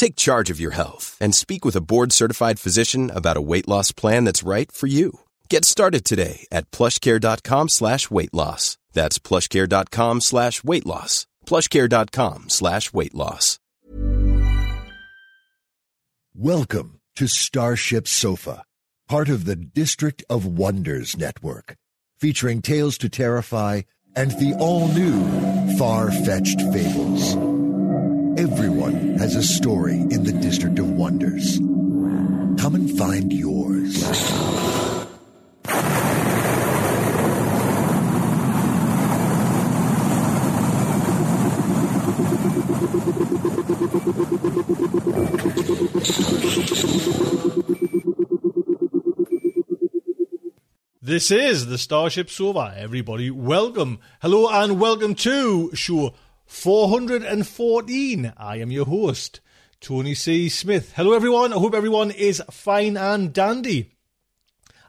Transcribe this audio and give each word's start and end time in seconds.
Take 0.00 0.16
charge 0.16 0.48
of 0.48 0.58
your 0.58 0.70
health 0.70 1.14
and 1.20 1.34
speak 1.34 1.62
with 1.62 1.76
a 1.76 1.82
board-certified 1.82 2.58
physician 2.58 3.10
about 3.10 3.36
a 3.36 3.42
weight 3.42 3.68
loss 3.68 3.92
plan 3.92 4.24
that's 4.24 4.42
right 4.42 4.72
for 4.72 4.86
you. 4.86 5.20
Get 5.50 5.66
started 5.66 6.06
today 6.06 6.46
at 6.50 6.70
plushcare.com 6.70 7.68
slash 7.68 8.10
weight 8.10 8.32
loss. 8.32 8.78
That's 8.94 9.18
plushcare.com 9.18 10.22
slash 10.22 10.64
weight 10.64 10.86
loss. 10.86 11.26
plushcare.com 11.44 12.48
slash 12.48 12.94
weight 12.94 13.14
loss. 13.14 13.58
Welcome 16.34 17.00
to 17.16 17.26
Starship 17.26 18.08
Sofa, 18.08 18.64
part 19.06 19.28
of 19.28 19.44
the 19.44 19.56
District 19.56 20.24
of 20.30 20.46
Wonders 20.46 21.18
network, 21.18 21.76
featuring 22.18 22.62
Tales 22.62 22.96
to 22.96 23.10
Terrify 23.10 23.82
and 24.16 24.30
the 24.30 24.56
all-new 24.58 25.76
Far-Fetched 25.76 26.62
Fables. 26.72 27.49
Everyone 28.40 29.18
has 29.18 29.36
a 29.36 29.42
story 29.42 29.96
in 29.96 30.24
the 30.24 30.32
District 30.32 30.78
of 30.78 30.88
Wonders. 30.92 31.58
Come 31.58 32.74
and 32.74 32.96
find 32.96 33.30
yours. 33.30 34.00
This 51.02 51.30
is 51.30 51.66
the 51.66 51.76
Starship 51.76 52.30
Sofa. 52.30 52.72
Everybody, 52.74 53.30
welcome. 53.30 54.00
Hello 54.22 54.48
and 54.48 54.80
welcome 54.80 55.14
to 55.16 55.74
show 55.74 56.14
414. 56.50 58.32
I 58.36 58.56
am 58.56 58.72
your 58.72 58.84
host, 58.84 59.40
Tony 59.80 60.14
C. 60.14 60.48
Smith. 60.48 60.92
Hello, 60.96 61.12
everyone. 61.12 61.52
I 61.52 61.56
hope 61.56 61.74
everyone 61.74 62.10
is 62.10 62.42
fine 62.50 62.96
and 62.96 63.32
dandy. 63.32 63.92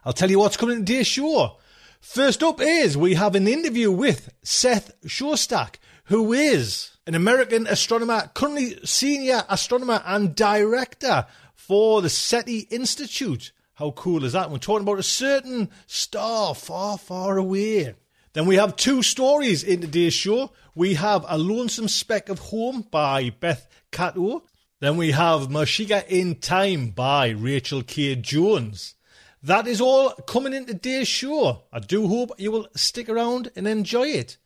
I'll 0.04 0.12
tell 0.12 0.28
you 0.28 0.40
what's 0.40 0.56
coming 0.56 0.78
in 0.78 0.84
today's 0.84 1.06
show. 1.06 1.58
First 2.00 2.42
up 2.42 2.60
is 2.60 2.98
we 2.98 3.14
have 3.14 3.36
an 3.36 3.46
interview 3.46 3.92
with 3.92 4.34
Seth 4.42 5.00
Shostak, 5.06 5.76
who 6.06 6.32
is 6.32 6.96
an 7.06 7.14
American 7.14 7.68
astronomer, 7.68 8.28
currently 8.34 8.84
senior 8.84 9.44
astronomer 9.48 10.02
and 10.04 10.34
director 10.34 11.26
for 11.54 12.02
the 12.02 12.10
SETI 12.10 12.66
Institute. 12.70 13.52
How 13.74 13.92
cool 13.92 14.24
is 14.24 14.32
that? 14.32 14.50
We're 14.50 14.58
talking 14.58 14.82
about 14.82 14.98
a 14.98 15.04
certain 15.04 15.70
star 15.86 16.56
far, 16.56 16.98
far 16.98 17.38
away. 17.38 17.94
Then 18.34 18.46
we 18.46 18.56
have 18.56 18.76
two 18.76 19.02
stories 19.02 19.62
in 19.62 19.82
today's 19.82 20.14
show. 20.14 20.52
We 20.74 20.94
have 20.94 21.26
A 21.28 21.36
Lonesome 21.36 21.88
Speck 21.88 22.30
of 22.30 22.38
Home 22.38 22.86
by 22.90 23.28
Beth 23.28 23.68
Cato. 23.90 24.44
Then 24.80 24.96
we 24.96 25.10
have 25.10 25.48
Makeisha 25.48 26.06
in 26.08 26.36
Time 26.36 26.88
by 26.90 27.28
Rachael 27.28 27.82
K. 27.82 28.16
Jones. 28.16 28.94
That 29.42 29.66
is 29.66 29.82
all 29.82 30.12
coming 30.26 30.54
in 30.54 30.64
today's 30.64 31.08
show. 31.08 31.64
I 31.70 31.80
do 31.80 32.08
hope 32.08 32.30
you 32.38 32.50
will 32.50 32.68
stick 32.74 33.10
around 33.10 33.50
and 33.54 33.68
enjoy 33.68 34.08
it. 34.08 34.38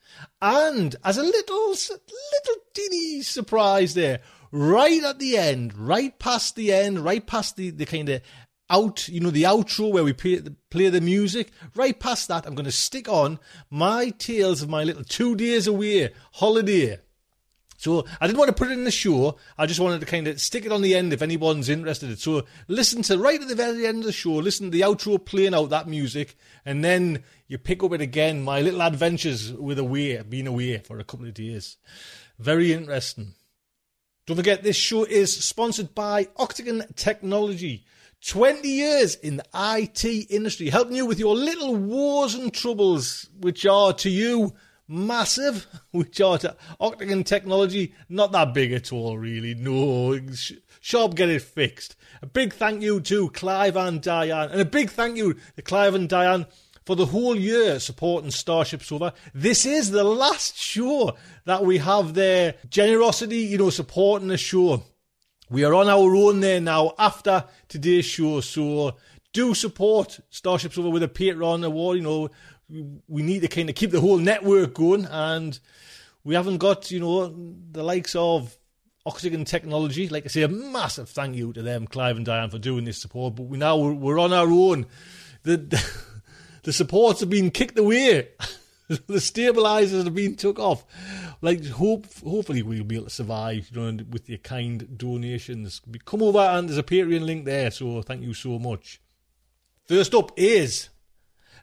And 0.43 0.97
as 1.05 1.17
a 1.17 1.23
little, 1.23 1.69
little 1.69 2.63
teeny 2.75 3.23
surprise 3.23 3.95
there, 3.95 4.21
right 4.51 5.05
at 5.05 5.21
the 5.21 5.39
end, 5.39 5.77
right 5.77 6.19
past 6.19 6.57
the 6.57 6.73
end, 6.73 7.01
right 7.01 7.25
past 7.25 7.57
the, 7.57 7.71
the 7.71 7.87
kind 7.87 8.09
of 8.09 8.23
out, 8.69 9.09
you 9.09 9.21
know, 9.21 9.31
the 9.31 9.44
outro 9.44 9.91
where 9.91 10.04
we 10.04 10.12
play, 10.12 10.43
play 10.71 10.88
the 10.88 11.00
music. 11.00 11.50
Right 11.75 11.99
past 11.99 12.28
that, 12.28 12.47
I'm 12.47 12.54
going 12.54 12.66
to 12.66 12.72
stick 12.72 13.09
on 13.09 13.38
my 13.71 14.10
tales 14.10 14.62
of 14.62 14.69
my 14.69 14.84
little 14.84 15.04
two 15.04 15.37
days 15.37 15.66
away 15.66 16.12
holiday. 16.32 16.99
So 17.78 18.06
I 18.21 18.27
didn't 18.27 18.38
want 18.38 18.49
to 18.49 18.54
put 18.54 18.71
it 18.71 18.78
in 18.78 18.84
the 18.84 18.91
show. 18.91 19.37
I 19.59 19.66
just 19.66 19.81
wanted 19.81 20.00
to 20.00 20.06
kind 20.06 20.27
of 20.27 20.41
stick 20.41 20.65
it 20.65 20.72
on 20.72 20.81
the 20.81 20.94
end 20.94 21.12
if 21.12 21.21
anyone's 21.21 21.69
interested. 21.69 22.19
So 22.19 22.44
listen 22.69 23.03
to 23.03 23.19
right 23.19 23.41
at 23.41 23.49
the 23.49 23.54
very 23.54 23.87
end 23.87 23.99
of 23.99 24.04
the 24.04 24.12
show. 24.12 24.32
Listen 24.32 24.66
to 24.66 24.71
the 24.71 24.81
outro 24.81 25.22
playing 25.22 25.54
out 25.54 25.71
that 25.71 25.87
music, 25.87 26.37
and 26.65 26.83
then 26.83 27.22
you 27.47 27.59
pick 27.59 27.83
up 27.83 27.93
it 27.93 28.00
again. 28.00 28.43
My 28.43 28.62
little 28.62 28.83
adventures 28.83 29.53
with 29.53 29.78
away, 29.78 30.22
being 30.22 30.47
away 30.47 30.78
for 30.78 30.98
a 30.98 31.04
couple 31.04 31.27
of 31.27 31.34
days. 31.34 31.77
Very 32.38 32.72
interesting. 32.72 33.34
Don't 34.27 34.37
forget, 34.37 34.62
this 34.62 34.77
show 34.77 35.04
is 35.04 35.44
sponsored 35.44 35.94
by 35.94 36.28
Octagon 36.37 36.83
Technology. 36.97 37.84
20 38.27 38.69
years 38.69 39.15
in 39.15 39.37
the 39.37 39.45
IT 39.55 40.05
industry, 40.31 40.69
helping 40.69 40.97
you 40.97 41.07
with 41.07 41.19
your 41.19 41.37
little 41.37 41.77
wars 41.77 42.35
and 42.35 42.53
troubles, 42.53 43.29
which 43.39 43.65
are 43.65 43.93
to 43.93 44.11
you 44.11 44.53
massive, 44.89 45.67
which 45.93 46.21
are 46.21 46.37
to 46.39 46.57
Octagon 46.81 47.23
Technology 47.23 47.95
not 48.09 48.33
that 48.33 48.53
big 48.53 48.73
at 48.73 48.93
all, 48.93 49.17
really. 49.17 49.55
No, 49.55 50.19
sharp 50.81 51.15
get 51.15 51.29
it 51.29 51.43
fixed. 51.43 51.95
A 52.21 52.27
big 52.27 52.53
thank 52.53 52.83
you 52.83 53.01
to 53.03 53.31
Clive 53.31 53.77
and 53.77 54.03
Diane, 54.03 54.51
and 54.51 54.61
a 54.61 54.65
big 54.65 54.91
thank 54.91 55.17
you 55.17 55.37
to 55.55 55.63
Clive 55.63 55.95
and 55.95 56.09
Diane 56.09 56.47
for 56.85 56.97
the 56.97 57.07
whole 57.07 57.37
year 57.37 57.79
supporting 57.79 58.33
Starship 58.33 58.83
Sofa. 58.83 59.15
This 59.35 59.65
is 59.65 59.93
the 59.93 60.05
last 60.05 60.57
show 60.57 61.17
that 61.45 61.65
we 61.65 61.79
have 61.79 62.15
their 62.15 62.55
generosity, 62.71 63.39
you 63.39 63.59
know, 63.59 63.71
supporting 63.71 64.29
the 64.29 64.39
show. 64.39 64.83
We 65.49 65.62
are 65.65 65.75
on 65.75 65.89
our 65.89 66.17
own 66.17 66.41
there 66.41 66.61
now 66.61 66.95
after 66.99 67.45
today's 67.69 68.05
show, 68.05 68.41
so 68.41 68.97
do 69.33 69.55
support 69.55 70.19
Starship 70.29 70.73
Sofa 70.73 70.91
with 70.91 71.05
a 71.05 71.09
Patreon 71.09 71.65
award. 71.65 71.99
You 71.99 72.03
know, 72.03 72.31
we 73.07 73.23
need 73.23 73.43
to 73.43 73.49
kind 73.49 73.69
of 73.69 73.77
keep 73.77 73.93
the 73.93 74.01
whole 74.01 74.19
network 74.19 74.75
going, 74.75 75.05
and 75.05 75.57
we 76.25 76.34
haven't 76.34 76.59
got, 76.59 76.91
you 76.91 76.99
know, 76.99 77.29
the 77.71 77.84
likes 77.84 78.17
of 78.17 78.59
Octagon 79.05 79.45
Technology. 79.45 80.09
Like 80.09 80.25
I 80.25 80.29
say, 80.29 80.43
a 80.43 80.49
massive 80.49 81.11
thank 81.11 81.37
you 81.37 81.53
to 81.53 81.63
them, 81.63 81.87
Clive 81.87 82.17
and 82.17 82.27
Diane, 82.27 82.51
for 82.51 82.59
doing 82.59 82.84
this 82.84 83.01
support. 83.01 83.37
But 83.37 83.45
we 83.45 83.57
now 83.57 83.77
we're, 83.77 83.93
we're 83.93 84.19
on 84.19 84.33
our 84.33 84.51
own. 84.51 84.87
The, 85.45 85.59
the 85.59 85.91
the 86.65 86.72
supports 86.72 87.21
have 87.21 87.31
been 87.31 87.53
kicked 87.53 87.78
away. 87.78 88.31
the 89.07 89.21
stabilizers 89.21 90.03
have 90.03 90.15
been 90.15 90.34
took 90.34 90.59
off. 90.59 90.84
Like 91.41 91.66
hope, 91.66 92.06
hopefully 92.24 92.62
we'll 92.62 92.84
be 92.84 92.97
able 92.97 93.06
to 93.06 93.10
survive. 93.10 93.71
You 93.72 93.92
know, 93.92 94.04
with 94.10 94.28
your 94.28 94.38
kind 94.38 94.97
donations. 94.97 95.80
Come 96.04 96.22
over 96.22 96.38
and 96.38 96.68
there's 96.68 96.78
a 96.78 96.83
Patreon 96.83 97.24
link 97.24 97.44
there. 97.44 97.71
So 97.71 98.03
thank 98.03 98.22
you 98.22 98.34
so 98.34 98.59
much. 98.59 99.00
First 99.86 100.15
up 100.15 100.33
is 100.36 100.88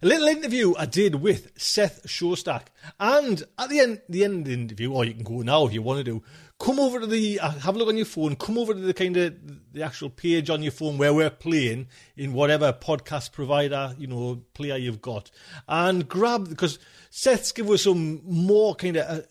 a 0.01 0.05
little 0.05 0.27
interview 0.27 0.73
I 0.77 0.85
did 0.85 1.15
with 1.15 1.51
Seth 1.57 2.05
Shostak, 2.05 2.67
and 2.99 3.41
at 3.57 3.69
the 3.69 3.79
end, 3.79 4.01
the 4.09 4.25
end 4.25 4.39
of 4.39 4.45
the 4.45 4.53
interview, 4.53 4.91
or 4.91 5.05
you 5.05 5.13
can 5.13 5.23
go 5.23 5.41
now 5.41 5.65
if 5.65 5.73
you 5.73 5.81
want 5.81 5.99
to 5.99 6.03
do. 6.03 6.23
Come 6.59 6.79
over 6.79 6.99
to 6.99 7.07
the 7.07 7.39
uh, 7.39 7.51
have 7.51 7.75
a 7.75 7.77
look 7.79 7.87
on 7.87 7.95
your 7.95 8.05
phone. 8.05 8.35
Come 8.35 8.57
over 8.57 8.73
to 8.73 8.79
the 8.79 8.93
kind 8.93 9.15
of 9.15 9.33
the 9.73 9.81
actual 9.81 10.09
page 10.09 10.49
on 10.49 10.61
your 10.61 10.71
phone 10.73 10.97
where 10.97 11.13
we're 11.13 11.29
playing 11.29 11.87
in 12.15 12.33
whatever 12.33 12.73
podcast 12.73 13.31
provider 13.31 13.95
you 13.97 14.07
know 14.07 14.41
player 14.53 14.75
you've 14.75 15.01
got, 15.01 15.31
and 15.67 16.07
grab 16.07 16.49
because 16.49 16.79
Seth's 17.09 17.51
give 17.53 17.69
us 17.69 17.83
some 17.83 18.21
more 18.25 18.75
kind 18.75 18.97
of 18.97 19.19
uh, 19.19 19.21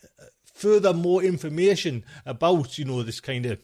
further 0.63 0.95
more 0.95 1.25
information 1.25 2.05
about 2.25 2.79
you 2.79 2.85
know 2.85 3.03
this 3.03 3.21
kind 3.21 3.47
of 3.47 3.59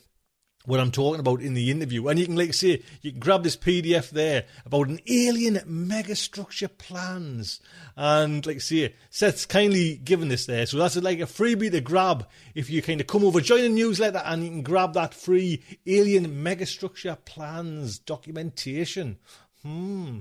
what 0.67 0.81
I'm 0.81 0.91
talking 0.91 1.21
about 1.21 1.41
in 1.41 1.55
the 1.55 1.71
interview. 1.71 2.09
And 2.09 2.19
you 2.19 2.27
can, 2.27 2.37
like 2.37 2.53
say, 2.53 2.83
you 3.01 3.13
can 3.13 3.21
grab 3.21 3.43
this 3.43 3.57
PDF 3.57 4.11
there 4.11 4.45
about 4.67 4.89
an 4.89 5.01
alien 5.09 5.55
megastructure 5.67 6.69
plans. 6.77 7.61
And 7.97 8.45
like 8.45 8.61
say, 8.61 8.95
Seth's 9.09 9.47
kindly 9.47 9.97
given 9.97 10.29
this 10.29 10.45
there. 10.45 10.67
So 10.67 10.77
that's 10.77 10.97
like 10.97 11.21
a 11.21 11.23
freebie 11.23 11.71
to 11.71 11.81
grab 11.81 12.29
if 12.55 12.69
you 12.69 12.83
kind 12.83 13.01
of 13.01 13.07
come 13.07 13.25
over, 13.25 13.41
join 13.41 13.63
the 13.63 13.69
newsletter 13.71 14.21
and 14.25 14.45
you 14.45 14.51
can 14.51 14.63
grab 14.63 14.93
that 14.93 15.15
free 15.15 15.63
alien 15.87 16.45
megastructure 16.45 17.17
plans 17.25 17.99
documentation. 17.99 19.19
Hmm. 19.63 20.19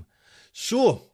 So, 0.52 1.10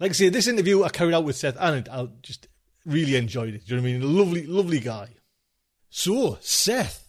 like 0.00 0.10
I 0.10 0.14
say, 0.14 0.30
this 0.30 0.48
interview 0.48 0.82
I 0.82 0.88
carried 0.88 1.14
out 1.14 1.24
with 1.24 1.36
Seth 1.36 1.56
and 1.60 1.88
I'll 1.90 2.12
just 2.22 2.48
really 2.88 3.16
enjoyed 3.16 3.54
it. 3.54 3.66
Do 3.66 3.74
you 3.74 3.80
know 3.80 3.82
what 3.82 3.88
I 3.88 3.92
mean? 3.98 4.16
Lovely, 4.16 4.46
lovely 4.46 4.80
guy. 4.80 5.08
So, 5.90 6.38
Seth, 6.40 7.08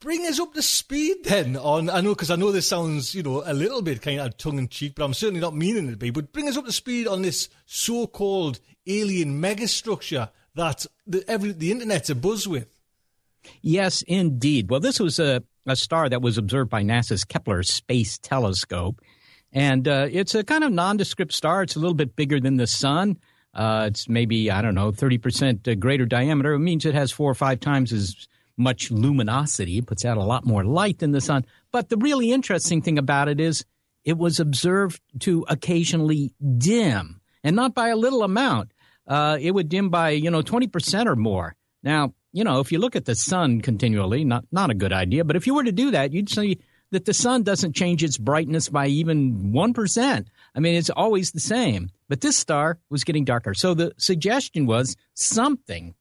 bring 0.00 0.26
us 0.26 0.40
up 0.40 0.54
to 0.54 0.62
speed 0.62 1.18
then 1.24 1.56
on 1.56 1.90
I 1.90 2.00
know 2.00 2.14
because 2.14 2.30
I 2.30 2.36
know 2.36 2.50
this 2.50 2.66
sounds 2.66 3.14
you 3.14 3.22
know 3.22 3.42
a 3.44 3.52
little 3.52 3.82
bit 3.82 4.00
kind 4.00 4.18
of 4.18 4.36
tongue 4.36 4.58
in 4.58 4.68
cheek 4.68 4.94
but 4.96 5.04
I'm 5.04 5.14
certainly 5.14 5.40
not 5.40 5.54
meaning 5.54 5.88
it 5.88 5.90
to 5.92 5.96
be 5.98 6.10
but 6.10 6.32
bring 6.32 6.48
us 6.48 6.56
up 6.56 6.64
to 6.64 6.72
speed 6.72 7.06
on 7.06 7.22
this 7.22 7.50
so-called 7.66 8.60
alien 8.86 9.40
megastructure 9.40 10.30
that 10.54 10.86
the 11.06 11.22
every 11.30 11.52
the 11.52 11.70
internet's 11.70 12.08
a 12.08 12.14
buzz 12.14 12.48
with 12.48 12.80
yes 13.60 14.02
indeed 14.02 14.70
well 14.70 14.80
this 14.80 14.98
was 14.98 15.18
a, 15.18 15.42
a 15.66 15.76
star 15.76 16.08
that 16.08 16.22
was 16.22 16.38
observed 16.38 16.70
by 16.70 16.82
NASA's 16.82 17.24
Kepler 17.24 17.62
space 17.62 18.16
telescope 18.18 19.02
and 19.52 19.86
uh, 19.86 20.08
it's 20.10 20.34
a 20.34 20.42
kind 20.42 20.64
of 20.64 20.72
nondescript 20.72 21.34
star 21.34 21.62
it's 21.62 21.76
a 21.76 21.78
little 21.78 21.94
bit 21.94 22.16
bigger 22.16 22.40
than 22.40 22.56
the 22.56 22.66
sun 22.66 23.18
uh, 23.54 23.86
it's 23.88 24.08
maybe 24.08 24.50
I 24.50 24.62
don't 24.62 24.74
know 24.74 24.92
30% 24.92 25.78
greater 25.80 26.06
diameter 26.06 26.54
it 26.54 26.60
means 26.60 26.84
it 26.84 26.94
has 26.94 27.10
four 27.10 27.30
or 27.30 27.34
five 27.34 27.60
times 27.60 27.92
as 27.92 28.28
much 28.60 28.90
luminosity. 28.90 29.78
It 29.78 29.86
puts 29.86 30.04
out 30.04 30.18
a 30.18 30.22
lot 30.22 30.44
more 30.44 30.64
light 30.64 30.98
than 30.98 31.12
the 31.12 31.20
sun. 31.20 31.44
But 31.72 31.88
the 31.88 31.96
really 31.96 32.30
interesting 32.30 32.82
thing 32.82 32.98
about 32.98 33.28
it 33.28 33.40
is 33.40 33.64
it 34.04 34.18
was 34.18 34.38
observed 34.38 35.00
to 35.20 35.44
occasionally 35.48 36.32
dim, 36.58 37.20
and 37.42 37.56
not 37.56 37.74
by 37.74 37.88
a 37.88 37.96
little 37.96 38.22
amount. 38.22 38.72
Uh, 39.06 39.38
it 39.40 39.50
would 39.52 39.68
dim 39.68 39.88
by, 39.88 40.10
you 40.10 40.30
know, 40.30 40.42
20% 40.42 41.06
or 41.06 41.16
more. 41.16 41.56
Now, 41.82 42.14
you 42.32 42.44
know, 42.44 42.60
if 42.60 42.70
you 42.70 42.78
look 42.78 42.94
at 42.94 43.06
the 43.06 43.16
sun 43.16 43.60
continually, 43.60 44.24
not, 44.24 44.44
not 44.52 44.70
a 44.70 44.74
good 44.74 44.92
idea, 44.92 45.24
but 45.24 45.36
if 45.36 45.46
you 45.46 45.54
were 45.54 45.64
to 45.64 45.72
do 45.72 45.90
that, 45.90 46.12
you'd 46.12 46.28
see 46.28 46.60
that 46.92 47.06
the 47.06 47.14
sun 47.14 47.42
doesn't 47.42 47.74
change 47.74 48.04
its 48.04 48.18
brightness 48.18 48.68
by 48.68 48.86
even 48.86 49.52
1%. 49.52 50.26
I 50.54 50.60
mean, 50.60 50.74
it's 50.74 50.90
always 50.90 51.32
the 51.32 51.40
same. 51.40 51.90
But 52.08 52.20
this 52.20 52.36
star 52.36 52.78
was 52.90 53.04
getting 53.04 53.24
darker. 53.24 53.54
So 53.54 53.74
the 53.74 53.92
suggestion 53.96 54.66
was 54.66 54.96
something 55.14 55.94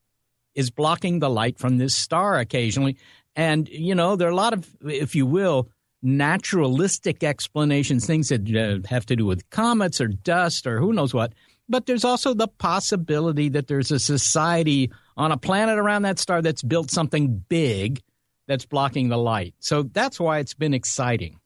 is 0.56 0.72
blocking 0.72 1.20
the 1.20 1.30
light 1.30 1.60
from 1.60 1.78
this 1.78 1.96
star 1.96 2.40
occasionally. 2.40 2.98
And, 3.36 3.70
you 3.70 3.96
know, 3.96 4.16
there 4.16 4.28
are 4.28 4.32
a 4.32 4.36
lot 4.36 4.54
of, 4.54 4.68
if 4.82 5.16
you 5.16 5.26
will, 5.26 5.70
naturalistic 6.02 7.24
explanations, 7.24 8.06
things 8.06 8.30
that 8.30 8.50
uh, 8.56 8.88
have 8.88 9.06
to 9.08 9.16
do 9.16 9.26
with 9.26 9.50
comets 9.50 10.02
or 10.02 10.08
dust 10.08 10.66
or 10.66 10.80
who 10.80 10.94
knows 10.94 11.14
what. 11.14 11.34
But 11.68 11.86
there's 11.86 12.04
also 12.04 12.34
the 12.34 12.48
possibility 12.48 13.50
that 13.50 13.68
there's 13.68 13.92
a 13.92 14.00
society 14.00 14.92
on 15.16 15.32
a 15.32 15.38
planet 15.38 15.78
around 15.78 16.02
that 16.02 16.18
star 16.18 16.42
that's 16.42 16.64
built 16.64 16.90
something 16.90 17.44
big 17.48 18.02
that's 18.48 18.66
blocking 18.66 19.10
the 19.10 19.18
light. 19.18 19.54
So 19.60 19.84
that's 19.84 20.20
why 20.20 20.40
it's 20.40 20.56
been 20.56 20.74
exciting. 20.74 21.40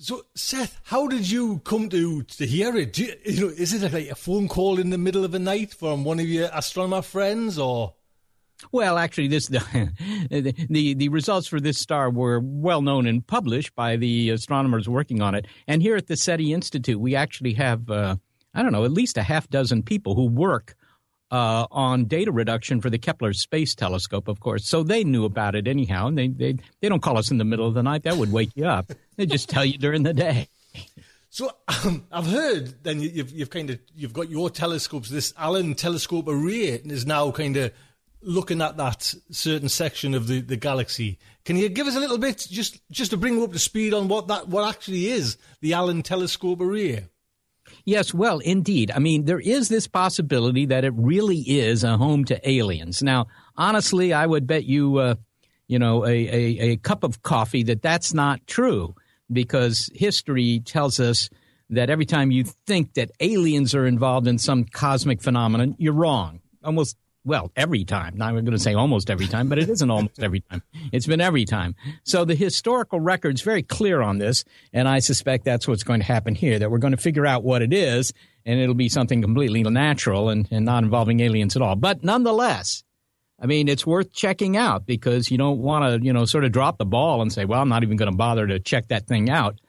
So, 0.00 0.22
Seth, 0.36 0.80
how 0.84 1.08
did 1.08 1.28
you 1.28 1.58
come 1.64 1.88
to 1.88 2.22
to 2.22 2.46
hear 2.46 2.76
it? 2.76 2.96
You, 2.96 3.14
you, 3.24 3.40
know, 3.40 3.48
is 3.48 3.74
it 3.74 3.92
like 3.92 4.08
a 4.08 4.14
phone 4.14 4.46
call 4.46 4.78
in 4.78 4.90
the 4.90 4.98
middle 4.98 5.24
of 5.24 5.32
the 5.32 5.40
night 5.40 5.74
from 5.74 6.04
one 6.04 6.20
of 6.20 6.26
your 6.26 6.48
astronomer 6.54 7.02
friends, 7.02 7.58
or? 7.58 7.94
Well, 8.70 8.96
actually, 8.96 9.26
this 9.26 9.46
the, 9.48 10.54
the 10.70 10.94
the 10.94 11.08
results 11.08 11.48
for 11.48 11.58
this 11.58 11.78
star 11.78 12.10
were 12.10 12.38
well 12.40 12.80
known 12.80 13.08
and 13.08 13.26
published 13.26 13.74
by 13.74 13.96
the 13.96 14.30
astronomers 14.30 14.88
working 14.88 15.20
on 15.20 15.34
it. 15.34 15.48
And 15.66 15.82
here 15.82 15.96
at 15.96 16.06
the 16.06 16.16
SETI 16.16 16.52
Institute, 16.52 17.00
we 17.00 17.16
actually 17.16 17.54
have 17.54 17.90
uh, 17.90 18.16
I 18.54 18.62
don't 18.62 18.70
know 18.70 18.84
at 18.84 18.92
least 18.92 19.18
a 19.18 19.24
half 19.24 19.50
dozen 19.50 19.82
people 19.82 20.14
who 20.14 20.26
work 20.26 20.76
uh, 21.30 21.66
on 21.70 22.06
data 22.06 22.32
reduction 22.32 22.80
for 22.80 22.90
the 22.90 22.98
Kepler 22.98 23.32
Space 23.32 23.74
Telescope, 23.74 24.28
of 24.28 24.40
course. 24.40 24.66
So 24.66 24.82
they 24.82 25.04
knew 25.04 25.24
about 25.24 25.54
it 25.54 25.68
anyhow. 25.68 26.08
And 26.08 26.16
they 26.16 26.28
they 26.28 26.56
they 26.80 26.88
don't 26.88 27.02
call 27.02 27.18
us 27.18 27.30
in 27.30 27.38
the 27.38 27.44
middle 27.44 27.66
of 27.66 27.74
the 27.74 27.82
night; 27.82 28.04
that 28.04 28.16
would 28.16 28.32
wake 28.32 28.50
you 28.54 28.66
up. 28.66 28.90
They 29.16 29.26
just 29.26 29.48
tell 29.48 29.64
you 29.64 29.78
during 29.78 30.04
the 30.04 30.14
day. 30.14 30.48
So 31.30 31.50
um, 31.84 32.06
I've 32.10 32.26
heard 32.26 32.82
then 32.82 33.00
you've 33.00 33.30
you've 33.30 33.50
kind 33.50 33.70
of 33.70 33.78
you've 33.94 34.12
got 34.12 34.30
your 34.30 34.50
telescopes. 34.50 35.10
This 35.10 35.34
Allen 35.36 35.74
Telescope 35.74 36.26
Array 36.28 36.80
is 36.84 37.06
now 37.06 37.30
kind 37.30 37.56
of 37.56 37.72
looking 38.22 38.60
at 38.62 38.76
that 38.76 39.14
certain 39.30 39.68
section 39.68 40.14
of 40.14 40.26
the, 40.26 40.40
the 40.40 40.56
galaxy. 40.56 41.18
Can 41.44 41.56
you 41.56 41.68
give 41.68 41.86
us 41.86 41.96
a 41.96 42.00
little 42.00 42.18
bit, 42.18 42.46
just 42.50 42.80
just 42.90 43.10
to 43.10 43.16
bring 43.16 43.42
up 43.42 43.52
the 43.52 43.58
speed 43.58 43.94
on 43.94 44.08
what 44.08 44.28
that 44.28 44.48
what 44.48 44.68
actually 44.68 45.08
is 45.08 45.36
the 45.60 45.74
Allen 45.74 46.02
Telescope 46.02 46.60
Array? 46.60 47.06
Yes, 47.88 48.12
well, 48.12 48.40
indeed. 48.40 48.90
I 48.94 48.98
mean, 48.98 49.24
there 49.24 49.40
is 49.40 49.70
this 49.70 49.86
possibility 49.86 50.66
that 50.66 50.84
it 50.84 50.92
really 50.94 51.38
is 51.38 51.84
a 51.84 51.96
home 51.96 52.26
to 52.26 52.38
aliens. 52.46 53.02
Now, 53.02 53.28
honestly, 53.56 54.12
I 54.12 54.26
would 54.26 54.46
bet 54.46 54.64
you, 54.64 54.98
uh, 54.98 55.14
you 55.68 55.78
know, 55.78 56.04
a, 56.04 56.10
a, 56.10 56.58
a 56.72 56.76
cup 56.76 57.02
of 57.02 57.22
coffee 57.22 57.62
that 57.62 57.80
that's 57.80 58.12
not 58.12 58.46
true 58.46 58.94
because 59.32 59.88
history 59.94 60.60
tells 60.66 61.00
us 61.00 61.30
that 61.70 61.88
every 61.88 62.04
time 62.04 62.30
you 62.30 62.44
think 62.66 62.92
that 62.92 63.10
aliens 63.20 63.74
are 63.74 63.86
involved 63.86 64.26
in 64.26 64.36
some 64.36 64.64
cosmic 64.64 65.22
phenomenon, 65.22 65.74
you're 65.78 65.94
wrong. 65.94 66.40
Almost 66.62 66.94
well, 67.28 67.52
every 67.54 67.84
time. 67.84 68.16
Now 68.16 68.26
I'm 68.26 68.34
going 68.34 68.46
to 68.50 68.58
say 68.58 68.74
almost 68.74 69.10
every 69.10 69.26
time, 69.26 69.48
but 69.48 69.58
it 69.58 69.68
isn't 69.68 69.90
almost 69.90 70.20
every 70.20 70.40
time. 70.40 70.62
It's 70.92 71.06
been 71.06 71.20
every 71.20 71.44
time. 71.44 71.76
So 72.02 72.24
the 72.24 72.34
historical 72.34 72.98
record's 72.98 73.42
very 73.42 73.62
clear 73.62 74.02
on 74.02 74.18
this, 74.18 74.44
and 74.72 74.88
I 74.88 74.98
suspect 74.98 75.44
that's 75.44 75.68
what's 75.68 75.84
going 75.84 76.00
to 76.00 76.06
happen 76.06 76.34
here, 76.34 76.58
that 76.58 76.70
we're 76.70 76.78
going 76.78 76.96
to 76.96 76.96
figure 76.96 77.26
out 77.26 77.44
what 77.44 77.62
it 77.62 77.72
is, 77.72 78.12
and 78.44 78.58
it'll 78.58 78.74
be 78.74 78.88
something 78.88 79.22
completely 79.22 79.62
natural 79.62 80.30
and, 80.30 80.48
and 80.50 80.64
not 80.64 80.82
involving 80.82 81.20
aliens 81.20 81.54
at 81.54 81.62
all. 81.62 81.76
But 81.76 82.02
nonetheless, 82.02 82.82
I 83.40 83.46
mean, 83.46 83.68
it's 83.68 83.86
worth 83.86 84.12
checking 84.12 84.56
out 84.56 84.86
because 84.86 85.30
you 85.30 85.38
don't 85.38 85.58
want 85.58 85.84
to, 85.84 86.04
you 86.04 86.12
know, 86.12 86.24
sort 86.24 86.44
of 86.44 86.50
drop 86.50 86.78
the 86.78 86.86
ball 86.86 87.22
and 87.22 87.32
say, 87.32 87.44
well, 87.44 87.60
I'm 87.60 87.68
not 87.68 87.84
even 87.84 87.96
going 87.96 88.10
to 88.10 88.16
bother 88.16 88.46
to 88.46 88.58
check 88.58 88.88
that 88.88 89.06
thing 89.06 89.30
out. 89.30 89.60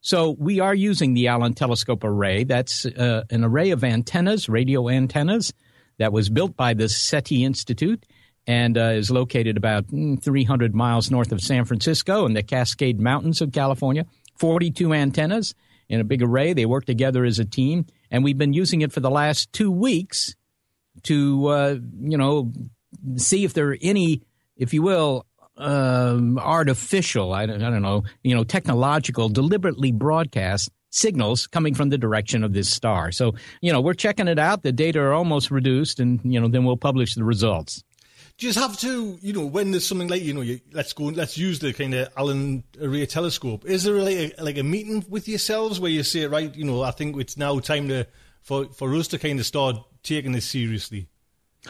So 0.00 0.36
we 0.38 0.60
are 0.60 0.74
using 0.74 1.14
the 1.14 1.26
Allen 1.26 1.54
Telescope 1.54 2.04
Array. 2.04 2.44
That's 2.44 2.86
uh, 2.86 3.24
an 3.30 3.42
array 3.42 3.70
of 3.70 3.82
antennas, 3.82 4.48
radio 4.48 4.88
antennas, 4.88 5.52
that 5.98 6.12
was 6.12 6.28
built 6.28 6.56
by 6.56 6.74
the 6.74 6.88
SETI 6.88 7.44
Institute 7.44 8.04
and 8.46 8.78
uh, 8.78 8.92
is 8.92 9.10
located 9.10 9.56
about 9.56 9.88
mm, 9.88 10.22
300 10.22 10.74
miles 10.74 11.10
north 11.10 11.32
of 11.32 11.40
San 11.40 11.64
Francisco 11.64 12.26
in 12.26 12.34
the 12.34 12.42
Cascade 12.42 13.00
Mountains 13.00 13.40
of 13.40 13.52
California. 13.52 14.06
42 14.38 14.92
antennas 14.92 15.54
in 15.88 16.00
a 16.00 16.04
big 16.04 16.22
array. 16.22 16.52
They 16.52 16.66
work 16.66 16.84
together 16.84 17.24
as 17.24 17.38
a 17.38 17.44
team, 17.44 17.86
and 18.10 18.22
we've 18.22 18.38
been 18.38 18.52
using 18.52 18.82
it 18.82 18.92
for 18.92 19.00
the 19.00 19.10
last 19.10 19.52
two 19.52 19.70
weeks 19.70 20.34
to, 21.04 21.46
uh, 21.48 21.76
you 22.00 22.16
know, 22.16 22.52
see 23.16 23.44
if 23.44 23.54
there 23.54 23.70
are 23.70 23.78
any, 23.80 24.22
if 24.56 24.72
you 24.74 24.82
will, 24.82 25.26
um, 25.56 26.38
artificial, 26.38 27.32
I 27.32 27.46
don't, 27.46 27.62
I 27.62 27.70
don't 27.70 27.82
know, 27.82 28.04
you 28.22 28.34
know, 28.34 28.44
technological, 28.44 29.28
deliberately 29.28 29.90
broadcast 29.90 30.70
signals 30.96 31.46
coming 31.46 31.74
from 31.74 31.90
the 31.90 31.98
direction 31.98 32.42
of 32.42 32.52
this 32.52 32.68
star. 32.68 33.12
So, 33.12 33.34
you 33.60 33.72
know, 33.72 33.80
we're 33.80 33.94
checking 33.94 34.28
it 34.28 34.38
out. 34.38 34.62
The 34.62 34.72
data 34.72 35.00
are 35.00 35.12
almost 35.12 35.50
reduced, 35.50 36.00
and, 36.00 36.20
you 36.24 36.40
know, 36.40 36.48
then 36.48 36.64
we'll 36.64 36.76
publish 36.76 37.14
the 37.14 37.24
results. 37.24 37.84
Do 38.38 38.46
you 38.46 38.52
just 38.52 38.68
have 38.68 38.78
to, 38.80 39.18
you 39.22 39.32
know, 39.32 39.46
when 39.46 39.70
there's 39.70 39.86
something 39.86 40.08
like, 40.08 40.22
you 40.22 40.34
know, 40.34 40.42
you, 40.42 40.60
let's 40.72 40.92
go, 40.92 41.04
let's 41.04 41.38
use 41.38 41.58
the 41.60 41.72
kind 41.72 41.94
of 41.94 42.08
Allen 42.18 42.64
Array 42.80 43.06
telescope. 43.06 43.64
Is 43.64 43.84
there 43.84 43.94
like 43.94 44.16
a, 44.16 44.42
like 44.42 44.58
a 44.58 44.62
meeting 44.62 45.06
with 45.08 45.26
yourselves 45.26 45.80
where 45.80 45.90
you 45.90 46.02
say, 46.02 46.26
right, 46.26 46.54
you 46.54 46.64
know, 46.64 46.82
I 46.82 46.90
think 46.90 47.16
it's 47.18 47.38
now 47.38 47.58
time 47.60 47.88
to 47.88 48.06
for 48.42 48.66
for 48.66 48.94
us 48.94 49.08
to 49.08 49.18
kind 49.18 49.40
of 49.40 49.46
start 49.46 49.76
taking 50.02 50.32
this 50.32 50.44
seriously? 50.44 51.08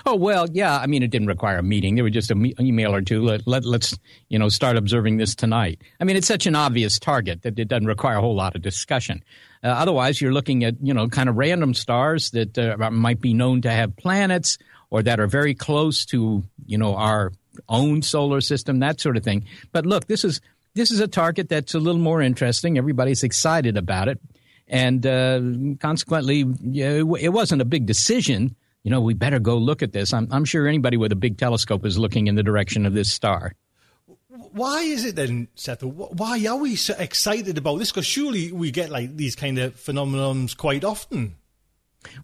Oh 0.04 0.14
well, 0.14 0.46
yeah. 0.52 0.78
I 0.78 0.86
mean, 0.86 1.02
it 1.02 1.10
didn't 1.10 1.28
require 1.28 1.58
a 1.58 1.62
meeting. 1.62 1.94
There 1.94 2.04
was 2.04 2.12
just 2.12 2.30
an 2.30 2.52
email 2.60 2.94
or 2.94 3.00
two. 3.00 3.22
Let, 3.22 3.46
let 3.46 3.64
us 3.64 3.98
you 4.28 4.38
know 4.38 4.48
start 4.48 4.76
observing 4.76 5.16
this 5.16 5.34
tonight. 5.34 5.80
I 6.00 6.04
mean, 6.04 6.16
it's 6.16 6.26
such 6.26 6.46
an 6.46 6.54
obvious 6.54 6.98
target 6.98 7.42
that 7.42 7.58
it 7.58 7.68
doesn't 7.68 7.86
require 7.86 8.16
a 8.16 8.20
whole 8.20 8.34
lot 8.34 8.54
of 8.54 8.62
discussion. 8.62 9.24
Uh, 9.64 9.68
otherwise, 9.68 10.20
you're 10.20 10.32
looking 10.32 10.64
at 10.64 10.74
you 10.82 10.92
know 10.92 11.08
kind 11.08 11.28
of 11.28 11.36
random 11.36 11.72
stars 11.74 12.30
that 12.30 12.58
uh, 12.58 12.90
might 12.90 13.20
be 13.20 13.32
known 13.32 13.62
to 13.62 13.70
have 13.70 13.96
planets 13.96 14.58
or 14.90 15.02
that 15.02 15.20
are 15.20 15.26
very 15.26 15.54
close 15.54 16.04
to 16.06 16.42
you 16.66 16.78
know 16.78 16.94
our 16.96 17.32
own 17.68 18.02
solar 18.02 18.40
system, 18.40 18.80
that 18.80 19.00
sort 19.00 19.16
of 19.16 19.24
thing. 19.24 19.46
But 19.72 19.86
look, 19.86 20.06
this 20.06 20.24
is 20.24 20.40
this 20.74 20.90
is 20.90 21.00
a 21.00 21.08
target 21.08 21.48
that's 21.48 21.74
a 21.74 21.78
little 21.78 22.00
more 22.00 22.20
interesting. 22.20 22.76
Everybody's 22.76 23.22
excited 23.22 23.76
about 23.76 24.08
it, 24.08 24.20
and 24.68 25.06
uh, 25.06 25.40
consequently, 25.80 26.44
it 26.74 27.32
wasn't 27.32 27.62
a 27.62 27.66
big 27.66 27.86
decision 27.86 28.56
you 28.86 28.90
know, 28.92 29.00
we 29.00 29.14
better 29.14 29.40
go 29.40 29.58
look 29.58 29.82
at 29.82 29.92
this. 29.92 30.12
I'm, 30.12 30.28
I'm 30.30 30.44
sure 30.44 30.68
anybody 30.68 30.96
with 30.96 31.10
a 31.10 31.16
big 31.16 31.38
telescope 31.38 31.84
is 31.84 31.98
looking 31.98 32.28
in 32.28 32.36
the 32.36 32.44
direction 32.44 32.86
of 32.86 32.94
this 32.94 33.12
star. 33.12 33.52
Why 34.28 34.82
is 34.82 35.04
it 35.04 35.16
then, 35.16 35.48
Seth? 35.56 35.82
Why 35.82 36.46
are 36.46 36.56
we 36.56 36.76
so 36.76 36.94
excited 36.96 37.58
about 37.58 37.80
this? 37.80 37.90
Because 37.90 38.06
surely 38.06 38.52
we 38.52 38.70
get 38.70 38.90
like 38.90 39.16
these 39.16 39.34
kind 39.34 39.58
of 39.58 39.74
phenomenons 39.74 40.56
quite 40.56 40.84
often. 40.84 41.34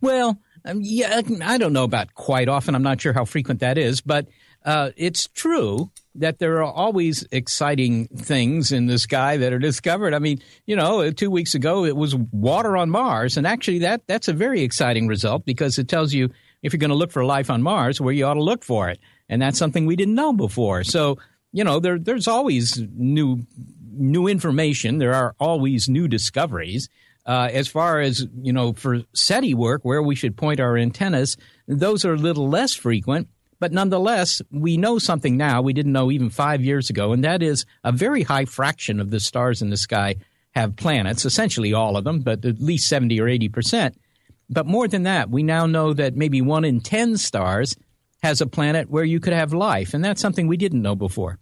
Well, 0.00 0.38
um, 0.64 0.78
yeah, 0.83 1.21
I 1.42 1.59
don't 1.59 1.73
know 1.73 1.83
about 1.83 2.14
quite 2.14 2.49
often. 2.49 2.76
I'm 2.76 2.85
not 2.85 3.00
sure 3.00 3.12
how 3.12 3.25
frequent 3.25 3.59
that 3.59 3.76
is, 3.76 4.00
but 4.00 4.28
uh, 4.64 4.90
it's 4.97 5.26
true 5.26 5.90
that 6.14 6.38
there 6.38 6.59
are 6.59 6.73
always 6.73 7.26
exciting 7.33 8.07
things 8.07 8.71
in 8.71 8.87
the 8.87 9.00
sky 9.00 9.37
that 9.38 9.52
are 9.52 9.59
discovered. 9.59 10.14
I 10.14 10.21
mean, 10.21 10.40
you 10.66 10.76
know, 10.76 11.11
two 11.11 11.33
weeks 11.33 11.57
ago 11.57 11.85
it 11.85 11.97
was 11.97 12.14
water 12.14 12.76
on 12.76 12.88
Mars, 12.88 13.37
and 13.37 13.49
actually 13.49 13.81
that 13.81 14.07
that's 14.07 14.28
a 14.28 14.33
very 14.33 14.62
exciting 14.62 15.09
result 15.09 15.45
because 15.45 15.76
it 15.81 15.88
tells 15.88 16.12
you 16.12 16.31
if 16.62 16.73
you're 16.73 16.78
going 16.78 16.90
to 16.90 16.97
look 16.97 17.12
for 17.12 17.25
life 17.25 17.50
on 17.50 17.62
Mars, 17.62 18.00
where 18.00 18.12
you 18.12 18.25
ought 18.26 18.35
to 18.35 18.42
look 18.42 18.64
for 18.64 18.88
it, 18.88 19.00
and 19.28 19.40
that's 19.42 19.59
something 19.59 19.87
we 19.87 19.97
didn't 19.97 20.14
know 20.14 20.33
before. 20.33 20.85
So, 20.85 21.19
you 21.52 21.64
know, 21.64 21.81
there 21.81 21.99
there's 21.99 22.28
always 22.28 22.81
new 22.95 23.47
new 23.92 24.26
information. 24.26 24.99
There 24.99 25.14
are 25.14 25.35
always 25.38 25.88
new 25.88 26.09
discoveries. 26.09 26.88
Uh, 27.25 27.49
as 27.52 27.69
far 27.69 28.00
as 28.00 28.26
you 28.40 28.52
know, 28.52 28.73
for 28.73 29.02
SETI 29.14 29.54
work, 29.54 29.85
where 29.85 30.02
we 30.02 30.14
should 30.14 30.37
point 30.37 30.61
our 30.61 30.76
antennas, 30.76 31.37
those 31.69 32.04
are 32.04 32.14
a 32.14 32.19
little 32.19 32.49
less 32.49 32.75
frequent. 32.75 33.28
But 33.61 33.73
nonetheless, 33.73 34.42
we 34.50 34.76
know 34.76 34.99
something 34.99 35.37
now 35.37 35.62
we 35.62 35.73
didn't 35.73 35.92
know 35.92 36.11
even 36.11 36.31
five 36.31 36.62
years 36.62 36.90
ago, 36.90 37.12
and 37.12 37.23
that 37.23 37.42
is 37.42 37.64
a 37.85 37.92
very 37.92 38.25
high 38.25 38.45
fraction 38.45 38.99
of 38.99 39.11
the 39.11 39.21
stars 39.21 39.62
in 39.62 39.71
the 39.71 39.76
sky 39.76 40.16
have 40.50 40.76
planets, 40.76 41.25
essentially 41.25 41.73
all 41.73 41.97
of 41.97 42.04
them, 42.04 42.21
but 42.21 42.45
at 42.45 42.61
least 42.61 42.88
70 42.88 43.21
or 43.21 43.28
80 43.28 43.49
percent. 43.49 44.00
But 44.53 44.67
more 44.67 44.87
than 44.87 45.05
that, 45.05 45.31
we 45.31 45.43
now 45.43 45.67
know 45.67 45.93
that 45.95 46.15
maybe 46.15 46.41
one 46.41 46.65
in 46.65 46.81
10 46.81 47.17
stars 47.17 47.77
has 48.23 48.41
a 48.41 48.47
planet 48.47 48.91
where 48.91 49.05
you 49.05 49.19
could 49.19 49.33
have 49.33 49.53
life, 49.53 49.95
and 49.95 50.05
that's 50.05 50.21
something 50.21 50.47
we 50.47 50.57
didn't 50.57 50.83
know 50.83 50.95
before. 50.95 51.39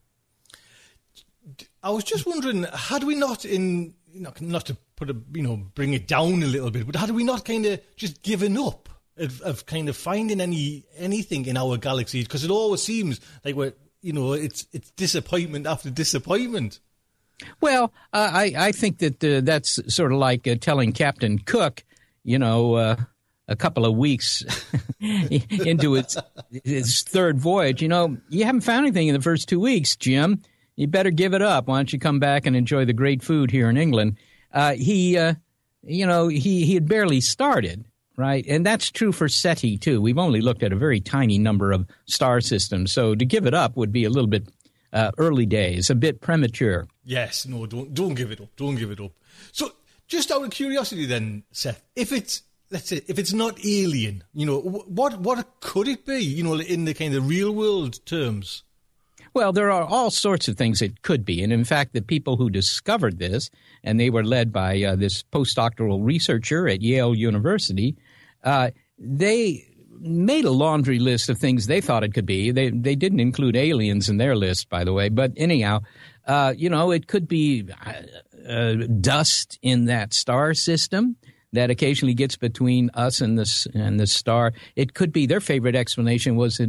I 1.82 1.90
was 1.90 2.04
just 2.04 2.26
wondering, 2.26 2.64
had 2.64 3.04
we 3.04 3.14
not 3.14 3.44
in 3.44 3.94
you 4.12 4.20
know, 4.20 4.32
not 4.40 4.66
to 4.66 4.76
put 4.96 5.10
a 5.10 5.16
you 5.32 5.42
know 5.42 5.56
bring 5.74 5.94
it 5.94 6.06
down 6.06 6.42
a 6.42 6.46
little 6.46 6.70
bit, 6.70 6.86
but 6.86 6.96
had 6.96 7.10
we 7.10 7.24
not 7.24 7.44
kind 7.44 7.66
of 7.66 7.80
just 7.96 8.22
given 8.22 8.56
up 8.56 8.88
of, 9.16 9.40
of 9.42 9.66
kind 9.66 9.88
of 9.88 9.96
finding 9.96 10.40
any 10.40 10.84
anything 10.96 11.46
in 11.46 11.56
our 11.56 11.76
galaxy 11.76 12.22
because 12.22 12.44
it 12.44 12.50
always 12.50 12.82
seems 12.82 13.20
like 13.44 13.54
we're 13.54 13.72
you 14.02 14.12
know 14.12 14.32
it's 14.32 14.66
it's 14.72 14.90
disappointment 14.92 15.66
after 15.66 15.90
disappointment. 15.90 16.80
Well, 17.60 17.92
uh, 18.12 18.30
I 18.32 18.54
I 18.56 18.72
think 18.72 18.98
that 18.98 19.24
uh, 19.24 19.40
that's 19.42 19.78
sort 19.94 20.12
of 20.12 20.18
like 20.18 20.46
uh, 20.46 20.56
telling 20.60 20.92
Captain 20.92 21.38
Cook, 21.38 21.84
you 22.24 22.38
know, 22.38 22.74
uh, 22.74 22.96
a 23.48 23.56
couple 23.56 23.84
of 23.84 23.96
weeks 23.96 24.44
into 25.00 25.96
its 25.96 26.16
its 26.50 27.02
third 27.02 27.38
voyage, 27.38 27.82
you 27.82 27.88
know, 27.88 28.16
you 28.28 28.44
haven't 28.44 28.62
found 28.62 28.86
anything 28.86 29.08
in 29.08 29.14
the 29.14 29.22
first 29.22 29.48
two 29.48 29.60
weeks, 29.60 29.96
Jim. 29.96 30.42
You 30.76 30.86
better 30.86 31.10
give 31.10 31.34
it 31.34 31.42
up. 31.42 31.66
Why 31.66 31.78
don't 31.78 31.92
you 31.92 31.98
come 31.98 32.20
back 32.20 32.46
and 32.46 32.56
enjoy 32.56 32.84
the 32.84 32.92
great 32.92 33.22
food 33.22 33.50
here 33.50 33.68
in 33.68 33.76
England? 33.76 34.16
Uh, 34.52 34.74
he, 34.74 35.18
uh, 35.18 35.34
you 35.82 36.06
know, 36.06 36.28
he 36.28 36.64
he 36.64 36.74
had 36.74 36.88
barely 36.88 37.20
started 37.20 37.84
right? 38.20 38.44
And 38.46 38.64
that's 38.64 38.90
true 38.90 39.12
for 39.12 39.28
SETI 39.28 39.78
too. 39.78 40.00
We've 40.00 40.18
only 40.18 40.42
looked 40.42 40.62
at 40.62 40.72
a 40.72 40.76
very 40.76 41.00
tiny 41.00 41.38
number 41.38 41.72
of 41.72 41.88
star 42.04 42.40
systems, 42.42 42.92
so 42.92 43.14
to 43.14 43.24
give 43.24 43.46
it 43.46 43.54
up 43.54 43.76
would 43.76 43.92
be 43.92 44.04
a 44.04 44.10
little 44.10 44.28
bit 44.28 44.46
uh, 44.92 45.10
early 45.18 45.46
days, 45.46 45.88
a 45.88 45.94
bit 45.94 46.20
premature. 46.20 46.86
Yes, 47.04 47.46
no, 47.46 47.66
don't 47.66 47.94
don't 47.94 48.14
give 48.14 48.30
it 48.30 48.40
up. 48.40 48.54
Don't 48.56 48.76
give 48.76 48.90
it 48.90 49.00
up. 49.00 49.12
So, 49.52 49.72
just 50.10 50.30
out 50.30 50.44
of 50.44 50.50
curiosity, 50.50 51.06
then, 51.06 51.44
Seth, 51.52 51.82
if 51.96 52.12
it's 52.12 52.42
let's 52.70 52.88
say 52.88 53.00
if 53.06 53.18
it's 53.18 53.32
not 53.32 53.64
alien, 53.64 54.24
you 54.34 54.44
know, 54.44 54.60
what 54.60 55.18
what 55.20 55.60
could 55.60 55.88
it 55.88 56.04
be? 56.04 56.18
You 56.18 56.42
know, 56.42 56.54
in 56.58 56.84
the 56.84 56.92
kind 56.92 57.14
of 57.14 57.26
real 57.26 57.52
world 57.52 58.04
terms. 58.04 58.64
Well, 59.32 59.52
there 59.52 59.70
are 59.70 59.84
all 59.84 60.10
sorts 60.10 60.48
of 60.48 60.56
things 60.56 60.82
it 60.82 61.02
could 61.02 61.24
be. 61.24 61.40
And 61.42 61.52
in 61.52 61.64
fact, 61.64 61.92
the 61.92 62.02
people 62.02 62.36
who 62.36 62.50
discovered 62.50 63.20
this, 63.20 63.48
and 63.84 64.00
they 64.00 64.10
were 64.10 64.24
led 64.24 64.52
by 64.52 64.82
uh, 64.82 64.96
this 64.96 65.22
postdoctoral 65.22 66.04
researcher 66.04 66.68
at 66.68 66.82
Yale 66.82 67.14
University, 67.14 67.96
uh, 68.42 68.70
they 68.98 69.64
made 70.00 70.44
a 70.44 70.50
laundry 70.50 70.98
list 70.98 71.28
of 71.28 71.38
things 71.38 71.66
they 71.66 71.80
thought 71.80 72.02
it 72.02 72.12
could 72.12 72.26
be. 72.26 72.50
They 72.50 72.70
they 72.70 72.96
didn't 72.96 73.20
include 73.20 73.54
aliens 73.54 74.08
in 74.08 74.16
their 74.16 74.34
list, 74.34 74.68
by 74.68 74.82
the 74.82 74.92
way. 74.92 75.08
But 75.08 75.32
anyhow, 75.36 75.80
uh, 76.26 76.54
you 76.56 76.68
know, 76.68 76.90
it 76.90 77.06
could 77.06 77.28
be 77.28 77.68
uh, 78.48 78.86
dust 79.00 79.58
in 79.62 79.86
that 79.86 80.12
star 80.12 80.54
system 80.54 81.16
that 81.52 81.70
occasionally 81.70 82.14
gets 82.14 82.36
between 82.36 82.90
us 82.94 83.20
and 83.20 83.38
the 83.38 83.70
and 83.74 83.98
the 83.98 84.06
star. 84.06 84.52
It 84.76 84.94
could 84.94 85.12
be 85.12 85.26
their 85.26 85.40
favorite 85.40 85.74
explanation 85.74 86.36
was 86.36 86.60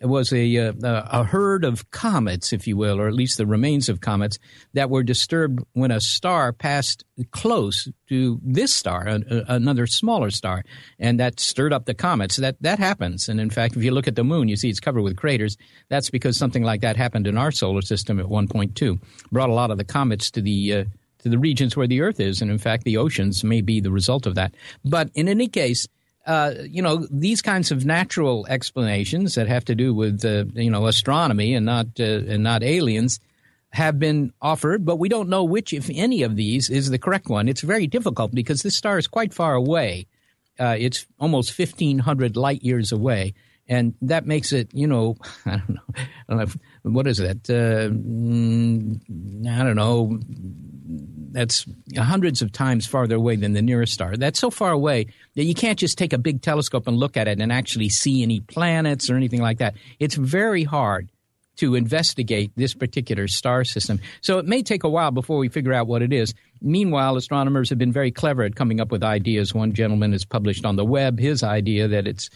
that 0.00 0.08
was 0.08 0.32
a, 0.32 0.56
uh, 0.56 0.72
a 0.82 1.24
herd 1.24 1.64
of 1.64 1.90
comets, 1.90 2.52
if 2.52 2.66
you 2.66 2.76
will, 2.76 3.00
or 3.00 3.08
at 3.08 3.14
least 3.14 3.36
the 3.36 3.46
remains 3.46 3.88
of 3.88 4.00
comets 4.00 4.38
that 4.74 4.90
were 4.90 5.02
disturbed 5.02 5.60
when 5.72 5.90
a 5.90 6.00
star 6.00 6.52
passed 6.52 7.04
close 7.32 7.88
to 8.08 8.40
this 8.42 8.72
star, 8.72 9.06
a, 9.08 9.14
a, 9.14 9.44
another 9.48 9.86
smaller 9.86 10.30
star, 10.30 10.64
and 10.98 11.18
that 11.18 11.40
stirred 11.40 11.72
up 11.72 11.86
the 11.86 11.94
comets. 11.94 12.36
That 12.36 12.56
that 12.60 12.78
happens, 12.78 13.28
and 13.28 13.40
in 13.40 13.50
fact, 13.50 13.76
if 13.76 13.82
you 13.82 13.90
look 13.90 14.08
at 14.08 14.16
the 14.16 14.24
moon, 14.24 14.48
you 14.48 14.56
see 14.56 14.70
it's 14.70 14.80
covered 14.80 15.02
with 15.02 15.16
craters. 15.16 15.56
That's 15.88 16.10
because 16.10 16.36
something 16.36 16.62
like 16.62 16.82
that 16.82 16.96
happened 16.96 17.26
in 17.26 17.36
our 17.36 17.50
solar 17.50 17.82
system 17.82 18.20
at 18.20 18.28
one 18.28 18.46
point 18.46 18.76
too. 18.76 19.00
Brought 19.32 19.50
a 19.50 19.54
lot 19.54 19.70
of 19.70 19.78
the 19.78 19.84
comets 19.84 20.30
to 20.32 20.40
the 20.40 20.72
uh, 20.72 20.84
to 21.20 21.28
the 21.28 21.38
regions 21.38 21.76
where 21.76 21.86
the 21.86 22.00
Earth 22.00 22.20
is, 22.20 22.40
and 22.40 22.50
in 22.50 22.58
fact, 22.58 22.84
the 22.84 22.96
oceans 22.96 23.42
may 23.44 23.60
be 23.60 23.80
the 23.80 23.90
result 23.90 24.26
of 24.26 24.34
that. 24.36 24.54
But 24.84 25.10
in 25.14 25.28
any 25.28 25.48
case 25.48 25.86
uh, 26.28 26.52
you 26.68 26.82
know, 26.82 27.06
these 27.10 27.40
kinds 27.40 27.72
of 27.72 27.86
natural 27.86 28.46
explanations 28.50 29.34
that 29.34 29.48
have 29.48 29.64
to 29.64 29.74
do 29.74 29.94
with, 29.94 30.22
uh, 30.26 30.44
you 30.52 30.70
know, 30.70 30.86
astronomy 30.86 31.54
and 31.54 31.64
not 31.64 31.86
uh, 31.98 32.02
and 32.04 32.42
not 32.42 32.62
aliens 32.62 33.18
have 33.70 33.98
been 33.98 34.30
offered, 34.42 34.84
but 34.84 34.96
we 34.96 35.08
don't 35.08 35.30
know 35.30 35.44
which, 35.44 35.72
if 35.72 35.88
any, 35.90 36.22
of 36.22 36.36
these 36.36 36.68
is 36.68 36.90
the 36.90 36.98
correct 36.98 37.28
one. 37.28 37.48
It's 37.48 37.62
very 37.62 37.86
difficult 37.86 38.34
because 38.34 38.60
this 38.60 38.76
star 38.76 38.98
is 38.98 39.06
quite 39.06 39.32
far 39.32 39.54
away. 39.54 40.06
Uh, 40.60 40.76
it's 40.78 41.06
almost 41.18 41.52
fifteen 41.52 41.98
hundred 41.98 42.36
light 42.36 42.62
years 42.62 42.92
away, 42.92 43.32
and 43.66 43.94
that 44.02 44.26
makes 44.26 44.52
it, 44.52 44.68
you 44.74 44.86
know, 44.86 45.16
I 45.46 45.56
don't 45.56 45.70
know, 45.70 45.94
I 45.96 46.04
don't 46.28 46.38
know 46.38 46.52
what 46.90 47.06
is 47.06 47.20
it? 47.20 47.48
Uh, 47.48 47.88
mm, 47.88 49.00
I 49.48 49.62
don't 49.62 49.76
know 49.76 50.20
that's 50.88 51.66
hundreds 51.96 52.40
of 52.40 52.50
times 52.50 52.86
farther 52.86 53.16
away 53.16 53.36
than 53.36 53.52
the 53.52 53.62
nearest 53.62 53.92
star. 53.92 54.16
That's 54.16 54.40
so 54.40 54.50
far 54.50 54.72
away 54.72 55.08
that 55.36 55.44
you 55.44 55.54
can't 55.54 55.78
just 55.78 55.98
take 55.98 56.12
a 56.12 56.18
big 56.18 56.40
telescope 56.40 56.86
and 56.86 56.96
look 56.96 57.16
at 57.16 57.28
it 57.28 57.40
and 57.40 57.52
actually 57.52 57.90
see 57.90 58.22
any 58.22 58.40
planets 58.40 59.10
or 59.10 59.16
anything 59.16 59.42
like 59.42 59.58
that. 59.58 59.74
It's 59.98 60.14
very 60.14 60.64
hard 60.64 61.10
to 61.56 61.74
investigate 61.74 62.52
this 62.56 62.72
particular 62.72 63.28
star 63.28 63.64
system. 63.64 64.00
So 64.20 64.38
it 64.38 64.46
may 64.46 64.62
take 64.62 64.84
a 64.84 64.88
while 64.88 65.10
before 65.10 65.38
we 65.38 65.48
figure 65.48 65.74
out 65.74 65.88
what 65.88 66.02
it 66.02 66.12
is. 66.12 66.32
Meanwhile, 66.62 67.16
astronomers 67.16 67.68
have 67.68 67.78
been 67.78 67.92
very 67.92 68.12
clever 68.12 68.44
at 68.44 68.54
coming 68.54 68.80
up 68.80 68.90
with 68.90 69.02
ideas. 69.02 69.52
One 69.52 69.72
gentleman 69.72 70.12
has 70.12 70.24
published 70.24 70.64
on 70.64 70.76
the 70.76 70.84
web 70.84 71.18
his 71.18 71.42
idea 71.42 71.88
that 71.88 72.06
it's 72.06 72.30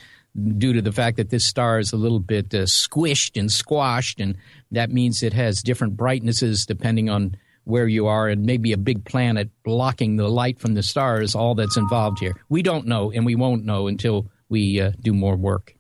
due 0.59 0.73
to 0.73 0.83
the 0.83 0.93
fact 0.93 1.19
that 1.19 1.31
this 1.31 1.45
star 1.45 1.79
is 1.79 1.93
a 1.93 1.97
little 1.97 2.19
bit 2.19 2.53
uh, 2.55 2.63
squished 2.63 3.39
and 3.39 3.51
squashed, 3.51 4.19
and 4.19 4.37
that 4.71 4.91
means 4.91 5.23
it 5.23 5.35
has 5.35 5.63
different 5.63 5.97
brightnesses 5.97 6.67
depending 6.67 7.09
on 7.09 7.37
where 7.65 7.87
you 7.87 8.07
are 8.07 8.29
and 8.29 8.45
maybe 8.45 8.73
a 8.73 8.77
big 8.77 9.05
planet 9.05 9.51
blocking 9.65 10.17
the 10.17 10.29
light 10.29 10.59
from 10.59 10.75
the 10.75 10.83
stars, 10.83 11.35
all 11.35 11.55
that's 11.55 11.77
involved 11.77 12.19
here. 12.19 12.35
We 12.49 12.63
don't 12.63 12.87
know, 12.87 13.11
and 13.13 13.25
we 13.25 13.35
won't 13.35 13.65
know 13.65 13.87
until 13.87 14.27
we 14.49 14.81
uh, 14.81 14.93
do 15.01 15.13
more 15.13 15.37
work. 15.37 15.77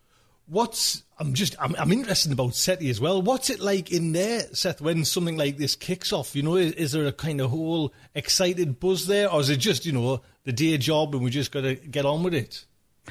What's 0.46 1.04
I'm 1.18 1.34
just 1.34 1.54
I'm, 1.60 1.74
I'm 1.78 1.92
interested 1.92 2.32
about 2.32 2.54
SETI 2.54 2.90
as 2.90 3.00
well. 3.00 3.22
What's 3.22 3.48
it 3.48 3.60
like 3.60 3.92
in 3.92 4.12
there, 4.12 4.40
Seth, 4.52 4.80
when 4.80 5.04
something 5.04 5.36
like 5.36 5.56
this 5.56 5.76
kicks 5.76 6.12
off? 6.12 6.34
You 6.34 6.42
know, 6.42 6.56
is, 6.56 6.72
is 6.72 6.92
there 6.92 7.06
a 7.06 7.12
kind 7.12 7.40
of 7.40 7.50
whole 7.50 7.92
excited 8.14 8.80
buzz 8.80 9.06
there, 9.06 9.30
or 9.30 9.40
is 9.40 9.48
it 9.48 9.58
just 9.58 9.86
you 9.86 9.92
know 9.92 10.20
the 10.44 10.52
day 10.52 10.76
job 10.78 11.14
and 11.14 11.22
we 11.22 11.30
just 11.30 11.52
got 11.52 11.60
to 11.60 11.76
get 11.76 12.04
on 12.04 12.24
with 12.24 12.34
it? 12.34 12.66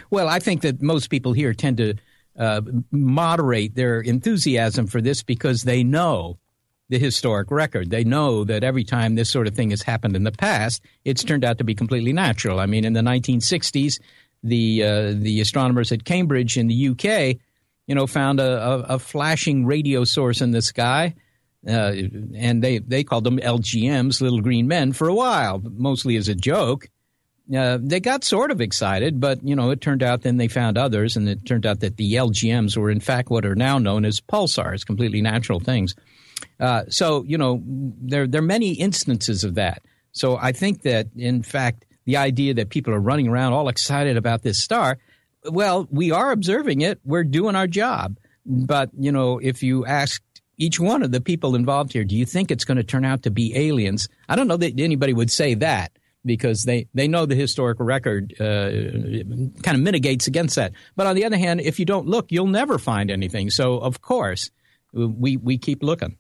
Well, 0.10 0.28
I 0.28 0.40
think 0.40 0.62
that 0.62 0.82
most 0.82 1.10
people 1.10 1.34
here 1.34 1.54
tend 1.54 1.78
to 1.78 1.96
uh, 2.38 2.62
moderate 2.92 3.76
their 3.76 4.02
enthusiasm 4.02 4.88
for 4.88 5.02
this 5.02 5.24
because 5.24 5.64
they 5.64 5.84
know 5.84 6.38
the 6.92 7.00
historic 7.00 7.50
record. 7.50 7.90
They 7.90 8.04
know 8.04 8.44
that 8.44 8.66
every 8.66 8.84
time 8.84 9.16
this 9.16 9.30
sort 9.30 9.48
of 9.48 9.56
thing 9.56 9.70
has 9.70 9.82
happened 9.82 10.16
in 10.16 10.26
the 10.26 10.32
past, 10.32 10.84
it's 11.06 11.24
turned 11.24 11.46
out 11.46 11.58
to 11.60 11.64
be 11.64 11.74
completely 11.74 12.12
natural. 12.12 12.60
I 12.60 12.66
mean, 12.66 12.84
in 12.84 12.92
the 12.92 13.02
1960s, 13.02 14.00
the 14.44 14.84
uh, 14.84 15.14
the 15.16 15.40
astronomers 15.40 15.92
at 15.94 16.04
Cambridge 16.04 16.58
in 16.58 16.68
the 16.68 16.90
UK, 16.90 17.38
you 17.88 17.96
know, 17.96 18.08
found 18.08 18.42
a, 18.42 18.62
a, 18.62 18.80
a 18.96 19.00
flashing 19.00 19.66
radio 19.66 20.04
source 20.04 20.42
in 20.42 20.52
the 20.52 20.62
sky, 20.62 21.16
uh, 21.66 21.94
and 22.36 22.62
they 22.62 22.80
they 22.80 23.06
called 23.06 23.24
them 23.24 23.38
LGMs, 23.40 24.20
little 24.20 24.42
green 24.42 24.68
men, 24.68 24.92
for 24.92 25.08
a 25.08 25.16
while, 25.16 25.62
mostly 25.64 26.18
as 26.18 26.28
a 26.28 26.36
joke. 26.36 26.90
Uh, 27.56 27.78
they 27.82 28.02
got 28.02 28.26
sort 28.26 28.52
of 28.52 28.60
excited, 28.60 29.22
but 29.22 29.42
you 29.48 29.56
know, 29.56 29.72
it 29.72 29.80
turned 29.80 30.04
out 30.04 30.24
then 30.24 30.38
they 30.38 30.50
found 30.50 30.78
others, 30.78 31.16
and 31.16 31.30
it 31.30 31.46
turned 31.46 31.66
out 31.66 31.80
that 31.80 31.96
the 31.96 32.16
LGMs 32.16 32.76
were 32.76 32.92
in 32.92 33.00
fact 33.00 33.30
what 33.30 33.46
are 33.46 33.56
now 33.56 33.78
known 33.78 34.04
as 34.04 34.20
pulsars, 34.20 34.86
completely 34.86 35.22
natural 35.22 35.62
things. 35.62 35.96
Uh, 36.60 36.84
so 36.90 37.24
you 37.24 37.38
know 37.38 37.62
there 37.66 38.28
there 38.28 38.40
are 38.40 38.46
many 38.46 38.74
instances 38.74 39.44
of 39.44 39.56
that. 39.56 39.84
So 40.12 40.38
I 40.38 40.52
think 40.52 40.82
that 40.84 41.08
in 41.16 41.44
fact 41.44 41.86
the 42.06 42.18
idea 42.18 42.54
that 42.56 42.70
people 42.70 42.94
are 42.94 43.00
running 43.00 43.28
around 43.28 43.54
all 43.54 43.70
excited 43.70 44.18
about 44.18 44.42
this 44.42 44.60
star, 44.60 44.98
well, 45.46 45.88
we 45.92 46.12
are 46.12 46.32
observing 46.32 46.82
it. 46.82 47.00
We're 47.06 47.24
doing 47.24 47.56
our 47.56 47.68
job. 47.68 48.18
But 48.46 48.90
you 48.98 49.12
know, 49.12 49.40
if 49.40 49.64
you 49.64 49.86
ask 49.86 50.22
each 50.58 50.80
one 50.80 51.04
of 51.04 51.12
the 51.12 51.22
people 51.22 51.56
involved 51.56 51.94
here, 51.94 52.04
do 52.04 52.16
you 52.16 52.26
think 52.26 52.52
it's 52.52 52.66
going 52.66 52.78
to 52.78 52.84
turn 52.84 53.06
out 53.06 53.24
to 53.24 53.32
be 53.32 53.56
aliens? 53.56 54.08
I 54.30 54.36
don't 54.36 54.48
know 54.48 54.58
that 54.58 54.80
anybody 54.80 55.14
would 55.14 55.32
say 55.32 55.56
that 55.56 55.92
because 56.26 56.64
they, 56.64 56.88
they 56.94 57.08
know 57.08 57.26
the 57.26 57.36
historical 57.36 57.86
record 57.86 58.34
uh, 58.40 58.70
kind 59.64 59.76
of 59.76 59.80
mitigates 59.80 60.28
against 60.28 60.56
that. 60.56 60.74
But 60.96 61.08
on 61.08 61.16
the 61.16 61.26
other 61.26 61.38
hand, 61.38 61.62
if 61.62 61.80
you 61.80 61.86
don't 61.86 62.08
look, 62.08 62.32
you'll 62.32 62.48
never 62.48 62.78
find 62.78 63.10
anything. 63.10 63.50
So, 63.50 63.80
of 63.80 64.02
course, 64.02 64.52
we 64.94 65.38
we 65.38 65.58
keep 65.58 65.82
looking. 65.82 66.18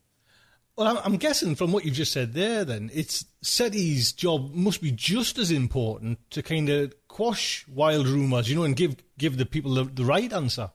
Well, 0.77 1.01
I'm 1.03 1.17
guessing 1.17 1.55
from 1.55 1.71
what 1.71 1.85
you've 1.85 1.95
just 1.95 2.13
said 2.13 2.33
there, 2.33 2.63
then 2.63 2.89
it's 2.93 3.25
SETI's 3.43 4.13
job 4.13 4.53
must 4.53 4.81
be 4.81 4.91
just 4.91 5.37
as 5.37 5.51
important 5.51 6.19
to 6.31 6.41
kind 6.41 6.69
of 6.69 6.93
quash 7.07 7.65
wild 7.67 8.07
rumours, 8.07 8.49
you 8.49 8.55
know, 8.55 8.63
and 8.63 8.75
give 8.75 8.95
give 9.17 9.37
the 9.37 9.45
people 9.45 9.73
the, 9.73 9.83
the 9.83 10.05
right 10.05 10.31
answer. 10.31 10.71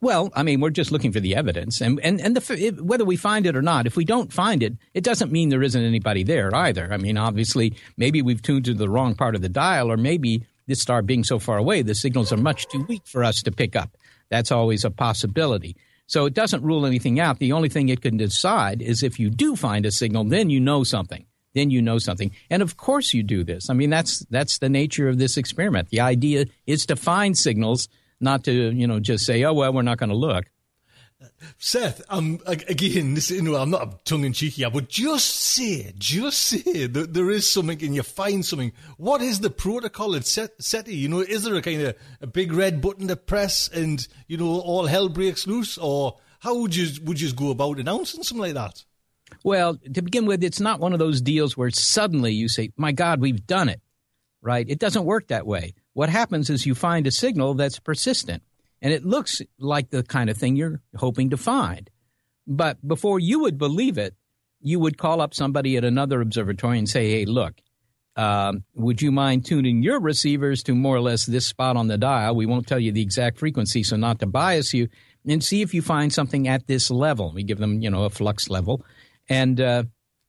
Well, 0.00 0.30
I 0.34 0.44
mean, 0.44 0.60
we're 0.60 0.70
just 0.70 0.92
looking 0.92 1.12
for 1.12 1.20
the 1.20 1.34
evidence, 1.34 1.80
and 1.80 2.00
and 2.00 2.20
and 2.20 2.36
the, 2.36 2.82
whether 2.82 3.04
we 3.04 3.16
find 3.16 3.46
it 3.46 3.56
or 3.56 3.62
not, 3.62 3.86
if 3.86 3.96
we 3.96 4.04
don't 4.04 4.32
find 4.32 4.62
it, 4.62 4.74
it 4.94 5.04
doesn't 5.04 5.32
mean 5.32 5.50
there 5.50 5.62
isn't 5.62 5.82
anybody 5.82 6.22
there 6.22 6.54
either. 6.54 6.92
I 6.92 6.96
mean, 6.96 7.18
obviously, 7.18 7.74
maybe 7.96 8.22
we've 8.22 8.42
tuned 8.42 8.64
to 8.66 8.74
the 8.74 8.88
wrong 8.88 9.14
part 9.14 9.34
of 9.34 9.42
the 9.42 9.48
dial, 9.48 9.90
or 9.90 9.96
maybe 9.96 10.46
this 10.66 10.80
star 10.80 11.02
being 11.02 11.24
so 11.24 11.38
far 11.38 11.58
away, 11.58 11.82
the 11.82 11.94
signals 11.94 12.32
are 12.32 12.36
much 12.36 12.68
too 12.68 12.84
weak 12.88 13.06
for 13.06 13.24
us 13.24 13.42
to 13.42 13.50
pick 13.50 13.74
up. 13.74 13.96
That's 14.30 14.52
always 14.52 14.84
a 14.84 14.90
possibility. 14.90 15.76
So 16.08 16.24
it 16.24 16.34
doesn't 16.34 16.64
rule 16.64 16.86
anything 16.86 17.20
out. 17.20 17.38
The 17.38 17.52
only 17.52 17.68
thing 17.68 17.90
it 17.90 18.00
can 18.00 18.16
decide 18.16 18.80
is 18.82 19.02
if 19.02 19.20
you 19.20 19.28
do 19.28 19.54
find 19.54 19.84
a 19.84 19.90
signal, 19.90 20.24
then 20.24 20.48
you 20.48 20.58
know 20.58 20.82
something. 20.82 21.26
Then 21.54 21.70
you 21.70 21.82
know 21.82 21.98
something. 21.98 22.32
And 22.50 22.62
of 22.62 22.76
course 22.76 23.12
you 23.12 23.22
do 23.22 23.44
this. 23.44 23.68
I 23.68 23.74
mean, 23.74 23.90
that's 23.90 24.20
that's 24.30 24.58
the 24.58 24.68
nature 24.70 25.08
of 25.08 25.18
this 25.18 25.36
experiment. 25.36 25.90
The 25.90 26.00
idea 26.00 26.46
is 26.66 26.86
to 26.86 26.96
find 26.96 27.36
signals, 27.36 27.88
not 28.20 28.44
to, 28.44 28.52
you 28.52 28.86
know, 28.86 29.00
just 29.00 29.24
say, 29.24 29.44
"Oh, 29.44 29.52
well, 29.52 29.72
we're 29.72 29.82
not 29.82 29.98
going 29.98 30.10
to 30.10 30.16
look." 30.16 30.46
Seth, 31.58 32.02
um, 32.08 32.40
again, 32.46 33.14
this, 33.14 33.30
you 33.30 33.42
know, 33.42 33.56
I'm 33.56 33.70
not 33.70 34.04
tongue 34.04 34.24
in 34.24 34.32
cheek 34.32 34.54
here, 34.54 34.70
but 34.70 34.88
just 34.88 35.28
say, 35.36 35.92
just 35.98 36.40
say 36.40 36.86
that 36.86 37.14
there 37.14 37.30
is 37.30 37.48
something 37.48 37.82
and 37.82 37.94
you 37.94 38.02
find 38.02 38.44
something. 38.44 38.72
What 38.96 39.22
is 39.22 39.40
the 39.40 39.50
protocol 39.50 40.16
at 40.16 40.24
SETI? 40.26 40.94
You 40.94 41.08
know, 41.08 41.20
is 41.20 41.44
there 41.44 41.54
a 41.54 41.62
kind 41.62 41.82
of 41.82 41.96
a 42.20 42.26
big 42.26 42.52
red 42.52 42.80
button 42.80 43.08
to 43.08 43.16
press 43.16 43.68
and, 43.68 44.06
you 44.26 44.36
know, 44.36 44.60
all 44.60 44.86
hell 44.86 45.08
breaks 45.08 45.46
loose? 45.46 45.78
Or 45.78 46.18
how 46.40 46.58
would 46.60 46.74
you, 46.74 46.88
would 47.04 47.20
you 47.20 47.32
go 47.32 47.50
about 47.50 47.78
announcing 47.78 48.22
something 48.22 48.42
like 48.42 48.54
that? 48.54 48.84
Well, 49.44 49.76
to 49.76 50.02
begin 50.02 50.26
with, 50.26 50.42
it's 50.42 50.60
not 50.60 50.80
one 50.80 50.92
of 50.92 50.98
those 50.98 51.20
deals 51.20 51.56
where 51.56 51.70
suddenly 51.70 52.32
you 52.32 52.48
say, 52.48 52.72
my 52.76 52.92
God, 52.92 53.20
we've 53.20 53.46
done 53.46 53.68
it, 53.68 53.80
right? 54.40 54.66
It 54.68 54.78
doesn't 54.78 55.04
work 55.04 55.28
that 55.28 55.46
way. 55.46 55.74
What 55.92 56.08
happens 56.08 56.48
is 56.50 56.66
you 56.66 56.74
find 56.74 57.06
a 57.06 57.10
signal 57.10 57.54
that's 57.54 57.78
persistent 57.78 58.42
and 58.80 58.92
it 58.92 59.04
looks 59.04 59.42
like 59.58 59.90
the 59.90 60.02
kind 60.02 60.30
of 60.30 60.36
thing 60.36 60.56
you're 60.56 60.80
hoping 60.96 61.30
to 61.30 61.36
find. 61.36 61.90
But 62.46 62.86
before 62.86 63.18
you 63.18 63.40
would 63.40 63.58
believe 63.58 63.98
it, 63.98 64.14
you 64.60 64.80
would 64.80 64.98
call 64.98 65.20
up 65.20 65.34
somebody 65.34 65.76
at 65.76 65.84
another 65.84 66.20
observatory 66.20 66.78
and 66.78 66.88
say, 66.88 67.10
hey, 67.10 67.24
look, 67.24 67.54
um, 68.16 68.64
would 68.74 69.00
you 69.00 69.12
mind 69.12 69.46
tuning 69.46 69.82
your 69.82 70.00
receivers 70.00 70.64
to 70.64 70.74
more 70.74 70.96
or 70.96 71.00
less 71.00 71.24
this 71.24 71.46
spot 71.46 71.76
on 71.76 71.86
the 71.86 71.96
dial? 71.96 72.34
We 72.34 72.46
won't 72.46 72.66
tell 72.66 72.80
you 72.80 72.90
the 72.90 73.02
exact 73.02 73.38
frequency, 73.38 73.84
so 73.84 73.96
not 73.96 74.18
to 74.18 74.26
bias 74.26 74.74
you, 74.74 74.88
and 75.26 75.42
see 75.42 75.62
if 75.62 75.72
you 75.72 75.82
find 75.82 76.12
something 76.12 76.48
at 76.48 76.66
this 76.66 76.90
level. 76.90 77.32
We 77.32 77.44
give 77.44 77.58
them, 77.58 77.80
you 77.80 77.90
know, 77.90 78.04
a 78.04 78.10
flux 78.10 78.50
level, 78.50 78.84
and 79.28 79.60
uh, 79.60 79.84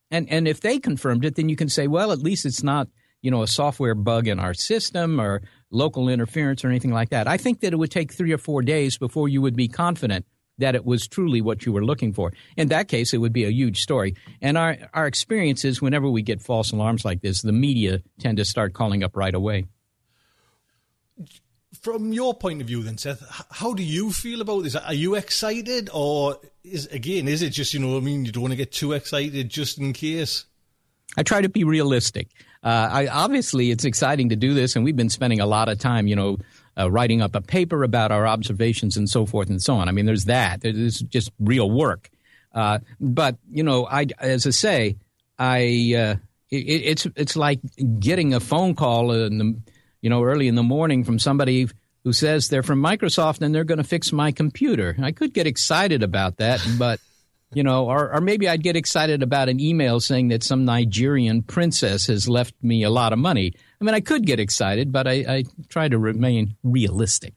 and 0.08 0.30
and 0.30 0.46
if 0.46 0.60
they 0.60 0.78
confirmed 0.78 1.24
it, 1.24 1.34
then 1.34 1.48
you 1.48 1.56
can 1.56 1.68
say, 1.68 1.88
well, 1.88 2.12
at 2.12 2.20
least 2.20 2.46
it's 2.46 2.62
not, 2.62 2.86
you 3.22 3.30
know, 3.32 3.42
a 3.42 3.48
software 3.48 3.96
bug 3.96 4.28
in 4.28 4.38
our 4.38 4.54
system 4.54 5.20
or 5.20 5.42
local 5.70 6.08
interference 6.08 6.64
or 6.64 6.68
anything 6.68 6.92
like 6.92 7.10
that. 7.10 7.28
I 7.28 7.36
think 7.36 7.60
that 7.60 7.72
it 7.72 7.76
would 7.76 7.90
take 7.90 8.12
three 8.12 8.32
or 8.32 8.38
four 8.38 8.62
days 8.62 8.98
before 8.98 9.28
you 9.28 9.40
would 9.42 9.56
be 9.56 9.68
confident 9.68 10.26
that 10.58 10.74
it 10.74 10.84
was 10.84 11.08
truly 11.08 11.40
what 11.40 11.64
you 11.66 11.72
were 11.72 11.84
looking 11.84 12.12
for. 12.12 12.32
In 12.56 12.68
that 12.68 12.88
case, 12.88 13.12
it 13.12 13.18
would 13.18 13.32
be 13.32 13.44
a 13.44 13.50
huge 13.50 13.80
story. 13.80 14.14
And 14.40 14.58
our, 14.58 14.76
our 14.92 15.06
experience 15.06 15.64
is 15.64 15.80
whenever 15.82 16.08
we 16.08 16.22
get 16.22 16.42
false 16.42 16.70
alarms 16.72 17.04
like 17.04 17.22
this, 17.22 17.42
the 17.42 17.52
media 17.52 18.02
tend 18.18 18.36
to 18.36 18.44
start 18.44 18.74
calling 18.74 19.02
up 19.02 19.16
right 19.16 19.34
away. 19.34 19.66
From 21.80 22.12
your 22.12 22.34
point 22.34 22.60
of 22.60 22.66
view, 22.66 22.82
then, 22.82 22.98
Seth, 22.98 23.22
how 23.50 23.72
do 23.72 23.82
you 23.82 24.12
feel 24.12 24.40
about 24.40 24.64
this? 24.64 24.76
Are 24.76 24.92
you 24.92 25.14
excited, 25.14 25.88
or 25.94 26.36
is 26.62 26.86
again, 26.86 27.26
is 27.26 27.42
it 27.42 27.50
just 27.50 27.72
you 27.72 27.80
know, 27.80 27.96
I 27.96 28.00
mean, 28.00 28.24
you 28.24 28.32
don't 28.32 28.42
want 28.42 28.52
to 28.52 28.56
get 28.56 28.72
too 28.72 28.92
excited 28.92 29.48
just 29.48 29.78
in 29.78 29.92
case? 29.92 30.44
I 31.16 31.22
try 31.22 31.40
to 31.40 31.48
be 31.48 31.64
realistic. 31.64 32.28
Uh, 32.62 32.88
I, 32.90 33.06
obviously, 33.08 33.70
it's 33.70 33.84
exciting 33.84 34.28
to 34.28 34.36
do 34.36 34.54
this, 34.54 34.76
and 34.76 34.84
we've 34.84 34.96
been 34.96 35.08
spending 35.08 35.40
a 35.40 35.46
lot 35.46 35.68
of 35.68 35.78
time, 35.78 36.06
you 36.06 36.16
know, 36.16 36.38
uh, 36.78 36.90
writing 36.90 37.20
up 37.22 37.34
a 37.34 37.40
paper 37.40 37.82
about 37.82 38.12
our 38.12 38.26
observations 38.26 38.96
and 38.96 39.08
so 39.08 39.26
forth 39.26 39.48
and 39.48 39.62
so 39.62 39.74
on. 39.74 39.88
I 39.88 39.92
mean, 39.92 40.06
there's 40.06 40.26
that. 40.26 40.60
There's 40.60 41.00
just 41.00 41.30
real 41.40 41.70
work. 41.70 42.10
Uh, 42.54 42.80
but 43.00 43.36
you 43.50 43.62
know, 43.62 43.86
I 43.86 44.06
as 44.18 44.46
I 44.46 44.50
say, 44.50 44.96
I 45.38 45.94
uh, 45.96 46.14
it, 46.50 46.56
it's 46.56 47.06
it's 47.16 47.36
like 47.36 47.60
getting 47.98 48.34
a 48.34 48.40
phone 48.40 48.74
call 48.74 49.12
in 49.12 49.38
the 49.38 49.60
you 50.00 50.10
know 50.10 50.22
early 50.22 50.48
in 50.48 50.54
the 50.54 50.62
morning 50.62 51.04
from 51.04 51.18
somebody 51.18 51.68
who 52.04 52.12
says 52.12 52.48
they're 52.48 52.62
from 52.62 52.82
Microsoft 52.82 53.42
and 53.42 53.54
they're 53.54 53.64
going 53.64 53.78
to 53.78 53.84
fix 53.84 54.10
my 54.10 54.32
computer. 54.32 54.96
I 55.02 55.12
could 55.12 55.34
get 55.34 55.46
excited 55.46 56.02
about 56.02 56.38
that, 56.38 56.66
but 56.78 56.98
you 57.52 57.62
know, 57.62 57.86
or, 57.86 58.14
or 58.14 58.20
maybe 58.20 58.48
I'd 58.48 58.62
get 58.62 58.76
excited 58.76 59.22
about 59.22 59.48
an 59.48 59.58
email 59.60 60.00
saying 60.00 60.28
that 60.28 60.42
some 60.42 60.64
Nigerian 60.64 61.42
princess 61.42 62.06
has 62.06 62.28
left 62.28 62.54
me 62.62 62.82
a 62.84 62.90
lot 62.90 63.12
of 63.12 63.18
money. 63.18 63.54
I 63.80 63.84
mean, 63.84 63.94
I 63.94 64.00
could 64.00 64.24
get 64.24 64.38
excited, 64.38 64.92
but 64.92 65.08
I, 65.08 65.12
I 65.28 65.44
try 65.68 65.88
to 65.88 65.98
remain 65.98 66.56
realistic. 66.62 67.34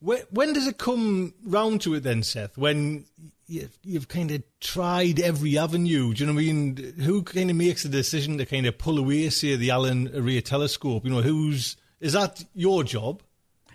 When, 0.00 0.20
when 0.30 0.52
does 0.52 0.66
it 0.66 0.78
come 0.78 1.34
round 1.44 1.80
to 1.82 1.94
it 1.94 2.02
then, 2.02 2.22
Seth? 2.22 2.58
When 2.58 3.04
you've, 3.46 3.78
you've 3.82 4.08
kind 4.08 4.30
of 4.30 4.42
tried 4.60 5.20
every 5.20 5.56
avenue, 5.56 6.14
do 6.14 6.22
you 6.22 6.26
know 6.26 6.34
what 6.34 6.40
I 6.42 6.52
mean? 6.52 6.94
Who 7.00 7.22
kind 7.22 7.50
of 7.50 7.56
makes 7.56 7.82
the 7.82 7.88
decision 7.88 8.38
to 8.38 8.46
kind 8.46 8.66
of 8.66 8.78
pull 8.78 8.98
away, 8.98 9.30
say, 9.30 9.56
the 9.56 9.70
Allen 9.70 10.10
Array 10.14 10.40
telescope? 10.40 11.04
You 11.04 11.10
know, 11.10 11.22
who's 11.22 11.76
is 12.00 12.14
that 12.14 12.42
your 12.54 12.82
job? 12.82 13.22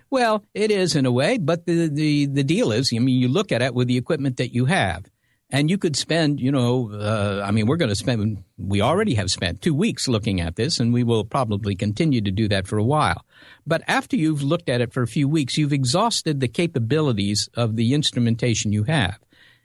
Well, 0.10 0.44
it 0.54 0.72
is 0.72 0.96
in 0.96 1.06
a 1.06 1.12
way, 1.12 1.38
but 1.38 1.66
the, 1.66 1.88
the, 1.88 2.26
the 2.28 2.44
deal 2.44 2.72
is, 2.72 2.92
I 2.94 3.00
mean, 3.00 3.20
you 3.20 3.28
look 3.28 3.52
at 3.52 3.62
it 3.62 3.74
with 3.74 3.88
the 3.88 3.98
equipment 3.98 4.38
that 4.38 4.54
you 4.54 4.66
have. 4.66 5.06
And 5.52 5.70
you 5.70 5.78
could 5.78 5.96
spend, 5.96 6.40
you 6.40 6.52
know, 6.52 6.92
uh, 6.92 7.44
I 7.46 7.52
mean, 7.52 7.68
we're 7.68 7.78
going 7.78 7.90
to 7.90 7.96
spend, 7.96 8.44
we 8.58 8.82
already 8.82 9.14
have 9.14 9.30
spent 9.30 9.62
two 9.62 9.76
weeks 9.76 10.08
looking 10.08 10.42
at 10.42 10.56
this, 10.56 10.80
and 10.80 10.92
we 10.92 11.04
will 11.04 11.24
probably 11.24 11.76
continue 11.76 12.20
to 12.22 12.32
do 12.32 12.48
that 12.48 12.68
for 12.68 12.78
a 12.78 12.84
while. 12.84 13.24
But 13.66 13.84
after 13.88 14.16
you've 14.16 14.42
looked 14.42 14.70
at 14.70 14.82
it 14.82 14.92
for 14.92 15.04
a 15.04 15.08
few 15.08 15.30
weeks, 15.30 15.58
you've 15.58 15.72
exhausted 15.72 16.40
the 16.40 16.48
capabilities 16.48 17.48
of 17.56 17.76
the 17.76 17.94
instrumentation 17.94 18.74
you 18.74 18.84
have. 18.86 19.20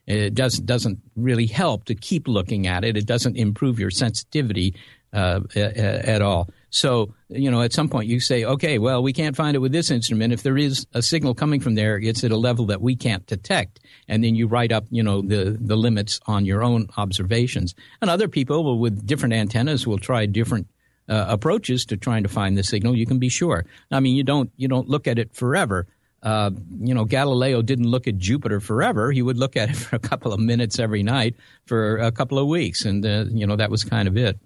It 0.06 0.34
doesn't, 0.34 0.66
doesn't 0.66 0.98
really 1.16 1.46
help 1.46 1.84
to 1.86 1.94
keep 1.94 2.28
looking 2.28 2.66
at 2.66 2.84
it. 2.84 2.96
It 2.96 3.06
doesn't 3.06 3.36
improve 3.36 3.78
your 3.78 3.90
sensitivity 3.90 4.74
uh, 5.12 5.40
at 5.56 6.20
all. 6.20 6.50
So, 6.70 7.14
you 7.28 7.50
know, 7.50 7.62
at 7.62 7.72
some 7.72 7.88
point 7.88 8.09
you 8.09 8.20
say, 8.20 8.44
okay, 8.44 8.78
well, 8.78 9.02
we 9.02 9.12
can't 9.12 9.37
find 9.37 9.56
it 9.56 9.59
with 9.59 9.72
this 9.72 9.90
instrument. 9.90 10.33
If 10.33 10.42
there 10.42 10.56
is 10.56 10.87
a 10.94 11.02
signal 11.02 11.35
coming 11.35 11.61
from 11.61 11.74
there, 11.74 11.98
it's 11.98 12.24
at 12.24 12.30
a 12.30 12.37
level 12.37 12.66
that 12.66 12.80
we 12.80 12.96
can't 12.96 13.26
detect. 13.26 13.80
And 14.09 14.22
then 14.22 14.37
you 14.37 14.46
write 14.46 14.72
up, 14.72 14.87
you 14.90 15.02
know, 15.02 15.20
the, 15.20 15.59
the 15.61 15.76
limits 15.76 16.20
on 16.26 16.46
your 16.46 16.62
own 16.62 16.88
observations. 16.96 17.74
And 18.00 18.09
other 18.09 18.28
people 18.28 18.78
with 18.78 19.06
different 19.06 19.35
antennas 19.35 19.87
will 19.87 19.98
try 19.98 20.26
different 20.26 20.68
uh, 21.09 21.26
approaches 21.28 21.85
to 21.87 21.96
trying 21.96 22.22
to 22.22 22.28
find 22.28 22.56
the 22.56 22.62
signal. 22.62 22.96
You 22.96 23.06
can 23.06 23.18
be 23.18 23.28
sure. 23.28 23.66
I 23.90 23.98
mean, 23.98 24.14
you 24.14 24.22
don't, 24.22 24.50
you 24.56 24.68
don't 24.68 24.88
look 24.88 25.09
at 25.09 25.18
it 25.18 25.35
forever. 25.35 25.88
Uh, 26.22 26.50
you 26.78 26.94
know, 26.94 27.04
Galileo 27.04 27.62
didn't 27.62 27.88
look 27.88 28.06
at 28.06 28.16
Jupiter 28.18 28.61
forever. 28.61 29.11
He 29.11 29.22
would 29.22 29.38
look 29.38 29.56
at 29.56 29.70
it 29.70 29.76
for 29.76 29.96
a 29.96 29.98
couple 29.98 30.33
of 30.33 30.38
minutes 30.38 30.78
every 30.78 31.02
night 31.02 31.35
for 31.66 31.96
a 31.96 32.12
couple 32.12 32.38
of 32.38 32.46
weeks. 32.46 32.85
And, 32.85 33.04
uh, 33.04 33.24
you 33.28 33.46
know, 33.46 33.56
that 33.56 33.70
was 33.70 33.83
kind 33.83 34.06
of 34.06 34.16
it. 34.16 34.38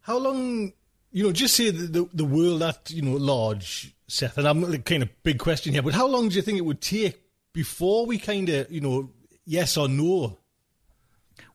How 0.00 0.16
long, 0.16 0.72
you 1.18 1.24
know, 1.24 1.32
just 1.32 1.56
say 1.56 1.70
the, 1.70 1.86
the, 1.88 2.08
the 2.14 2.24
world 2.24 2.62
at, 2.62 2.92
you 2.92 3.02
know, 3.02 3.16
large, 3.16 3.92
Seth, 4.06 4.38
and 4.38 4.46
I'm 4.46 4.80
kind 4.84 5.02
of 5.02 5.08
big 5.24 5.40
question 5.40 5.72
here, 5.72 5.82
but 5.82 5.92
how 5.92 6.06
long 6.06 6.28
do 6.28 6.36
you 6.36 6.42
think 6.42 6.58
it 6.58 6.64
would 6.64 6.80
take 6.80 7.20
before 7.52 8.06
we 8.06 8.18
kind 8.18 8.48
of, 8.48 8.70
you 8.70 8.80
know, 8.80 9.10
yes 9.44 9.76
or 9.76 9.88
no? 9.88 10.38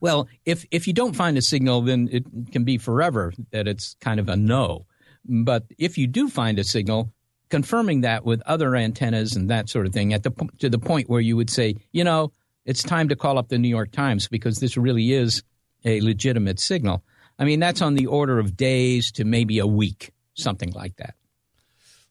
Well, 0.02 0.28
if 0.44 0.66
if 0.70 0.86
you 0.86 0.92
don't 0.92 1.16
find 1.16 1.38
a 1.38 1.40
signal, 1.42 1.80
then 1.80 2.10
it 2.12 2.26
can 2.52 2.64
be 2.64 2.76
forever 2.76 3.32
that 3.52 3.66
it's 3.66 3.96
kind 4.02 4.20
of 4.20 4.28
a 4.28 4.36
no. 4.36 4.84
But 5.24 5.64
if 5.78 5.96
you 5.96 6.08
do 6.08 6.28
find 6.28 6.58
a 6.58 6.64
signal, 6.64 7.14
confirming 7.48 8.02
that 8.02 8.22
with 8.22 8.42
other 8.44 8.76
antennas 8.76 9.34
and 9.34 9.48
that 9.48 9.70
sort 9.70 9.86
of 9.86 9.94
thing, 9.94 10.12
at 10.12 10.24
the 10.24 10.32
to 10.58 10.68
the 10.68 10.78
point 10.78 11.08
where 11.08 11.22
you 11.22 11.38
would 11.38 11.48
say, 11.48 11.76
you 11.90 12.04
know, 12.04 12.32
it's 12.66 12.82
time 12.82 13.08
to 13.08 13.16
call 13.16 13.38
up 13.38 13.48
the 13.48 13.56
New 13.56 13.68
York 13.68 13.92
Times 13.92 14.28
because 14.28 14.58
this 14.58 14.76
really 14.76 15.14
is 15.14 15.42
a 15.86 16.02
legitimate 16.02 16.60
signal. 16.60 17.02
I 17.38 17.44
mean, 17.44 17.60
that's 17.60 17.82
on 17.82 17.94
the 17.94 18.06
order 18.06 18.38
of 18.38 18.56
days 18.56 19.10
to 19.12 19.24
maybe 19.24 19.58
a 19.58 19.66
week, 19.66 20.12
something 20.34 20.70
like 20.70 20.96
that. 20.96 21.14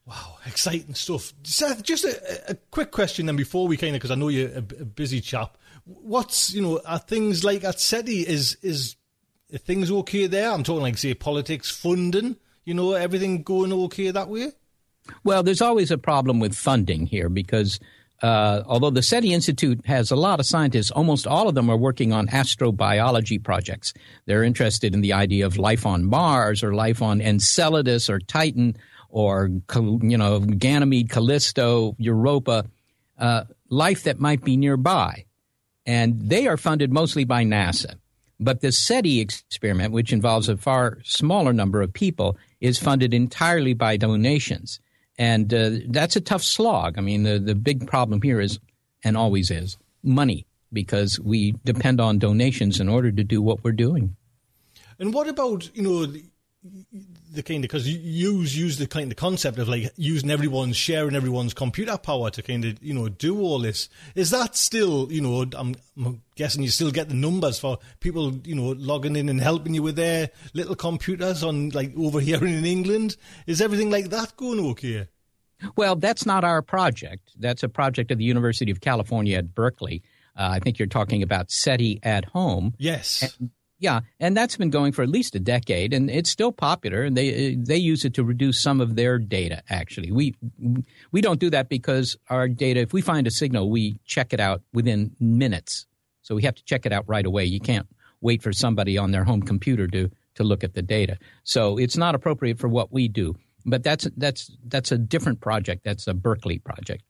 Wow, 0.05 0.37
exciting 0.45 0.95
stuff. 0.95 1.33
Seth, 1.43 1.81
just 1.81 2.03
a, 2.03 2.51
a 2.51 2.55
quick 2.71 2.91
question 2.91 3.25
then 3.25 3.37
before 3.37 3.67
we 3.67 3.77
kind 3.77 3.95
of, 3.95 4.01
because 4.01 4.11
I 4.11 4.15
know 4.15 4.27
you're 4.27 4.49
a, 4.49 4.57
a, 4.57 4.85
busy 4.85 5.21
chap. 5.21 5.57
What's, 5.85 6.53
you 6.53 6.61
know, 6.61 6.81
are 6.85 6.99
things 6.99 7.45
like 7.45 7.63
at 7.63 7.79
SETI, 7.79 8.27
is, 8.27 8.57
is 8.61 8.97
are 9.53 9.57
things 9.57 9.89
okay 9.89 10.27
there? 10.27 10.51
I'm 10.51 10.63
talking 10.63 10.81
like, 10.81 10.97
say, 10.97 11.13
politics, 11.13 11.71
funding, 11.71 12.35
you 12.65 12.73
know, 12.73 12.93
everything 12.93 13.43
going 13.43 13.71
okay 13.71 14.11
that 14.11 14.27
way? 14.27 14.51
Well, 15.23 15.43
there's 15.43 15.61
always 15.61 15.91
a 15.91 15.97
problem 15.97 16.39
with 16.39 16.55
funding 16.55 17.05
here 17.05 17.29
because 17.29 17.79
uh, 18.23 18.63
although 18.65 18.89
the 18.89 19.03
SETI 19.03 19.33
Institute 19.33 19.85
has 19.85 20.09
a 20.09 20.15
lot 20.15 20.39
of 20.39 20.45
scientists, 20.45 20.89
almost 20.89 21.27
all 21.27 21.47
of 21.49 21.55
them 21.55 21.69
are 21.69 21.77
working 21.77 22.13
on 22.13 22.27
astrobiology 22.29 23.37
projects. 23.43 23.93
They're 24.25 24.43
interested 24.43 24.95
in 24.95 25.01
the 25.01 25.13
idea 25.13 25.45
of 25.45 25.57
life 25.57 25.85
on 25.85 26.05
Mars 26.05 26.63
or 26.63 26.73
life 26.73 27.01
on 27.01 27.21
Enceladus 27.21 28.09
or 28.09 28.19
Titan 28.19 28.77
or, 29.09 29.49
you 30.01 30.17
know, 30.17 30.39
Ganymede, 30.39 31.09
Callisto, 31.09 31.95
Europa, 31.99 32.65
uh, 33.19 33.43
life 33.69 34.03
that 34.03 34.19
might 34.19 34.43
be 34.43 34.57
nearby. 34.57 35.25
and 35.85 36.29
they 36.29 36.47
are 36.47 36.57
funded 36.57 36.91
mostly 36.91 37.25
by 37.25 37.43
NASA. 37.43 37.95
But 38.39 38.61
the 38.61 38.71
SETI 38.71 39.19
experiment, 39.19 39.93
which 39.93 40.11
involves 40.11 40.49
a 40.49 40.57
far 40.57 40.99
smaller 41.03 41.53
number 41.53 41.81
of 41.81 41.93
people, 41.93 42.37
is 42.59 42.79
funded 42.79 43.13
entirely 43.13 43.73
by 43.73 43.97
donations. 43.97 44.79
And 45.17 45.53
uh, 45.53 45.71
that's 45.89 46.15
a 46.15 46.21
tough 46.21 46.43
slog. 46.43 46.97
I 46.97 47.01
mean, 47.01 47.23
the, 47.23 47.39
the 47.39 47.55
big 47.55 47.87
problem 47.87 48.21
here 48.21 48.41
is, 48.41 48.59
and 49.03 49.15
always 49.15 49.51
is, 49.51 49.77
money, 50.01 50.45
because 50.71 51.19
we 51.19 51.53
depend 51.63 52.01
on 52.01 52.17
donations 52.17 52.79
in 52.79 52.89
order 52.89 53.11
to 53.11 53.23
do 53.23 53.41
what 53.41 53.63
we're 53.63 53.73
doing. 53.73 54.15
And 54.97 55.13
what 55.13 55.27
about, 55.27 55.69
you 55.75 55.83
know, 55.83 56.13
the 57.33 57.43
kind 57.43 57.63
of 57.63 57.69
because 57.69 57.87
you 57.87 57.99
use 57.99 58.57
use 58.57 58.77
the 58.77 58.87
kind 58.87 59.11
of 59.11 59.17
concept 59.17 59.57
of 59.57 59.67
like 59.67 59.91
using 59.95 60.29
everyone's 60.29 60.77
sharing 60.77 61.15
everyone's 61.15 61.53
computer 61.53 61.97
power 61.97 62.29
to 62.29 62.41
kind 62.41 62.63
of 62.63 62.81
you 62.81 62.93
know 62.93 63.09
do 63.09 63.39
all 63.41 63.59
this. 63.59 63.89
Is 64.15 64.29
that 64.29 64.55
still 64.55 65.11
you 65.11 65.21
know 65.21 65.45
I'm, 65.57 65.75
I'm, 65.97 66.21
guessing 66.35 66.63
you 66.63 66.69
still 66.69 66.89
get 66.89 67.09
the 67.09 67.15
numbers 67.15 67.59
for 67.59 67.77
people 67.99 68.33
you 68.43 68.55
know 68.55 68.73
logging 68.77 69.15
in 69.15 69.29
and 69.29 69.41
helping 69.41 69.73
you 69.73 69.83
with 69.83 69.95
their 69.95 70.29
little 70.53 70.75
computers 70.75 71.43
on 71.43 71.69
like 71.69 71.91
over 71.97 72.19
here 72.19 72.43
in 72.45 72.65
England. 72.65 73.17
Is 73.47 73.61
everything 73.61 73.89
like 73.89 74.09
that 74.09 74.37
going 74.37 74.59
okay? 74.71 75.07
Well, 75.75 75.95
that's 75.95 76.25
not 76.25 76.43
our 76.43 76.61
project. 76.61 77.31
That's 77.39 77.63
a 77.63 77.69
project 77.69 78.11
of 78.11 78.17
the 78.17 78.25
University 78.25 78.71
of 78.71 78.81
California 78.81 79.37
at 79.37 79.55
Berkeley. 79.55 80.03
Uh, 80.35 80.49
I 80.51 80.59
think 80.59 80.79
you're 80.79 80.87
talking 80.87 81.23
about 81.23 81.51
SETI 81.51 81.99
at 82.03 82.25
home. 82.25 82.73
Yes. 82.77 83.21
And 83.39 83.51
yeah, 83.83 83.99
and 84.17 84.35
that's 84.35 84.55
been 84.55 84.69
going 84.69 84.93
for 84.93 85.03
at 85.03 85.09
least 85.09 85.35
a 85.35 85.41
decade, 85.41 85.93
and 85.93 86.09
it's 86.09 86.29
still 86.29 86.53
popular. 86.53 87.03
And 87.03 87.17
they 87.17 87.55
they 87.55 87.75
use 87.75 88.05
it 88.05 88.13
to 88.13 88.23
reduce 88.23 88.61
some 88.61 88.79
of 88.79 88.95
their 88.95 89.19
data. 89.19 89.61
Actually, 89.69 90.09
we 90.13 90.35
we 91.11 91.19
don't 91.19 91.39
do 91.39 91.49
that 91.49 91.67
because 91.67 92.15
our 92.29 92.47
data. 92.47 92.79
If 92.79 92.93
we 92.93 93.01
find 93.01 93.27
a 93.27 93.31
signal, 93.31 93.69
we 93.69 93.99
check 94.05 94.31
it 94.31 94.39
out 94.39 94.61
within 94.73 95.11
minutes. 95.19 95.85
So 96.21 96.33
we 96.33 96.43
have 96.43 96.55
to 96.55 96.63
check 96.63 96.85
it 96.85 96.93
out 96.93 97.03
right 97.07 97.25
away. 97.25 97.43
You 97.43 97.59
can't 97.59 97.85
wait 98.21 98.41
for 98.41 98.53
somebody 98.53 98.97
on 98.97 99.11
their 99.11 99.25
home 99.25 99.41
computer 99.41 99.85
to 99.87 100.09
to 100.35 100.43
look 100.45 100.63
at 100.63 100.75
the 100.75 100.81
data. 100.81 101.17
So 101.43 101.77
it's 101.77 101.97
not 101.97 102.15
appropriate 102.15 102.59
for 102.59 102.69
what 102.69 102.93
we 102.93 103.09
do. 103.09 103.35
But 103.65 103.83
that's 103.83 104.07
that's 104.15 104.49
that's 104.65 104.93
a 104.93 104.97
different 104.97 105.41
project. 105.41 105.83
That's 105.83 106.07
a 106.07 106.13
Berkeley 106.13 106.59
project. 106.59 107.03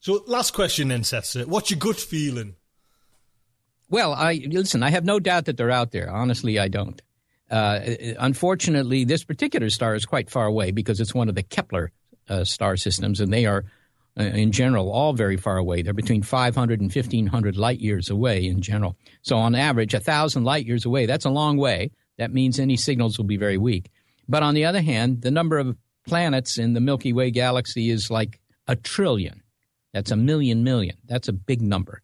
So 0.00 0.22
last 0.26 0.52
question 0.52 0.88
then, 0.88 1.02
Seth. 1.02 1.46
What's 1.46 1.70
your 1.70 1.78
gut 1.78 1.96
feeling? 1.96 2.56
Well, 3.88 4.12
I 4.12 4.44
listen. 4.46 4.82
I 4.82 4.90
have 4.90 5.04
no 5.04 5.20
doubt 5.20 5.46
that 5.46 5.56
they're 5.56 5.70
out 5.70 5.92
there. 5.92 6.10
Honestly, 6.10 6.58
I 6.58 6.68
don't. 6.68 7.00
Uh, 7.50 7.80
unfortunately, 8.18 9.04
this 9.04 9.24
particular 9.24 9.70
star 9.70 9.94
is 9.94 10.06
quite 10.06 10.30
far 10.30 10.46
away 10.46 10.70
because 10.70 11.00
it's 11.00 11.14
one 11.14 11.28
of 11.28 11.34
the 11.34 11.42
Kepler 11.42 11.92
uh, 12.28 12.44
star 12.44 12.76
systems, 12.76 13.20
and 13.20 13.32
they 13.32 13.46
are, 13.46 13.64
uh, 14.18 14.24
in 14.24 14.50
general, 14.50 14.90
all 14.90 15.12
very 15.12 15.36
far 15.36 15.58
away. 15.58 15.82
They're 15.82 15.92
between 15.92 16.22
500 16.22 16.80
and 16.80 16.94
1500 16.94 17.56
light 17.56 17.80
years 17.80 18.10
away 18.10 18.46
in 18.46 18.62
general. 18.62 18.96
So, 19.22 19.36
on 19.36 19.54
average, 19.54 19.94
a 19.94 20.00
thousand 20.00 20.44
light 20.44 20.66
years 20.66 20.84
away. 20.84 21.06
That's 21.06 21.26
a 21.26 21.30
long 21.30 21.58
way. 21.58 21.90
That 22.16 22.32
means 22.32 22.58
any 22.58 22.76
signals 22.76 23.18
will 23.18 23.26
be 23.26 23.36
very 23.36 23.58
weak. 23.58 23.90
But 24.28 24.42
on 24.42 24.54
the 24.54 24.64
other 24.64 24.80
hand, 24.80 25.20
the 25.22 25.30
number 25.30 25.58
of 25.58 25.76
planets 26.06 26.58
in 26.58 26.72
the 26.72 26.80
Milky 26.80 27.12
Way 27.12 27.30
galaxy 27.30 27.90
is 27.90 28.10
like 28.10 28.40
a 28.66 28.76
trillion. 28.76 29.42
That's 29.92 30.10
a 30.10 30.16
million 30.16 30.64
million. 30.64 30.96
That's 31.06 31.28
a 31.28 31.32
big 31.32 31.60
number. 31.60 32.02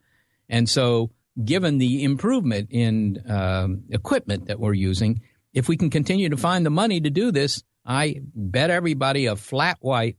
And 0.49 0.69
so 0.69 1.11
given 1.43 1.79
the 1.79 2.05
improvement 2.05 2.69
in 2.71 3.23
um, 3.29 3.85
equipment 3.91 4.47
that 4.47 4.59
we're 4.59 4.75
using, 4.75 5.23
if 5.53 5.69
we 5.69 5.77
can 5.77 5.91
continue 5.91 6.29
to 6.29 6.37
find 6.37 6.65
the 6.65 6.71
money 6.71 7.01
to 7.01 7.11
do 7.11 7.31
this, 7.31 7.63
I 7.85 8.21
bet 8.35 8.71
everybody 8.71 9.27
a 9.27 9.37
flat 9.37 9.79
white, 9.81 10.17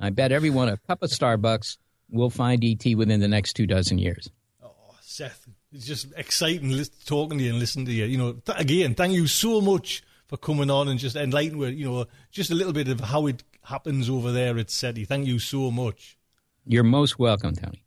I 0.00 0.10
bet 0.10 0.32
everyone 0.32 0.68
a 0.68 0.76
cup 0.76 1.02
of 1.02 1.10
Starbucks 1.10 1.78
will 2.10 2.30
find 2.30 2.62
ET 2.64 2.84
within 2.94 3.20
the 3.20 3.28
next 3.28 3.54
two 3.54 3.66
dozen 3.66 3.98
years. 3.98 4.30
Oh, 4.62 4.70
Seth, 5.00 5.46
it's 5.72 5.86
just 5.86 6.12
exciting 6.16 6.84
talking 7.04 7.38
to 7.38 7.44
you 7.44 7.50
and 7.50 7.58
listening 7.58 7.86
to 7.86 7.92
you. 7.92 8.04
You 8.04 8.18
know, 8.18 8.32
th- 8.32 8.58
again, 8.58 8.94
thank 8.94 9.14
you 9.14 9.26
so 9.26 9.60
much 9.60 10.02
for 10.26 10.36
coming 10.36 10.70
on 10.70 10.88
and 10.88 10.98
just 10.98 11.16
enlightening 11.16 11.58
with, 11.58 11.74
you 11.74 11.86
know, 11.86 12.06
just 12.30 12.50
a 12.50 12.54
little 12.54 12.72
bit 12.72 12.88
of 12.88 13.00
how 13.00 13.26
it 13.26 13.42
happens 13.62 14.10
over 14.10 14.32
there 14.32 14.58
at 14.58 14.70
SETI. 14.70 15.04
Thank 15.04 15.26
you 15.26 15.38
so 15.38 15.70
much. 15.70 16.18
You're 16.66 16.84
most 16.84 17.18
welcome, 17.18 17.54
Tony. 17.54 17.82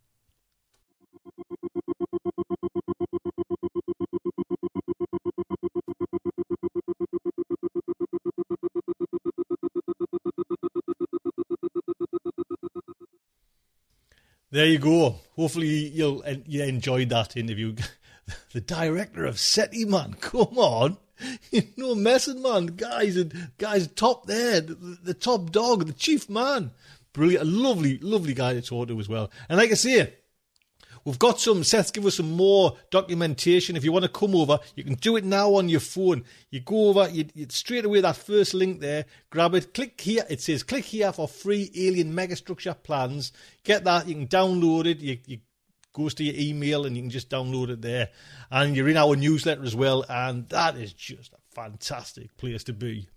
There 14.52 14.66
you 14.66 14.80
go. 14.80 15.16
Hopefully 15.36 15.68
you'll 15.68 16.24
you 16.48 16.64
enjoyed 16.64 17.10
that 17.10 17.38
interview. 17.38 17.76
the 18.54 18.62
director 18.62 19.26
of 19.26 19.40
SETI, 19.40 19.86
man, 19.86 20.14
come 20.20 20.58
on. 20.58 20.98
You 21.52 21.64
know, 21.78 21.96
messing, 21.96 22.42
man. 22.42 22.68
Guys, 22.68 23.22
guys, 23.58 23.88
top 23.88 24.26
there, 24.26 24.62
the, 24.62 24.98
the 25.04 25.14
top 25.14 25.52
dog, 25.52 25.86
the 25.86 25.94
chief 25.94 26.30
man. 26.30 26.72
Brilliant, 27.14 27.44
a 27.44 27.46
lovely, 27.46 27.98
lovely 28.00 28.34
guy 28.34 28.54
to 28.54 28.62
talk 28.62 28.88
to 28.88 29.00
as 29.00 29.10
well. 29.10 29.30
And 29.50 29.58
like 29.58 29.72
I 29.72 29.76
say, 29.76 30.14
We've 31.10 31.18
got 31.18 31.40
some, 31.40 31.64
Seth, 31.64 31.92
give 31.92 32.06
us 32.06 32.18
some 32.18 32.34
more 32.34 32.78
documentation. 32.92 33.76
If 33.76 33.84
you 33.84 33.92
want 33.92 34.04
to 34.04 34.10
come 34.10 34.36
over, 34.36 34.60
you 34.76 34.84
can 34.84 34.94
do 34.94 35.16
it 35.16 35.26
now 35.26 35.56
on 35.56 35.68
your 35.68 35.80
phone. 35.80 36.24
You 36.52 36.60
go 36.60 36.90
over, 36.90 37.10
you, 37.10 37.26
you 37.34 37.48
straight 37.50 37.84
away 37.84 38.02
that 38.02 38.16
first 38.16 38.54
link 38.54 38.80
there, 38.80 39.06
grab 39.32 39.56
it, 39.56 39.74
click 39.74 40.00
here. 40.00 40.24
It 40.30 40.40
says 40.40 40.62
click 40.62 40.86
here 40.86 41.12
for 41.12 41.28
free 41.28 41.72
alien 41.76 42.14
megastructure 42.14 42.76
plans. 42.84 43.32
Get 43.64 43.86
that, 43.86 44.08
you 44.08 44.14
can 44.14 44.28
download 44.28 44.86
it. 44.86 45.00
You, 45.00 45.18
you 45.26 45.40
goes 45.94 46.14
to 46.14 46.24
your 46.24 46.36
email 46.38 46.86
and 46.86 46.96
you 46.96 47.02
can 47.02 47.10
just 47.10 47.32
download 47.32 47.70
it 47.70 47.82
there. 47.82 48.10
And 48.52 48.76
you're 48.76 48.88
in 48.88 48.96
our 48.96 49.16
newsletter 49.16 49.64
as 49.64 49.76
well, 49.76 50.06
and 50.08 50.48
that 50.50 50.78
is 50.78 50.94
just 50.94 51.34
a 51.34 51.38
fantastic 51.56 52.38
place 52.38 52.64
to 52.66 52.74
be. 52.74 53.10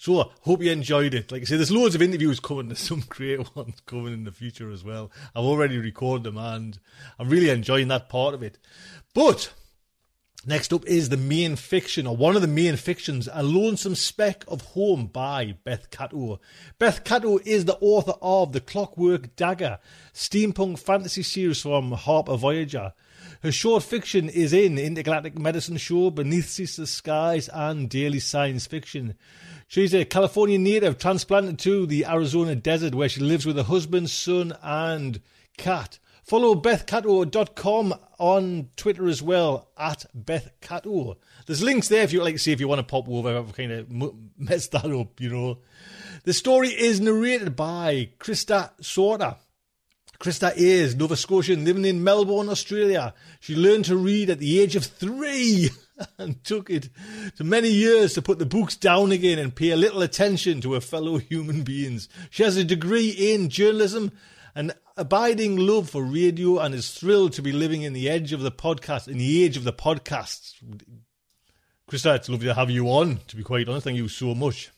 So, 0.00 0.22
I 0.22 0.24
hope 0.40 0.62
you 0.62 0.72
enjoyed 0.72 1.12
it. 1.12 1.30
Like 1.30 1.42
I 1.42 1.44
said, 1.44 1.58
there's 1.58 1.70
loads 1.70 1.94
of 1.94 2.00
interviews 2.00 2.40
coming. 2.40 2.68
There's 2.68 2.78
some 2.78 3.04
great 3.10 3.54
ones 3.54 3.82
coming 3.84 4.14
in 4.14 4.24
the 4.24 4.32
future 4.32 4.70
as 4.70 4.82
well. 4.82 5.10
I've 5.36 5.44
already 5.44 5.76
recorded 5.76 6.24
them 6.24 6.38
and 6.38 6.78
I'm 7.18 7.28
really 7.28 7.50
enjoying 7.50 7.88
that 7.88 8.08
part 8.08 8.32
of 8.32 8.42
it. 8.42 8.56
But 9.12 9.52
Next 10.46 10.72
up 10.72 10.86
is 10.86 11.10
the 11.10 11.18
main 11.18 11.54
fiction, 11.54 12.06
or 12.06 12.16
one 12.16 12.34
of 12.34 12.40
the 12.40 12.48
main 12.48 12.76
fictions, 12.76 13.28
A 13.30 13.42
Lonesome 13.42 13.94
Speck 13.94 14.42
of 14.48 14.62
Home 14.68 15.06
by 15.06 15.56
Beth 15.64 15.90
Cato. 15.90 16.40
Beth 16.78 17.04
Cato 17.04 17.36
is 17.44 17.66
the 17.66 17.76
author 17.82 18.14
of 18.22 18.52
The 18.52 18.60
Clockwork 18.62 19.36
Dagger, 19.36 19.80
steampunk 20.14 20.78
fantasy 20.78 21.22
series 21.22 21.60
from 21.60 21.92
Harper 21.92 22.38
Voyager. 22.38 22.94
Her 23.42 23.52
short 23.52 23.82
fiction 23.82 24.30
is 24.30 24.54
in 24.54 24.78
Intergalactic 24.78 25.38
Medicine 25.38 25.76
Show, 25.76 26.08
Beneath 26.10 26.48
Ceaseless 26.48 26.90
Skies, 26.90 27.50
and 27.50 27.90
Daily 27.90 28.18
Science 28.18 28.66
Fiction. 28.66 29.16
She's 29.70 29.94
a 29.94 30.04
California 30.04 30.58
native 30.58 30.98
transplanted 30.98 31.60
to 31.60 31.86
the 31.86 32.04
Arizona 32.04 32.56
desert 32.56 32.92
where 32.92 33.08
she 33.08 33.20
lives 33.20 33.46
with 33.46 33.56
her 33.56 33.62
husband, 33.62 34.10
son, 34.10 34.52
and 34.64 35.20
cat. 35.56 36.00
Follow 36.24 36.56
BethCato.com 36.56 37.94
on 38.18 38.70
Twitter 38.74 39.06
as 39.06 39.22
well, 39.22 39.70
at 39.78 40.06
BethCato. 40.12 41.18
There's 41.46 41.62
links 41.62 41.86
there 41.86 42.02
if 42.02 42.12
you 42.12 42.20
like 42.20 42.34
to 42.34 42.40
see 42.40 42.50
if 42.50 42.58
you 42.58 42.66
want 42.66 42.80
to 42.80 42.82
pop 42.82 43.08
over. 43.08 43.38
I've 43.38 43.52
kind 43.52 43.70
of 43.70 43.88
messed 44.36 44.72
that 44.72 44.86
up, 44.86 45.20
you 45.20 45.30
know. 45.30 45.58
The 46.24 46.32
story 46.32 46.70
is 46.70 47.00
narrated 47.00 47.54
by 47.54 48.10
Krista 48.18 48.72
Sorter. 48.84 49.36
Krista 50.18 50.52
is 50.56 50.96
Nova 50.96 51.14
Scotian 51.14 51.64
living 51.64 51.84
in 51.84 52.02
Melbourne, 52.02 52.48
Australia. 52.48 53.14
She 53.38 53.54
learned 53.54 53.84
to 53.84 53.96
read 53.96 54.30
at 54.30 54.40
the 54.40 54.58
age 54.58 54.74
of 54.74 54.84
three. 54.84 55.70
and 56.18 56.42
took 56.44 56.70
it 56.70 56.88
to 57.36 57.44
many 57.44 57.68
years 57.68 58.14
to 58.14 58.22
put 58.22 58.38
the 58.38 58.46
books 58.46 58.76
down 58.76 59.12
again 59.12 59.38
and 59.38 59.54
pay 59.54 59.70
a 59.70 59.76
little 59.76 60.02
attention 60.02 60.60
to 60.60 60.74
her 60.74 60.80
fellow 60.80 61.18
human 61.18 61.62
beings. 61.62 62.08
She 62.30 62.42
has 62.42 62.56
a 62.56 62.64
degree 62.64 63.10
in 63.10 63.48
journalism, 63.48 64.12
an 64.54 64.72
abiding 64.96 65.56
love 65.56 65.90
for 65.90 66.02
radio, 66.02 66.58
and 66.58 66.74
is 66.74 66.92
thrilled 66.92 67.32
to 67.34 67.42
be 67.42 67.52
living 67.52 67.82
in 67.82 67.92
the 67.92 68.08
edge 68.08 68.32
of 68.32 68.40
the 68.40 68.52
podcast, 68.52 69.08
in 69.08 69.18
the 69.18 69.44
age 69.44 69.56
of 69.56 69.64
the 69.64 69.72
podcasts. 69.72 70.54
Krista, 71.90 72.16
it's 72.16 72.28
lovely 72.28 72.46
to 72.46 72.54
have 72.54 72.70
you 72.70 72.86
on, 72.86 73.18
to 73.26 73.36
be 73.36 73.42
quite 73.42 73.68
honest. 73.68 73.84
Thank 73.84 73.96
you 73.96 74.08
so 74.08 74.34
much. 74.34 74.70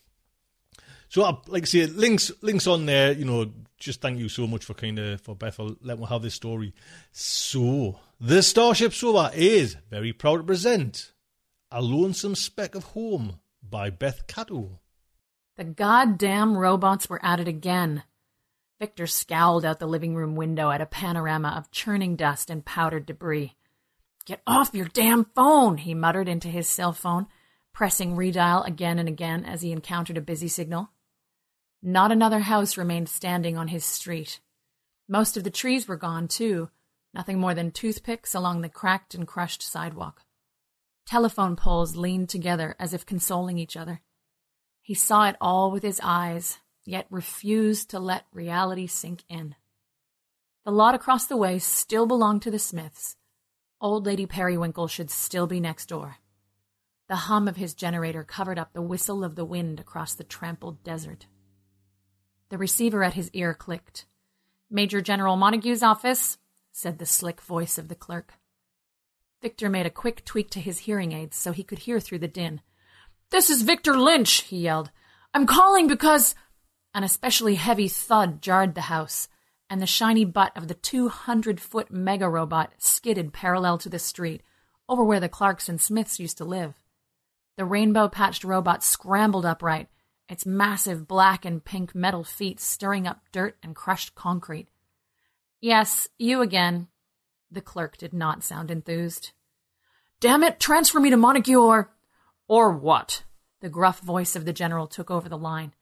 So, 1.09 1.23
uh, 1.25 1.37
like 1.49 1.65
I 1.65 1.67
say, 1.67 1.87
links 1.87 2.33
links 2.41 2.67
on 2.67 2.87
there. 2.87 3.13
You 3.13 3.27
know, 3.27 3.53
just 3.79 4.01
thank 4.01 4.19
you 4.19 4.31
so 4.31 4.47
much 4.47 4.65
for 4.65 4.73
kind 4.73 4.99
of 4.99 5.21
for 5.21 5.37
Beth 5.37 5.57
for 5.57 5.77
letting 5.83 6.01
me 6.01 6.07
have 6.09 6.23
this 6.23 6.33
story. 6.33 6.73
So, 7.13 7.99
the 8.19 8.43
Starship 8.43 8.95
Sofa 8.95 9.31
is 9.35 9.77
very 9.91 10.15
proud 10.15 10.39
to 10.39 10.43
present 10.45 11.12
A 11.75 11.81
Lonesome 11.81 12.35
Speck 12.35 12.75
of 12.75 12.85
Home 12.85 13.41
by 13.63 13.89
Beth 13.89 14.27
Cato. 14.27 14.81
The 15.57 15.65
goddamn 15.65 16.55
robots 16.55 17.09
were 17.09 17.25
at 17.25 17.41
it 17.41 17.49
again. 17.49 18.03
Victor 18.79 19.07
scowled 19.07 19.65
out 19.65 19.79
the 19.79 19.87
living 19.87 20.15
room 20.15 20.37
window 20.37 20.71
at 20.71 20.83
a 20.83 20.87
panorama 20.87 21.55
of 21.57 21.71
churning 21.71 22.15
dust 22.15 22.51
and 22.51 22.63
powdered 22.63 23.07
debris. 23.07 23.57
Get 24.27 24.43
off 24.47 24.75
your 24.75 24.89
damn 24.89 25.25
phone, 25.35 25.79
he 25.79 25.95
muttered 25.95 26.29
into 26.29 26.49
his 26.49 26.69
cell 26.69 26.93
phone, 26.93 27.27
pressing 27.73 28.17
redial 28.17 28.67
again 28.67 28.99
and 28.99 29.09
again 29.09 29.47
as 29.47 29.63
he 29.63 29.73
encountered 29.73 30.19
a 30.19 30.21
busy 30.21 30.49
signal. 30.49 30.91
Not 31.83 32.13
another 32.13 32.41
house 32.41 32.77
remained 32.77 33.09
standing 33.09 33.57
on 33.57 33.69
his 33.69 33.87
street. 33.87 34.41
Most 35.09 35.39
of 35.39 35.45
the 35.45 35.51
trees 35.51 35.89
were 35.89 35.97
gone, 35.97 36.29
too, 36.29 36.69
Nothing 37.15 37.39
more 37.39 37.55
than 37.55 37.71
toothpicks 37.71 38.35
along 38.35 38.63
the 38.63 38.69
cracked 38.69 39.15
and 39.15 39.27
crushed 39.27 39.63
sidewalk. 39.63 40.23
Telephone 41.07 41.57
poles 41.57 41.97
leaned 41.97 42.29
together 42.29 42.75
as 42.79 42.95
if 42.95 43.07
consoling 43.07 43.59
each 43.59 43.77
other. 43.77 44.01
He 44.81 44.95
saw 44.95 45.29
it 45.29 45.37
all 45.41 45.71
with 45.71 45.83
his 45.83 46.01
eyes, 46.03 46.61
yet 46.85 47.07
refused 47.11 47.91
to 47.91 47.99
let 47.99 48.27
reality 48.33 48.87
sink 48.87 49.23
in. 49.29 49.55
The 50.65 50.73
lot 50.73 50.95
across 50.95 51.27
the 51.27 51.37
way 51.37 51.59
still 51.59 52.07
belonged 52.07 52.43
to 52.43 52.51
the 52.51 52.59
Smiths. 52.59 53.17
Old 53.81 54.07
Lady 54.07 54.27
Periwinkle 54.27 54.89
should 54.89 55.11
still 55.11 55.47
be 55.47 55.61
next 55.61 55.87
door. 55.87 56.19
The 57.09 57.17
hum 57.17 57.49
of 57.49 57.57
his 57.57 57.75
generator 57.75 58.25
covered 58.25 58.59
up 58.59 58.73
the 58.73 58.81
whistle 58.81 59.25
of 59.25 59.35
the 59.35 59.45
wind 59.45 59.81
across 59.81 60.15
the 60.15 60.25
trampled 60.25 60.83
desert. 60.85 61.27
The 62.49 62.59
receiver 62.59 63.03
at 63.03 63.15
his 63.15 63.31
ear 63.33 63.55
clicked. 63.55 64.07
Major 64.71 65.01
General 65.01 65.37
Montague's 65.37 65.83
office, 65.83 66.39
said 66.73 66.99
the 66.99 67.07
slick 67.07 67.41
voice 67.41 67.77
of 67.77 67.89
the 67.89 67.95
clerk. 67.95 68.35
Victor 69.43 69.69
made 69.69 69.87
a 69.87 69.91
quick 69.91 70.25
tweak 70.25 70.51
to 70.51 70.61
his 70.61 70.79
hearing 70.81 71.11
aids 71.11 71.37
so 71.37 71.51
he 71.51 71.65
could 71.65 71.81
hear 71.81 71.99
through 71.99 72.21
the 72.21 72.29
din. 72.29 72.61
This 73.31 73.51
is 73.51 73.63
Victor 73.63 73.99
Lynch, 73.99 74.43
he 74.43 74.59
yelled. 74.59 74.91
I'm 75.35 75.47
calling 75.47 75.89
because. 75.89 76.37
An 76.95 77.03
especially 77.03 77.57
heavy 77.57 77.89
thud 77.89 78.41
jarred 78.41 78.75
the 78.75 78.83
house, 78.83 79.29
and 79.69 79.81
the 79.81 79.87
shiny 79.87 80.25
butt 80.25 80.57
of 80.57 80.69
the 80.69 80.75
200 80.75 81.59
foot 81.59 81.91
mega 81.91 82.29
robot 82.29 82.75
skidded 82.79 83.33
parallel 83.33 83.79
to 83.79 83.89
the 83.89 83.99
street, 83.99 84.43
over 84.89 85.03
where 85.03 85.19
the 85.19 85.29
Clarks 85.29 85.69
and 85.69 85.81
Smiths 85.81 86.21
used 86.21 86.37
to 86.39 86.45
live. 86.45 86.75
The 87.57 87.65
rainbow 87.65 88.09
patched 88.09 88.45
robot 88.45 88.85
scrambled 88.85 89.47
upright, 89.47 89.89
its 90.29 90.47
massive 90.47 91.09
black 91.09 91.45
and 91.45 91.65
pink 91.65 91.95
metal 91.95 92.23
feet 92.23 92.61
stirring 92.61 93.07
up 93.07 93.23
dirt 93.33 93.57
and 93.63 93.75
crushed 93.75 94.15
concrete. 94.15 94.69
Yes, 95.61 96.09
you 96.19 96.43
again. 96.43 96.89
The 97.53 97.61
clerk 97.61 97.99
did 97.99 98.15
not 98.15 98.43
sound 98.43 98.71
enthused. 98.71 99.33
Damn 100.21 100.43
it, 100.43 100.59
transfer 100.59 100.99
me 100.99 101.11
to 101.11 101.19
Montague 101.19 101.61
or. 101.61 101.93
Or 102.49 102.73
what? 102.73 103.25
The 103.61 103.69
gruff 103.69 104.01
voice 104.01 104.35
of 104.35 104.47
the 104.47 104.55
general 104.55 104.87
took 104.87 105.11
over 105.11 105.29
the 105.29 105.37
line. 105.37 105.75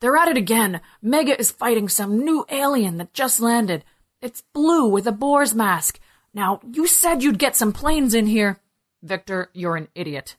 They're 0.00 0.16
at 0.16 0.28
it 0.28 0.36
again. 0.36 0.80
Mega 1.02 1.38
is 1.38 1.50
fighting 1.50 1.88
some 1.88 2.24
new 2.24 2.46
alien 2.50 2.98
that 2.98 3.12
just 3.12 3.40
landed. 3.40 3.84
It's 4.22 4.44
blue 4.52 4.86
with 4.86 5.08
a 5.08 5.12
boar's 5.12 5.54
mask. 5.54 5.98
Now, 6.32 6.60
you 6.72 6.86
said 6.86 7.24
you'd 7.24 7.38
get 7.38 7.56
some 7.56 7.72
planes 7.72 8.14
in 8.14 8.26
here. 8.26 8.60
Victor, 9.02 9.50
you're 9.52 9.76
an 9.76 9.88
idiot. 9.96 10.36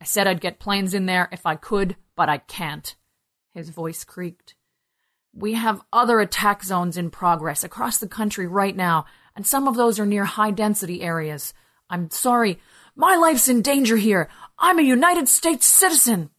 I 0.00 0.04
said 0.04 0.26
I'd 0.26 0.40
get 0.40 0.58
planes 0.58 0.94
in 0.94 1.04
there 1.04 1.28
if 1.30 1.44
I 1.44 1.56
could, 1.56 1.96
but 2.16 2.30
I 2.30 2.38
can't. 2.38 2.96
His 3.52 3.68
voice 3.68 4.02
creaked. 4.02 4.54
We 5.34 5.52
have 5.54 5.82
other 5.92 6.20
attack 6.20 6.62
zones 6.62 6.96
in 6.96 7.10
progress 7.10 7.64
across 7.64 7.98
the 7.98 8.08
country 8.08 8.46
right 8.46 8.74
now, 8.74 9.04
and 9.34 9.46
some 9.46 9.68
of 9.68 9.76
those 9.76 9.98
are 9.98 10.06
near 10.06 10.24
high 10.24 10.50
density 10.50 11.02
areas. 11.02 11.54
I'm 11.88 12.10
sorry. 12.10 12.58
My 12.94 13.16
life's 13.16 13.48
in 13.48 13.62
danger 13.62 13.96
here. 13.96 14.28
I'm 14.58 14.78
a 14.78 14.82
United 14.82 15.28
States 15.28 15.66
citizen. 15.66 16.30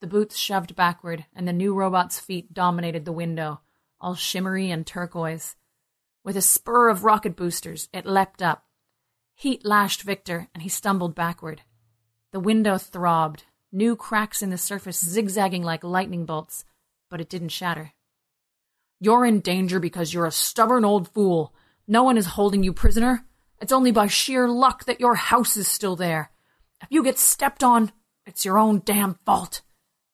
The 0.00 0.06
boots 0.06 0.36
shoved 0.36 0.76
backward, 0.76 1.26
and 1.34 1.46
the 1.46 1.52
new 1.52 1.74
robot's 1.74 2.20
feet 2.20 2.54
dominated 2.54 3.04
the 3.04 3.12
window, 3.12 3.60
all 4.00 4.14
shimmery 4.14 4.70
and 4.70 4.86
turquoise. 4.86 5.56
With 6.24 6.36
a 6.36 6.42
spur 6.42 6.88
of 6.88 7.04
rocket 7.04 7.36
boosters, 7.36 7.88
it 7.92 8.06
leapt 8.06 8.42
up. 8.42 8.64
Heat 9.34 9.64
lashed 9.64 10.02
Victor, 10.02 10.48
and 10.54 10.62
he 10.62 10.68
stumbled 10.68 11.14
backward. 11.14 11.62
The 12.32 12.40
window 12.40 12.78
throbbed, 12.78 13.44
new 13.72 13.96
cracks 13.96 14.42
in 14.42 14.50
the 14.50 14.58
surface 14.58 15.02
zigzagging 15.02 15.62
like 15.62 15.82
lightning 15.82 16.26
bolts, 16.26 16.64
but 17.10 17.20
it 17.20 17.28
didn't 17.28 17.48
shatter. 17.48 17.92
You're 19.00 19.24
in 19.24 19.40
danger 19.40 19.80
because 19.80 20.12
you're 20.12 20.26
a 20.26 20.32
stubborn 20.32 20.84
old 20.84 21.08
fool. 21.08 21.54
No 21.90 22.02
one 22.02 22.18
is 22.18 22.26
holding 22.26 22.62
you 22.62 22.74
prisoner. 22.74 23.24
It's 23.62 23.72
only 23.72 23.92
by 23.92 24.08
sheer 24.08 24.46
luck 24.46 24.84
that 24.84 25.00
your 25.00 25.14
house 25.14 25.56
is 25.56 25.66
still 25.66 25.96
there. 25.96 26.30
If 26.82 26.88
you 26.90 27.02
get 27.02 27.18
stepped 27.18 27.64
on, 27.64 27.92
it's 28.26 28.44
your 28.44 28.58
own 28.58 28.82
damn 28.84 29.14
fault. 29.24 29.62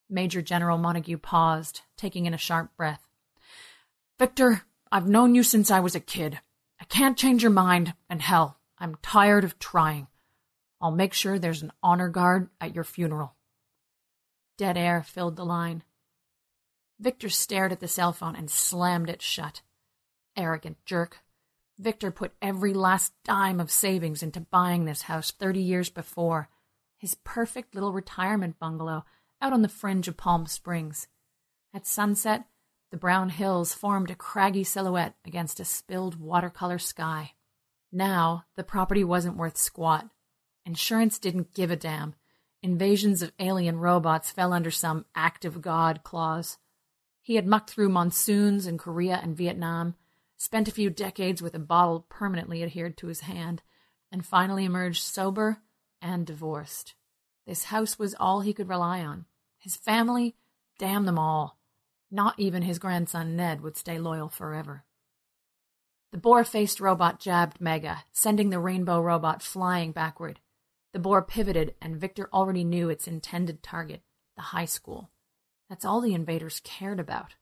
Major 0.09 0.41
General 0.41 0.79
Montague 0.79 1.19
paused, 1.19 1.81
taking 1.97 2.27
in 2.27 2.33
a 2.33 2.39
sharp 2.39 2.71
breath. 2.77 3.09
Victor, 4.21 4.63
I've 4.93 5.09
known 5.09 5.35
you 5.35 5.43
since 5.43 5.73
I 5.73 5.81
was 5.81 5.97
a 5.97 6.01
kid. 6.01 6.39
I 6.81 6.85
can't 6.85 7.19
change 7.19 7.43
your 7.43 7.51
mind, 7.51 7.95
and 8.09 8.23
hell, 8.23 8.59
I'm 8.79 8.97
tired 9.03 9.43
of 9.43 9.59
trying. 9.59 10.07
I'll 10.81 10.93
make 10.93 11.13
sure 11.13 11.41
there's 11.41 11.63
an 11.63 11.73
honor 11.83 12.09
guard 12.09 12.51
at 12.61 12.75
your 12.75 12.85
funeral. 12.85 13.35
Dead 14.59 14.77
air 14.77 15.03
filled 15.03 15.35
the 15.35 15.45
line. 15.45 15.83
Victor 17.01 17.29
stared 17.29 17.73
at 17.73 17.81
the 17.81 17.89
cell 17.89 18.13
phone 18.13 18.37
and 18.37 18.49
slammed 18.49 19.11
it 19.11 19.21
shut. 19.21 19.63
Arrogant 20.37 20.77
jerk. 20.85 21.24
Victor 21.79 22.11
put 22.11 22.33
every 22.41 22.73
last 22.73 23.13
dime 23.25 23.59
of 23.59 23.71
savings 23.71 24.23
into 24.23 24.41
buying 24.41 24.85
this 24.85 25.03
house 25.03 25.31
30 25.33 25.61
years 25.61 25.91
before. 25.91 26.49
His 26.99 27.17
perfect 27.25 27.75
little 27.75 27.93
retirement 27.93 28.59
bungalow 28.59 29.05
out 29.41 29.53
on 29.53 29.63
the 29.63 29.69
fringe 29.69 30.09
of 30.09 30.17
Palm 30.17 30.47
Springs. 30.47 31.09
At 31.75 31.87
sunset, 31.87 32.45
the 32.91 32.97
brown 32.97 33.31
hills 33.31 33.75
formed 33.75 34.11
a 34.11 34.15
craggy 34.15 34.63
silhouette 34.63 35.17
against 35.25 35.59
a 35.59 35.65
spilled 35.65 36.21
watercolor 36.21 36.79
sky. 36.79 37.33
Now, 37.91 38.45
the 38.57 38.63
property 38.63 39.03
wasn't 39.03 39.37
worth 39.37 39.57
squat. 39.57 40.09
Insurance 40.65 41.19
didn't 41.19 41.55
give 41.55 41.71
a 41.71 41.77
damn. 41.77 42.15
Invasions 42.63 43.21
of 43.21 43.33
alien 43.39 43.79
robots 43.79 44.31
fell 44.31 44.53
under 44.53 44.71
some 44.71 45.05
act 45.15 45.45
of 45.45 45.61
God 45.61 46.03
clause. 46.05 46.57
He 47.21 47.35
had 47.35 47.47
mucked 47.47 47.71
through 47.71 47.89
monsoons 47.89 48.67
in 48.67 48.79
Korea 48.79 49.19
and 49.23 49.37
Vietnam, 49.37 49.97
spent 50.45 50.69
a 50.69 50.73
few 50.73 50.91
decades 50.91 51.41
with 51.41 51.55
a 51.55 51.59
bottle 51.59 52.05
permanently 52.11 52.63
adhered 52.63 52.99
to 52.99 53.07
his 53.07 53.21
hand, 53.21 53.63
and 54.13 54.27
finally 54.27 54.67
emerged 54.67 55.03
sober 55.03 55.63
and 56.03 56.27
divorced. 56.27 56.93
This 57.47 57.65
house 57.65 57.99
was 57.99 58.15
all 58.21 58.43
he 58.43 58.53
could 58.53 58.69
rely 58.69 59.03
on. 59.03 59.25
His 59.59 59.75
family, 59.75 60.37
damn 60.79 61.07
them 61.07 61.19
all. 61.19 61.59
Not 62.11 62.39
even 62.39 62.61
his 62.61 62.79
grandson 62.79 63.37
Ned 63.37 63.63
would 63.63 63.79
stay 63.79 63.99
loyal 63.99 64.29
forever. 64.29 64.85
The 66.13 66.19
boar 66.19 66.45
faced 66.45 66.79
robot 66.79 67.21
jabbed 67.21 67.59
Mega, 67.59 68.05
sending 68.13 68.51
the 68.51 68.61
rainbow 68.61 69.01
robot 69.01 69.43
flying 69.43 69.93
backward. 69.93 70.41
The 70.93 70.99
boar 70.99 71.23
pivoted, 71.23 71.75
and 71.81 71.97
Victor 71.97 72.29
already 72.35 72.65
knew 72.65 72.91
its 72.91 73.09
intended 73.09 73.63
target 73.63 74.03
the 74.37 74.43
high 74.43 74.67
school. 74.67 75.11
That's 75.71 75.87
all 75.87 76.03
the 76.03 76.13
invaders 76.13 76.61
cared 76.63 77.01
about. 77.01 77.35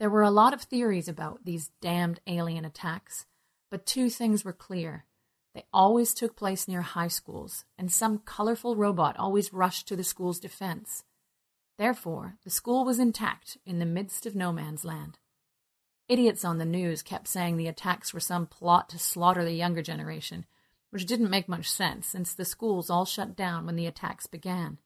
There 0.00 0.08
were 0.08 0.22
a 0.22 0.30
lot 0.30 0.54
of 0.54 0.62
theories 0.62 1.08
about 1.08 1.44
these 1.44 1.70
damned 1.82 2.20
alien 2.26 2.64
attacks, 2.64 3.26
but 3.70 3.84
two 3.84 4.08
things 4.08 4.46
were 4.46 4.54
clear. 4.54 5.04
They 5.54 5.64
always 5.74 6.14
took 6.14 6.36
place 6.36 6.66
near 6.66 6.80
high 6.80 7.08
schools, 7.08 7.66
and 7.76 7.92
some 7.92 8.20
colorful 8.20 8.76
robot 8.76 9.18
always 9.18 9.52
rushed 9.52 9.86
to 9.88 9.96
the 9.96 10.02
school's 10.02 10.40
defense. 10.40 11.04
Therefore, 11.76 12.38
the 12.44 12.50
school 12.50 12.86
was 12.86 12.98
intact 12.98 13.58
in 13.66 13.78
the 13.78 13.84
midst 13.84 14.24
of 14.24 14.34
no 14.34 14.54
man's 14.54 14.86
land. 14.86 15.18
Idiots 16.08 16.46
on 16.46 16.56
the 16.56 16.64
news 16.64 17.02
kept 17.02 17.28
saying 17.28 17.58
the 17.58 17.68
attacks 17.68 18.14
were 18.14 18.20
some 18.20 18.46
plot 18.46 18.88
to 18.88 18.98
slaughter 18.98 19.44
the 19.44 19.52
younger 19.52 19.82
generation, 19.82 20.46
which 20.88 21.04
didn't 21.04 21.28
make 21.28 21.46
much 21.46 21.70
sense 21.70 22.06
since 22.06 22.32
the 22.32 22.46
schools 22.46 22.88
all 22.88 23.04
shut 23.04 23.36
down 23.36 23.66
when 23.66 23.76
the 23.76 23.86
attacks 23.86 24.26
began. 24.26 24.78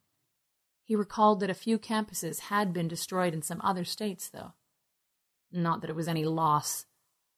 He 0.82 0.96
recalled 0.96 1.38
that 1.38 1.50
a 1.50 1.54
few 1.54 1.78
campuses 1.78 2.40
had 2.40 2.72
been 2.72 2.88
destroyed 2.88 3.32
in 3.32 3.42
some 3.42 3.60
other 3.62 3.84
states, 3.84 4.28
though. 4.28 4.54
Not 5.56 5.82
that 5.82 5.90
it 5.90 5.96
was 5.96 6.08
any 6.08 6.24
loss. 6.24 6.84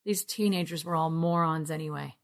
These 0.06 0.24
teenagers 0.24 0.86
were 0.86 0.96
all 0.96 1.10
morons 1.10 1.70
anyway. 1.70 2.16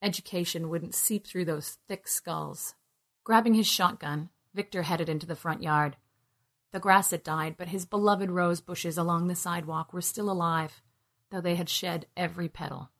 Education 0.00 0.70
wouldn't 0.70 0.94
seep 0.94 1.26
through 1.26 1.44
those 1.44 1.76
thick 1.86 2.08
skulls. 2.08 2.74
Grabbing 3.22 3.52
his 3.52 3.66
shotgun, 3.66 4.30
Victor 4.54 4.84
headed 4.84 5.10
into 5.10 5.26
the 5.26 5.36
front 5.36 5.62
yard. 5.62 5.98
The 6.72 6.80
grass 6.80 7.10
had 7.10 7.22
died, 7.22 7.56
but 7.58 7.68
his 7.68 7.84
beloved 7.84 8.30
rose 8.30 8.62
bushes 8.62 8.96
along 8.96 9.28
the 9.28 9.34
sidewalk 9.34 9.92
were 9.92 10.00
still 10.00 10.30
alive, 10.30 10.80
though 11.30 11.42
they 11.42 11.56
had 11.56 11.68
shed 11.68 12.06
every 12.16 12.48
petal. 12.48 12.90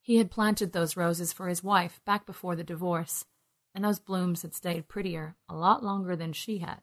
He 0.00 0.16
had 0.16 0.30
planted 0.30 0.72
those 0.72 0.96
roses 0.96 1.30
for 1.30 1.48
his 1.48 1.62
wife 1.62 2.00
back 2.06 2.24
before 2.24 2.56
the 2.56 2.64
divorce, 2.64 3.26
and 3.74 3.84
those 3.84 3.98
blooms 3.98 4.42
had 4.42 4.54
stayed 4.54 4.88
prettier 4.88 5.36
a 5.46 5.54
lot 5.54 5.84
longer 5.84 6.16
than 6.16 6.32
she 6.32 6.58
had. 6.58 6.80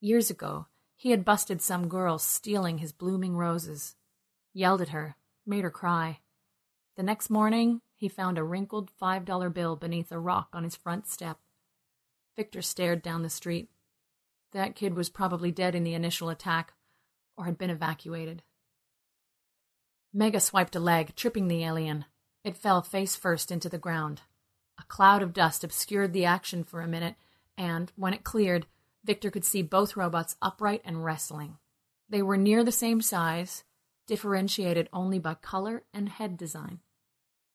Years 0.00 0.28
ago, 0.28 0.66
he 1.04 1.10
had 1.10 1.22
busted 1.22 1.60
some 1.60 1.86
girl 1.86 2.18
stealing 2.18 2.78
his 2.78 2.90
blooming 2.90 3.36
roses, 3.36 3.94
yelled 4.54 4.80
at 4.80 4.88
her, 4.88 5.16
made 5.44 5.62
her 5.62 5.70
cry. 5.70 6.20
The 6.96 7.02
next 7.02 7.28
morning, 7.28 7.82
he 7.94 8.08
found 8.08 8.38
a 8.38 8.42
wrinkled 8.42 8.90
five 8.90 9.26
dollar 9.26 9.50
bill 9.50 9.76
beneath 9.76 10.10
a 10.10 10.18
rock 10.18 10.48
on 10.54 10.64
his 10.64 10.76
front 10.76 11.06
step. 11.06 11.36
Victor 12.36 12.62
stared 12.62 13.02
down 13.02 13.22
the 13.22 13.28
street. 13.28 13.68
That 14.52 14.74
kid 14.74 14.94
was 14.94 15.10
probably 15.10 15.52
dead 15.52 15.74
in 15.74 15.84
the 15.84 15.92
initial 15.92 16.30
attack, 16.30 16.72
or 17.36 17.44
had 17.44 17.58
been 17.58 17.68
evacuated. 17.68 18.42
Mega 20.10 20.40
swiped 20.40 20.74
a 20.74 20.80
leg, 20.80 21.14
tripping 21.14 21.48
the 21.48 21.64
alien. 21.64 22.06
It 22.44 22.56
fell 22.56 22.80
face 22.80 23.14
first 23.14 23.52
into 23.52 23.68
the 23.68 23.76
ground. 23.76 24.22
A 24.78 24.84
cloud 24.84 25.20
of 25.20 25.34
dust 25.34 25.64
obscured 25.64 26.14
the 26.14 26.24
action 26.24 26.64
for 26.64 26.80
a 26.80 26.88
minute, 26.88 27.16
and, 27.58 27.92
when 27.94 28.14
it 28.14 28.24
cleared, 28.24 28.66
Victor 29.04 29.30
could 29.30 29.44
see 29.44 29.62
both 29.62 29.96
robots 29.96 30.36
upright 30.40 30.80
and 30.84 31.04
wrestling. 31.04 31.58
They 32.08 32.22
were 32.22 32.36
near 32.36 32.64
the 32.64 32.72
same 32.72 33.00
size, 33.00 33.64
differentiated 34.06 34.88
only 34.92 35.18
by 35.18 35.34
color 35.34 35.84
and 35.92 36.08
head 36.08 36.36
design. 36.36 36.80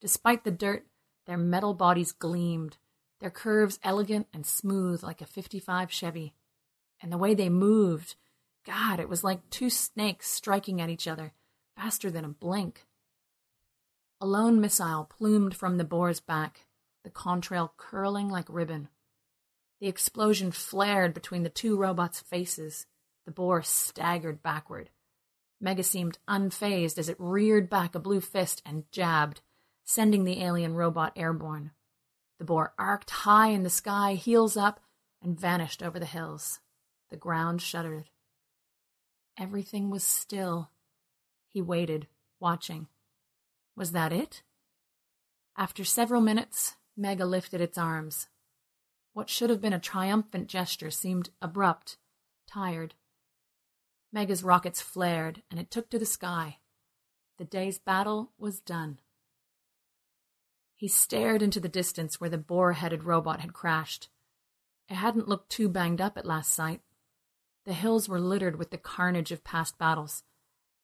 Despite 0.01 0.43
the 0.43 0.51
dirt, 0.51 0.85
their 1.25 1.38
metal 1.38 1.73
bodies 1.73 2.12
gleamed, 2.12 2.77
their 3.19 3.29
curves 3.29 3.79
elegant 3.83 4.27
and 4.33 4.45
smooth 4.45 5.03
like 5.03 5.21
a 5.21 5.25
55 5.25 5.91
Chevy. 5.91 6.33
And 7.01 7.12
the 7.12 7.17
way 7.17 7.33
they 7.33 7.49
moved, 7.49 8.15
God, 8.65 8.99
it 8.99 9.09
was 9.09 9.23
like 9.23 9.49
two 9.49 9.69
snakes 9.69 10.29
striking 10.29 10.79
at 10.79 10.89
each 10.89 11.07
other, 11.07 11.33
faster 11.75 12.09
than 12.09 12.25
a 12.25 12.29
blink. 12.29 12.85
A 14.21 14.25
lone 14.25 14.59
missile 14.59 15.05
plumed 15.05 15.55
from 15.55 15.77
the 15.77 15.83
boar's 15.83 16.19
back, 16.19 16.65
the 17.03 17.09
contrail 17.09 17.69
curling 17.77 18.29
like 18.29 18.47
ribbon. 18.49 18.89
The 19.80 19.88
explosion 19.88 20.52
flared 20.52 21.13
between 21.13 21.44
the 21.44 21.50
two 21.50 21.78
robots' 21.78 22.20
faces. 22.20 22.86
The 23.26 23.32
boar 23.32 23.62
staggered 23.63 24.44
backward. 24.44 24.89
Mega 25.62 25.84
seemed 25.84 26.20
unfazed 26.28 26.98
as 26.98 27.10
it 27.10 27.18
reared 27.20 27.70
back 27.70 27.96
a 27.96 28.00
blue 28.00 28.22
fist 28.22 28.62
and 28.65 28.89
jabbed, 28.92 29.42
sending 29.84 30.24
the 30.24 30.42
alien 30.44 30.74
robot 30.74 31.13
airborne. 31.15 31.72
The 32.39 32.46
boar 32.46 32.74
arced 32.78 33.10
high 33.10 33.50
in 33.50 33.63
the 33.63 33.70
sky, 33.70 34.13
heels 34.13 34.56
up, 34.56 34.80
and 35.22 35.39
vanished 35.39 35.84
over 35.84 36.00
the 36.00 36.06
hills. 36.06 36.60
The 37.10 37.18
ground 37.18 37.62
shuddered. 37.62 38.10
Everything 39.38 39.89
was 39.89 40.04
still. 40.04 40.70
He 41.48 41.62
waited, 41.62 42.08
watching. 42.39 42.88
Was 43.76 43.92
that 43.92 44.13
it? 44.13 44.44
After 45.58 45.84
several 45.84 46.22
minutes, 46.22 46.76
Mega 46.96 47.26
lifted 47.26 47.60
its 47.60 47.78
arms. 47.78 48.28
What 49.13 49.30
should 49.30 49.50
have 49.50 49.62
been 49.62 49.74
a 49.74 49.80
triumphant 49.80 50.48
gesture 50.48 50.91
seemed 50.91 51.30
abrupt, 51.41 51.98
tired. 52.48 52.95
Mega's 54.12 54.43
rockets 54.43 54.82
flared, 54.82 55.43
and 55.52 55.60
it 55.60 55.72
took 55.72 55.89
to 55.89 56.00
the 56.00 56.06
sky. 56.06 56.60
The 57.38 57.45
day's 57.45 57.80
battle 57.80 58.32
was 58.38 58.60
done. 58.60 59.00
He 60.76 60.88
stared 60.88 61.41
into 61.41 61.60
the 61.60 61.69
distance 61.69 62.19
where 62.19 62.30
the 62.30 62.38
boar 62.38 62.74
headed 62.74 63.04
robot 63.04 63.41
had 63.41 63.54
crashed. 63.54 64.10
It 64.88 64.95
hadn't 64.95 65.28
looked 65.28 65.50
too 65.50 65.69
banged 65.69 66.02
up 66.02 66.17
at 66.17 66.26
last 66.26 66.54
sight. 66.54 66.82
The 67.65 67.74
hills 67.74 68.08
were 68.08 68.19
littered 68.19 68.58
with 68.58 68.72
the 68.72 68.78
carnage 68.78 69.32
of 69.32 69.43
past 69.43 69.78
battles 69.78 70.24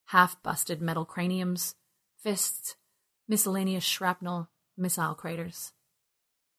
half 0.10 0.42
busted 0.44 0.82
metal 0.82 1.06
craniums, 1.06 1.76
fists, 2.18 2.76
miscellaneous 3.28 3.84
shrapnel, 3.84 4.50
missile 4.78 5.16
craters. 5.16 5.74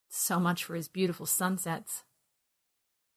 So 0.09 0.41
much 0.41 0.65
for 0.65 0.75
his 0.75 0.89
beautiful 0.89 1.27
sunsets. 1.27 2.05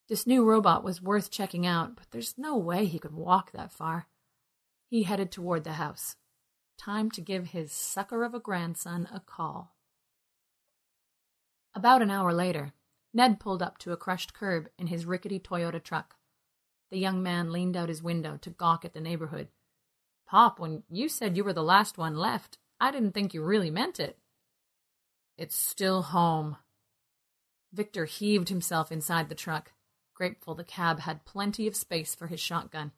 This 0.07 0.25
new 0.25 0.43
robot 0.43 0.83
was 0.83 1.01
worth 1.01 1.29
checking 1.29 1.67
out, 1.67 1.95
but 1.95 2.07
there's 2.11 2.35
no 2.37 2.57
way 2.57 2.85
he 2.85 2.99
could 2.99 3.13
walk 3.13 3.51
that 3.51 3.71
far. 3.71 4.07
He 4.89 5.03
headed 5.03 5.31
toward 5.31 5.63
the 5.63 5.73
house. 5.73 6.15
Time 6.79 7.11
to 7.11 7.21
give 7.21 7.47
his 7.47 7.71
sucker 7.71 8.23
of 8.23 8.33
a 8.33 8.39
grandson 8.39 9.07
a 9.13 9.19
call. 9.19 9.75
About 11.75 12.01
an 12.01 12.09
hour 12.09 12.33
later, 12.33 12.73
Ned 13.13 13.39
pulled 13.39 13.61
up 13.61 13.77
to 13.79 13.91
a 13.91 13.97
crushed 13.97 14.33
curb 14.33 14.69
in 14.77 14.87
his 14.87 15.05
rickety 15.05 15.39
Toyota 15.39 15.83
truck. 15.83 16.15
The 16.89 16.97
young 16.97 17.21
man 17.21 17.51
leaned 17.51 17.77
out 17.77 17.89
his 17.89 18.01
window 18.01 18.37
to 18.41 18.49
gawk 18.49 18.83
at 18.83 18.93
the 18.93 19.01
neighborhood. 19.01 19.49
Pop, 20.27 20.59
when 20.59 20.83
you 20.89 21.09
said 21.09 21.37
you 21.37 21.43
were 21.43 21.53
the 21.53 21.63
last 21.63 21.97
one 21.97 22.15
left, 22.15 22.57
I 22.79 22.91
didn't 22.91 23.11
think 23.13 23.33
you 23.33 23.43
really 23.43 23.69
meant 23.69 23.99
it. 23.99 24.17
It's 25.37 25.55
still 25.55 26.01
home. 26.01 26.57
Victor 27.71 28.05
heaved 28.05 28.49
himself 28.49 28.91
inside 28.91 29.29
the 29.29 29.35
truck 29.35 29.71
grateful 30.19 30.53
the 30.53 30.65
cab 30.65 30.99
had 30.99 31.23
plenty 31.23 31.65
of 31.65 31.77
space 31.77 32.13
for 32.13 32.27
his 32.27 32.41
shotgun. 32.41 32.91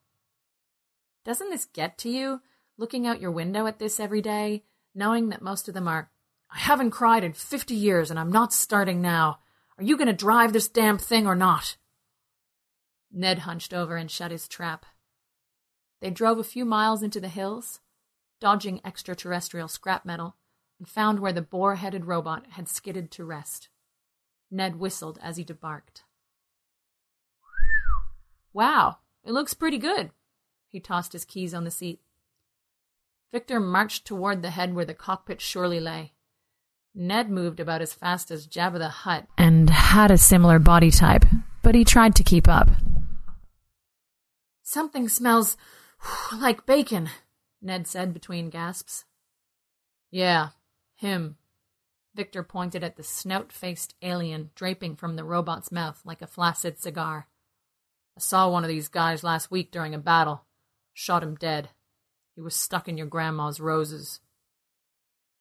Doesn't 1.23 1.51
this 1.51 1.65
get 1.65 1.99
to 1.99 2.09
you, 2.09 2.41
looking 2.77 3.05
out 3.05 3.21
your 3.21 3.29
window 3.29 3.67
at 3.67 3.77
this 3.77 3.99
every 3.99 4.21
day, 4.21 4.63
knowing 4.95 5.29
that 5.29 5.43
most 5.43 5.67
of 5.67 5.75
them 5.75 5.87
are, 5.87 6.09
I 6.49 6.57
haven't 6.57 6.89
cried 6.89 7.23
in 7.23 7.33
fifty 7.33 7.75
years 7.75 8.09
and 8.09 8.19
I'm 8.19 8.31
not 8.31 8.53
starting 8.53 9.01
now. 9.01 9.37
Are 9.77 9.83
you 9.83 9.97
going 9.97 10.07
to 10.07 10.13
drive 10.13 10.51
this 10.51 10.67
damn 10.67 10.97
thing 10.97 11.27
or 11.27 11.35
not? 11.35 11.77
Ned 13.11 13.39
hunched 13.39 13.71
over 13.71 13.97
and 13.97 14.09
shut 14.09 14.31
his 14.31 14.47
trap. 14.47 14.87
They 16.01 16.09
drove 16.09 16.39
a 16.39 16.43
few 16.43 16.65
miles 16.65 17.03
into 17.03 17.19
the 17.19 17.27
hills, 17.27 17.81
dodging 18.39 18.81
extraterrestrial 18.83 19.67
scrap 19.67 20.05
metal, 20.05 20.37
and 20.79 20.89
found 20.89 21.19
where 21.19 21.33
the 21.33 21.43
boar 21.43 21.75
headed 21.75 22.05
robot 22.05 22.47
had 22.51 22.67
skidded 22.67 23.11
to 23.11 23.23
rest. 23.23 23.69
Ned 24.51 24.75
whistled 24.79 25.17
as 25.23 25.37
he 25.37 25.43
debarked. 25.43 26.03
Wow, 28.53 28.97
it 29.23 29.31
looks 29.31 29.53
pretty 29.53 29.77
good. 29.77 30.11
He 30.67 30.79
tossed 30.79 31.13
his 31.13 31.25
keys 31.25 31.53
on 31.53 31.63
the 31.63 31.71
seat. 31.71 32.01
Victor 33.31 33.61
marched 33.61 34.05
toward 34.05 34.41
the 34.41 34.51
head 34.51 34.75
where 34.75 34.85
the 34.85 34.93
cockpit 34.93 35.39
surely 35.39 35.79
lay. 35.79 36.13
Ned 36.93 37.29
moved 37.29 37.61
about 37.61 37.81
as 37.81 37.93
fast 37.93 38.29
as 38.29 38.47
Jabba 38.47 38.77
the 38.77 38.89
Hutt 38.89 39.25
and 39.37 39.69
had 39.69 40.11
a 40.11 40.17
similar 40.17 40.59
body 40.59 40.91
type, 40.91 41.25
but 41.63 41.73
he 41.73 41.85
tried 41.85 42.15
to 42.15 42.23
keep 42.23 42.49
up. 42.49 42.69
Something 44.61 45.07
smells 45.07 45.55
like 46.37 46.65
bacon, 46.65 47.09
Ned 47.61 47.87
said 47.87 48.13
between 48.13 48.49
gasps. 48.49 49.05
Yeah, 50.09 50.49
him. 50.95 51.37
Victor 52.13 52.43
pointed 52.43 52.83
at 52.83 52.97
the 52.97 53.03
snout 53.03 53.51
faced 53.51 53.95
alien 54.01 54.51
draping 54.55 54.95
from 54.95 55.15
the 55.15 55.23
robot's 55.23 55.71
mouth 55.71 56.01
like 56.05 56.21
a 56.21 56.27
flaccid 56.27 56.79
cigar. 56.79 57.27
I 58.17 58.19
saw 58.19 58.49
one 58.49 58.63
of 58.63 58.67
these 58.67 58.89
guys 58.89 59.23
last 59.23 59.49
week 59.49 59.71
during 59.71 59.93
a 59.93 59.99
battle. 59.99 60.45
Shot 60.93 61.23
him 61.23 61.35
dead. 61.35 61.69
He 62.35 62.41
was 62.41 62.55
stuck 62.55 62.89
in 62.89 62.97
your 62.97 63.07
grandma's 63.07 63.59
roses. 63.59 64.19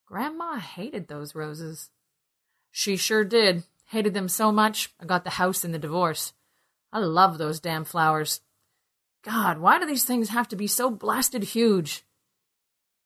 Grandma 0.07 0.59
hated 0.59 1.09
those 1.09 1.35
roses. 1.35 1.91
She 2.71 2.97
sure 2.97 3.25
did. 3.25 3.65
Hated 3.87 4.15
them 4.15 4.29
so 4.29 4.53
much, 4.53 4.93
I 5.01 5.05
got 5.05 5.25
the 5.25 5.31
house 5.31 5.65
in 5.65 5.73
the 5.73 5.79
divorce. 5.79 6.33
I 6.93 7.01
love 7.01 7.39
those 7.39 7.59
damn 7.59 7.85
flowers. 7.85 8.41
God, 9.23 9.59
why 9.59 9.79
do 9.79 9.87
these 9.87 10.05
things 10.05 10.29
have 10.29 10.47
to 10.49 10.57
be 10.57 10.69
so 10.69 10.91
blasted 10.91 11.43
huge? 11.43 12.05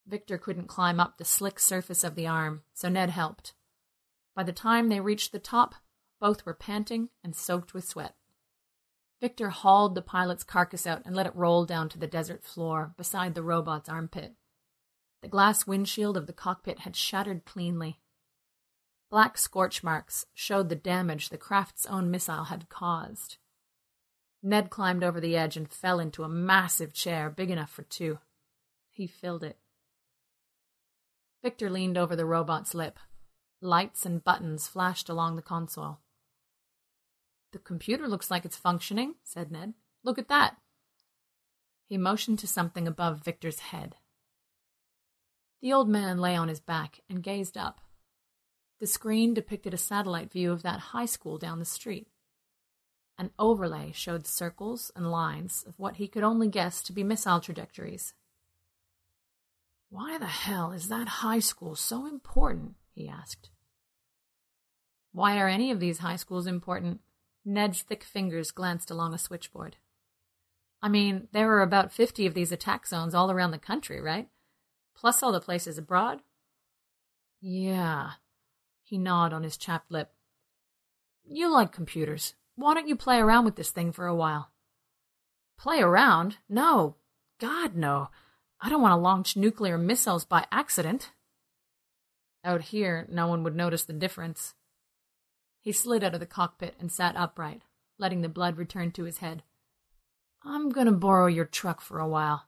Victor 0.07 0.39
couldn't 0.39 0.67
climb 0.67 1.01
up 1.01 1.17
the 1.17 1.25
slick 1.25 1.59
surface 1.59 2.05
of 2.05 2.15
the 2.15 2.27
arm, 2.27 2.63
so 2.75 2.89
Ned 2.89 3.11
helped. 3.11 3.55
By 4.35 4.43
the 4.43 4.53
time 4.53 4.89
they 4.89 5.01
reached 5.01 5.33
the 5.33 5.39
top, 5.39 5.75
both 6.21 6.45
were 6.45 6.55
panting 6.55 7.11
and 7.23 7.35
soaked 7.35 7.75
with 7.75 7.85
sweat. 7.85 8.15
Victor 9.21 9.51
hauled 9.51 9.95
the 9.95 10.03
pilot's 10.03 10.45
carcass 10.45 10.87
out 10.87 11.03
and 11.07 11.17
let 11.17 11.27
it 11.27 11.35
roll 11.35 11.65
down 11.65 11.89
to 11.89 11.99
the 11.99 12.07
desert 12.07 12.45
floor 12.45 12.93
beside 12.97 13.35
the 13.35 13.43
robot's 13.43 13.89
armpit. 13.89 14.35
The 15.23 15.29
glass 15.29 15.67
windshield 15.67 16.17
of 16.17 16.27
the 16.27 16.35
cockpit 16.35 16.81
had 16.81 16.97
shattered 16.97 17.47
cleanly. 17.47 18.01
Black 19.11 19.39
scorch 19.39 19.83
marks 19.83 20.27
showed 20.35 20.69
the 20.69 20.77
damage 20.77 21.29
the 21.29 21.39
craft's 21.39 21.87
own 21.87 22.11
missile 22.11 22.45
had 22.45 22.69
caused. 22.69 23.39
Ned 24.43 24.69
climbed 24.69 25.03
over 25.03 25.21
the 25.21 25.37
edge 25.37 25.57
and 25.57 25.71
fell 25.71 25.99
into 25.99 26.25
a 26.25 26.29
massive 26.29 26.93
chair 26.93 27.31
big 27.31 27.51
enough 27.51 27.71
for 27.71 27.83
two. 27.83 28.19
He 28.91 29.07
filled 29.07 29.43
it. 29.43 29.57
Victor 31.45 31.69
leaned 31.69 31.99
over 31.99 32.17
the 32.17 32.25
robot's 32.25 32.75
lip. 32.75 32.99
Lights 33.61 34.07
and 34.07 34.25
buttons 34.25 34.67
flashed 34.67 35.11
along 35.11 35.37
the 35.37 35.43
console. 35.43 35.99
The 37.53 37.59
computer 37.59 38.09
looks 38.09 38.31
like 38.31 38.47
it's 38.47 38.57
functioning, 38.57 39.17
said 39.23 39.53
Ned. 39.53 39.75
Look 40.03 40.19
at 40.19 40.29
that. 40.29 40.57
He 41.87 41.99
motioned 41.99 42.39
to 42.39 42.47
something 42.47 42.89
above 42.89 43.23
Victor's 43.23 43.59
head. 43.59 43.97
The 45.61 45.75
old 45.75 45.87
man 45.87 46.17
lay 46.17 46.35
on 46.35 46.49
his 46.49 46.61
back 46.61 47.01
and 47.11 47.23
gazed 47.23 47.59
up. 47.59 47.83
The 48.81 48.87
screen 48.87 49.35
depicted 49.35 49.75
a 49.75 49.79
satellite 49.79 50.33
view 50.33 50.51
of 50.51 50.63
that 50.63 50.81
high 50.81 51.05
school 51.05 51.37
down 51.37 51.59
the 51.59 51.67
street. 51.67 52.09
An 53.19 53.33
overlay 53.39 53.93
showed 53.93 54.27
circles 54.27 54.91
and 54.97 55.11
lines 55.11 55.63
of 55.69 55.79
what 55.79 55.97
he 55.97 56.09
could 56.09 56.25
only 56.25 56.49
guess 56.49 56.83
to 56.85 56.93
be 56.95 57.05
missile 57.05 57.41
trajectories. 57.41 58.15
Why 59.95 60.19
the 60.19 60.27
hell 60.27 60.73
is 60.73 60.89
that 60.89 61.23
high 61.23 61.39
school 61.39 61.77
so 61.77 62.05
important? 62.05 62.75
he 62.97 63.09
asked. 63.09 63.51
Why 65.13 65.39
are 65.39 65.47
any 65.47 65.71
of 65.71 65.79
these 65.79 65.99
high 65.99 66.17
schools 66.17 66.49
important? 66.49 67.01
Ned's 67.45 67.83
thick 67.83 68.03
fingers 68.03 68.51
glanced 68.51 68.91
along 68.91 69.15
a 69.15 69.19
switchboard. 69.19 69.77
I 70.83 70.89
mean, 70.89 71.29
there 71.31 71.49
are 71.53 71.63
about 71.63 71.93
50 71.93 72.27
of 72.27 72.35
these 72.35 72.51
attack 72.51 72.89
zones 72.89 73.15
all 73.15 73.31
around 73.31 73.53
the 73.53 73.59
country, 73.59 74.01
right? 74.01 74.27
Plus 74.97 75.23
all 75.23 75.31
the 75.31 75.41
places 75.41 75.79
abroad? 75.79 76.23
Yeah. 77.41 78.15
He 78.83 78.99
gnawed 78.99 79.33
on 79.33 79.45
his 79.45 79.57
chapped 79.57 79.93
lip. 79.93 80.11
You 81.25 81.49
like 81.53 81.71
computers. 81.71 82.35
Why 82.57 82.75
don't 82.75 82.89
you 82.89 82.97
play 82.97 83.19
around 83.19 83.45
with 83.45 83.55
this 83.55 83.71
thing 83.71 83.93
for 83.93 84.09
a 84.09 84.17
while? 84.17 84.51
Play 85.57 85.79
around? 85.79 86.39
No. 86.49 86.97
God, 87.39 87.77
no. 87.77 88.09
I 88.65 88.71
don't 88.71 88.81
want 88.81 88.93
to 88.93 88.97
launch 88.97 89.37
nuclear 89.37 89.77
missiles 89.77 90.25
by 90.25 90.47
accident. 90.51 91.11
Out 92.43 92.63
here, 92.63 93.07
no 93.11 93.27
one 93.27 93.45
would 93.45 93.55
notice 93.55 93.85
the 93.85 93.93
difference. 93.93 94.55
He 95.61 95.71
slid 95.71 96.03
out 96.03 96.15
of 96.15 96.21
the 96.21 96.25
cockpit 96.25 96.75
and 96.81 96.91
sat 96.91 97.15
upright, 97.15 97.61
letting 97.99 98.23
the 98.23 98.29
blood 98.31 98.57
return 98.57 98.91
to 98.93 99.05
his 99.05 99.19
head. 99.19 99.43
I'm 100.43 100.71
gonna 100.71 100.93
borrow 100.93 101.27
your 101.27 101.45
truck 101.45 101.83
for 101.83 101.99
a 101.99 102.09
while. 102.09 102.47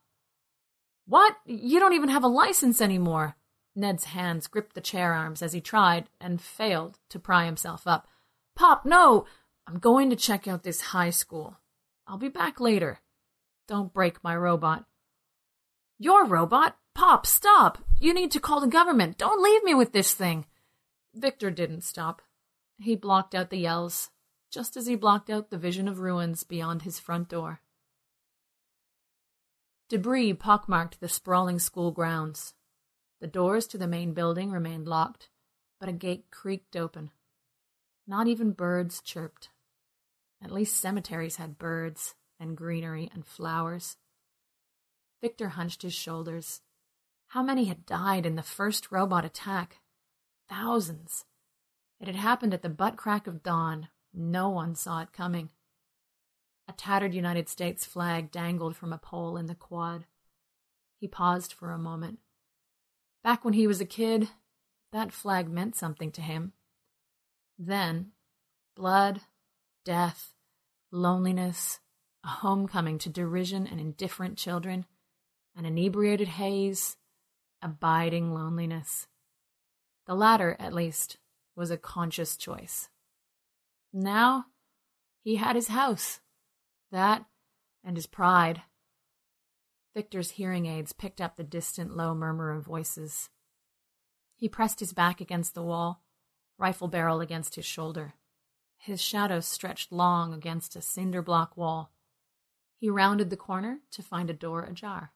What? 1.06 1.36
You 1.44 1.78
don't 1.78 1.92
even 1.92 2.08
have 2.08 2.24
a 2.24 2.28
license 2.28 2.80
anymore. 2.80 3.36
Ned's 3.74 4.04
hands 4.04 4.46
gripped 4.46 4.74
the 4.74 4.80
chair 4.80 5.12
arms 5.12 5.42
as 5.42 5.52
he 5.52 5.60
tried 5.60 6.08
and 6.18 6.40
failed 6.40 6.98
to 7.10 7.18
pry 7.18 7.44
himself 7.44 7.86
up. 7.86 8.08
Pop, 8.54 8.86
no! 8.86 9.26
I'm 9.66 9.78
going 9.78 10.08
to 10.08 10.16
check 10.16 10.48
out 10.48 10.62
this 10.62 10.80
high 10.80 11.10
school. 11.10 11.58
I'll 12.06 12.16
be 12.16 12.30
back 12.30 12.58
later. 12.58 13.00
Don't 13.68 13.92
break 13.92 14.24
my 14.24 14.34
robot. 14.34 14.86
Your 15.98 16.26
robot? 16.26 16.76
Pop, 16.94 17.26
stop! 17.26 17.78
You 18.00 18.12
need 18.12 18.30
to 18.32 18.40
call 18.40 18.60
the 18.60 18.66
government. 18.66 19.16
Don't 19.16 19.42
leave 19.42 19.62
me 19.64 19.74
with 19.74 19.92
this 19.92 20.12
thing. 20.12 20.46
Victor 21.14 21.50
didn't 21.50 21.84
stop. 21.84 22.22
He 22.78 22.96
blocked 22.96 23.34
out 23.34 23.50
the 23.50 23.58
yells, 23.58 24.10
just 24.50 24.76
as 24.76 24.86
he 24.86 24.96
blocked 24.96 25.30
out 25.30 25.50
the 25.50 25.58
vision 25.58 25.88
of 25.88 26.00
ruins 26.00 26.42
beyond 26.42 26.82
his 26.82 26.98
front 26.98 27.28
door. 27.28 27.60
Debris 29.88 30.34
pockmarked 30.34 31.00
the 31.00 31.08
sprawling 31.08 31.58
school 31.58 31.92
grounds. 31.92 32.54
The 33.20 33.26
doors 33.26 33.66
to 33.68 33.78
the 33.78 33.86
main 33.86 34.12
building 34.12 34.50
remained 34.50 34.86
locked, 34.86 35.30
but 35.80 35.88
a 35.88 35.92
gate 35.92 36.26
creaked 36.30 36.76
open. 36.76 37.10
Not 38.06 38.26
even 38.26 38.50
birds 38.52 39.00
chirped. 39.00 39.48
At 40.42 40.50
least 40.50 40.78
cemeteries 40.78 41.36
had 41.36 41.58
birds 41.58 42.14
and 42.38 42.56
greenery 42.56 43.10
and 43.14 43.24
flowers. 43.24 43.96
Victor 45.20 45.50
hunched 45.50 45.82
his 45.82 45.94
shoulders. 45.94 46.60
How 47.28 47.42
many 47.42 47.64
had 47.64 47.86
died 47.86 48.26
in 48.26 48.36
the 48.36 48.42
first 48.42 48.92
robot 48.92 49.24
attack? 49.24 49.78
Thousands. 50.48 51.24
It 52.00 52.06
had 52.06 52.16
happened 52.16 52.54
at 52.54 52.62
the 52.62 52.68
butt 52.68 52.96
crack 52.96 53.26
of 53.26 53.42
dawn. 53.42 53.88
No 54.12 54.48
one 54.48 54.74
saw 54.74 55.02
it 55.02 55.12
coming. 55.12 55.50
A 56.68 56.72
tattered 56.72 57.14
United 57.14 57.48
States 57.48 57.84
flag 57.84 58.30
dangled 58.30 58.76
from 58.76 58.92
a 58.92 58.98
pole 58.98 59.36
in 59.36 59.46
the 59.46 59.54
quad. 59.54 60.06
He 60.98 61.08
paused 61.08 61.52
for 61.52 61.70
a 61.70 61.78
moment. 61.78 62.18
Back 63.22 63.44
when 63.44 63.54
he 63.54 63.66
was 63.66 63.80
a 63.80 63.86
kid, 63.86 64.28
that 64.92 65.12
flag 65.12 65.48
meant 65.48 65.76
something 65.76 66.12
to 66.12 66.22
him. 66.22 66.52
Then, 67.58 68.12
blood, 68.74 69.20
death, 69.84 70.34
loneliness, 70.90 71.80
a 72.24 72.28
homecoming 72.28 72.98
to 72.98 73.08
derision 73.08 73.66
and 73.66 73.80
indifferent 73.80 74.36
children, 74.36 74.86
an 75.56 75.64
inebriated 75.64 76.28
haze, 76.28 76.96
abiding 77.62 78.32
loneliness. 78.32 79.08
The 80.06 80.14
latter, 80.14 80.56
at 80.60 80.74
least, 80.74 81.16
was 81.56 81.70
a 81.70 81.78
conscious 81.78 82.36
choice. 82.36 82.90
Now, 83.92 84.46
he 85.22 85.36
had 85.36 85.56
his 85.56 85.68
house. 85.68 86.20
That 86.92 87.24
and 87.82 87.96
his 87.96 88.06
pride. 88.06 88.62
Victor's 89.94 90.32
hearing 90.32 90.66
aids 90.66 90.92
picked 90.92 91.20
up 91.20 91.36
the 91.36 91.42
distant 91.42 91.96
low 91.96 92.14
murmur 92.14 92.52
of 92.52 92.66
voices. 92.66 93.30
He 94.34 94.48
pressed 94.48 94.80
his 94.80 94.92
back 94.92 95.20
against 95.20 95.54
the 95.54 95.62
wall, 95.62 96.02
rifle 96.58 96.88
barrel 96.88 97.20
against 97.20 97.54
his 97.54 97.64
shoulder. 97.64 98.14
His 98.76 99.00
shadow 99.00 99.40
stretched 99.40 99.90
long 99.90 100.34
against 100.34 100.76
a 100.76 100.82
cinder 100.82 101.22
block 101.22 101.56
wall. 101.56 101.90
He 102.76 102.90
rounded 102.90 103.30
the 103.30 103.36
corner 103.36 103.80
to 103.92 104.02
find 104.02 104.28
a 104.28 104.34
door 104.34 104.62
ajar. 104.62 105.12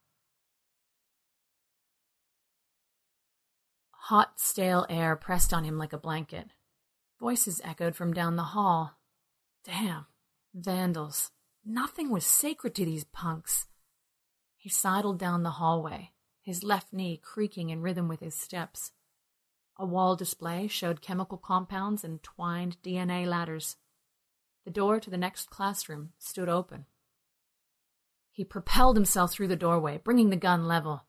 Hot, 4.10 4.40
stale 4.40 4.86
air 4.88 5.14
pressed 5.14 5.54
on 5.54 5.62
him 5.62 5.78
like 5.78 5.92
a 5.92 5.96
blanket. 5.96 6.48
Voices 7.20 7.60
echoed 7.62 7.94
from 7.94 8.12
down 8.12 8.34
the 8.34 8.42
hall. 8.42 8.98
Damn, 9.64 10.06
vandals. 10.52 11.30
Nothing 11.64 12.10
was 12.10 12.26
sacred 12.26 12.74
to 12.74 12.84
these 12.84 13.04
punks. 13.04 13.68
He 14.56 14.68
sidled 14.68 15.20
down 15.20 15.44
the 15.44 15.50
hallway, 15.50 16.10
his 16.42 16.64
left 16.64 16.92
knee 16.92 17.20
creaking 17.22 17.70
in 17.70 17.82
rhythm 17.82 18.08
with 18.08 18.18
his 18.18 18.34
steps. 18.34 18.90
A 19.78 19.86
wall 19.86 20.16
display 20.16 20.66
showed 20.66 21.02
chemical 21.02 21.38
compounds 21.38 22.02
and 22.02 22.20
twined 22.20 22.78
DNA 22.82 23.28
ladders. 23.28 23.76
The 24.64 24.72
door 24.72 24.98
to 24.98 25.08
the 25.08 25.18
next 25.18 25.50
classroom 25.50 26.14
stood 26.18 26.48
open. 26.48 26.86
He 28.32 28.42
propelled 28.42 28.96
himself 28.96 29.30
through 29.30 29.46
the 29.46 29.54
doorway, 29.54 29.98
bringing 30.02 30.30
the 30.30 30.36
gun 30.36 30.66
level. 30.66 31.06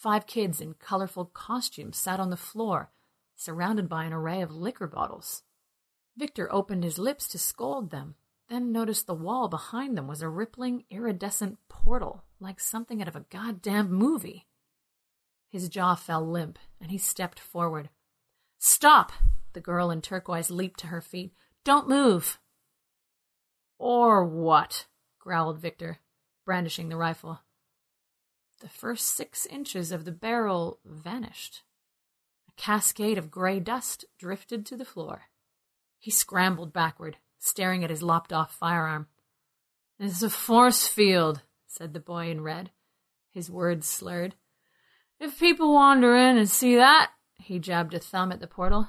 Five 0.00 0.26
kids 0.26 0.62
in 0.62 0.72
colorful 0.72 1.26
costumes 1.26 1.98
sat 1.98 2.20
on 2.20 2.30
the 2.30 2.36
floor, 2.38 2.90
surrounded 3.36 3.86
by 3.86 4.04
an 4.04 4.14
array 4.14 4.40
of 4.40 4.50
liquor 4.50 4.86
bottles. 4.86 5.42
Victor 6.16 6.50
opened 6.50 6.84
his 6.84 6.98
lips 6.98 7.28
to 7.28 7.38
scold 7.38 7.90
them, 7.90 8.14
then 8.48 8.72
noticed 8.72 9.06
the 9.06 9.12
wall 9.12 9.48
behind 9.48 9.98
them 9.98 10.06
was 10.08 10.22
a 10.22 10.28
rippling, 10.30 10.84
iridescent 10.88 11.58
portal, 11.68 12.24
like 12.40 12.60
something 12.60 13.02
out 13.02 13.08
of 13.08 13.16
a 13.16 13.26
goddamn 13.28 13.92
movie. 13.92 14.46
His 15.50 15.68
jaw 15.68 15.96
fell 15.96 16.26
limp, 16.26 16.58
and 16.80 16.90
he 16.90 16.96
stepped 16.96 17.38
forward. 17.38 17.90
Stop! 18.58 19.12
The 19.52 19.60
girl 19.60 19.90
in 19.90 20.00
turquoise 20.00 20.50
leaped 20.50 20.80
to 20.80 20.86
her 20.86 21.02
feet. 21.02 21.34
Don't 21.62 21.90
move! 21.90 22.38
Or 23.78 24.24
what? 24.24 24.86
growled 25.18 25.58
Victor, 25.58 25.98
brandishing 26.46 26.88
the 26.88 26.96
rifle. 26.96 27.40
The 28.60 28.68
first 28.68 29.06
six 29.06 29.46
inches 29.46 29.90
of 29.90 30.04
the 30.04 30.12
barrel 30.12 30.78
vanished. 30.84 31.62
A 32.48 32.52
cascade 32.60 33.16
of 33.16 33.30
gray 33.30 33.58
dust 33.58 34.04
drifted 34.18 34.66
to 34.66 34.76
the 34.76 34.84
floor. 34.84 35.22
He 35.98 36.10
scrambled 36.10 36.72
backward, 36.72 37.16
staring 37.38 37.82
at 37.84 37.90
his 37.90 38.02
lopped 38.02 38.32
off 38.32 38.54
firearm. 38.54 39.06
It's 39.98 40.22
a 40.22 40.30
force 40.30 40.86
field, 40.86 41.42
said 41.66 41.94
the 41.94 42.00
boy 42.00 42.30
in 42.30 42.42
red, 42.42 42.70
his 43.30 43.50
words 43.50 43.86
slurred. 43.86 44.34
If 45.18 45.38
people 45.38 45.72
wander 45.72 46.14
in 46.14 46.36
and 46.36 46.48
see 46.48 46.76
that, 46.76 47.12
he 47.38 47.58
jabbed 47.58 47.94
a 47.94 47.98
thumb 47.98 48.30
at 48.30 48.40
the 48.40 48.46
portal, 48.46 48.88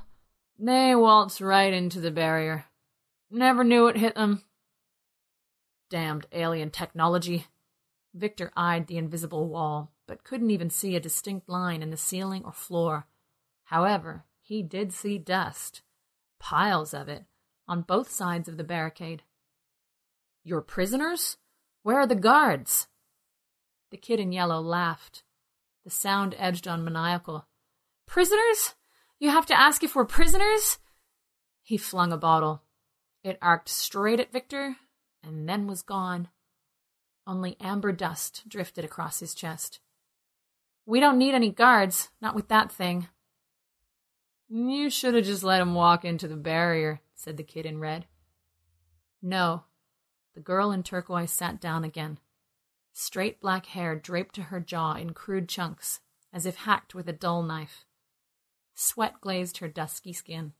they 0.63 0.93
waltz 0.95 1.41
right 1.41 1.73
into 1.73 1.99
the 1.99 2.11
barrier. 2.11 2.65
Never 3.31 3.63
knew 3.63 3.87
it 3.87 3.97
hit 3.97 4.15
them. 4.15 4.43
Damned 5.89 6.27
alien 6.31 6.69
technology, 6.69 7.47
Victor 8.13 8.51
eyed 8.55 8.87
the 8.87 8.97
invisible 8.97 9.47
wall, 9.47 9.91
but 10.07 10.23
couldn't 10.23 10.51
even 10.51 10.69
see 10.69 10.95
a 10.95 10.99
distinct 10.99 11.47
line 11.47 11.81
in 11.81 11.89
the 11.89 11.97
ceiling 11.97 12.43
or 12.43 12.51
floor. 12.51 13.07
However, 13.65 14.25
he 14.41 14.61
did 14.61 14.91
see 14.91 15.17
dust, 15.17 15.81
piles 16.39 16.93
of 16.93 17.07
it, 17.07 17.25
on 17.67 17.83
both 17.83 18.11
sides 18.11 18.49
of 18.49 18.57
the 18.57 18.63
barricade. 18.63 19.23
Your 20.43 20.61
prisoners? 20.61 21.37
Where 21.83 21.99
are 21.99 22.07
the 22.07 22.15
guards? 22.15 22.87
The 23.91 23.97
kid 23.97 24.19
in 24.19 24.31
yellow 24.31 24.59
laughed. 24.59 25.23
The 25.83 25.89
sound 25.89 26.35
edged 26.37 26.67
on 26.67 26.83
maniacal. 26.83 27.47
Prisoners? 28.05 28.75
You 29.19 29.29
have 29.29 29.45
to 29.47 29.59
ask 29.59 29.83
if 29.83 29.95
we're 29.95 30.05
prisoners? 30.05 30.79
He 31.63 31.77
flung 31.77 32.11
a 32.11 32.17
bottle. 32.17 32.63
It 33.23 33.37
arced 33.41 33.69
straight 33.69 34.19
at 34.19 34.31
Victor 34.33 34.77
and 35.23 35.47
then 35.47 35.67
was 35.67 35.81
gone. 35.81 36.29
Only 37.27 37.57
amber 37.59 37.91
dust 37.91 38.43
drifted 38.47 38.83
across 38.83 39.19
his 39.19 39.35
chest. 39.35 39.79
We 40.85 40.99
don't 40.99 41.17
need 41.17 41.35
any 41.35 41.51
guards, 41.51 42.09
not 42.21 42.35
with 42.35 42.47
that 42.47 42.71
thing. 42.71 43.07
You 44.49 44.89
should 44.89 45.13
have 45.13 45.25
just 45.25 45.43
let 45.43 45.61
him 45.61 45.75
walk 45.75 46.03
into 46.03 46.27
the 46.27 46.35
barrier, 46.35 46.99
said 47.15 47.37
the 47.37 47.43
kid 47.43 47.65
in 47.65 47.79
red. 47.79 48.05
No. 49.21 49.63
The 50.33 50.41
girl 50.41 50.71
in 50.71 50.83
turquoise 50.83 51.31
sat 51.31 51.61
down 51.61 51.83
again. 51.83 52.19
Straight 52.91 53.39
black 53.39 53.67
hair 53.67 53.95
draped 53.95 54.35
to 54.35 54.43
her 54.43 54.59
jaw 54.59 54.95
in 54.95 55.13
crude 55.13 55.47
chunks, 55.47 56.01
as 56.33 56.45
if 56.45 56.55
hacked 56.55 56.93
with 56.93 57.07
a 57.07 57.13
dull 57.13 57.43
knife. 57.43 57.85
Sweat 58.73 59.21
glazed 59.21 59.59
her 59.59 59.67
dusky 59.67 60.11
skin. 60.11 60.53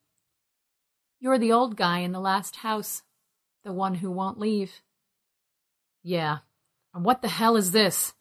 You're 1.20 1.39
the 1.39 1.51
old 1.51 1.76
guy 1.76 1.99
in 1.99 2.14
the 2.14 2.20
last 2.20 2.57
house, 2.57 3.03
the 3.64 3.74
one 3.74 3.95
who 3.95 4.12
won't 4.12 4.39
leave. 4.39 4.82
Yeah, 6.03 6.39
and 6.94 7.06
what 7.06 7.22
the 7.22 7.28
hell 7.28 7.56
is 7.56 7.72
this? 7.72 8.14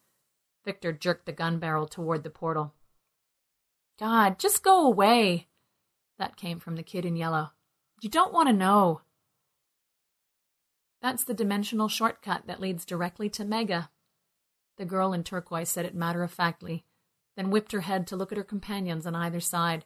Victor 0.64 0.92
jerked 0.92 1.26
the 1.26 1.32
gun 1.32 1.58
barrel 1.58 1.86
toward 1.86 2.22
the 2.22 2.30
portal. 2.30 2.74
God, 3.98 4.38
just 4.38 4.62
go 4.62 4.86
away. 4.86 5.48
That 6.18 6.36
came 6.36 6.58
from 6.58 6.76
the 6.76 6.82
kid 6.82 7.04
in 7.04 7.16
yellow. 7.16 7.50
You 8.00 8.08
don't 8.08 8.32
want 8.32 8.48
to 8.48 8.54
know. 8.54 9.02
That's 11.02 11.24
the 11.24 11.34
dimensional 11.34 11.88
shortcut 11.88 12.46
that 12.46 12.60
leads 12.60 12.84
directly 12.84 13.28
to 13.30 13.44
Mega. 13.44 13.90
The 14.76 14.84
girl 14.84 15.12
in 15.12 15.24
turquoise 15.24 15.68
said 15.68 15.86
it 15.86 15.94
matter 15.94 16.22
of 16.22 16.30
factly, 16.30 16.84
then 17.36 17.50
whipped 17.50 17.72
her 17.72 17.80
head 17.80 18.06
to 18.08 18.16
look 18.16 18.32
at 18.32 18.38
her 18.38 18.44
companions 18.44 19.06
on 19.06 19.14
either 19.14 19.40
side. 19.40 19.84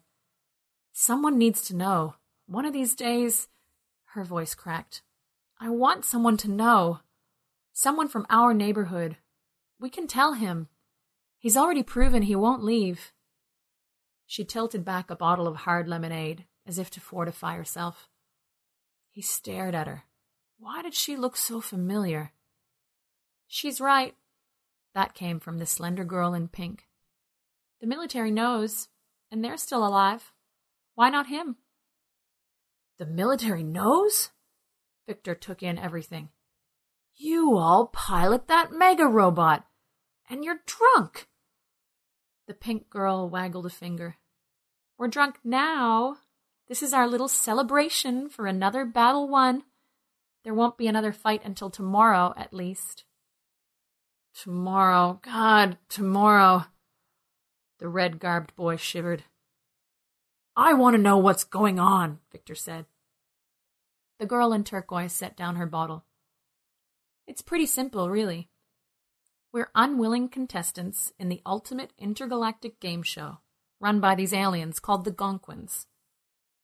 Someone 0.93 1.39
needs 1.39 1.63
to 1.63 1.77
know. 1.77 2.15
One 2.47 2.65
of 2.65 2.73
these 2.73 2.95
days. 2.95 3.49
Her 4.07 4.25
voice 4.25 4.55
cracked. 4.55 5.03
I 5.59 5.71
want 5.71 6.05
someone 6.05 6.37
to 6.39 6.51
know. 6.51 7.01
Someone 7.77 8.07
from 8.07 8.25
our 8.31 8.55
neighborhood. 8.55 9.17
We 9.81 9.91
can 9.91 10.07
tell 10.07 10.35
him. 10.35 10.69
He's 11.39 11.57
already 11.57 11.83
proven 11.83 12.23
he 12.23 12.37
won't 12.37 12.63
leave. 12.63 13.13
She 14.27 14.45
tilted 14.45 14.85
back 14.85 15.11
a 15.11 15.17
bottle 15.17 15.49
of 15.49 15.57
hard 15.57 15.89
lemonade, 15.89 16.45
as 16.65 16.79
if 16.79 16.89
to 16.93 17.01
fortify 17.01 17.57
herself. 17.57 18.09
He 19.11 19.21
stared 19.23 19.75
at 19.75 19.89
her. 19.89 20.05
Why 20.57 20.83
did 20.83 20.95
she 20.95 21.17
look 21.17 21.37
so 21.37 21.61
familiar? 21.61 22.33
She's 23.49 23.81
right. 23.81 24.15
That 24.95 25.15
came 25.15 25.41
from 25.41 25.59
the 25.59 25.67
slender 25.67 26.05
girl 26.05 26.33
in 26.33 26.47
pink. 26.47 26.85
The 27.81 27.89
military 27.89 28.31
knows. 28.31 28.89
and 29.33 29.45
they're 29.45 29.57
still 29.57 29.85
alive. 29.85 30.33
Why 30.95 31.11
not 31.11 31.27
him? 31.27 31.57
The 32.99 33.07
military 33.07 33.65
knows? 33.65 34.31
Victor 35.09 35.35
took 35.35 35.61
in 35.61 35.77
everything. 35.77 36.29
You 37.17 37.57
all 37.57 37.87
pilot 37.87 38.49
that 38.49 38.73
mega 38.73 39.05
robot, 39.07 39.67
and 40.29 40.45
you're 40.45 40.61
drunk. 40.67 41.29
The 42.49 42.55
pink 42.55 42.91
girl 42.91 43.31
waggled 43.31 43.67
a 43.67 43.71
finger. 43.71 44.17
We're 44.99 45.09
drunk 45.09 45.37
now. 45.45 46.17
This 46.69 46.83
is 46.83 46.93
our 46.93 47.07
little 47.07 47.29
celebration 47.29 48.29
for 48.29 48.47
another 48.47 48.85
battle 48.85 49.29
won. 49.29 49.63
There 50.43 50.55
won't 50.55 50.77
be 50.77 50.89
another 50.89 51.13
fight 51.13 51.43
until 51.45 51.71
tomorrow, 51.71 52.35
at 52.37 52.53
least. 52.53 53.05
Tomorrow, 54.35 55.21
God, 55.23 55.79
tomorrow. 55.89 56.65
The 57.79 57.89
red 57.89 58.19
garbed 58.19 58.55
boy 58.57 58.77
shivered. 58.77 59.25
I 60.57 60.75
want 60.75 60.97
to 60.97 61.03
know 61.03 61.19
what's 61.19 61.45
going 61.45 61.79
on, 61.79 62.19
Victor 62.33 62.55
said. 62.55 62.87
The 64.19 64.27
girl 64.27 64.53
in 64.53 64.65
turquoise 64.65 65.13
set 65.13 65.37
down 65.37 65.57
her 65.57 65.67
bottle. 65.67 66.05
It's 67.27 67.43
pretty 67.43 67.67
simple, 67.67 68.11
really. 68.11 68.49
We're 69.53 69.71
unwilling 69.75 70.29
contestants 70.29 71.13
in 71.19 71.29
the 71.29 71.41
ultimate 71.47 71.93
intergalactic 71.99 72.81
game 72.81 73.03
show 73.03 73.39
run 73.81 74.01
by 74.01 74.15
these 74.15 74.33
aliens 74.33 74.81
called 74.81 75.05
the 75.05 75.11
Gonquins. 75.11 75.87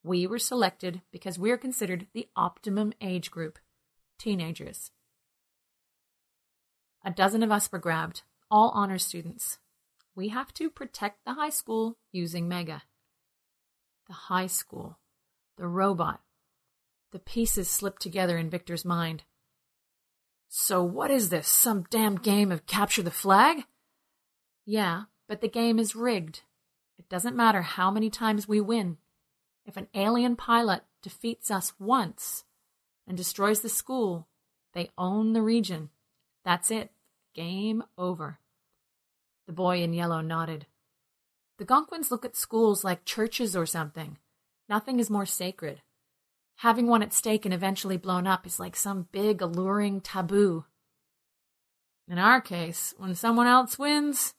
We 0.02 0.26
were 0.26 0.38
selected 0.38 1.02
because 1.12 1.38
we're 1.38 1.58
considered 1.58 2.06
the 2.14 2.28
optimum 2.34 2.92
age 3.00 3.30
group 3.30 3.58
teenagers. 4.18 4.90
A 7.04 7.10
dozen 7.10 7.42
of 7.42 7.50
us 7.50 7.70
were 7.70 7.78
grabbed, 7.78 8.22
all 8.50 8.70
honor 8.74 8.98
students. 8.98 9.58
We 10.14 10.28
have 10.28 10.52
to 10.54 10.70
protect 10.70 11.24
the 11.24 11.34
high 11.34 11.50
school 11.50 11.96
using 12.12 12.48
Mega. 12.48 12.82
The 14.08 14.14
high 14.14 14.46
school. 14.46 14.98
The 15.56 15.66
robot. 15.66 16.20
The 17.12 17.18
pieces 17.18 17.70
slipped 17.70 18.02
together 18.02 18.38
in 18.38 18.50
Victor's 18.50 18.84
mind. 18.84 19.24
So 20.52 20.82
what 20.82 21.12
is 21.12 21.28
this? 21.28 21.46
Some 21.46 21.86
damn 21.90 22.16
game 22.16 22.50
of 22.50 22.66
capture 22.66 23.02
the 23.02 23.10
flag? 23.12 23.66
Yeah, 24.66 25.04
but 25.28 25.40
the 25.40 25.48
game 25.48 25.78
is 25.78 25.94
rigged. 25.94 26.42
It 26.98 27.08
doesn't 27.08 27.36
matter 27.36 27.62
how 27.62 27.92
many 27.92 28.10
times 28.10 28.48
we 28.48 28.60
win. 28.60 28.98
If 29.64 29.76
an 29.76 29.86
alien 29.94 30.34
pilot 30.34 30.82
defeats 31.02 31.52
us 31.52 31.72
once 31.78 32.42
and 33.06 33.16
destroys 33.16 33.60
the 33.60 33.68
school, 33.68 34.26
they 34.74 34.90
own 34.98 35.34
the 35.34 35.42
region. 35.42 35.90
That's 36.44 36.72
it. 36.72 36.90
Game 37.32 37.84
over. 37.96 38.40
The 39.46 39.52
boy 39.52 39.82
in 39.84 39.92
yellow 39.92 40.20
nodded. 40.20 40.66
The 41.58 41.64
Gonquins 41.64 42.10
look 42.10 42.24
at 42.24 42.34
schools 42.34 42.82
like 42.82 43.04
churches 43.04 43.54
or 43.54 43.66
something. 43.66 44.18
Nothing 44.68 44.98
is 44.98 45.10
more 45.10 45.26
sacred. 45.26 45.80
Having 46.60 46.88
one 46.88 47.02
at 47.02 47.14
stake 47.14 47.46
and 47.46 47.54
eventually 47.54 47.96
blown 47.96 48.26
up 48.26 48.46
is 48.46 48.60
like 48.60 48.76
some 48.76 49.08
big, 49.12 49.40
alluring 49.40 50.02
taboo. 50.02 50.66
In 52.06 52.18
our 52.18 52.42
case, 52.42 52.92
when 52.98 53.14
someone 53.14 53.46
else 53.46 53.78
wins, 53.78 54.34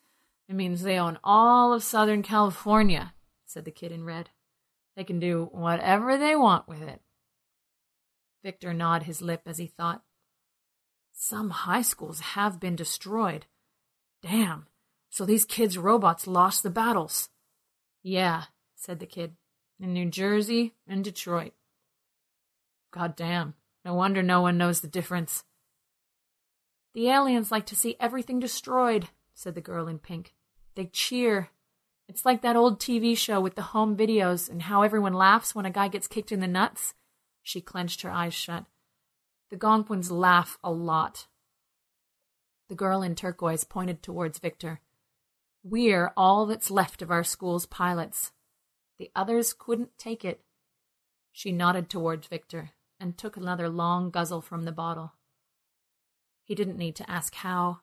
it 0.47 0.53
means 0.53 0.83
they 0.83 0.99
own 0.99 1.17
all 1.23 1.73
of 1.73 1.81
Southern 1.81 2.21
California, 2.21 3.15
said 3.47 3.65
the 3.65 3.71
kid 3.71 3.91
in 3.91 4.03
red. 4.03 4.29
They 4.95 5.03
can 5.03 5.19
do 5.19 5.49
whatever 5.51 6.15
they 6.15 6.35
want 6.35 6.67
with 6.67 6.83
it. 6.83 7.01
Victor 8.43 8.71
gnawed 8.71 9.03
his 9.03 9.23
lip 9.23 9.41
as 9.47 9.57
he 9.57 9.65
thought. 9.65 10.03
Some 11.11 11.49
high 11.49 11.81
schools 11.81 12.19
have 12.19 12.59
been 12.59 12.75
destroyed. 12.75 13.47
Damn, 14.21 14.67
so 15.09 15.25
these 15.25 15.43
kids' 15.43 15.75
robots 15.75 16.27
lost 16.27 16.61
the 16.61 16.69
battles. 16.69 17.29
Yeah, 18.03 18.43
said 18.75 18.99
the 18.99 19.07
kid. 19.07 19.37
In 19.79 19.91
New 19.93 20.11
Jersey 20.11 20.75
and 20.87 21.03
Detroit. 21.03 21.53
God 22.91 23.15
damn. 23.15 23.55
No 23.85 23.93
wonder 23.93 24.21
no 24.21 24.41
one 24.41 24.57
knows 24.57 24.81
the 24.81 24.87
difference. 24.87 25.43
The 26.93 27.07
aliens 27.07 27.51
like 27.51 27.65
to 27.67 27.75
see 27.75 27.95
everything 27.99 28.39
destroyed, 28.39 29.07
said 29.33 29.55
the 29.55 29.61
girl 29.61 29.87
in 29.87 29.97
pink. 29.97 30.33
They 30.75 30.85
cheer. 30.85 31.49
It's 32.07 32.25
like 32.25 32.41
that 32.41 32.57
old 32.57 32.79
TV 32.79 33.17
show 33.17 33.39
with 33.39 33.55
the 33.55 33.61
home 33.61 33.95
videos 33.95 34.49
and 34.49 34.63
how 34.63 34.81
everyone 34.81 35.13
laughs 35.13 35.55
when 35.55 35.65
a 35.65 35.71
guy 35.71 35.87
gets 35.87 36.07
kicked 36.07 36.31
in 36.31 36.41
the 36.41 36.47
nuts. 36.47 36.93
She 37.41 37.61
clenched 37.61 38.01
her 38.01 38.11
eyes 38.11 38.33
shut. 38.33 38.65
The 39.49 39.55
Gonquins 39.55 40.11
laugh 40.11 40.57
a 40.63 40.71
lot. 40.71 41.27
The 42.67 42.75
girl 42.75 43.01
in 43.01 43.15
turquoise 43.15 43.63
pointed 43.63 44.03
towards 44.03 44.39
Victor. 44.39 44.81
We're 45.63 46.11
all 46.17 46.45
that's 46.45 46.71
left 46.71 47.01
of 47.01 47.11
our 47.11 47.23
school's 47.23 47.65
pilots. 47.65 48.31
The 48.99 49.11
others 49.15 49.53
couldn't 49.53 49.97
take 49.97 50.25
it. 50.25 50.41
She 51.31 51.51
nodded 51.51 51.89
towards 51.89 52.27
Victor 52.27 52.71
and 53.01 53.17
took 53.17 53.35
another 53.35 53.67
long 53.67 54.11
guzzle 54.11 54.41
from 54.41 54.63
the 54.63 54.71
bottle. 54.71 55.13
He 56.43 56.55
didn't 56.55 56.77
need 56.77 56.95
to 56.97 57.09
ask 57.09 57.33
how. 57.35 57.79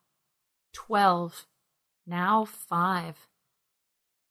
Twelve. 0.72 1.46
Now 2.06 2.44
five. 2.44 3.28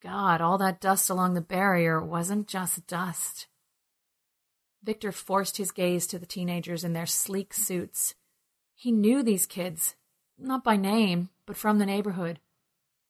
God, 0.02 0.42
all 0.42 0.58
that 0.60 0.80
dust 0.80 1.10
along 1.10 1.34
the 1.34 1.42
barrier 1.42 2.04
wasn't 2.04 2.48
just 2.48 2.88
dust. 2.88 3.48
Victor 4.84 5.12
forced 5.12 5.58
his 5.58 5.72
gaze 5.72 6.08
to 6.08 6.20
the 6.20 6.26
teenagers 6.26 6.84
in 6.84 6.94
their 6.94 7.06
sleek 7.06 7.54
suits. 7.54 8.16
He 8.74 8.92
knew 8.92 9.24
these 9.24 9.46
kids, 9.46 9.96
not 10.38 10.64
by 10.64 10.78
name, 10.78 11.30
but 11.46 11.58
from 11.58 11.80
the 11.80 11.86
neighborhood. 11.86 12.40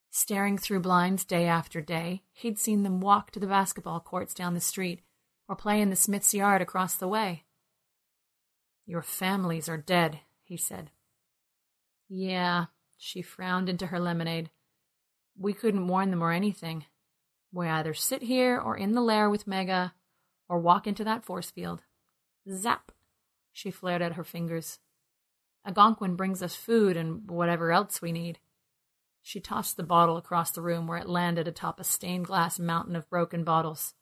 Staring 0.10 0.58
through 0.58 0.80
blinds 0.80 1.26
day 1.26 1.46
after 1.46 1.82
day, 1.82 2.24
he'd 2.32 2.58
seen 2.58 2.84
them 2.84 3.02
walk 3.02 3.32
to 3.32 3.40
the 3.40 3.48
basketball 3.48 4.00
courts 4.00 4.34
down 4.34 4.54
the 4.54 4.62
street 4.62 5.02
or 5.48 5.56
play 5.56 5.82
in 5.82 5.90
the 5.90 5.96
Smith's 5.96 6.34
yard 6.34 6.62
across 6.62 6.96
the 6.96 7.08
way. 7.08 7.44
Your 8.88 9.02
families 9.02 9.68
are 9.68 9.78
dead, 9.78 10.22
he 10.44 10.56
said. 10.56 10.92
Yeah, 12.08 12.68
she 12.98 13.22
frowned 13.22 13.68
into 13.68 13.88
her 13.88 14.00
lemonade. 14.00 14.50
We 15.38 15.54
couldn't 15.54 15.88
warn 15.88 16.10
them 16.10 16.24
or 16.24 16.32
anything. 16.32 16.86
We 17.52 17.68
either 17.68 17.94
sit 17.94 18.24
here 18.24 18.58
or 18.58 18.78
in 18.78 18.94
the 18.94 19.02
lair 19.02 19.30
with 19.30 19.46
Mega 19.46 19.94
or 20.48 20.60
walk 20.60 20.88
into 20.88 21.04
that 21.04 21.26
force 21.26 21.52
field. 21.52 21.84
Zap! 22.50 22.94
She 23.52 23.72
flared 23.72 24.02
at 24.02 24.14
her 24.14 24.24
fingers. 24.24 24.80
A 25.66 25.74
Gonquin 25.74 26.16
brings 26.16 26.42
us 26.42 26.56
food 26.56 26.96
and 26.96 27.30
whatever 27.30 27.74
else 27.74 28.02
we 28.02 28.14
need. 28.14 28.40
She 29.22 29.42
tossed 29.42 29.76
the 29.76 29.84
bottle 29.84 30.16
across 30.16 30.52
the 30.52 30.62
room 30.62 30.88
where 30.88 30.98
it 30.98 31.10
landed 31.10 31.46
atop 31.46 31.82
a 31.82 31.84
stained 31.84 32.28
glass 32.28 32.58
mountain 32.58 32.96
of 32.96 33.10
broken 33.10 33.44
bottles. 33.44 33.94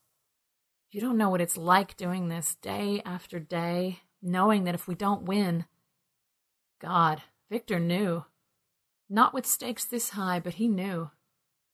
You 0.92 1.02
don't 1.02 1.18
know 1.18 1.32
what 1.32 1.42
it's 1.42 1.58
like 1.58 1.98
doing 1.98 2.30
this 2.30 2.56
day 2.62 3.02
after 3.04 3.40
day, 3.40 4.02
knowing 4.26 4.64
that 4.64 4.76
if 4.76 4.88
we 4.88 4.96
don't 4.96 5.24
win. 5.24 5.66
God, 6.80 7.22
Victor 7.50 7.80
knew. 7.80 8.26
Not 9.10 9.34
with 9.34 9.46
stakes 9.46 9.86
this 9.86 10.12
high, 10.12 10.40
but 10.40 10.56
he 10.56 10.68
knew. 10.68 11.12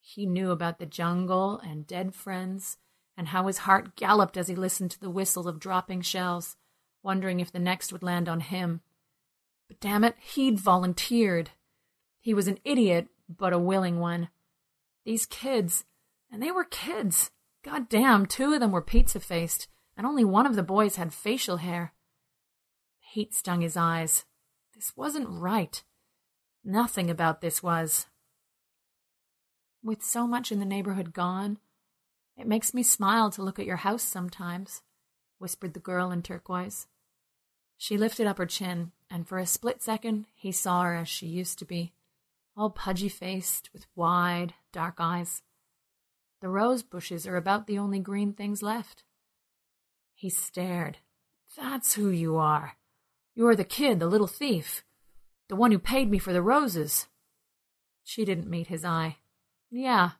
He 0.01 0.25
knew 0.25 0.51
about 0.51 0.79
the 0.79 0.85
jungle 0.85 1.59
and 1.59 1.87
dead 1.87 2.13
friends, 2.13 2.77
and 3.15 3.29
how 3.29 3.47
his 3.47 3.59
heart 3.59 3.95
galloped 3.95 4.35
as 4.35 4.47
he 4.47 4.55
listened 4.55 4.91
to 4.91 4.99
the 4.99 5.09
whistle 5.09 5.47
of 5.47 5.59
dropping 5.59 6.01
shells, 6.01 6.57
wondering 7.03 7.39
if 7.39 7.51
the 7.51 7.59
next 7.59 7.93
would 7.93 8.03
land 8.03 8.27
on 8.27 8.41
him. 8.41 8.81
But 9.67 9.79
damn 9.79 10.03
it, 10.03 10.15
he'd 10.19 10.59
volunteered. 10.59 11.51
He 12.19 12.33
was 12.33 12.47
an 12.47 12.59
idiot, 12.63 13.07
but 13.29 13.53
a 13.53 13.59
willing 13.59 13.99
one. 13.99 14.29
These 15.05 15.25
kids, 15.25 15.85
and 16.31 16.43
they 16.43 16.51
were 16.51 16.65
kids. 16.65 17.31
God 17.63 17.87
damn, 17.89 18.25
two 18.25 18.53
of 18.53 18.59
them 18.59 18.71
were 18.71 18.81
pizza 18.81 19.19
faced, 19.19 19.67
and 19.95 20.05
only 20.05 20.25
one 20.25 20.45
of 20.45 20.55
the 20.55 20.63
boys 20.63 20.97
had 20.97 21.13
facial 21.13 21.57
hair. 21.57 21.93
Heat 23.12 23.34
stung 23.34 23.59
his 23.59 23.76
eyes. 23.76 24.24
This 24.74 24.95
wasn't 24.95 25.28
right. 25.28 25.84
Nothing 26.64 27.09
about 27.09 27.41
this 27.41 27.62
was. 27.62 28.05
With 29.84 30.01
so 30.01 30.26
much 30.26 30.49
in 30.49 30.59
the 30.59 30.66
neighborhood 30.66 31.12
gone, 31.12 31.57
it 32.38 32.47
makes 32.47 32.74
me 32.74 32.84
smile 32.84 33.30
to 33.32 33.43
look 33.43 33.59
at 33.59 33.66
your 33.66 33.76
house 33.76 34.01
sometimes, 34.01 34.82
whispered 35.39 35.74
the 35.74 35.82
girl 35.82 36.09
in 36.09 36.22
turquoise. 36.22 36.88
She 37.78 37.97
lifted 37.97 38.28
up 38.28 38.38
her 38.38 38.45
chin, 38.45 38.93
and 39.09 39.28
for 39.28 39.39
a 39.39 39.45
split 39.45 39.82
second 39.82 40.28
he 40.34 40.53
saw 40.53 40.84
her 40.84 40.95
as 40.95 41.09
she 41.09 41.28
used 41.28 41.59
to 41.59 41.66
be, 41.66 41.91
all 42.55 42.70
pudgy 42.70 43.09
faced, 43.09 43.72
with 43.74 43.88
wide, 43.93 44.53
dark 44.72 44.95
eyes. 44.99 45.41
The 46.39 46.47
rose 46.47 46.82
bushes 46.82 47.28
are 47.28 47.36
about 47.36 47.68
the 47.68 47.78
only 47.78 47.99
green 47.99 48.32
things 48.32 48.64
left. 48.64 49.03
He 50.14 50.30
stared. 50.30 50.99
That's 51.57 51.95
who 51.95 52.09
you 52.09 52.38
are. 52.38 52.78
You're 53.36 53.55
the 53.55 53.63
kid, 53.63 53.99
the 53.99 54.07
little 54.07 54.27
thief. 54.27 54.84
The 55.47 55.55
one 55.55 55.71
who 55.71 55.79
paid 55.79 56.09
me 56.09 56.17
for 56.17 56.34
the 56.34 56.41
roses. 56.41 57.07
She 58.03 58.25
didn't 58.25 58.49
meet 58.49 58.67
his 58.67 58.84
eye. 58.84 59.17
Yeah, 59.69 60.11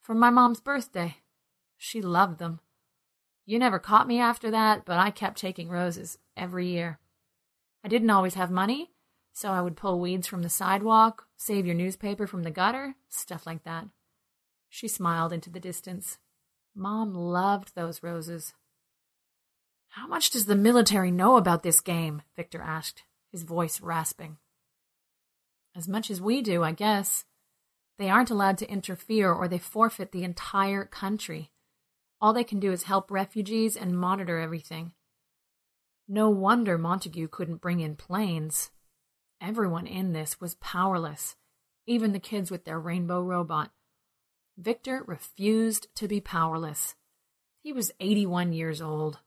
for 0.00 0.14
my 0.14 0.30
mom's 0.30 0.60
birthday. 0.60 1.16
She 1.76 2.02
loved 2.02 2.38
them. 2.38 2.60
You 3.46 3.58
never 3.58 3.78
caught 3.78 4.06
me 4.06 4.20
after 4.20 4.50
that, 4.50 4.84
but 4.84 4.98
I 4.98 5.10
kept 5.10 5.38
taking 5.38 5.68
roses 5.68 6.18
every 6.36 6.68
year. 6.68 6.98
I 7.82 7.88
didn't 7.88 8.10
always 8.10 8.34
have 8.34 8.50
money, 8.50 8.90
so 9.32 9.50
I 9.50 9.62
would 9.62 9.76
pull 9.76 9.98
weeds 9.98 10.26
from 10.26 10.42
the 10.42 10.48
sidewalk, 10.48 11.26
save 11.36 11.64
your 11.64 11.74
newspaper 11.74 12.26
from 12.26 12.42
the 12.42 12.50
gutter, 12.50 12.94
stuff 13.08 13.46
like 13.46 13.64
that. 13.64 13.86
She 14.68 14.86
smiled 14.86 15.32
into 15.32 15.50
the 15.50 15.60
distance. 15.60 16.18
Mom 16.74 17.14
loved 17.14 17.74
those 17.74 18.02
roses. 18.02 18.54
How 19.90 20.06
much 20.06 20.30
does 20.30 20.46
the 20.46 20.54
military 20.54 21.10
know 21.10 21.36
about 21.36 21.64
this 21.64 21.80
game? 21.80 22.22
Victor 22.36 22.62
asked, 22.62 23.02
his 23.32 23.42
voice 23.42 23.80
rasping. 23.80 24.38
As 25.76 25.88
much 25.88 26.10
as 26.10 26.20
we 26.20 26.42
do, 26.42 26.62
I 26.62 26.72
guess. 26.72 27.24
They 27.98 28.08
aren't 28.08 28.30
allowed 28.30 28.58
to 28.58 28.70
interfere 28.70 29.32
or 29.32 29.48
they 29.48 29.58
forfeit 29.58 30.12
the 30.12 30.22
entire 30.22 30.84
country. 30.84 31.50
All 32.20 32.32
they 32.32 32.44
can 32.44 32.60
do 32.60 32.70
is 32.70 32.84
help 32.84 33.10
refugees 33.10 33.76
and 33.76 33.98
monitor 33.98 34.38
everything. 34.38 34.92
No 36.06 36.30
wonder 36.30 36.78
Montague 36.78 37.28
couldn't 37.28 37.60
bring 37.60 37.80
in 37.80 37.96
planes. 37.96 38.70
Everyone 39.40 39.86
in 39.86 40.12
this 40.12 40.40
was 40.40 40.54
powerless, 40.56 41.36
even 41.86 42.12
the 42.12 42.20
kids 42.20 42.50
with 42.50 42.64
their 42.64 42.78
rainbow 42.78 43.22
robot. 43.22 43.70
Victor 44.56 45.02
refused 45.06 45.88
to 45.96 46.06
be 46.06 46.20
powerless. 46.20 46.94
He 47.62 47.72
was 47.72 47.92
81 47.98 48.52
years 48.52 48.80
old. 48.80 49.18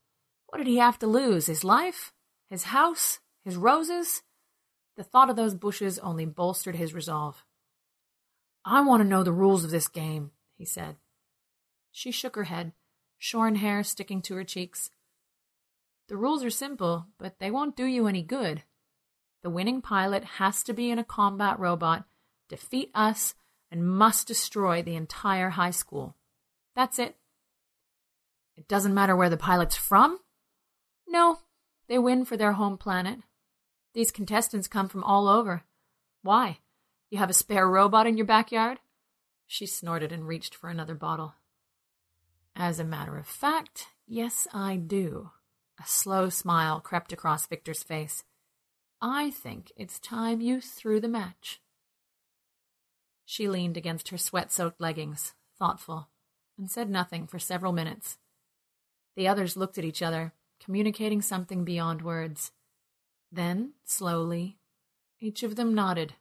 What 0.54 0.60
did 0.60 0.68
he 0.68 0.78
have 0.78 1.00
to 1.00 1.08
lose? 1.08 1.48
His 1.48 1.64
life? 1.64 2.14
His 2.48 2.66
house? 2.66 3.18
His 3.44 3.56
roses? 3.58 4.22
The 4.96 5.04
thought 5.04 5.32
of 5.32 5.36
those 5.36 5.56
bushes 5.56 5.98
only 5.98 6.26
bolstered 6.28 6.76
his 6.76 6.94
resolve. 6.94 7.44
I 8.64 8.82
want 8.82 9.02
to 9.02 9.10
know 9.10 9.24
the 9.24 9.32
rules 9.32 9.64
of 9.64 9.72
this 9.72 9.88
game, 9.88 10.30
he 10.56 10.64
said. 10.64 10.98
She 11.92 12.12
shook 12.12 12.36
her 12.36 12.44
head, 12.44 12.74
shorn 13.18 13.56
hair 13.56 13.84
sticking 13.84 14.22
to 14.22 14.36
her 14.36 14.44
cheeks. 14.44 14.92
The 16.08 16.18
rules 16.18 16.44
are 16.44 16.52
simple, 16.52 17.08
but 17.18 17.40
they 17.40 17.50
won't 17.50 17.76
do 17.76 17.86
you 17.86 18.06
any 18.06 18.22
good. 18.22 18.62
The 19.42 19.50
winning 19.50 19.82
pilot 19.82 20.24
has 20.24 20.62
to 20.66 20.74
be 20.74 20.92
in 20.92 21.00
a 21.00 21.04
combat 21.04 21.58
robot, 21.60 22.06
defeat 22.48 22.92
us, 22.94 23.34
and 23.72 23.88
must 23.88 24.28
destroy 24.28 24.84
the 24.84 24.98
entire 24.98 25.50
high 25.50 25.72
school. 25.72 26.16
That's 26.76 27.00
it. 27.00 27.16
It 28.56 28.68
doesn't 28.68 28.94
matter 28.94 29.16
where 29.16 29.32
the 29.32 29.36
pilot's 29.36 29.76
from? 29.76 30.20
No, 31.14 31.38
they 31.88 32.00
win 32.00 32.26
for 32.26 32.36
their 32.36 32.54
home 32.54 32.76
planet. 32.76 33.20
These 33.94 34.12
contestants 34.12 34.68
come 34.68 34.90
from 34.90 35.04
all 35.04 35.28
over. 35.28 35.64
Why? 36.24 36.58
You 37.12 37.20
have 37.20 37.30
a 37.30 37.34
spare 37.34 37.70
robot 37.70 38.08
in 38.08 38.18
your 38.18 38.26
backyard? 38.26 38.80
She 39.46 39.68
snorted 39.68 40.12
and 40.12 40.28
reached 40.28 40.56
for 40.56 40.70
another 40.70 40.96
bottle. 40.96 41.36
As 42.56 42.80
a 42.80 42.84
matter 42.84 43.16
of 43.20 43.28
fact, 43.28 43.90
yes, 44.08 44.48
I 44.52 44.76
do. 44.76 45.30
A 45.80 45.84
slow 45.86 46.30
smile 46.30 46.80
crept 46.80 47.14
across 47.14 47.46
Victor's 47.46 47.84
face. 47.84 48.24
I 49.00 49.30
think 49.30 49.72
it's 49.76 50.00
time 50.00 50.42
you 50.42 50.62
threw 50.62 51.00
the 51.00 51.08
match. 51.08 51.62
She 53.24 53.48
leaned 53.48 53.78
against 53.78 54.10
her 54.10 54.18
sweat 54.18 54.52
soaked 54.52 54.82
leggings, 54.82 55.36
thoughtful, 55.60 56.10
and 56.58 56.72
said 56.72 56.90
nothing 56.90 57.28
for 57.28 57.38
several 57.38 57.72
minutes. 57.72 58.18
The 59.16 59.28
others 59.28 59.56
looked 59.56 59.78
at 59.78 59.86
each 59.86 60.02
other, 60.02 60.34
communicating 60.64 61.22
something 61.22 61.64
beyond 61.64 62.02
words. 62.02 62.52
Then, 63.32 63.74
slowly, 63.84 64.58
each 65.20 65.44
of 65.44 65.56
them 65.56 65.74
nodded. 65.74 66.14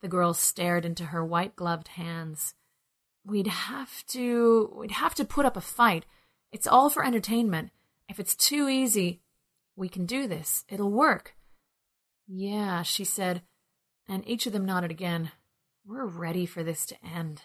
The 0.00 0.08
girl 0.08 0.34
stared 0.34 0.84
into 0.84 1.06
her 1.06 1.24
white 1.24 1.56
gloved 1.56 1.88
hands. 1.88 2.54
We'd 3.24 3.46
have 3.46 4.04
to. 4.08 4.72
We'd 4.76 4.92
have 4.92 5.14
to 5.16 5.24
put 5.24 5.46
up 5.46 5.56
a 5.56 5.62
fight. 5.62 6.04
It's 6.52 6.66
all 6.66 6.90
for 6.90 7.04
entertainment. 7.04 7.70
If 8.08 8.20
it's 8.20 8.36
too 8.36 8.68
easy, 8.68 9.22
we 9.76 9.88
can 9.88 10.06
do 10.06 10.28
this. 10.28 10.64
It'll 10.68 10.90
work. 10.90 11.34
Yeah, 12.26 12.82
she 12.82 13.04
said, 13.04 13.42
and 14.08 14.26
each 14.28 14.46
of 14.46 14.52
them 14.52 14.64
nodded 14.64 14.90
again. 14.90 15.32
We're 15.86 16.06
ready 16.06 16.46
for 16.46 16.62
this 16.62 16.86
to 16.86 16.96
end. 17.04 17.42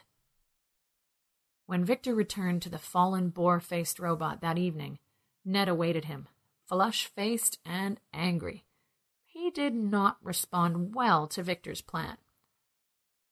When 1.66 1.86
Victor 1.86 2.14
returned 2.16 2.62
to 2.64 2.70
the 2.70 2.78
fallen 2.78 3.30
boar 3.30 3.60
faced 3.60 4.00
robot 4.00 4.42
that 4.42 4.58
evening, 4.58 5.00
Ned 5.46 5.68
awaited 5.68 6.06
him, 6.06 6.28
flush 6.68 7.08
faced 7.08 7.60
and 7.66 8.00
angry. 8.14 8.66
He 9.26 9.50
did 9.50 9.74
not 9.74 10.18
respond 10.22 10.96
well 10.96 11.28
to 11.28 11.44
Victor's 11.44 11.82
plan. 11.82 12.18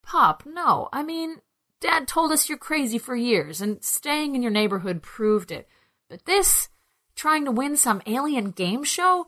Pop, 0.04 0.44
no, 0.46 0.90
I 0.94 1.04
mean, 1.04 1.42
Dad 1.80 2.08
told 2.08 2.32
us 2.32 2.50
you're 2.50 2.58
crazy 2.58 2.98
for 2.98 3.16
years, 3.16 3.62
and 3.62 3.84
staying 3.84 4.36
in 4.36 4.42
your 4.42 4.52
neighborhood 4.52 5.04
proved 5.04 5.52
it. 5.52 5.68
But 6.10 6.26
this, 6.26 6.70
trying 7.16 7.46
to 7.46 7.52
win 7.52 7.76
some 7.76 8.02
alien 8.06 8.52
game 8.52 8.84
show? 8.84 9.28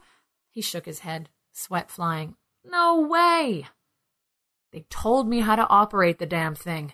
He 0.49 0.61
shook 0.61 0.85
his 0.85 0.99
head, 0.99 1.29
sweat 1.51 1.91
flying. 1.91 2.35
No 2.63 2.99
way! 2.99 3.67
They 4.71 4.85
told 4.89 5.27
me 5.27 5.41
how 5.41 5.55
to 5.55 5.67
operate 5.67 6.19
the 6.19 6.25
damn 6.25 6.55
thing. 6.55 6.93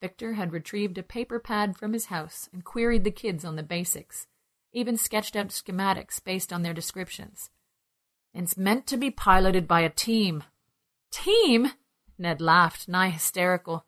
Victor 0.00 0.34
had 0.34 0.52
retrieved 0.52 0.96
a 0.98 1.02
paper 1.02 1.38
pad 1.38 1.76
from 1.76 1.92
his 1.92 2.06
house 2.06 2.48
and 2.52 2.64
queried 2.64 3.04
the 3.04 3.10
kids 3.10 3.44
on 3.44 3.56
the 3.56 3.62
basics, 3.62 4.26
even 4.78 4.96
sketched 4.96 5.36
out 5.36 5.48
schematics 5.48 6.22
based 6.22 6.52
on 6.52 6.62
their 6.62 6.74
descriptions. 6.74 7.50
It's 8.32 8.56
meant 8.56 8.86
to 8.86 8.96
be 8.96 9.10
piloted 9.10 9.66
by 9.66 9.80
a 9.80 9.90
team. 9.90 10.44
Team? 11.10 11.72
Ned 12.18 12.40
laughed, 12.40 12.88
nigh 12.88 13.10
hysterical. 13.10 13.84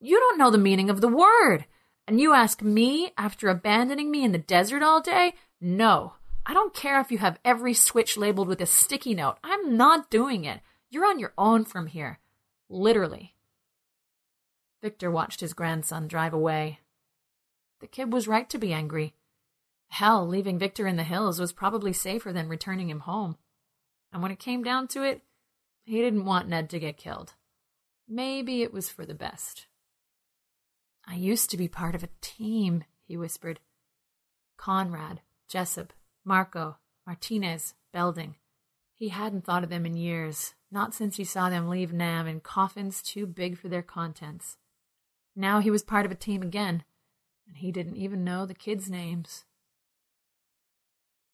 You 0.00 0.18
don't 0.18 0.38
know 0.38 0.50
the 0.50 0.58
meaning 0.58 0.90
of 0.90 1.00
the 1.00 1.08
word. 1.08 1.64
And 2.06 2.20
you 2.20 2.34
ask 2.34 2.62
me, 2.62 3.12
after 3.18 3.48
abandoning 3.48 4.10
me 4.10 4.24
in 4.24 4.32
the 4.32 4.38
desert 4.38 4.82
all 4.82 5.00
day? 5.00 5.34
No. 5.60 6.14
I 6.44 6.54
don't 6.54 6.74
care 6.74 7.00
if 7.00 7.10
you 7.10 7.18
have 7.18 7.40
every 7.44 7.74
switch 7.74 8.16
labeled 8.16 8.46
with 8.46 8.60
a 8.60 8.66
sticky 8.66 9.14
note. 9.14 9.38
I'm 9.42 9.76
not 9.76 10.10
doing 10.10 10.44
it. 10.44 10.60
You're 10.90 11.06
on 11.06 11.18
your 11.18 11.32
own 11.36 11.64
from 11.64 11.88
here. 11.88 12.20
Literally. 12.68 13.34
Victor 14.80 15.10
watched 15.10 15.40
his 15.40 15.54
grandson 15.54 16.06
drive 16.06 16.32
away. 16.32 16.78
The 17.80 17.88
kid 17.88 18.12
was 18.12 18.28
right 18.28 18.48
to 18.50 18.58
be 18.58 18.72
angry. 18.72 19.14
Hell, 19.88 20.26
leaving 20.26 20.58
Victor 20.58 20.86
in 20.86 20.96
the 20.96 21.04
hills 21.04 21.40
was 21.40 21.52
probably 21.52 21.92
safer 21.92 22.32
than 22.32 22.48
returning 22.48 22.90
him 22.90 23.00
home. 23.00 23.36
And 24.12 24.22
when 24.22 24.32
it 24.32 24.38
came 24.38 24.62
down 24.62 24.88
to 24.88 25.02
it, 25.02 25.22
he 25.84 26.00
didn't 26.00 26.24
want 26.24 26.48
Ned 26.48 26.68
to 26.70 26.78
get 26.78 26.96
killed. 26.96 27.34
Maybe 28.08 28.62
it 28.62 28.72
was 28.72 28.88
for 28.88 29.06
the 29.06 29.14
best. 29.14 29.66
I 31.06 31.14
used 31.14 31.50
to 31.50 31.56
be 31.56 31.68
part 31.68 31.94
of 31.94 32.02
a 32.02 32.08
team, 32.20 32.84
he 33.06 33.16
whispered. 33.16 33.60
Conrad, 34.56 35.20
Jessup, 35.48 35.92
Marco, 36.24 36.78
Martinez, 37.06 37.74
Belding. 37.92 38.34
He 38.94 39.08
hadn't 39.08 39.44
thought 39.44 39.62
of 39.62 39.70
them 39.70 39.86
in 39.86 39.96
years, 39.96 40.54
not 40.70 40.94
since 40.94 41.16
he 41.16 41.24
saw 41.24 41.48
them 41.48 41.68
leave 41.68 41.92
Nam 41.92 42.26
in 42.26 42.40
coffins 42.40 43.02
too 43.02 43.26
big 43.26 43.56
for 43.56 43.68
their 43.68 43.82
contents. 43.82 44.56
Now 45.34 45.60
he 45.60 45.70
was 45.70 45.82
part 45.82 46.06
of 46.06 46.12
a 46.12 46.16
team 46.16 46.42
again, 46.42 46.84
and 47.46 47.56
he 47.56 47.70
didn't 47.70 47.96
even 47.96 48.24
know 48.24 48.46
the 48.46 48.54
kids' 48.54 48.90
names. 48.90 49.45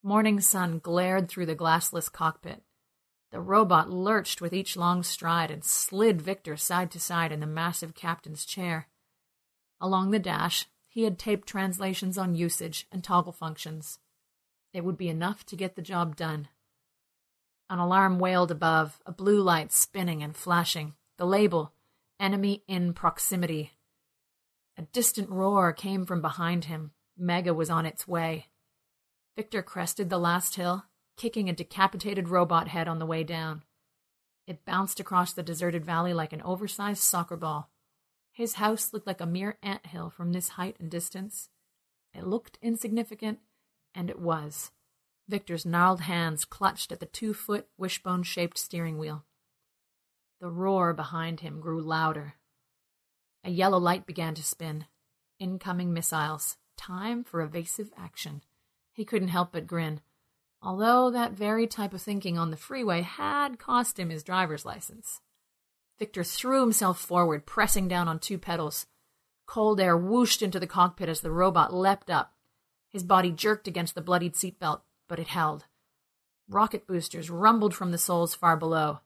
Morning 0.04 0.40
sun 0.40 0.80
glared 0.80 1.28
through 1.28 1.46
the 1.46 1.54
glassless 1.54 2.10
cockpit. 2.10 2.62
The 3.30 3.40
robot 3.40 3.88
lurched 3.88 4.40
with 4.40 4.52
each 4.52 4.76
long 4.76 5.04
stride 5.04 5.48
and 5.48 5.64
slid 5.64 6.20
Victor 6.20 6.56
side 6.56 6.90
to 6.90 6.98
side 6.98 7.30
in 7.30 7.38
the 7.38 7.46
massive 7.46 7.94
captain's 7.94 8.44
chair. 8.44 8.88
Along 9.80 10.10
the 10.10 10.18
dash, 10.18 10.66
he 10.88 11.04
had 11.04 11.20
taped 11.20 11.46
translations 11.46 12.18
on 12.18 12.34
usage 12.34 12.88
and 12.90 13.04
toggle 13.04 13.32
functions. 13.32 14.00
It 14.72 14.84
would 14.84 14.98
be 14.98 15.08
enough 15.08 15.46
to 15.46 15.56
get 15.56 15.76
the 15.76 15.82
job 15.82 16.16
done. 16.16 16.48
An 17.70 17.78
alarm 17.78 18.18
wailed 18.18 18.50
above, 18.50 19.00
a 19.06 19.12
blue 19.12 19.40
light 19.40 19.70
spinning 19.70 20.20
and 20.20 20.36
flashing. 20.36 20.94
The 21.16 21.26
label, 21.26 21.72
Enemy 22.18 22.64
in 22.66 22.92
Proximity. 22.92 23.72
A 24.76 24.82
distant 24.82 25.30
roar 25.30 25.72
came 25.72 26.06
from 26.06 26.20
behind 26.20 26.64
him. 26.64 26.90
Mega 27.16 27.54
was 27.54 27.70
on 27.70 27.86
its 27.86 28.08
way. 28.08 28.48
Victor 29.36 29.62
crested 29.62 30.10
the 30.10 30.18
last 30.18 30.56
hill, 30.56 30.84
kicking 31.16 31.48
a 31.48 31.54
decapitated 31.54 32.28
robot 32.28 32.68
head 32.68 32.88
on 32.88 32.98
the 32.98 33.06
way 33.06 33.24
down. 33.24 33.62
It 34.46 34.64
bounced 34.64 35.00
across 35.00 35.32
the 35.32 35.42
deserted 35.42 35.84
valley 35.84 36.12
like 36.12 36.32
an 36.32 36.42
oversized 36.42 37.02
soccer 37.02 37.36
ball. 37.36 37.70
His 38.32 38.54
house 38.54 38.92
looked 38.92 39.06
like 39.06 39.20
a 39.20 39.26
mere 39.26 39.58
ant 39.62 39.86
hill 39.86 40.10
from 40.10 40.32
this 40.32 40.50
height 40.50 40.76
and 40.78 40.90
distance. 40.90 41.48
It 42.12 42.26
looked 42.26 42.58
insignificant, 42.60 43.38
and 43.94 44.10
it 44.10 44.18
was. 44.18 44.70
Victor's 45.28 45.64
gnarled 45.64 46.02
hands 46.02 46.44
clutched 46.44 46.92
at 46.92 47.00
the 47.00 47.06
two 47.06 47.32
foot, 47.32 47.68
wishbone 47.78 48.22
shaped 48.22 48.58
steering 48.58 48.98
wheel. 48.98 49.24
The 50.40 50.50
roar 50.50 50.92
behind 50.92 51.40
him 51.40 51.60
grew 51.60 51.80
louder. 51.80 52.34
A 53.44 53.50
yellow 53.50 53.78
light 53.78 54.06
began 54.06 54.34
to 54.34 54.42
spin. 54.42 54.86
Incoming 55.38 55.92
missiles. 55.92 56.56
Time 56.76 57.22
for 57.22 57.40
evasive 57.40 57.92
action. 57.96 58.42
He 58.92 59.04
couldn't 59.04 59.28
help 59.28 59.52
but 59.52 59.66
grin, 59.66 60.00
although 60.60 61.10
that 61.10 61.32
very 61.32 61.66
type 61.66 61.94
of 61.94 62.02
thinking 62.02 62.38
on 62.38 62.50
the 62.50 62.56
freeway 62.56 63.02
had 63.02 63.58
cost 63.58 63.98
him 63.98 64.10
his 64.10 64.22
driver's 64.22 64.64
license. 64.64 65.20
Victor 65.98 66.24
threw 66.24 66.60
himself 66.60 67.00
forward, 67.00 67.46
pressing 67.46 67.88
down 67.88 68.08
on 68.08 68.18
two 68.18 68.38
pedals. 68.38 68.86
Cold 69.46 69.80
air 69.80 69.96
whooshed 69.96 70.42
into 70.42 70.60
the 70.60 70.66
cockpit 70.66 71.08
as 71.08 71.20
the 71.20 71.30
robot 71.30 71.72
leapt 71.72 72.10
up. 72.10 72.34
His 72.88 73.02
body 73.02 73.30
jerked 73.30 73.66
against 73.66 73.94
the 73.94 74.00
bloodied 74.00 74.34
seatbelt 74.34 74.82
but 75.12 75.18
it 75.18 75.28
held. 75.28 75.66
Rocket 76.48 76.86
boosters 76.86 77.28
rumbled 77.28 77.74
from 77.74 77.90
the 77.90 77.98
soles 77.98 78.34
far 78.34 78.56
below. 78.56 79.00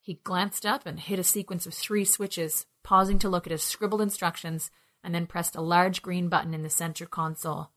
He 0.00 0.14
glanced 0.24 0.64
up 0.64 0.86
and 0.86 0.98
hit 0.98 1.18
a 1.18 1.22
sequence 1.22 1.66
of 1.66 1.74
three 1.74 2.06
switches, 2.06 2.64
pausing 2.82 3.18
to 3.18 3.28
look 3.28 3.46
at 3.46 3.50
his 3.50 3.62
scribbled 3.62 4.00
instructions 4.00 4.70
and 5.04 5.14
then 5.14 5.26
pressed 5.26 5.56
a 5.56 5.60
large 5.60 6.00
green 6.00 6.30
button 6.30 6.54
in 6.54 6.62
the 6.62 6.70
center 6.70 7.04
console. 7.04 7.72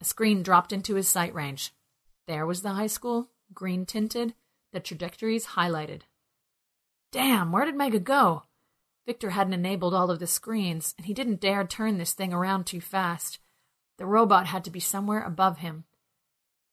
A 0.00 0.04
screen 0.04 0.42
dropped 0.42 0.72
into 0.72 0.94
his 0.94 1.08
sight 1.08 1.34
range. 1.34 1.72
There 2.26 2.46
was 2.46 2.62
the 2.62 2.72
high 2.72 2.86
school, 2.86 3.30
green 3.54 3.86
tinted, 3.86 4.34
the 4.72 4.80
trajectories 4.80 5.46
highlighted. 5.46 6.02
Damn, 7.12 7.52
where 7.52 7.64
did 7.64 7.76
Mega 7.76 7.98
go? 7.98 8.42
Victor 9.06 9.30
hadn't 9.30 9.54
enabled 9.54 9.94
all 9.94 10.10
of 10.10 10.18
the 10.18 10.26
screens, 10.26 10.94
and 10.98 11.06
he 11.06 11.14
didn't 11.14 11.40
dare 11.40 11.64
turn 11.64 11.96
this 11.96 12.12
thing 12.12 12.32
around 12.32 12.66
too 12.66 12.80
fast. 12.80 13.38
The 13.98 14.06
robot 14.06 14.46
had 14.46 14.64
to 14.64 14.70
be 14.70 14.80
somewhere 14.80 15.22
above 15.22 15.58
him. 15.58 15.84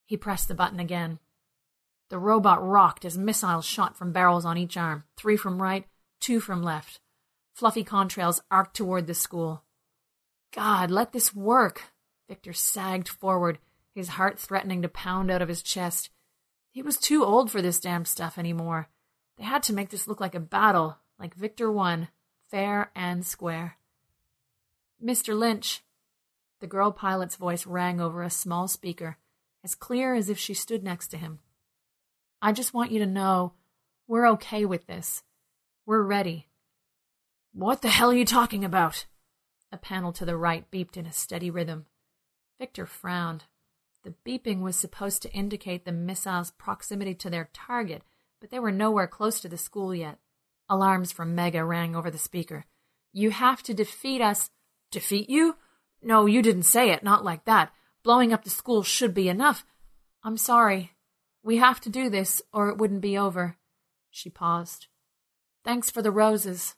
He 0.06 0.18
pressed 0.18 0.48
the 0.48 0.56
button 0.56 0.80
again. 0.80 1.20
The 2.10 2.20
robot 2.20 2.66
rocked 2.68 3.06
as 3.06 3.18
missiles 3.18 3.66
shot 3.66 3.96
from 3.96 4.12
barrels 4.12 4.46
on 4.46 4.58
each 4.58 4.76
arm, 4.76 5.06
three 5.16 5.38
from 5.38 5.62
right, 5.62 5.86
two 6.20 6.40
from 6.40 6.62
left. 6.62 7.00
Fluffy 7.56 7.84
contrails 7.84 8.42
arced 8.50 8.74
toward 8.74 9.08
the 9.08 9.14
school. 9.14 9.64
God, 10.54 10.92
let 10.92 11.14
this 11.14 11.34
work. 11.34 11.93
Victor 12.28 12.54
sagged 12.54 13.08
forward, 13.10 13.60
his 13.94 14.10
heart 14.10 14.40
threatening 14.40 14.82
to 14.82 14.90
pound 14.90 15.30
out 15.30 15.42
of 15.42 15.50
his 15.50 15.62
chest. 15.62 16.10
He 16.72 16.82
was 16.82 16.98
too 16.98 17.24
old 17.24 17.52
for 17.52 17.62
this 17.62 17.80
damn 17.80 18.06
stuff 18.06 18.38
anymore. 18.38 18.90
They 19.38 19.44
had 19.44 19.64
to 19.64 19.74
make 19.74 19.90
this 19.90 20.08
look 20.08 20.20
like 20.20 20.36
a 20.36 20.40
battle, 20.40 20.98
like 21.20 21.36
Victor 21.36 21.72
won, 21.72 22.08
fair 22.50 22.92
and 22.96 23.26
square. 23.26 23.78
Mr. 25.04 25.38
Lynch. 25.38 25.84
The 26.60 26.68
girl 26.68 26.92
pilot's 26.92 27.36
voice 27.36 27.66
rang 27.66 28.00
over 28.00 28.24
a 28.24 28.30
small 28.30 28.68
speaker, 28.68 29.18
as 29.64 29.76
clear 29.76 30.16
as 30.16 30.30
if 30.30 30.40
she 30.40 30.54
stood 30.54 30.84
next 30.84 31.10
to 31.10 31.18
him. 31.18 31.40
I 32.42 32.52
just 32.52 32.74
want 32.74 32.92
you 32.92 33.00
to 33.00 33.06
know 33.06 33.54
we're 34.08 34.30
okay 34.32 34.66
with 34.66 34.88
this. 34.88 35.24
We're 35.86 36.02
ready. 36.02 36.48
What 37.54 37.82
the 37.82 37.90
hell 37.90 38.12
are 38.12 38.16
you 38.16 38.26
talking 38.26 38.64
about? 38.64 39.06
A 39.72 39.78
panel 39.78 40.14
to 40.14 40.26
the 40.26 40.38
right 40.38 40.70
beeped 40.72 40.98
in 40.98 41.06
a 41.06 41.12
steady 41.12 41.50
rhythm. 41.50 41.86
Victor 42.60 42.86
frowned. 42.86 43.46
The 44.04 44.14
beeping 44.26 44.62
was 44.62 44.76
supposed 44.76 45.22
to 45.22 45.34
indicate 45.34 45.86
the 45.86 45.92
missile's 45.92 46.52
proximity 46.52 47.16
to 47.16 47.30
their 47.30 47.50
target, 47.54 48.04
but 48.40 48.52
they 48.52 48.60
were 48.60 48.72
nowhere 48.72 49.08
close 49.08 49.40
to 49.42 49.50
the 49.50 49.58
school 49.58 49.96
yet. 49.96 50.20
Alarms 50.70 51.12
from 51.12 51.36
Mega 51.36 51.64
rang 51.64 51.96
over 51.96 52.12
the 52.12 52.18
speaker. 52.18 52.66
You 53.12 53.32
have 53.32 53.64
to 53.64 53.74
defeat 53.74 54.22
us. 54.22 54.50
Defeat 54.92 55.30
you? 55.30 55.56
No, 56.02 56.26
you 56.26 56.42
didn't 56.42 56.64
say 56.64 56.92
it, 56.92 57.04
not 57.04 57.24
like 57.24 57.46
that. 57.46 57.72
Blowing 58.04 58.34
up 58.34 58.44
the 58.44 58.50
school 58.50 58.84
should 58.84 59.14
be 59.14 59.30
enough. 59.30 59.66
I'm 60.24 60.38
sorry. 60.38 60.92
We 61.42 61.58
have 61.58 61.80
to 61.82 61.90
do 61.90 62.10
this, 62.10 62.42
or 62.52 62.70
it 62.70 62.78
wouldn't 62.78 63.02
be 63.02 63.18
over. 63.18 63.58
She 64.10 64.30
paused. 64.30 64.88
Thanks 65.64 65.90
for 65.90 66.02
the 66.02 66.12
roses. 66.12 66.76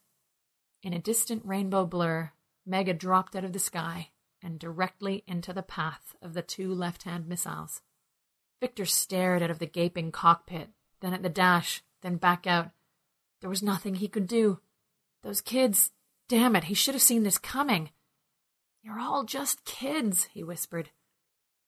In 0.83 0.93
a 0.93 0.99
distant 0.99 1.43
rainbow 1.45 1.85
blur, 1.85 2.31
Mega 2.65 2.93
dropped 2.93 3.35
out 3.35 3.43
of 3.43 3.53
the 3.53 3.59
sky 3.59 4.09
and 4.45 4.59
directly 4.59 5.23
into 5.25 5.51
the 5.51 5.63
path 5.63 6.15
of 6.21 6.35
the 6.35 6.43
two 6.43 6.73
left 6.73 7.03
hand 7.03 7.27
missiles. 7.27 7.81
Victor 8.61 8.85
stared 8.85 9.41
out 9.41 9.49
of 9.49 9.59
the 9.59 9.65
gaping 9.65 10.11
cockpit, 10.11 10.69
then 11.01 11.13
at 11.13 11.23
the 11.23 11.29
dash, 11.29 11.81
then 12.01 12.17
back 12.17 12.45
out. 12.45 12.69
There 13.41 13.49
was 13.49 13.63
nothing 13.63 13.95
he 13.95 14.07
could 14.07 14.27
do. 14.27 14.59
Those 15.23 15.41
kids, 15.41 15.91
damn 16.29 16.55
it, 16.55 16.65
he 16.65 16.75
should 16.75 16.93
have 16.93 17.01
seen 17.01 17.23
this 17.23 17.39
coming. 17.39 17.89
You're 18.83 18.99
all 18.99 19.23
just 19.23 19.65
kids, 19.65 20.25
he 20.25 20.43
whispered. 20.43 20.91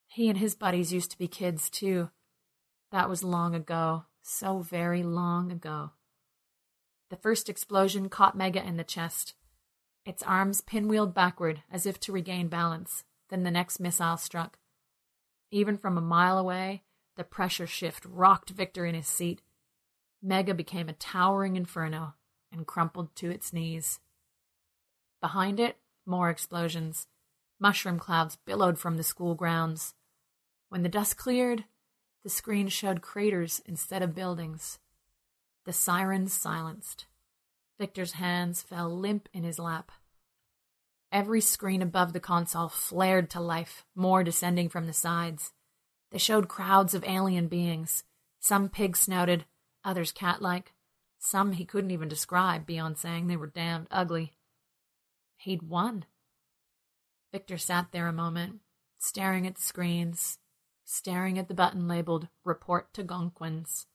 He 0.06 0.28
and 0.28 0.38
his 0.38 0.54
buddies 0.54 0.92
used 0.92 1.10
to 1.10 1.18
be 1.18 1.28
kids, 1.28 1.68
too. 1.68 2.10
That 2.92 3.08
was 3.08 3.24
long 3.24 3.54
ago, 3.54 4.04
so 4.22 4.60
very 4.60 5.02
long 5.02 5.50
ago. 5.50 5.90
The 7.10 7.16
first 7.16 7.48
explosion 7.48 8.08
caught 8.08 8.36
Mega 8.36 8.64
in 8.64 8.76
the 8.76 8.84
chest. 8.84 9.34
Its 10.04 10.22
arms 10.22 10.60
pinwheeled 10.60 11.14
backward 11.14 11.62
as 11.70 11.86
if 11.86 12.00
to 12.00 12.12
regain 12.12 12.48
balance. 12.48 13.04
Then 13.28 13.42
the 13.42 13.50
next 13.50 13.78
missile 13.78 14.16
struck. 14.16 14.58
Even 15.50 15.76
from 15.76 15.98
a 15.98 16.02
mile 16.02 16.38
away, 16.38 16.82
the 17.16 17.24
pressure 17.24 17.66
shift 17.66 18.04
rocked 18.06 18.50
Victor 18.50 18.86
in 18.86 18.94
his 18.94 19.06
seat. 19.06 19.42
Mega 20.22 20.54
became 20.54 20.88
a 20.88 20.94
towering 20.94 21.56
inferno 21.56 22.14
and 22.52 22.66
crumpled 22.66 23.14
to 23.16 23.30
its 23.30 23.52
knees. 23.52 24.00
Behind 25.20 25.60
it, 25.60 25.76
more 26.06 26.30
explosions. 26.30 27.06
Mushroom 27.60 27.98
clouds 27.98 28.38
billowed 28.44 28.78
from 28.78 28.96
the 28.96 29.02
school 29.02 29.34
grounds. 29.34 29.94
When 30.68 30.82
the 30.82 30.88
dust 30.88 31.16
cleared, 31.16 31.64
the 32.22 32.30
screen 32.30 32.68
showed 32.68 33.02
craters 33.02 33.60
instead 33.66 34.02
of 34.02 34.14
buildings. 34.14 34.78
The 35.64 35.72
sirens 35.72 36.32
silenced. 36.32 37.06
Victor's 37.78 38.12
hands 38.12 38.62
fell 38.62 38.88
limp 38.88 39.28
in 39.32 39.44
his 39.44 39.58
lap. 39.58 39.92
Every 41.12 41.40
screen 41.40 41.80
above 41.80 42.12
the 42.12 42.20
console 42.20 42.68
flared 42.68 43.30
to 43.30 43.40
life, 43.40 43.84
more 43.94 44.24
descending 44.24 44.68
from 44.68 44.86
the 44.86 44.92
sides. 44.92 45.52
They 46.10 46.18
showed 46.18 46.48
crowds 46.48 46.94
of 46.94 47.04
alien 47.04 47.48
beings, 47.48 48.04
some 48.40 48.68
pig 48.68 48.96
snouted, 48.96 49.44
others 49.84 50.12
cat 50.12 50.42
like, 50.42 50.72
some 51.18 51.52
he 51.52 51.64
couldn't 51.64 51.90
even 51.90 52.08
describe 52.08 52.66
beyond 52.66 52.98
saying 52.98 53.26
they 53.26 53.36
were 53.36 53.46
damned 53.46 53.88
ugly. 53.90 54.32
He'd 55.36 55.62
won. 55.62 56.04
Victor 57.32 57.58
sat 57.58 57.88
there 57.92 58.06
a 58.06 58.12
moment, 58.12 58.60
staring 58.98 59.46
at 59.46 59.56
the 59.56 59.62
screens, 59.62 60.38
staring 60.84 61.38
at 61.38 61.48
the 61.48 61.54
button 61.54 61.88
labeled 61.88 62.28
Report 62.44 62.92
to 62.94 63.02
Gonquins. 63.02 63.86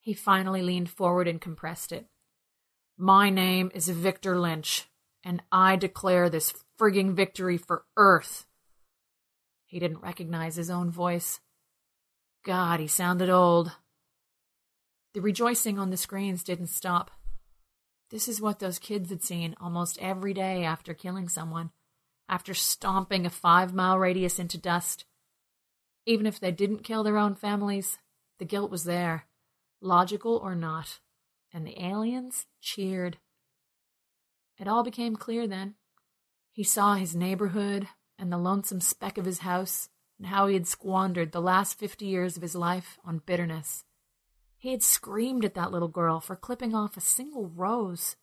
He 0.00 0.14
finally 0.14 0.62
leaned 0.62 0.90
forward 0.90 1.26
and 1.26 1.40
compressed 1.40 1.92
it. 1.92 2.06
My 2.98 3.28
name 3.28 3.70
is 3.74 3.90
Victor 3.90 4.38
Lynch, 4.38 4.88
and 5.22 5.42
I 5.52 5.76
declare 5.76 6.30
this 6.30 6.54
frigging 6.80 7.12
victory 7.12 7.58
for 7.58 7.84
Earth. 7.94 8.46
He 9.66 9.78
didn't 9.78 10.00
recognize 10.00 10.56
his 10.56 10.70
own 10.70 10.90
voice. 10.90 11.40
God, 12.42 12.80
he 12.80 12.86
sounded 12.86 13.28
old. 13.28 13.72
The 15.12 15.20
rejoicing 15.20 15.78
on 15.78 15.90
the 15.90 15.98
screens 15.98 16.42
didn't 16.42 16.68
stop. 16.68 17.10
This 18.10 18.28
is 18.28 18.40
what 18.40 18.60
those 18.60 18.78
kids 18.78 19.10
had 19.10 19.22
seen 19.22 19.54
almost 19.60 19.98
every 20.00 20.32
day 20.32 20.64
after 20.64 20.94
killing 20.94 21.28
someone, 21.28 21.72
after 22.30 22.54
stomping 22.54 23.26
a 23.26 23.30
five 23.30 23.74
mile 23.74 23.98
radius 23.98 24.38
into 24.38 24.56
dust. 24.56 25.04
Even 26.06 26.24
if 26.24 26.40
they 26.40 26.50
didn't 26.50 26.82
kill 26.82 27.02
their 27.02 27.18
own 27.18 27.34
families, 27.34 27.98
the 28.38 28.46
guilt 28.46 28.70
was 28.70 28.84
there, 28.84 29.26
logical 29.82 30.38
or 30.38 30.54
not 30.54 31.00
and 31.52 31.66
the 31.66 31.82
aliens 31.82 32.46
cheered. 32.60 33.18
It 34.58 34.68
all 34.68 34.82
became 34.82 35.16
clear 35.16 35.46
then. 35.46 35.74
He 36.52 36.62
saw 36.64 36.94
his 36.94 37.14
neighborhood 37.14 37.88
and 38.18 38.32
the 38.32 38.38
lonesome 38.38 38.80
speck 38.80 39.18
of 39.18 39.26
his 39.26 39.40
house 39.40 39.88
and 40.18 40.28
how 40.28 40.46
he 40.46 40.54
had 40.54 40.66
squandered 40.66 41.32
the 41.32 41.42
last 41.42 41.78
fifty 41.78 42.06
years 42.06 42.36
of 42.36 42.42
his 42.42 42.54
life 42.54 42.98
on 43.04 43.22
bitterness. 43.26 43.84
He 44.56 44.70
had 44.70 44.82
screamed 44.82 45.44
at 45.44 45.54
that 45.54 45.70
little 45.70 45.88
girl 45.88 46.20
for 46.20 46.34
clipping 46.34 46.74
off 46.74 46.96
a 46.96 47.00
single 47.00 47.48
rose. 47.48 48.16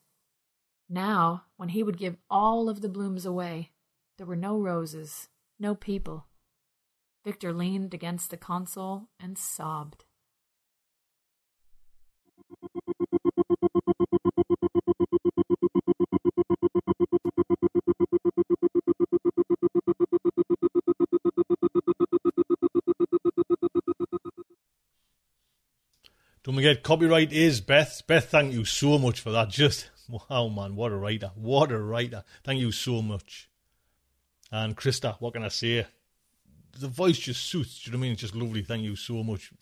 Now, 0.89 1.43
when 1.57 1.69
he 1.69 1.83
would 1.83 1.97
give 1.97 2.17
all 2.29 2.67
of 2.69 2.81
the 2.81 2.89
blooms 2.89 3.25
away, 3.25 3.71
there 4.17 4.27
were 4.27 4.35
no 4.35 4.59
roses, 4.59 5.29
no 5.59 5.75
people. 5.75 6.25
Victor 7.23 7.53
leaned 7.53 7.93
against 7.93 8.31
the 8.31 8.37
console 8.37 9.09
and 9.19 9.37
sobbed. 9.37 10.03
Don't 26.43 26.55
forget, 26.55 26.83
copyright 26.83 27.31
is 27.31 27.61
Beth. 27.61 28.01
Beth, 28.05 28.29
thank 28.29 28.51
you 28.51 28.65
so 28.65 28.99
much 28.99 29.21
for 29.21 29.31
that. 29.31 29.47
Just, 29.49 29.89
wow, 30.29 30.49
man, 30.49 30.75
what 30.75 30.91
a 30.91 30.97
writer. 30.97 31.31
What 31.35 31.71
a 31.71 31.79
writer. 31.79 32.25
Thank 32.43 32.59
you 32.59 32.73
so 32.73 33.01
much. 33.01 33.49
And 34.51 34.75
Krista, 34.75 35.15
what 35.19 35.33
can 35.33 35.43
I 35.43 35.47
say? 35.47 35.87
The 36.77 36.89
voice 36.89 37.17
just 37.17 37.45
suits. 37.45 37.81
Do 37.81 37.89
you 37.89 37.93
know 37.93 37.99
what 37.99 38.01
I 38.01 38.03
mean? 38.03 38.11
It's 38.11 38.21
just 38.21 38.35
lovely. 38.35 38.61
Thank 38.61 38.83
you 38.83 38.97
so 38.97 39.23
much. 39.23 39.53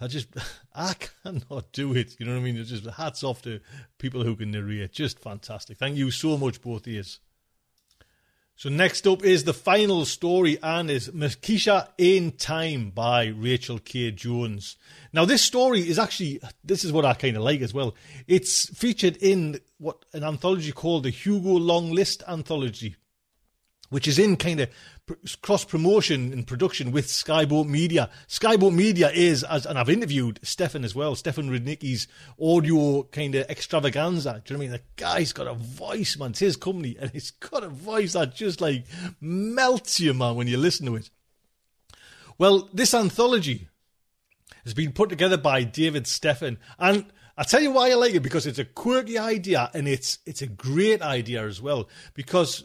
I 0.00 0.06
just, 0.06 0.28
I 0.74 0.94
cannot 0.94 1.72
do 1.72 1.94
it. 1.94 2.16
You 2.18 2.24
know 2.24 2.32
what 2.32 2.40
I 2.40 2.42
mean? 2.42 2.56
It's 2.56 2.70
just 2.70 2.86
hats 2.86 3.22
off 3.22 3.42
to 3.42 3.60
people 3.98 4.24
who 4.24 4.34
can 4.34 4.50
narrate. 4.50 4.92
Just 4.92 5.18
fantastic. 5.18 5.76
Thank 5.76 5.96
you 5.96 6.10
so 6.10 6.38
much, 6.38 6.62
both 6.62 6.86
of 6.86 6.92
you. 6.92 7.02
So 8.56 8.68
next 8.68 9.06
up 9.08 9.24
is 9.24 9.42
the 9.42 9.52
final 9.52 10.04
story 10.04 10.58
and 10.62 10.88
is 10.88 11.08
Makeisha 11.08 11.88
in 11.98 12.32
Time 12.32 12.90
by 12.90 13.26
Rachael 13.26 13.80
K. 13.80 14.12
Jones. 14.12 14.76
Now 15.12 15.24
this 15.24 15.42
story 15.42 15.80
is 15.80 15.98
actually, 15.98 16.40
this 16.62 16.84
is 16.84 16.92
what 16.92 17.04
I 17.04 17.14
kind 17.14 17.36
of 17.36 17.42
like 17.42 17.62
as 17.62 17.74
well. 17.74 17.96
It's 18.28 18.68
featured 18.68 19.16
in 19.16 19.58
what 19.78 20.04
an 20.12 20.22
anthology 20.22 20.70
called 20.70 21.02
the 21.02 21.10
Hugo 21.10 21.50
Long 21.50 21.90
List 21.90 22.22
Anthology, 22.28 22.94
which 23.90 24.06
is 24.06 24.20
in 24.20 24.36
kind 24.36 24.60
of 24.60 24.70
cross 25.42 25.64
promotion 25.64 26.32
and 26.32 26.46
production 26.46 26.90
with 26.90 27.06
Skyboat 27.06 27.68
Media. 27.68 28.08
Skyboat 28.28 28.74
Media 28.74 29.10
is, 29.10 29.44
as 29.44 29.66
and 29.66 29.78
I've 29.78 29.90
interviewed 29.90 30.40
Stefan 30.42 30.84
as 30.84 30.94
well, 30.94 31.14
Stefan 31.14 31.50
Rudnicki's 31.50 32.08
audio 32.40 33.02
kind 33.04 33.34
of 33.34 33.48
extravaganza. 33.50 34.42
Do 34.44 34.54
you 34.54 34.58
know 34.58 34.64
what 34.64 34.68
I 34.68 34.70
mean? 34.70 34.70
The 34.70 35.02
guy's 35.02 35.32
got 35.32 35.46
a 35.46 35.54
voice, 35.54 36.16
man. 36.16 36.30
It's 36.30 36.38
his 36.38 36.56
company, 36.56 36.96
and 36.98 37.10
he's 37.10 37.30
got 37.32 37.62
a 37.62 37.68
voice 37.68 38.14
that 38.14 38.34
just 38.34 38.60
like 38.60 38.86
melts 39.20 40.00
you, 40.00 40.14
man, 40.14 40.36
when 40.36 40.46
you 40.46 40.56
listen 40.56 40.86
to 40.86 40.96
it. 40.96 41.10
Well, 42.38 42.70
this 42.72 42.94
anthology 42.94 43.68
has 44.64 44.74
been 44.74 44.92
put 44.92 45.10
together 45.10 45.36
by 45.36 45.64
David 45.64 46.04
Steffen, 46.04 46.56
and 46.78 47.04
I 47.36 47.42
tell 47.42 47.60
you 47.60 47.72
why 47.72 47.90
I 47.90 47.94
like 47.94 48.14
it 48.14 48.20
because 48.20 48.46
it's 48.46 48.58
a 48.58 48.64
quirky 48.64 49.18
idea 49.18 49.68
and 49.74 49.88
it's 49.88 50.18
it's 50.24 50.40
a 50.40 50.46
great 50.46 51.02
idea 51.02 51.44
as 51.46 51.60
well 51.60 51.88
because 52.14 52.64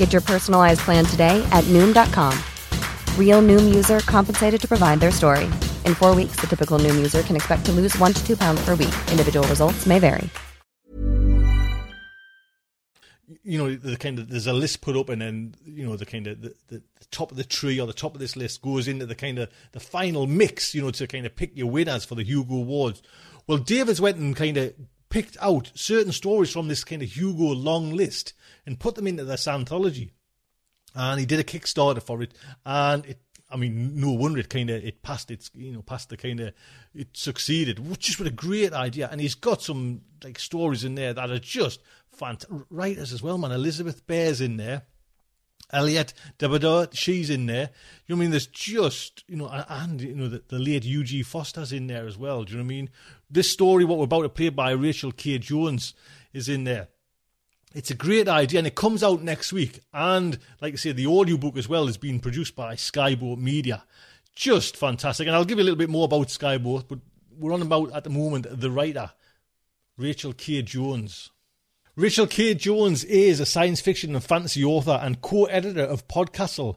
Get 0.00 0.14
your 0.14 0.22
personalized 0.22 0.80
plan 0.80 1.04
today 1.04 1.46
at 1.52 1.62
Noom.com. 1.64 2.32
Real 3.18 3.42
Noom 3.42 3.74
user 3.74 4.00
compensated 4.00 4.58
to 4.62 4.66
provide 4.66 4.98
their 4.98 5.10
story. 5.10 5.44
In 5.84 5.94
four 5.94 6.14
weeks, 6.14 6.40
the 6.40 6.46
typical 6.46 6.78
Noom 6.78 6.96
user 6.96 7.20
can 7.22 7.36
expect 7.36 7.66
to 7.66 7.72
lose 7.72 7.96
one 7.98 8.14
to 8.14 8.26
two 8.26 8.34
pounds 8.34 8.64
per 8.64 8.74
week. 8.76 8.94
Individual 9.10 9.46
results 9.48 9.84
may 9.84 9.98
vary. 9.98 10.30
You 13.42 13.58
know, 13.58 13.74
the 13.74 13.98
kind 13.98 14.18
of 14.18 14.30
there's 14.30 14.46
a 14.46 14.54
list 14.54 14.80
put 14.80 14.96
up, 14.96 15.10
and 15.10 15.20
then 15.20 15.54
you 15.66 15.84
know 15.84 15.96
the 15.96 16.06
kind 16.06 16.26
of 16.28 16.40
the, 16.40 16.54
the, 16.68 16.82
top 17.10 17.30
of 17.30 17.36
the 17.36 17.44
tree 17.44 17.78
or 17.78 17.86
the 17.86 17.92
top 17.92 18.14
of 18.14 18.20
this 18.20 18.36
list 18.36 18.62
goes 18.62 18.88
into 18.88 19.04
the 19.04 19.14
kind 19.14 19.38
of 19.38 19.50
the 19.72 19.80
final 19.80 20.26
mix. 20.26 20.74
You 20.74 20.80
know, 20.80 20.90
to 20.92 21.06
kind 21.06 21.26
of 21.26 21.36
pick 21.36 21.54
your 21.58 21.70
winners 21.70 22.06
for 22.06 22.14
the 22.14 22.24
Hugo 22.24 22.54
Awards. 22.54 23.02
Well, 23.46 23.58
David's 23.58 24.00
went 24.00 24.16
and 24.16 24.34
kind 24.34 24.56
of 24.56 24.72
picked 25.10 25.36
out 25.42 25.70
certain 25.74 26.12
stories 26.12 26.50
from 26.50 26.68
this 26.68 26.84
kind 26.84 27.02
of 27.02 27.14
Hugo 27.14 27.52
long 27.52 27.94
list 27.94 28.32
and 28.70 28.78
put 28.78 28.94
them 28.94 29.08
into 29.08 29.24
this 29.24 29.48
anthology. 29.48 30.12
And 30.94 31.18
he 31.18 31.26
did 31.26 31.40
a 31.40 31.44
Kickstarter 31.44 32.02
for 32.02 32.22
it, 32.22 32.34
and 32.64 33.04
it. 33.04 33.18
I 33.52 33.56
mean, 33.56 34.00
no 34.00 34.12
wonder 34.12 34.38
it 34.38 34.48
kind 34.48 34.70
of 34.70 34.84
it 34.84 35.02
passed 35.02 35.28
its 35.28 35.50
you 35.54 35.72
know 35.72 35.82
passed 35.82 36.08
the 36.08 36.16
kind 36.16 36.38
of 36.38 36.54
it 36.94 37.08
succeeded, 37.14 37.80
which 37.80 38.08
is 38.08 38.18
what 38.18 38.28
a 38.28 38.32
great 38.32 38.72
idea. 38.72 39.08
And 39.10 39.20
he's 39.20 39.34
got 39.34 39.60
some 39.60 40.02
like 40.22 40.38
stories 40.38 40.84
in 40.84 40.94
there 40.94 41.12
that 41.12 41.30
are 41.32 41.40
just 41.40 41.80
fantastic. 42.12 42.64
Writers 42.70 43.12
as 43.12 43.24
well, 43.24 43.38
man. 43.38 43.50
Elizabeth 43.50 44.06
Bear's 44.06 44.40
in 44.40 44.56
there. 44.56 44.82
Elliot 45.72 46.14
Debador, 46.38 46.90
she's 46.92 47.28
in 47.28 47.46
there. 47.46 47.70
You 48.06 48.14
know 48.14 48.16
what 48.16 48.16
I 48.16 48.20
mean? 48.20 48.30
There's 48.30 48.46
just, 48.48 49.24
you 49.28 49.36
know, 49.36 49.48
and, 49.68 50.00
you 50.00 50.14
know, 50.16 50.28
the, 50.28 50.42
the 50.48 50.58
late 50.58 50.84
Eugie 50.84 51.22
Foster's 51.22 51.72
in 51.72 51.86
there 51.86 52.06
as 52.06 52.18
well. 52.18 52.42
Do 52.42 52.52
you 52.52 52.58
know 52.58 52.64
what 52.64 52.72
I 52.72 52.74
mean? 52.74 52.90
This 53.30 53.50
story, 53.50 53.84
what 53.84 53.98
we're 53.98 54.04
about 54.04 54.22
to 54.22 54.28
play 54.28 54.48
by 54.48 54.72
Rachael 54.72 55.12
K. 55.12 55.38
Jones, 55.38 55.94
is 56.32 56.48
in 56.48 56.64
there. 56.64 56.88
It's 57.72 57.90
a 57.90 57.94
great 57.94 58.26
idea, 58.26 58.58
and 58.58 58.66
it 58.66 58.74
comes 58.74 59.04
out 59.04 59.22
next 59.22 59.52
week. 59.52 59.80
And, 59.92 60.38
like 60.60 60.72
I 60.72 60.76
say, 60.76 60.92
the 60.92 61.06
audiobook 61.06 61.56
as 61.56 61.68
well 61.68 61.86
is 61.86 61.96
being 61.96 62.18
produced 62.18 62.56
by 62.56 62.74
Skyboat 62.74 63.38
Media. 63.38 63.84
Just 64.34 64.76
fantastic. 64.76 65.26
And 65.26 65.36
I'll 65.36 65.44
give 65.44 65.58
you 65.58 65.64
a 65.64 65.66
little 65.66 65.78
bit 65.78 65.90
more 65.90 66.06
about 66.06 66.28
Skyboat, 66.28 66.86
but 66.88 66.98
we're 67.38 67.52
on 67.52 67.62
about, 67.62 67.92
at 67.92 68.04
the 68.04 68.10
moment, 68.10 68.46
the 68.50 68.70
writer, 68.70 69.12
Rachael 69.96 70.32
K. 70.32 70.62
Jones. 70.62 71.30
Rachael 71.94 72.26
K. 72.26 72.54
Jones 72.54 73.04
is 73.04 73.38
a 73.38 73.46
science 73.46 73.80
fiction 73.80 74.14
and 74.14 74.24
fantasy 74.24 74.64
author 74.64 74.98
and 75.02 75.20
co-editor 75.20 75.84
of 75.84 76.08
Podcastle. 76.08 76.76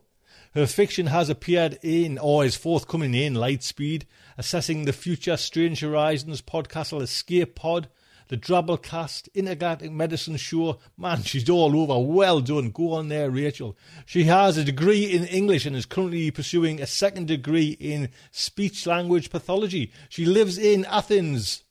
Her 0.53 0.67
fiction 0.67 1.07
has 1.07 1.29
appeared 1.29 1.79
in 1.81 2.19
or 2.19 2.45
is 2.45 2.55
forthcoming 2.55 3.15
in 3.15 3.33
Lightspeed, 3.33 4.03
Accessing 4.37 4.85
the 4.85 4.93
Future, 4.93 5.37
Strange 5.37 5.79
Horizons, 5.79 6.43
Podcastle, 6.43 7.01
Escape 7.01 7.55
Pod, 7.55 7.87
The 8.27 8.37
Drabblecast, 8.37 9.29
Intergalactic 9.33 9.91
Medicine 9.91 10.37
Show. 10.37 10.79
Man, 10.97 11.23
she's 11.23 11.49
all 11.49 11.77
over. 11.77 11.99
Well 11.99 12.39
done. 12.39 12.69
Go 12.69 12.93
on 12.93 13.09
there, 13.09 13.29
Rachael. 13.29 13.77
She 14.05 14.23
has 14.25 14.57
a 14.57 14.63
degree 14.63 15.05
in 15.05 15.25
English 15.25 15.65
and 15.65 15.75
is 15.75 15.85
currently 15.85 16.31
pursuing 16.31 16.81
a 16.81 16.87
second 16.87 17.27
degree 17.27 17.77
in 17.79 18.09
speech 18.31 18.87
language 18.87 19.29
pathology. 19.29 19.91
She 20.09 20.25
lives 20.25 20.57
in 20.57 20.85
Athens 20.85 21.63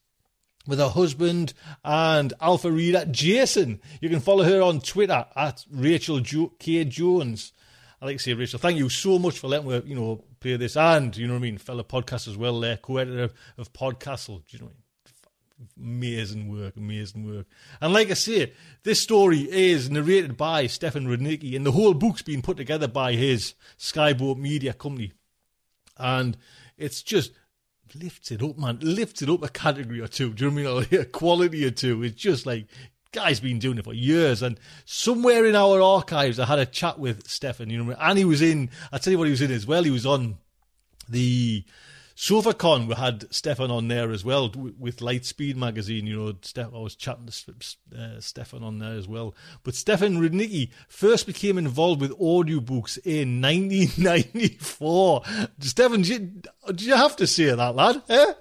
with 0.66 0.78
her 0.78 0.88
husband 0.88 1.54
and 1.84 2.32
alpha 2.40 2.70
reader 2.70 3.04
Jason. 3.10 3.80
You 4.00 4.08
can 4.08 4.20
follow 4.20 4.44
her 4.44 4.62
on 4.62 4.80
Twitter 4.80 5.26
at 5.34 5.64
Rachael 5.70 6.22
K 6.58 6.84
Jones. 6.84 7.52
I 8.00 8.06
like 8.06 8.16
to 8.16 8.22
say 8.22 8.34
Rachael, 8.34 8.58
thank 8.58 8.78
you 8.78 8.88
so 8.88 9.18
much 9.18 9.38
for 9.38 9.48
letting 9.48 9.68
me, 9.68 9.82
you 9.86 9.94
know, 9.94 10.24
play 10.40 10.56
this 10.56 10.76
and 10.76 11.16
you 11.16 11.26
know 11.26 11.34
what 11.34 11.38
I 11.38 11.42
mean, 11.42 11.58
fellow 11.58 11.84
podcast 11.84 12.26
as 12.26 12.36
well 12.36 12.58
there, 12.58 12.76
co-editor 12.76 13.22
of, 13.22 13.34
of 13.58 13.72
Podcastle. 13.72 14.42
Do 14.46 14.56
you 14.56 14.58
know 14.58 14.66
what 14.66 14.72
I 14.72 14.74
mean? 14.74 14.81
Amazing 15.78 16.50
work, 16.50 16.76
amazing 16.76 17.26
work. 17.26 17.46
And 17.80 17.92
like 17.92 18.10
I 18.10 18.14
say, 18.14 18.52
this 18.82 19.00
story 19.00 19.40
is 19.40 19.90
narrated 19.90 20.36
by 20.36 20.66
Stefan 20.66 21.06
Rudnicki, 21.06 21.56
and 21.56 21.66
the 21.66 21.72
whole 21.72 21.94
book's 21.94 22.22
been 22.22 22.42
put 22.42 22.56
together 22.56 22.88
by 22.88 23.12
his 23.14 23.54
Skyboat 23.78 24.38
Media 24.38 24.72
company. 24.72 25.12
And 25.96 26.36
it's 26.76 27.02
just 27.02 27.32
lifts 27.94 28.30
it 28.30 28.42
up, 28.42 28.58
man. 28.58 28.78
Lifts 28.80 29.22
it 29.22 29.28
up 29.28 29.42
a 29.42 29.48
category 29.48 30.00
or 30.00 30.08
two. 30.08 30.32
Do 30.32 30.46
you 30.46 30.50
know 30.50 30.74
what 30.74 30.86
I 30.86 30.90
mean? 30.90 31.00
A 31.02 31.04
quality 31.04 31.64
or 31.64 31.70
two. 31.70 32.02
It's 32.02 32.20
just 32.20 32.46
like 32.46 32.66
guy's 33.12 33.40
been 33.40 33.58
doing 33.58 33.78
it 33.78 33.84
for 33.84 33.92
years. 33.92 34.42
And 34.42 34.58
somewhere 34.84 35.44
in 35.44 35.54
our 35.54 35.80
archives, 35.80 36.38
I 36.38 36.46
had 36.46 36.58
a 36.58 36.66
chat 36.66 36.98
with 36.98 37.28
Stefan. 37.28 37.70
You 37.70 37.84
know, 37.84 37.96
and 37.98 38.18
he 38.18 38.24
was 38.24 38.42
in. 38.42 38.70
I 38.90 38.98
tell 38.98 39.12
you 39.12 39.18
what, 39.18 39.26
he 39.26 39.30
was 39.30 39.42
in 39.42 39.52
as 39.52 39.66
well. 39.66 39.84
He 39.84 39.90
was 39.90 40.06
on 40.06 40.38
the 41.08 41.64
SofaCon, 42.22 42.86
we 42.86 42.94
had 42.94 43.24
Stefan 43.34 43.72
on 43.72 43.88
there 43.88 44.12
as 44.12 44.24
well 44.24 44.48
with 44.78 44.98
Lightspeed 45.00 45.56
magazine. 45.56 46.06
You 46.06 46.16
know, 46.16 46.34
Steph, 46.42 46.72
I 46.72 46.78
was 46.78 46.94
chatting 46.94 47.26
to 47.26 47.98
uh, 47.98 48.20
Stefan 48.20 48.62
on 48.62 48.78
there 48.78 48.94
as 48.94 49.08
well. 49.08 49.34
But 49.64 49.74
Stefan 49.74 50.18
Rudnicki 50.20 50.70
first 50.86 51.26
became 51.26 51.58
involved 51.58 52.00
with 52.00 52.16
audiobooks 52.20 52.96
in 53.04 53.42
1994. 53.42 55.22
Stefan, 55.58 56.02
did 56.02 56.08
you, 56.08 56.30
you 56.78 56.94
have 56.94 57.16
to 57.16 57.26
say 57.26 57.46
that, 57.46 57.74
lad? 57.74 58.00
Eh? 58.08 58.34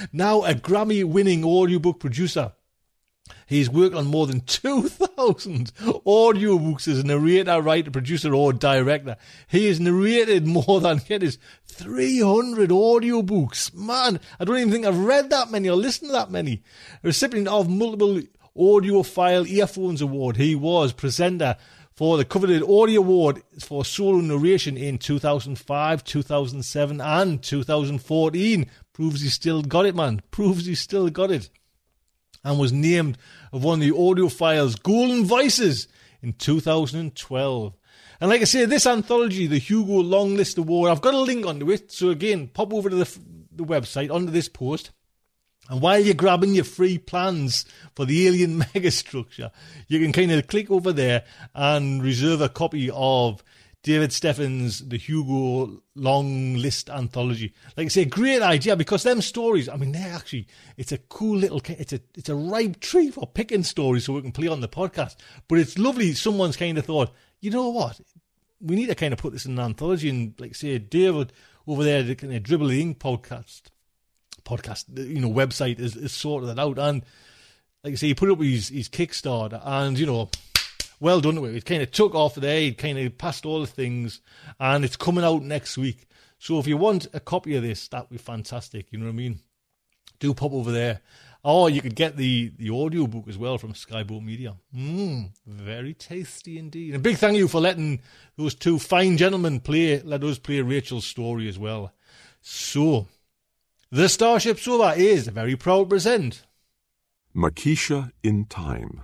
now 0.14 0.42
a 0.42 0.54
Grammy 0.54 1.04
winning 1.04 1.44
audiobook 1.44 2.00
producer. 2.00 2.52
He's 3.52 3.68
worked 3.68 3.94
on 3.94 4.06
more 4.06 4.26
than 4.26 4.40
2,000 4.40 5.74
audiobooks 5.74 6.88
as 6.88 7.00
a 7.00 7.02
narrator, 7.02 7.60
writer, 7.60 7.90
producer, 7.90 8.34
or 8.34 8.54
director. 8.54 9.16
He 9.46 9.66
has 9.66 9.78
narrated 9.78 10.46
more 10.46 10.80
than, 10.80 11.02
get 11.06 11.20
this, 11.20 11.36
300 11.66 12.70
audiobooks. 12.70 13.74
Man, 13.74 14.20
I 14.40 14.44
don't 14.44 14.56
even 14.56 14.72
think 14.72 14.86
I've 14.86 14.98
read 14.98 15.28
that 15.28 15.50
many 15.50 15.68
or 15.68 15.76
listened 15.76 16.08
to 16.08 16.12
that 16.12 16.30
many. 16.30 16.62
Recipient 17.02 17.46
of 17.46 17.68
multiple 17.68 18.22
AudioFile 18.56 19.46
earphones 19.46 20.00
award. 20.00 20.38
He 20.38 20.54
was 20.54 20.94
presenter 20.94 21.56
for 21.94 22.16
the 22.16 22.24
coveted 22.24 22.62
Audie 22.62 22.94
Award 22.94 23.42
for 23.60 23.84
solo 23.84 24.22
narration 24.22 24.78
in 24.78 24.96
2005, 24.96 26.04
2007, 26.04 27.00
and 27.02 27.42
2014. 27.42 28.70
Proves 28.94 29.20
he 29.20 29.28
still 29.28 29.60
got 29.60 29.84
it, 29.84 29.94
man. 29.94 30.22
Proves 30.30 30.64
he 30.64 30.74
still 30.74 31.10
got 31.10 31.30
it. 31.30 31.50
And 32.44 32.58
was 32.58 32.72
named 32.72 33.18
of 33.52 33.62
one 33.62 33.80
of 33.80 33.86
the 33.86 33.92
AudioFile's 33.92 34.76
Golden 34.76 35.24
Voices 35.24 35.86
in 36.22 36.32
2012. 36.32 37.74
And 38.20 38.30
like 38.30 38.40
I 38.40 38.44
say, 38.44 38.64
this 38.64 38.86
anthology, 38.86 39.46
the 39.46 39.58
Hugo 39.58 40.00
Long 40.00 40.36
List 40.36 40.58
Award, 40.58 40.90
I've 40.90 41.00
got 41.00 41.14
a 41.14 41.18
link 41.18 41.46
onto 41.46 41.70
it. 41.70 41.92
So 41.92 42.10
again, 42.10 42.48
pop 42.48 42.72
over 42.72 42.90
to 42.90 42.96
the, 42.96 43.18
the 43.52 43.64
website 43.64 44.14
under 44.14 44.30
this 44.30 44.48
post 44.48 44.90
and 45.68 45.80
while 45.80 46.00
you're 46.00 46.14
grabbing 46.14 46.54
your 46.54 46.64
free 46.64 46.98
plans 46.98 47.64
for 47.94 48.04
the 48.04 48.26
alien 48.26 48.60
megastructure, 48.74 49.50
you 49.88 50.00
can 50.00 50.12
kind 50.12 50.32
of 50.32 50.46
click 50.46 50.70
over 50.70 50.92
there 50.92 51.24
and 51.54 52.02
reserve 52.02 52.40
a 52.40 52.48
copy 52.48 52.90
of 52.92 53.42
David 53.82 54.10
Steffen's 54.10 54.86
The 54.86 54.96
Hugo 54.96 55.82
Long 55.96 56.54
List 56.54 56.88
Anthology. 56.88 57.52
Like 57.76 57.86
I 57.86 57.88
say, 57.88 58.04
great 58.04 58.40
idea 58.40 58.76
because 58.76 59.02
them 59.02 59.20
stories, 59.20 59.68
I 59.68 59.76
mean, 59.76 59.90
they're 59.90 60.14
actually, 60.14 60.46
it's 60.76 60.92
a 60.92 60.98
cool 60.98 61.36
little, 61.36 61.60
it's 61.66 61.92
a, 61.92 62.00
it's 62.14 62.28
a 62.28 62.34
ripe 62.34 62.78
tree 62.78 63.10
for 63.10 63.26
picking 63.26 63.64
stories 63.64 64.04
so 64.04 64.12
we 64.12 64.22
can 64.22 64.30
play 64.30 64.46
on 64.46 64.60
the 64.60 64.68
podcast. 64.68 65.16
But 65.48 65.58
it's 65.58 65.78
lovely 65.78 66.12
someone's 66.14 66.56
kind 66.56 66.78
of 66.78 66.86
thought, 66.86 67.12
you 67.40 67.50
know 67.50 67.70
what? 67.70 68.00
We 68.60 68.76
need 68.76 68.86
to 68.86 68.94
kind 68.94 69.12
of 69.12 69.18
put 69.18 69.32
this 69.32 69.46
in 69.46 69.58
an 69.58 69.64
anthology 69.64 70.08
and 70.08 70.34
like 70.38 70.54
say, 70.54 70.78
David 70.78 71.32
over 71.66 71.82
there, 71.82 72.04
the 72.04 72.14
kind 72.14 72.32
of 72.32 72.42
Dribble 72.44 72.68
the 72.68 72.80
Ink 72.80 73.00
podcast 73.00 73.62
podcast, 74.44 74.84
you 74.96 75.20
know, 75.20 75.30
website 75.30 75.80
is, 75.80 75.96
is 75.96 76.12
sorted 76.12 76.48
that 76.48 76.58
out. 76.60 76.78
And 76.78 77.04
like 77.82 77.94
I 77.94 77.96
say, 77.96 78.08
he 78.08 78.14
put 78.14 78.30
up 78.30 78.40
his, 78.40 78.68
his 78.68 78.88
Kickstarter 78.88 79.60
and, 79.64 79.98
you 79.98 80.06
know, 80.06 80.30
well 81.02 81.20
done 81.20 81.34
to 81.34 81.44
it. 81.44 81.64
Kind 81.64 81.82
of 81.82 81.90
took 81.90 82.14
off 82.14 82.36
there. 82.36 82.62
It 82.62 82.78
kind 82.78 82.96
of 82.96 83.18
passed 83.18 83.44
all 83.44 83.60
the 83.60 83.66
things 83.66 84.20
and 84.58 84.84
it's 84.84 84.96
coming 84.96 85.24
out 85.24 85.42
next 85.42 85.76
week. 85.76 86.06
So 86.38 86.58
if 86.58 86.66
you 86.66 86.76
want 86.76 87.08
a 87.12 87.20
copy 87.20 87.56
of 87.56 87.62
this, 87.62 87.88
that'd 87.88 88.08
be 88.08 88.18
fantastic. 88.18 88.86
You 88.90 88.98
know 88.98 89.06
what 89.06 89.12
I 89.12 89.16
mean? 89.16 89.40
Do 90.20 90.32
pop 90.32 90.52
over 90.52 90.70
there. 90.70 91.00
Or 91.44 91.68
you 91.68 91.82
could 91.82 91.96
get 91.96 92.16
the, 92.16 92.52
the 92.56 92.70
audio 92.70 93.08
book 93.08 93.24
as 93.28 93.36
well 93.36 93.58
from 93.58 93.72
Skyboat 93.72 94.24
Media. 94.24 94.54
Mmm, 94.74 95.30
very 95.44 95.92
tasty 95.92 96.56
indeed. 96.56 96.94
And 96.94 97.00
a 97.00 97.02
big 97.02 97.16
thank 97.16 97.36
you 97.36 97.48
for 97.48 97.60
letting 97.60 98.00
those 98.36 98.54
two 98.54 98.78
fine 98.78 99.16
gentlemen 99.16 99.58
play, 99.58 100.00
let 100.02 100.22
us 100.22 100.38
play 100.38 100.60
Rachael's 100.60 101.04
story 101.04 101.48
as 101.48 101.58
well. 101.58 101.92
So, 102.40 103.08
the 103.90 104.08
Starship 104.08 104.60
Sofa 104.60 104.94
is 104.96 105.26
a 105.26 105.32
very 105.32 105.56
proud 105.56 105.84
to 105.84 105.88
present 105.88 106.44
Makeisha 107.34 108.12
in 108.22 108.44
Time 108.44 109.02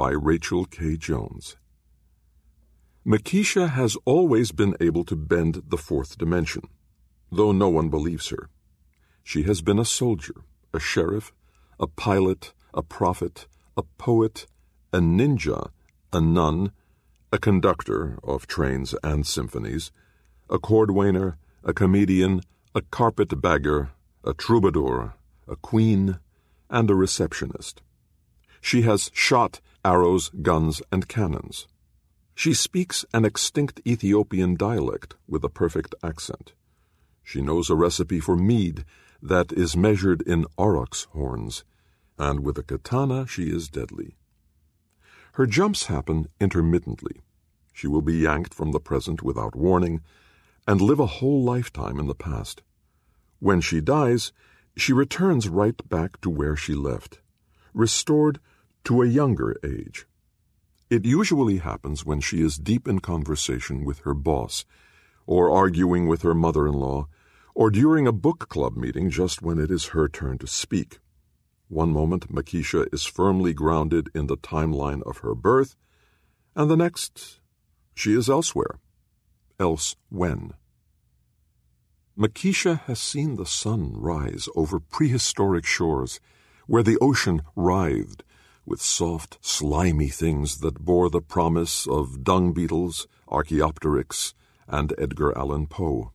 by 0.00 0.12
Rachael 0.12 0.64
K. 0.64 0.96
Jones. 0.96 1.58
Makeisha 3.06 3.68
has 3.68 3.98
always 4.06 4.50
been 4.50 4.74
able 4.80 5.04
to 5.04 5.14
bend 5.14 5.62
the 5.68 5.76
fourth 5.76 6.16
dimension, 6.16 6.62
though 7.30 7.52
no 7.52 7.68
one 7.68 7.90
believes 7.90 8.28
her. 8.28 8.48
She 9.22 9.42
has 9.42 9.60
been 9.60 9.78
a 9.78 9.84
soldier, 9.84 10.36
a 10.72 10.80
sheriff, 10.80 11.34
a 11.78 11.86
pilot, 11.86 12.54
a 12.72 12.82
prophet, 12.82 13.46
a 13.76 13.82
poet, 13.98 14.46
a 14.90 15.00
ninja, 15.00 15.68
a 16.14 16.20
nun, 16.22 16.72
a 17.30 17.36
conductor 17.36 18.18
of 18.24 18.46
trains 18.46 18.94
and 19.02 19.26
symphonies, 19.26 19.92
a 20.48 20.58
cordwainer, 20.58 21.34
a 21.62 21.74
comedian, 21.74 22.40
a 22.74 22.80
carpetbagger, 22.80 23.90
a 24.24 24.32
troubadour, 24.32 25.12
a 25.46 25.56
queen, 25.56 26.20
and 26.70 26.88
a 26.88 26.94
receptionist. 26.94 27.82
She 28.62 28.80
has 28.82 29.10
shot 29.12 29.60
arrows, 29.84 30.30
guns, 30.42 30.82
and 30.92 31.08
cannons. 31.08 31.66
She 32.34 32.54
speaks 32.54 33.04
an 33.12 33.24
extinct 33.24 33.80
Ethiopian 33.86 34.56
dialect 34.56 35.14
with 35.28 35.44
a 35.44 35.48
perfect 35.48 35.94
accent. 36.02 36.52
She 37.22 37.42
knows 37.42 37.70
a 37.70 37.76
recipe 37.76 38.20
for 38.20 38.36
mead 38.36 38.84
that 39.22 39.52
is 39.52 39.76
measured 39.76 40.22
in 40.22 40.46
aurochs 40.56 41.04
horns, 41.12 41.64
and 42.18 42.40
with 42.40 42.58
a 42.58 42.62
katana 42.62 43.26
she 43.26 43.44
is 43.44 43.68
deadly. 43.68 44.16
Her 45.34 45.46
jumps 45.46 45.86
happen 45.86 46.28
intermittently. 46.40 47.22
She 47.72 47.86
will 47.86 48.02
be 48.02 48.18
yanked 48.18 48.52
from 48.52 48.72
the 48.72 48.80
present 48.80 49.22
without 49.22 49.54
warning 49.54 50.00
and 50.66 50.80
live 50.80 51.00
a 51.00 51.06
whole 51.06 51.42
lifetime 51.42 51.98
in 51.98 52.06
the 52.06 52.14
past. 52.14 52.62
When 53.38 53.60
she 53.60 53.80
dies, 53.80 54.32
she 54.76 54.92
returns 54.92 55.48
right 55.48 55.88
back 55.88 56.20
to 56.20 56.30
where 56.30 56.56
she 56.56 56.74
left, 56.74 57.20
restored 57.72 58.40
to 58.84 59.02
a 59.02 59.06
younger 59.06 59.56
age. 59.64 60.06
It 60.88 61.04
usually 61.04 61.58
happens 61.58 62.04
when 62.04 62.20
she 62.20 62.40
is 62.42 62.56
deep 62.56 62.88
in 62.88 63.00
conversation 63.00 63.84
with 63.84 64.00
her 64.00 64.14
boss, 64.14 64.64
or 65.26 65.50
arguing 65.50 66.08
with 66.08 66.22
her 66.22 66.34
mother 66.34 66.66
in 66.66 66.74
law, 66.74 67.06
or 67.54 67.70
during 67.70 68.06
a 68.06 68.12
book 68.12 68.48
club 68.48 68.76
meeting 68.76 69.10
just 69.10 69.42
when 69.42 69.58
it 69.58 69.70
is 69.70 69.86
her 69.86 70.08
turn 70.08 70.38
to 70.38 70.46
speak. 70.46 70.98
One 71.68 71.90
moment, 71.90 72.32
Makeisha 72.34 72.92
is 72.92 73.04
firmly 73.04 73.54
grounded 73.54 74.08
in 74.14 74.26
the 74.26 74.36
timeline 74.36 75.02
of 75.02 75.18
her 75.18 75.36
birth, 75.36 75.76
and 76.56 76.68
the 76.68 76.76
next, 76.76 77.38
she 77.94 78.12
is 78.12 78.28
elsewhere. 78.28 78.80
Else 79.60 79.94
when? 80.08 80.54
Makeisha 82.18 82.80
has 82.82 82.98
seen 82.98 83.36
the 83.36 83.46
sun 83.46 83.92
rise 83.94 84.48
over 84.56 84.80
prehistoric 84.80 85.64
shores 85.64 86.18
where 86.66 86.82
the 86.82 86.98
ocean 87.00 87.42
writhed 87.54 88.24
with 88.64 88.80
soft, 88.80 89.38
slimy 89.40 90.08
things 90.08 90.58
that 90.60 90.80
bore 90.80 91.10
the 91.10 91.20
promise 91.20 91.86
of 91.86 92.24
dung 92.24 92.52
beetles, 92.52 93.06
Archaeopteryx, 93.28 94.34
and 94.68 94.92
Edgar 94.98 95.36
Allan 95.36 95.66
Poe. 95.66 96.12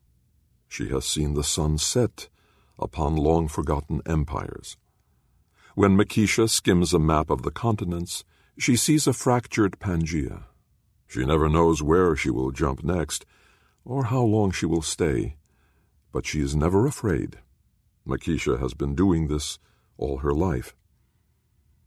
She 0.67 0.89
has 0.89 1.05
seen 1.05 1.33
the 1.33 1.43
sun 1.43 1.77
set 1.77 2.29
upon 2.77 3.15
long 3.15 3.47
forgotten 3.47 4.01
empires. 4.05 4.77
When 5.75 5.97
Makeisha 5.97 6.49
skims 6.49 6.93
a 6.93 6.99
map 6.99 7.29
of 7.29 7.41
the 7.41 7.51
continents, 7.51 8.23
she 8.57 8.75
sees 8.75 9.07
a 9.07 9.13
fractured 9.13 9.79
Pangea. 9.79 10.43
She 11.07 11.25
never 11.25 11.49
knows 11.49 11.83
where 11.83 12.15
she 12.15 12.29
will 12.29 12.51
jump 12.51 12.83
next, 12.83 13.25
or 13.83 14.05
how 14.05 14.21
long 14.21 14.51
she 14.51 14.65
will 14.65 14.81
stay 14.81 15.35
but 16.15 16.25
she 16.25 16.39
is 16.39 16.55
never 16.55 16.87
afraid. 16.87 17.39
Makeisha 18.07 18.57
has 18.61 18.73
been 18.73 18.95
doing 18.95 19.27
this 19.27 19.59
all 19.97 20.19
her 20.19 20.33
life. 20.33 20.73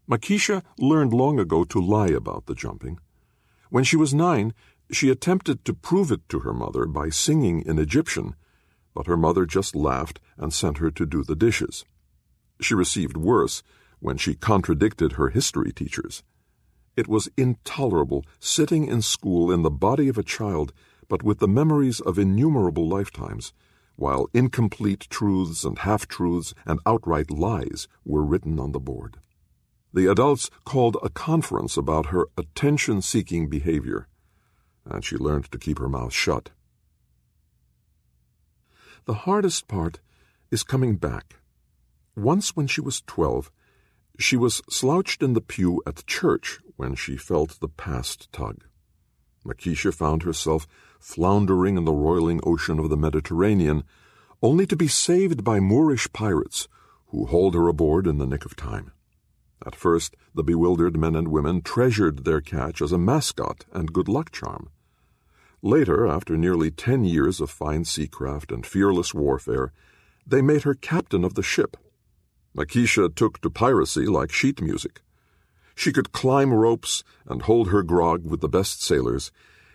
Makeisha 0.08 0.62
learned 0.78 1.12
long 1.12 1.38
ago 1.38 1.64
to 1.64 1.80
lie 1.80 2.08
about 2.08 2.46
the 2.46 2.54
jumping. 2.54 2.98
When 3.68 3.84
she 3.84 3.96
was 3.96 4.14
nine, 4.14 4.54
she 4.90 5.10
attempted 5.10 5.66
to 5.66 5.74
prove 5.74 6.10
it 6.10 6.26
to 6.30 6.40
her 6.40 6.54
mother 6.54 6.86
by 6.86 7.10
singing 7.10 7.60
in 7.60 7.78
Egyptian, 7.78 8.34
but 8.94 9.06
her 9.06 9.18
mother 9.18 9.44
just 9.44 9.76
laughed 9.76 10.18
and 10.38 10.52
sent 10.52 10.78
her 10.78 10.90
to 10.90 11.04
do 11.04 11.22
the 11.22 11.36
dishes. 11.36 11.84
She 12.58 12.74
received 12.74 13.18
worse 13.18 13.62
when 14.00 14.16
she 14.16 14.34
contradicted 14.34 15.12
her 15.12 15.28
history 15.28 15.72
teachers. 15.72 16.22
It 16.96 17.06
was 17.06 17.28
intolerable 17.36 18.24
sitting 18.40 18.86
in 18.86 19.02
school 19.02 19.52
in 19.52 19.60
the 19.60 19.70
body 19.70 20.08
of 20.08 20.16
a 20.16 20.22
child, 20.22 20.72
but 21.08 21.22
with 21.22 21.38
the 21.38 21.46
memories 21.46 22.00
of 22.00 22.18
innumerable 22.18 22.88
lifetimes, 22.88 23.52
while 23.96 24.30
incomplete 24.32 25.06
truths 25.10 25.64
and 25.64 25.80
half 25.80 26.08
truths 26.08 26.54
and 26.64 26.80
outright 26.86 27.30
lies 27.30 27.88
were 28.06 28.24
written 28.24 28.58
on 28.58 28.72
the 28.72 28.80
board. 28.80 29.18
The 29.92 30.10
adults 30.10 30.50
called 30.64 30.96
a 31.02 31.08
conference 31.08 31.76
about 31.76 32.06
her 32.06 32.26
attention 32.36 33.00
seeking 33.02 33.48
behavior, 33.48 34.06
and 34.84 35.04
she 35.04 35.16
learned 35.16 35.50
to 35.50 35.58
keep 35.58 35.78
her 35.78 35.88
mouth 35.88 36.12
shut. 36.12 36.50
The 39.06 39.14
hardest 39.14 39.66
part 39.68 40.00
is 40.50 40.62
coming 40.62 40.96
back. 40.96 41.36
Once, 42.14 42.54
when 42.54 42.66
she 42.66 42.80
was 42.80 43.00
twelve, 43.06 43.50
she 44.18 44.36
was 44.36 44.60
slouched 44.68 45.22
in 45.22 45.32
the 45.32 45.40
pew 45.40 45.82
at 45.86 46.04
church 46.06 46.58
when 46.76 46.94
she 46.94 47.16
felt 47.16 47.60
the 47.60 47.68
past 47.68 48.30
tug. 48.32 48.64
Makeisha 49.46 49.94
found 49.94 50.24
herself 50.24 50.66
floundering 51.00 51.78
in 51.78 51.84
the 51.84 51.92
roiling 51.92 52.40
ocean 52.42 52.78
of 52.78 52.90
the 52.90 52.96
Mediterranean, 52.96 53.84
only 54.42 54.66
to 54.66 54.76
be 54.76 54.88
saved 54.88 55.42
by 55.42 55.60
Moorish 55.60 56.12
pirates 56.12 56.68
who 57.06 57.26
hauled 57.26 57.54
her 57.54 57.68
aboard 57.68 58.06
in 58.06 58.18
the 58.18 58.26
nick 58.26 58.44
of 58.44 58.56
time. 58.56 58.92
At 59.64 59.74
first, 59.74 60.16
the 60.34 60.44
bewildered 60.44 60.96
men 60.96 61.16
and 61.16 61.28
women 61.28 61.62
treasured 61.62 62.24
their 62.24 62.40
catch 62.40 62.80
as 62.80 62.92
a 62.92 62.98
mascot 62.98 63.66
and 63.72 63.92
good 63.92 64.08
luck 64.08 64.30
charm. 64.30 64.70
Later, 65.62 66.06
after 66.06 66.36
nearly 66.36 66.70
ten 66.70 67.04
years 67.04 67.40
of 67.40 67.50
fine 67.50 67.84
seacraft 67.84 68.52
and 68.52 68.64
fearless 68.64 69.12
warfare, 69.12 69.72
they 70.26 70.42
made 70.42 70.62
her 70.62 70.74
captain 70.74 71.24
of 71.24 71.34
the 71.34 71.42
ship. 71.42 71.76
Makeisha 72.56 73.14
took 73.14 73.40
to 73.40 73.50
piracy 73.50 74.06
like 74.06 74.30
sheet 74.30 74.60
music. 74.60 75.00
She 75.74 75.92
could 75.92 76.12
climb 76.12 76.52
ropes 76.52 77.02
and 77.26 77.42
hold 77.42 77.68
her 77.68 77.82
grog 77.82 78.24
with 78.24 78.40
the 78.40 78.48
best 78.48 78.82
sailors, 78.82 79.32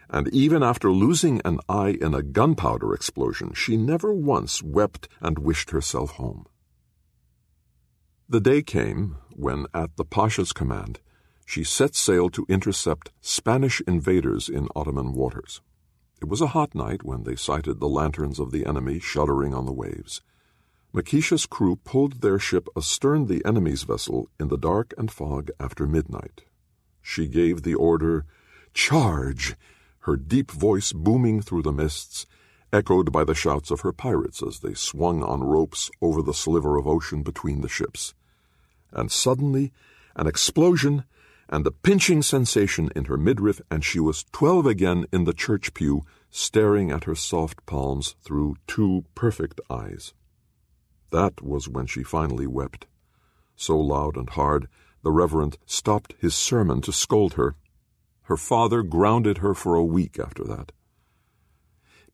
and 0.10 0.28
even 0.30 0.62
after 0.64 0.92
losing 0.92 1.42
an 1.44 1.60
eye 1.68 1.98
in 2.00 2.14
a 2.14 2.22
gunpowder 2.22 2.94
explosion, 2.94 3.54
she 3.54 3.78
never 3.78 4.14
once 4.14 4.62
wept 4.62 5.08
and 5.22 5.40
wished 5.40 5.72
herself 5.72 6.12
home. 6.12 6.46
The 8.34 8.42
day 8.42 8.64
came 8.64 9.18
when, 9.36 9.68
at 9.76 9.96
the 9.96 10.04
Pasha's 10.04 10.54
command, 10.54 11.00
she 11.46 11.64
set 11.64 11.94
sail 11.94 12.32
to 12.32 12.48
intercept 12.50 13.12
Spanish 13.22 13.80
invaders 13.82 14.50
in 14.50 14.70
Ottoman 14.76 15.14
waters. 15.14 15.62
It 16.20 16.28
was 16.28 16.42
a 16.42 16.48
hot 16.48 16.74
night 16.74 17.04
when 17.04 17.26
they 17.26 17.36
sighted 17.36 17.80
the 17.80 17.88
lanterns 17.88 18.40
of 18.40 18.50
the 18.50 18.66
enemy 18.66 18.98
shuddering 18.98 19.54
on 19.54 19.68
the 19.68 19.72
waves. 19.72 20.24
Makeisha's 20.92 21.46
crew 21.46 21.76
pulled 21.76 22.22
their 22.22 22.40
ship 22.40 22.68
astern 22.76 23.28
the 23.28 23.46
enemy's 23.46 23.84
vessel 23.84 24.28
in 24.40 24.48
the 24.48 24.58
dark 24.58 24.96
and 24.98 25.12
fog 25.12 25.52
after 25.60 25.86
midnight. 25.86 26.42
She 27.04 27.28
gave 27.28 27.62
the 27.62 27.76
order, 27.76 28.26
Charge! 28.74 29.56
her 30.08 30.16
deep 30.16 30.50
voice 30.50 30.92
booming 30.92 31.44
through 31.44 31.62
the 31.62 31.72
mists, 31.72 32.26
echoed 32.72 33.12
by 33.12 33.24
the 33.24 33.36
shouts 33.36 33.70
of 33.70 33.82
her 33.82 33.94
pirates 33.94 34.42
as 34.42 34.62
they 34.62 34.74
swung 34.74 35.22
on 35.22 35.44
ropes 35.44 35.92
over 36.02 36.24
the 36.24 36.34
sliver 36.34 36.78
of 36.78 36.88
ocean 36.88 37.22
between 37.22 37.62
the 37.62 37.70
ships. 37.70 38.16
And 38.94 39.12
suddenly, 39.12 39.74
an 40.16 40.28
explosion 40.28 41.04
and 41.50 41.68
a 41.68 41.72
pinching 41.72 42.22
sensation 42.22 42.90
in 42.96 43.06
her 43.06 43.18
midriff, 43.18 43.60
and 43.70 43.84
she 43.84 44.00
was 44.00 44.26
twelve 44.32 44.66
again 44.66 45.06
in 45.12 45.26
the 45.26 45.34
church 45.34 45.74
pew, 45.74 46.04
staring 46.30 46.92
at 46.92 47.04
her 47.04 47.16
soft 47.16 47.66
palms 47.66 48.16
through 48.22 48.56
two 48.68 49.04
perfect 49.14 49.60
eyes. 49.70 50.14
That 51.12 51.42
was 51.42 51.68
when 51.68 51.86
she 51.86 52.02
finally 52.02 52.48
wept. 52.48 52.88
So 53.56 53.78
loud 53.78 54.18
and 54.18 54.30
hard, 54.30 54.68
the 55.04 55.12
Reverend 55.12 55.58
stopped 55.66 56.16
his 56.18 56.34
sermon 56.34 56.82
to 56.82 56.92
scold 56.92 57.34
her. 57.34 57.56
Her 58.24 58.38
father 58.38 58.82
grounded 58.82 59.40
her 59.40 59.54
for 59.54 59.76
a 59.76 59.84
week 59.84 60.18
after 60.18 60.44
that. 60.46 60.72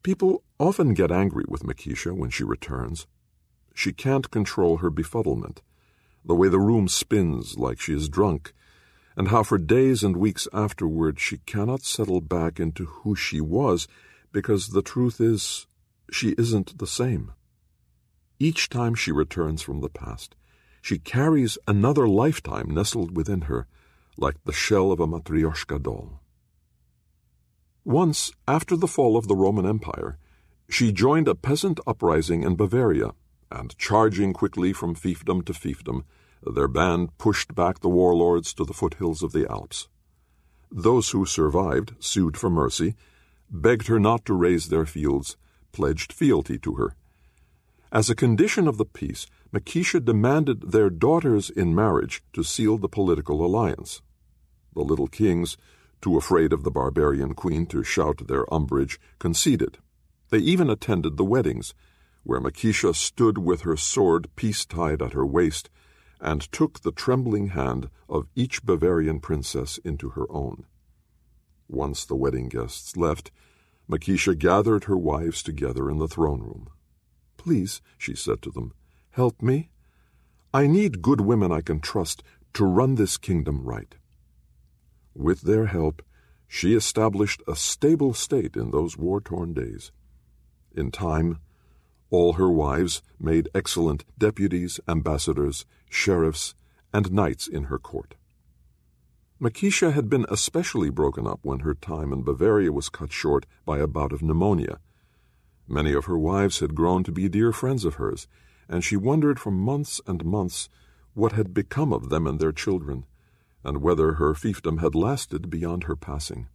People 0.02 0.42
often 0.58 0.92
get 0.92 1.12
angry 1.12 1.44
with 1.46 1.62
Makeisha 1.62 2.12
when 2.12 2.30
she 2.30 2.42
returns. 2.42 3.06
She 3.74 3.92
can't 3.92 4.30
control 4.30 4.78
her 4.78 4.90
befuddlement, 4.90 5.58
the 6.24 6.34
way 6.34 6.48
the 6.48 6.58
room 6.58 6.88
spins 6.88 7.56
like 7.56 7.80
she 7.80 7.94
is 7.94 8.08
drunk, 8.08 8.52
and 9.16 9.28
how 9.28 9.42
for 9.42 9.58
days 9.58 10.02
and 10.02 10.16
weeks 10.16 10.46
afterward 10.52 11.18
she 11.18 11.38
cannot 11.38 11.82
settle 11.82 12.20
back 12.20 12.60
into 12.60 12.84
who 12.86 13.14
she 13.14 13.40
was 13.40 13.88
because 14.32 14.68
the 14.68 14.82
truth 14.82 15.20
is 15.20 15.66
she 16.10 16.34
isn't 16.38 16.78
the 16.78 16.86
same. 16.86 17.32
Each 18.38 18.68
time 18.68 18.94
she 18.94 19.12
returns 19.12 19.62
from 19.62 19.80
the 19.80 19.88
past, 19.90 20.36
she 20.80 20.98
carries 20.98 21.58
another 21.68 22.08
lifetime 22.08 22.70
nestled 22.70 23.16
within 23.16 23.42
her, 23.42 23.66
like 24.16 24.36
the 24.44 24.52
shell 24.52 24.92
of 24.92 25.00
a 25.00 25.06
matryoshka 25.06 25.82
doll. 25.82 26.20
Once, 27.84 28.32
after 28.46 28.76
the 28.76 28.88
fall 28.88 29.16
of 29.16 29.26
the 29.28 29.36
Roman 29.36 29.66
Empire, 29.66 30.18
she 30.68 30.92
joined 30.92 31.28
a 31.28 31.34
peasant 31.34 31.80
uprising 31.86 32.42
in 32.42 32.56
Bavaria, 32.56 33.12
and 33.50 33.76
charging 33.78 34.32
quickly 34.32 34.72
from 34.72 34.94
fiefdom 34.94 35.44
to 35.44 35.52
fiefdom, 35.52 36.04
their 36.42 36.68
band 36.68 37.16
pushed 37.18 37.54
back 37.54 37.80
the 37.80 37.88
warlords 37.88 38.54
to 38.54 38.64
the 38.64 38.72
foothills 38.72 39.22
of 39.22 39.32
the 39.32 39.50
Alps. 39.50 39.88
Those 40.70 41.10
who 41.10 41.26
survived 41.26 41.94
sued 41.98 42.36
for 42.36 42.48
mercy, 42.48 42.94
begged 43.50 43.88
her 43.88 43.98
not 43.98 44.24
to 44.26 44.34
raze 44.34 44.68
their 44.68 44.86
fields, 44.86 45.36
pledged 45.72 46.12
fealty 46.12 46.58
to 46.58 46.74
her. 46.74 46.94
As 47.92 48.08
a 48.08 48.14
condition 48.14 48.68
of 48.68 48.78
the 48.78 48.84
peace, 48.84 49.26
Makeisha 49.52 50.04
demanded 50.04 50.70
their 50.70 50.90
daughters 50.90 51.50
in 51.50 51.74
marriage 51.74 52.22
to 52.32 52.44
seal 52.44 52.78
the 52.78 52.88
political 52.88 53.44
alliance. 53.44 54.00
The 54.74 54.82
little 54.82 55.08
kings, 55.08 55.56
too 56.00 56.16
afraid 56.16 56.52
of 56.52 56.62
the 56.62 56.70
barbarian 56.70 57.34
queen 57.34 57.66
to 57.66 57.82
shout 57.82 58.28
their 58.28 58.52
umbrage, 58.54 59.00
conceded. 59.18 59.78
They 60.28 60.38
even 60.38 60.70
attended 60.70 61.16
the 61.16 61.24
weddings, 61.24 61.74
where 62.22 62.40
Makeisha 62.40 62.94
stood 62.94 63.38
with 63.38 63.62
her 63.62 63.76
sword 63.76 64.28
peace 64.36 64.64
tied 64.64 65.02
at 65.02 65.12
her 65.12 65.26
waist 65.26 65.70
and 66.20 66.40
took 66.52 66.80
the 66.80 66.92
trembling 66.92 67.48
hand 67.48 67.88
of 68.08 68.26
each 68.34 68.62
Bavarian 68.62 69.20
princess 69.20 69.78
into 69.78 70.10
her 70.10 70.26
own. 70.30 70.64
Once 71.68 72.04
the 72.04 72.16
wedding 72.16 72.48
guests 72.48 72.96
left, 72.96 73.30
Makeisha 73.88 74.38
gathered 74.38 74.84
her 74.84 74.96
wives 74.96 75.42
together 75.42 75.90
in 75.90 75.98
the 75.98 76.08
throne 76.08 76.40
room. 76.40 76.68
Please, 77.36 77.80
she 77.96 78.14
said 78.14 78.42
to 78.42 78.50
them, 78.50 78.72
help 79.12 79.40
me. 79.40 79.70
I 80.52 80.66
need 80.66 81.02
good 81.02 81.20
women 81.20 81.50
I 81.50 81.60
can 81.60 81.80
trust 81.80 82.22
to 82.54 82.64
run 82.64 82.96
this 82.96 83.16
kingdom 83.16 83.62
right. 83.64 83.94
With 85.14 85.42
their 85.42 85.66
help, 85.66 86.02
she 86.46 86.74
established 86.74 87.42
a 87.46 87.56
stable 87.56 88.12
state 88.14 88.56
in 88.56 88.70
those 88.70 88.96
war 88.96 89.20
torn 89.20 89.54
days. 89.54 89.92
In 90.74 90.90
time, 90.90 91.38
all 92.10 92.34
her 92.34 92.50
wives 92.50 93.02
made 93.18 93.48
excellent 93.54 94.04
deputies, 94.18 94.80
ambassadors, 94.88 95.64
sheriffs, 95.88 96.54
and 96.92 97.12
knights 97.12 97.46
in 97.46 97.64
her 97.64 97.78
court. 97.78 98.14
Makeisha 99.40 99.92
had 99.92 100.10
been 100.10 100.26
especially 100.28 100.90
broken 100.90 101.26
up 101.26 101.40
when 101.42 101.60
her 101.60 101.74
time 101.74 102.12
in 102.12 102.22
Bavaria 102.22 102.72
was 102.72 102.90
cut 102.90 103.10
short 103.10 103.46
by 103.64 103.78
a 103.78 103.86
bout 103.86 104.12
of 104.12 104.22
pneumonia. 104.22 104.80
Many 105.66 105.94
of 105.94 106.04
her 106.06 106.18
wives 106.18 106.58
had 106.58 106.74
grown 106.74 107.04
to 107.04 107.12
be 107.12 107.28
dear 107.28 107.52
friends 107.52 107.84
of 107.84 107.94
hers, 107.94 108.26
and 108.68 108.84
she 108.84 108.96
wondered 108.96 109.40
for 109.40 109.50
months 109.50 110.00
and 110.06 110.24
months 110.24 110.68
what 111.14 111.32
had 111.32 111.54
become 111.54 111.92
of 111.92 112.10
them 112.10 112.26
and 112.26 112.38
their 112.38 112.52
children, 112.52 113.06
and 113.64 113.80
whether 113.80 114.14
her 114.14 114.34
fiefdom 114.34 114.80
had 114.80 114.94
lasted 114.94 115.48
beyond 115.48 115.84
her 115.84 115.96
passing. 115.96 116.48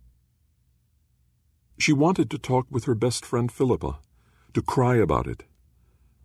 She 1.78 1.92
wanted 1.92 2.30
to 2.30 2.38
talk 2.38 2.68
with 2.70 2.86
her 2.86 2.96
best 2.96 3.26
friend 3.26 3.52
Philippa, 3.52 4.00
to 4.56 4.62
cry 4.62 4.96
about 4.96 5.28
it. 5.28 5.44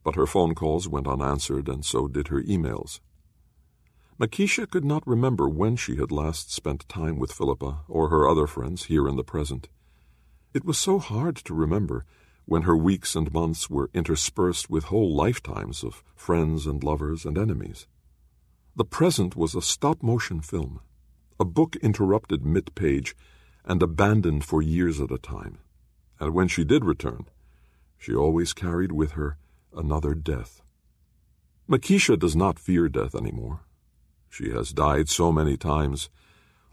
But 0.05 0.15
her 0.15 0.27
phone 0.27 0.55
calls 0.55 0.89
went 0.89 1.09
unanswered, 1.09 1.69
and 1.69 1.85
so 1.85 2.07
did 2.07 2.29
her 2.29 2.41
emails. 2.41 3.01
Makeisha 4.21 4.71
could 4.71 4.85
not 4.85 5.07
remember 5.07 5.49
when 5.49 5.75
she 5.75 5.97
had 5.97 6.13
last 6.13 6.53
spent 6.53 6.89
time 6.89 7.19
with 7.19 7.33
Philippa 7.33 7.81
or 7.89 8.09
her 8.09 8.29
other 8.29 8.47
friends 8.47 8.85
here 8.85 9.09
in 9.09 9.17
the 9.17 9.25
present. 9.25 9.69
It 10.55 10.65
was 10.65 10.79
so 10.79 11.01
hard 11.01 11.37
to 11.39 11.55
remember 11.55 12.05
when 12.45 12.63
her 12.63 12.77
weeks 12.77 13.17
and 13.17 13.33
months 13.33 13.69
were 13.69 13.91
interspersed 13.95 14.71
with 14.71 14.85
whole 14.85 15.13
lifetimes 15.13 15.83
of 15.83 16.05
friends 16.15 16.67
and 16.67 16.85
lovers 16.85 17.25
and 17.25 17.37
enemies. 17.37 17.89
The 18.77 18.85
present 18.85 19.35
was 19.35 19.57
a 19.57 19.63
stop 19.63 20.05
motion 20.05 20.41
film, 20.41 20.81
a 21.41 21.45
book 21.45 21.75
interrupted 21.77 22.45
mid 22.47 22.75
page 22.77 23.17
and 23.65 23.83
abandoned 23.83 24.45
for 24.45 24.63
years 24.63 25.01
at 25.01 25.11
a 25.11 25.19
time. 25.19 25.59
And 26.21 26.33
when 26.33 26.47
she 26.47 26.63
did 26.63 26.85
return, 26.85 27.27
she 28.01 28.15
always 28.15 28.55
carried 28.55 28.91
with 28.91 29.13
her 29.13 29.37
another 29.77 30.15
death. 30.15 30.63
Makeisha 31.69 32.19
does 32.19 32.35
not 32.35 32.59
fear 32.59 32.89
death 32.89 33.15
anymore. 33.15 33.61
She 34.31 34.51
has 34.51 34.73
died 34.73 35.09
so 35.09 35.31
many 35.31 35.57
times, 35.59 36.09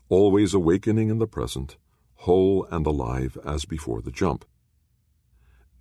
always 0.08 0.54
awakening 0.54 1.10
in 1.10 1.20
the 1.20 1.28
present, 1.28 1.76
whole 2.16 2.66
and 2.72 2.88
alive 2.88 3.38
as 3.46 3.66
before 3.66 4.02
the 4.02 4.10
jump. 4.10 4.46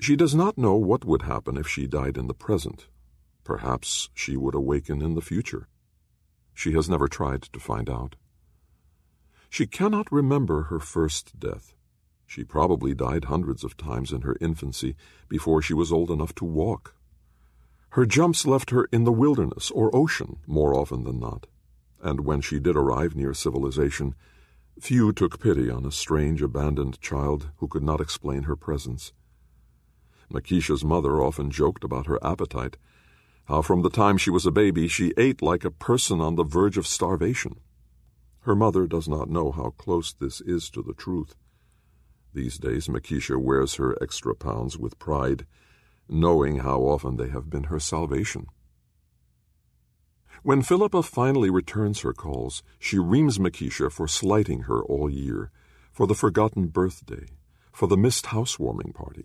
She 0.01 0.17
does 0.17 0.35
not 0.35 0.59
know 0.59 0.75
what 0.75 1.05
would 1.05 1.23
happen 1.23 1.57
if 1.57 1.69
she 1.69 1.87
died 1.87 2.19
in 2.19 2.27
the 2.27 2.35
present. 2.35 2.89
Perhaps 3.45 4.11
she 4.15 4.37
would 4.37 4.57
awaken 4.57 5.01
in 5.01 5.15
the 5.15 5.23
future. 5.23 5.69
She 6.55 6.73
has 6.73 6.89
never 6.89 7.07
tried 7.07 7.43
to 7.43 7.61
find 7.61 7.89
out. 7.89 8.17
She 9.49 9.67
cannot 9.67 10.11
remember 10.11 10.65
her 10.65 10.81
first 10.81 11.39
death. 11.39 11.75
She 12.27 12.45
probably 12.45 12.95
died 12.95 13.27
hundreds 13.27 13.63
of 13.65 13.77
times 13.77 14.13
in 14.13 14.23
her 14.23 14.37
infancy 14.41 14.97
before 15.29 15.63
she 15.63 15.75
was 15.75 15.93
old 15.93 16.11
enough 16.11 16.35
to 16.37 16.45
walk. 16.45 16.95
Her 17.91 18.05
jumps 18.05 18.47
left 18.47 18.71
her 18.71 18.87
in 18.93 19.05
the 19.05 19.13
wilderness 19.13 19.71
or 19.71 19.95
ocean 19.95 20.39
more 20.47 20.75
often 20.75 21.05
than 21.05 21.19
not, 21.19 21.47
and 22.03 22.21
when 22.21 22.41
she 22.41 22.59
did 22.61 22.77
arrive 22.77 23.15
near 23.15 23.33
civilization, 23.33 24.15
few 24.79 25.13
took 25.13 25.41
pity 25.41 25.71
on 25.71 25.87
a 25.87 25.93
strange, 25.93 26.43
abandoned 26.43 27.01
child 27.01 27.49
who 27.57 27.69
could 27.69 27.83
not 27.83 28.01
explain 28.01 28.43
her 28.43 28.57
presence. 28.57 29.13
Makeisha's 30.31 30.85
mother 30.85 31.23
often 31.23 31.51
joked 31.51 31.85
about 31.85 32.07
her 32.07 32.23
appetite, 32.25 32.77
how 33.45 33.63
from 33.63 33.83
the 33.83 33.91
time 33.91 34.19
she 34.19 34.31
was 34.31 34.45
a 34.45 34.51
baby 34.51 34.89
she 34.89 35.15
ate 35.17 35.41
like 35.41 35.65
a 35.65 35.71
person 35.71 36.21
on 36.21 36.35
the 36.35 36.45
verge 36.45 36.77
of 36.77 36.87
starvation. 36.87 37.61
Her 38.41 38.57
mother 38.57 38.87
does 38.87 39.09
not 39.09 39.31
know 39.31 39.53
how 39.53 39.71
close 39.71 40.13
this 40.13 40.41
is 40.41 40.69
to 40.71 40.83
the 40.83 40.95
truth. 40.95 41.35
These 42.37 42.59
days, 42.59 42.87
Makeisha 42.87 43.41
wears 43.41 43.77
her 43.77 43.97
extra 44.03 44.35
pounds 44.35 44.77
with 44.77 44.99
pride, 44.99 45.47
knowing 46.07 46.59
how 46.59 46.81
often 46.81 47.17
they 47.17 47.31
have 47.31 47.49
been 47.49 47.65
her 47.65 47.81
salvation. 47.81 48.49
When 50.43 50.61
Philippa 50.61 51.03
finally 51.03 51.49
returns 51.49 52.03
her 52.03 52.13
calls, 52.13 52.63
she 52.79 52.99
reams 52.99 53.39
Makeisha 53.39 53.91
for 53.91 54.07
slighting 54.07 54.65
her 54.65 54.85
all 54.85 55.09
year, 55.09 55.51
for 55.91 56.07
the 56.07 56.15
forgotten 56.15 56.67
birthday, 56.67 57.29
for 57.73 57.89
the 57.89 57.97
missed 57.97 58.27
housewarming 58.27 58.93
party. 58.93 59.25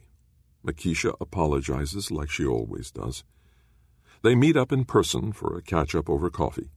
Makeisha 0.66 1.14
apologizes 1.20 2.12
like 2.12 2.30
she 2.30 2.46
always 2.46 2.92
does. 2.92 3.26
They 4.22 4.36
meet 4.36 4.56
up 4.56 4.72
in 4.72 4.86
person 4.86 5.34
for 5.34 5.58
a 5.58 5.62
catch 5.62 5.96
up 5.96 6.10
over 6.10 6.30
coffee, 6.30 6.72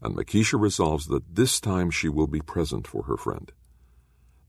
and 0.00 0.16
Makeisha 0.16 0.58
resolves 0.58 1.08
that 1.08 1.34
this 1.34 1.60
time 1.60 1.90
she 1.90 2.08
will 2.08 2.26
be 2.26 2.40
present 2.40 2.86
for 2.86 3.02
her 3.02 3.18
friend. 3.18 3.52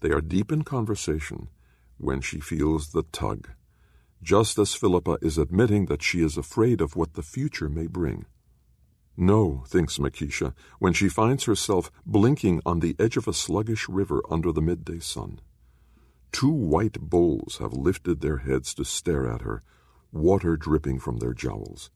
They 0.05 0.11
are 0.11 0.21
deep 0.21 0.51
in 0.51 0.61
conversation 0.61 1.49
when 1.97 2.21
she 2.21 2.39
feels 2.39 2.91
the 2.91 3.01
tug, 3.11 3.49
just 4.21 4.59
as 4.59 4.75
Philippa 4.75 5.17
is 5.23 5.39
admitting 5.39 5.87
that 5.87 6.03
she 6.03 6.21
is 6.21 6.37
afraid 6.37 6.79
of 6.79 6.95
what 6.95 7.15
the 7.15 7.23
future 7.23 7.69
may 7.69 7.87
bring. 7.87 8.27
No, 9.17 9.63
thinks 9.65 9.97
Makeisha, 9.97 10.53
when 10.77 10.93
she 10.93 11.09
finds 11.09 11.45
herself 11.45 11.91
blinking 12.05 12.61
on 12.67 12.81
the 12.81 12.95
edge 12.99 13.17
of 13.17 13.27
a 13.27 13.33
sluggish 13.33 13.89
river 13.89 14.21
under 14.29 14.51
the 14.51 14.61
midday 14.61 14.99
sun. 14.99 15.39
Two 16.31 16.51
white 16.51 16.99
bulls 16.99 17.57
have 17.57 17.73
lifted 17.73 18.21
their 18.21 18.37
heads 18.37 18.75
to 18.75 18.85
stare 18.85 19.27
at 19.27 19.41
her, 19.41 19.63
water 20.11 20.55
dripping 20.55 20.99
from 20.99 21.17
their 21.17 21.33
jowls. 21.33 21.89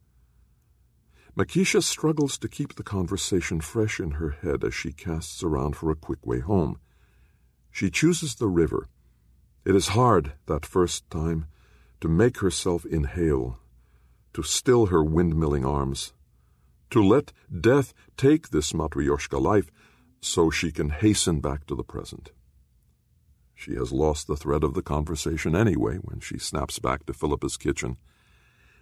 Makeisha 1.38 1.84
struggles 1.84 2.40
to 2.40 2.48
keep 2.48 2.74
the 2.74 2.82
conversation 2.82 3.62
fresh 3.62 4.00
in 4.00 4.14
her 4.14 4.32
head 4.32 4.64
as 4.64 4.74
she 4.74 4.94
casts 4.94 5.44
around 5.44 5.76
for 5.76 5.92
a 5.92 5.96
quick 5.96 6.26
way 6.26 6.40
home. 6.40 6.80
She 7.80 7.90
chooses 7.90 8.36
the 8.36 8.50
river. 8.50 8.90
It 9.64 9.74
is 9.74 9.96
hard, 10.00 10.34
that 10.48 10.66
first 10.66 11.10
time, 11.10 11.46
to 12.02 12.10
make 12.10 12.40
herself 12.40 12.86
inhale, 12.86 13.58
to 14.34 14.44
still 14.44 14.88
her 14.88 15.02
windmilling 15.02 15.66
arms, 15.66 16.12
to 16.90 17.02
let 17.02 17.32
death 17.50 17.94
take 18.18 18.50
this 18.50 18.74
Matryoshka 18.74 19.42
life 19.42 19.72
so 20.20 20.50
she 20.50 20.74
can 20.74 20.90
hasten 20.90 21.40
back 21.40 21.66
to 21.68 21.74
the 21.74 21.86
present. 21.86 22.32
She 23.56 23.76
has 23.76 23.94
lost 23.94 24.28
the 24.28 24.36
thread 24.36 24.66
of 24.66 24.74
the 24.74 24.82
conversation 24.82 25.56
anyway 25.56 26.00
when 26.02 26.20
she 26.20 26.38
snaps 26.38 26.80
back 26.80 27.06
to 27.06 27.14
Philippa's 27.14 27.56
kitchen. 27.56 27.96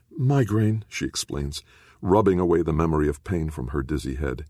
Migraine, 0.10 0.86
she 0.90 1.06
explains, 1.06 1.62
rubbing 2.02 2.40
away 2.40 2.64
the 2.64 2.74
memory 2.74 3.08
of 3.08 3.24
pain 3.24 3.52
from 3.52 3.68
her 3.68 3.84
dizzy 3.84 4.16
head, 4.16 4.46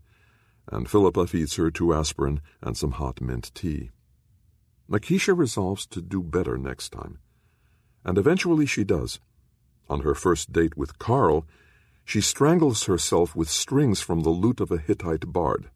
and 0.72 0.88
Philippa 0.88 1.26
feeds 1.26 1.56
her 1.56 1.70
two 1.70 1.92
aspirin 1.92 2.40
and 2.62 2.78
some 2.78 2.92
hot 2.92 3.20
mint 3.20 3.54
tea. 3.54 3.90
Makeisha 4.90 5.36
resolves 5.36 5.86
to 5.86 6.00
do 6.00 6.22
better 6.22 6.56
next 6.56 6.90
time, 6.90 7.18
and 8.04 8.16
eventually 8.16 8.64
she 8.64 8.84
does. 8.84 9.20
On 9.88 10.00
her 10.00 10.14
first 10.14 10.52
date 10.52 10.76
with 10.76 10.98
Carl, 10.98 11.46
she 12.04 12.22
strangles 12.22 12.84
herself 12.84 13.36
with 13.36 13.50
strings 13.50 14.00
from 14.00 14.20
the 14.20 14.30
lute 14.30 14.60
of 14.60 14.70
a 14.70 14.78
Hittite 14.78 15.30
bard. 15.30 15.68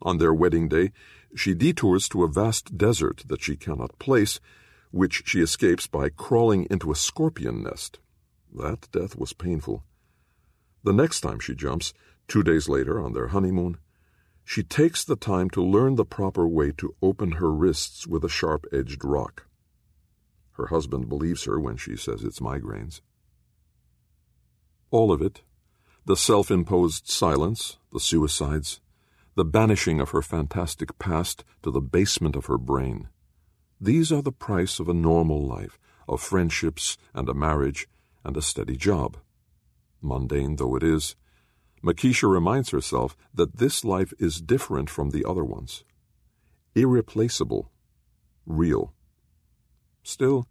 On 0.00 0.16
their 0.16 0.32
wedding 0.32 0.68
day, 0.68 0.92
she 1.34 1.54
detours 1.54 2.08
to 2.08 2.24
a 2.24 2.28
vast 2.28 2.78
desert 2.78 3.24
that 3.26 3.42
she 3.42 3.56
cannot 3.56 3.98
place, 3.98 4.40
which 4.90 5.24
she 5.26 5.40
escapes 5.40 5.86
by 5.86 6.08
crawling 6.08 6.66
into 6.70 6.90
a 6.90 6.96
scorpion 6.96 7.62
nest. 7.62 7.98
That 8.54 8.88
death 8.90 9.16
was 9.16 9.32
painful. 9.32 9.84
The 10.82 10.92
next 10.92 11.20
time 11.20 11.40
she 11.40 11.54
jumps, 11.54 11.92
two 12.28 12.42
days 12.42 12.68
later 12.68 12.98
on 13.00 13.12
their 13.12 13.28
honeymoon, 13.28 13.78
she 14.44 14.62
takes 14.62 15.04
the 15.04 15.16
time 15.16 15.48
to 15.50 15.62
learn 15.62 15.94
the 15.94 16.04
proper 16.04 16.46
way 16.46 16.70
to 16.72 16.94
open 17.00 17.32
her 17.32 17.50
wrists 17.50 18.06
with 18.06 18.24
a 18.24 18.28
sharp 18.28 18.66
edged 18.72 19.04
rock. 19.04 19.46
Her 20.52 20.66
husband 20.66 21.08
believes 21.08 21.44
her 21.44 21.58
when 21.58 21.76
she 21.76 21.96
says 21.96 22.22
it's 22.22 22.40
migraines. 22.40 23.00
All 24.90 25.10
of 25.10 25.20
it 25.22 25.42
the 26.06 26.16
self 26.16 26.50
imposed 26.50 27.08
silence, 27.08 27.78
the 27.90 27.98
suicides, 27.98 28.82
the 29.36 29.44
banishing 29.44 30.00
of 30.00 30.10
her 30.10 30.20
fantastic 30.20 30.98
past 30.98 31.44
to 31.62 31.70
the 31.70 31.80
basement 31.80 32.36
of 32.36 32.44
her 32.46 32.58
brain. 32.58 33.08
These 33.80 34.12
are 34.12 34.20
the 34.20 34.30
price 34.30 34.78
of 34.78 34.88
a 34.88 34.94
normal 34.94 35.42
life, 35.42 35.78
of 36.06 36.20
friendships 36.20 36.98
and 37.14 37.26
a 37.28 37.34
marriage 37.34 37.88
and 38.22 38.36
a 38.36 38.42
steady 38.42 38.76
job. 38.76 39.16
Mundane 40.02 40.56
though 40.56 40.76
it 40.76 40.82
is, 40.82 41.16
Makeisha 41.84 42.30
reminds 42.30 42.70
herself 42.70 43.14
that 43.34 43.58
this 43.58 43.84
life 43.84 44.14
is 44.18 44.40
different 44.40 44.88
from 44.88 45.10
the 45.10 45.24
other 45.28 45.44
ones. 45.44 45.84
Irreplaceable. 46.74 47.70
Real. 48.46 48.94
Still, 50.02 50.48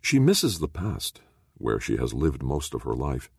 she 0.00 0.18
misses 0.18 0.58
the 0.58 0.68
past, 0.68 1.20
where 1.58 1.78
she 1.78 1.98
has 1.98 2.14
lived 2.14 2.42
most 2.42 2.72
of 2.72 2.84
her 2.84 2.94
life. 2.94 3.30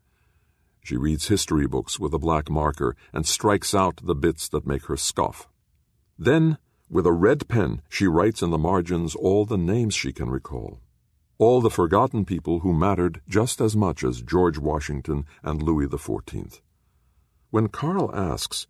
She 0.84 0.96
reads 0.96 1.26
history 1.26 1.66
books 1.66 1.98
with 1.98 2.14
a 2.14 2.18
black 2.18 2.48
marker 2.48 2.94
and 3.12 3.26
strikes 3.26 3.74
out 3.74 4.00
the 4.04 4.14
bits 4.14 4.48
that 4.50 4.66
make 4.66 4.86
her 4.86 4.96
scoff. 4.96 5.48
Then, 6.16 6.58
with 6.88 7.06
a 7.06 7.12
red 7.12 7.48
pen, 7.48 7.82
she 7.88 8.06
writes 8.06 8.42
in 8.42 8.50
the 8.50 8.58
margins 8.58 9.16
all 9.16 9.44
the 9.44 9.58
names 9.58 9.94
she 9.94 10.12
can 10.12 10.30
recall. 10.30 10.78
All 11.38 11.60
the 11.60 11.70
forgotten 11.70 12.24
people 12.24 12.60
who 12.60 12.72
mattered 12.72 13.22
just 13.28 13.60
as 13.60 13.74
much 13.74 14.04
as 14.04 14.22
George 14.22 14.58
Washington 14.58 15.26
and 15.42 15.60
Louis 15.60 15.88
XIV. 15.88 16.60
When 17.54 17.68
Carl 17.68 18.10
asks, 18.12 18.66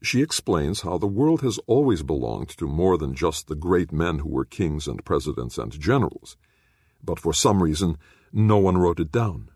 she 0.00 0.22
explains 0.22 0.82
how 0.82 0.96
the 0.96 1.08
world 1.08 1.40
has 1.40 1.58
always 1.66 2.04
belonged 2.04 2.50
to 2.50 2.68
more 2.68 2.96
than 2.96 3.12
just 3.12 3.48
the 3.48 3.56
great 3.56 3.90
men 3.90 4.20
who 4.20 4.28
were 4.28 4.44
kings 4.44 4.86
and 4.86 5.04
presidents 5.04 5.58
and 5.58 5.72
generals. 5.72 6.36
But 7.02 7.18
for 7.18 7.32
some 7.32 7.60
reason, 7.60 7.98
no 8.32 8.58
one 8.58 8.78
wrote 8.78 9.00
it 9.00 9.10
down. 9.10 9.50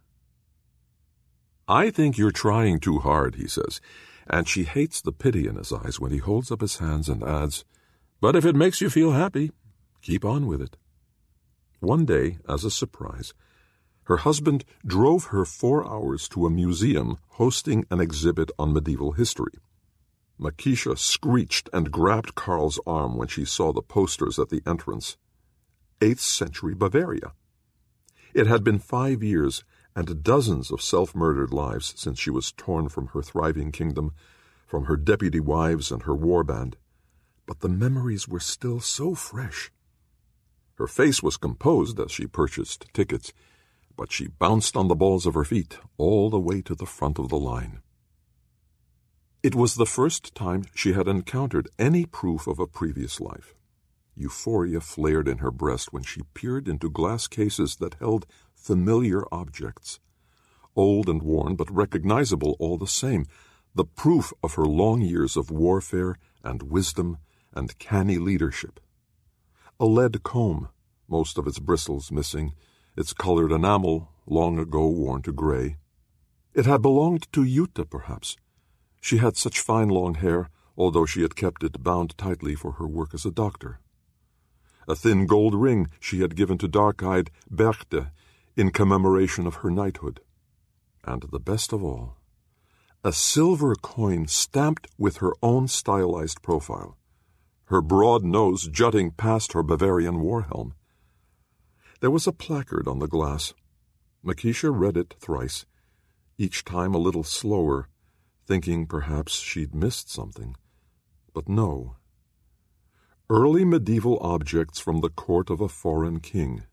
I 1.68 1.90
think 1.90 2.18
you're 2.18 2.32
trying 2.32 2.80
too 2.80 2.98
hard, 2.98 3.36
he 3.36 3.46
says, 3.46 3.80
and 4.26 4.48
she 4.48 4.64
hates 4.64 5.00
the 5.00 5.12
pity 5.12 5.46
in 5.46 5.54
his 5.54 5.72
eyes 5.72 6.00
when 6.00 6.10
he 6.10 6.18
holds 6.18 6.50
up 6.50 6.60
his 6.60 6.78
hands 6.78 7.08
and 7.08 7.22
adds, 7.22 7.64
But 8.20 8.34
if 8.34 8.44
it 8.44 8.56
makes 8.56 8.80
you 8.80 8.90
feel 8.90 9.12
happy, 9.12 9.52
keep 10.00 10.24
on 10.24 10.48
with 10.48 10.60
it. 10.60 10.76
One 11.78 12.04
day, 12.04 12.38
as 12.48 12.64
a 12.64 12.70
surprise, 12.72 13.32
her 14.04 14.18
husband 14.18 14.64
drove 14.86 15.26
her 15.26 15.44
four 15.44 15.86
hours 15.86 16.28
to 16.28 16.46
a 16.46 16.50
museum 16.50 17.18
hosting 17.28 17.84
an 17.90 18.00
exhibit 18.00 18.50
on 18.58 18.72
medieval 18.72 19.12
history. 19.12 19.52
Makeisha 20.40 20.98
screeched 20.98 21.68
and 21.72 21.92
grabbed 21.92 22.34
Carl's 22.34 22.80
arm 22.86 23.16
when 23.16 23.28
she 23.28 23.44
saw 23.44 23.72
the 23.72 23.82
posters 23.82 24.38
at 24.38 24.48
the 24.48 24.62
entrance. 24.66 25.16
8th 26.00 26.18
century 26.18 26.74
Bavaria. 26.74 27.32
It 28.34 28.46
had 28.48 28.64
been 28.64 28.78
five 28.78 29.22
years 29.22 29.62
and 29.94 30.22
dozens 30.24 30.70
of 30.70 30.82
self 30.82 31.14
murdered 31.14 31.52
lives 31.52 31.94
since 31.96 32.18
she 32.18 32.30
was 32.30 32.52
torn 32.52 32.88
from 32.88 33.08
her 33.08 33.22
thriving 33.22 33.70
kingdom, 33.70 34.12
from 34.66 34.86
her 34.86 34.96
deputy 34.96 35.38
wives 35.38 35.92
and 35.92 36.02
her 36.04 36.14
war 36.14 36.42
band. 36.42 36.76
But 37.46 37.60
the 37.60 37.68
memories 37.68 38.26
were 38.26 38.40
still 38.40 38.80
so 38.80 39.14
fresh. 39.14 39.70
Her 40.76 40.86
face 40.86 41.22
was 41.22 41.36
composed 41.36 42.00
as 42.00 42.10
she 42.10 42.26
purchased 42.26 42.86
tickets, 42.92 43.32
but 43.96 44.12
she 44.12 44.28
bounced 44.28 44.76
on 44.76 44.88
the 44.88 44.94
balls 44.94 45.26
of 45.26 45.34
her 45.34 45.44
feet 45.44 45.78
all 45.96 46.30
the 46.30 46.40
way 46.40 46.62
to 46.62 46.74
the 46.74 46.86
front 46.86 47.18
of 47.18 47.28
the 47.28 47.38
line. 47.38 47.80
It 49.42 49.54
was 49.54 49.74
the 49.74 49.86
first 49.86 50.34
time 50.34 50.64
she 50.74 50.92
had 50.92 51.08
encountered 51.08 51.68
any 51.78 52.06
proof 52.06 52.46
of 52.46 52.58
a 52.60 52.66
previous 52.66 53.20
life. 53.20 53.54
Euphoria 54.14 54.80
flared 54.80 55.26
in 55.26 55.38
her 55.38 55.50
breast 55.50 55.92
when 55.92 56.02
she 56.02 56.22
peered 56.34 56.68
into 56.68 56.90
glass 56.90 57.26
cases 57.26 57.76
that 57.76 57.94
held 57.94 58.26
familiar 58.54 59.24
objects, 59.32 59.98
old 60.76 61.08
and 61.08 61.22
worn 61.22 61.56
but 61.56 61.70
recognizable 61.70 62.56
all 62.58 62.78
the 62.78 62.86
same, 62.86 63.26
the 63.74 63.84
proof 63.84 64.32
of 64.42 64.54
her 64.54 64.66
long 64.66 65.00
years 65.00 65.36
of 65.36 65.50
warfare 65.50 66.16
and 66.44 66.62
wisdom 66.62 67.18
and 67.52 67.78
canny 67.78 68.18
leadership. 68.18 68.80
A 69.80 69.86
lead 69.86 70.22
comb, 70.22 70.68
most 71.08 71.38
of 71.38 71.46
its 71.46 71.58
bristles 71.58 72.12
missing, 72.12 72.52
its 72.96 73.12
colored 73.12 73.52
enamel 73.52 74.10
long 74.26 74.58
ago 74.58 74.88
worn 74.88 75.22
to 75.22 75.32
gray. 75.32 75.76
It 76.54 76.66
had 76.66 76.82
belonged 76.82 77.30
to 77.32 77.44
Jutta, 77.44 77.88
perhaps. 77.88 78.36
She 79.00 79.18
had 79.18 79.36
such 79.36 79.60
fine 79.60 79.88
long 79.88 80.14
hair, 80.14 80.50
although 80.76 81.06
she 81.06 81.22
had 81.22 81.36
kept 81.36 81.64
it 81.64 81.82
bound 81.82 82.16
tightly 82.18 82.54
for 82.54 82.72
her 82.72 82.86
work 82.86 83.14
as 83.14 83.24
a 83.24 83.30
doctor. 83.30 83.80
A 84.86 84.94
thin 84.94 85.26
gold 85.26 85.54
ring 85.54 85.88
she 86.00 86.20
had 86.20 86.36
given 86.36 86.58
to 86.58 86.68
dark-eyed 86.68 87.30
Berchte 87.50 88.10
in 88.56 88.70
commemoration 88.70 89.46
of 89.46 89.56
her 89.56 89.70
knighthood. 89.70 90.20
And 91.04 91.22
the 91.30 91.40
best 91.40 91.72
of 91.72 91.82
all, 91.82 92.16
a 93.04 93.12
silver 93.12 93.74
coin 93.74 94.28
stamped 94.28 94.86
with 94.96 95.16
her 95.16 95.32
own 95.42 95.66
stylized 95.66 96.42
profile, 96.42 96.96
her 97.66 97.80
broad 97.80 98.22
nose 98.22 98.68
jutting 98.68 99.10
past 99.10 99.52
her 99.54 99.62
Bavarian 99.62 100.20
war 100.20 100.42
helm. 100.42 100.74
There 102.02 102.10
was 102.10 102.26
a 102.26 102.32
placard 102.32 102.88
on 102.88 102.98
the 102.98 103.06
glass. 103.06 103.54
Makeisha 104.26 104.76
read 104.76 104.96
it 104.96 105.14
thrice, 105.20 105.66
each 106.36 106.64
time 106.64 106.96
a 106.96 106.98
little 106.98 107.22
slower, 107.22 107.88
thinking 108.44 108.86
perhaps 108.86 109.38
she'd 109.38 109.72
missed 109.72 110.10
something. 110.10 110.56
But 111.32 111.48
no. 111.48 111.94
Early 113.30 113.64
medieval 113.64 114.18
objects 114.18 114.80
from 114.80 115.00
the 115.00 115.10
court 115.10 115.48
of 115.48 115.60
a 115.60 115.68
foreign 115.68 116.18
king. 116.18 116.64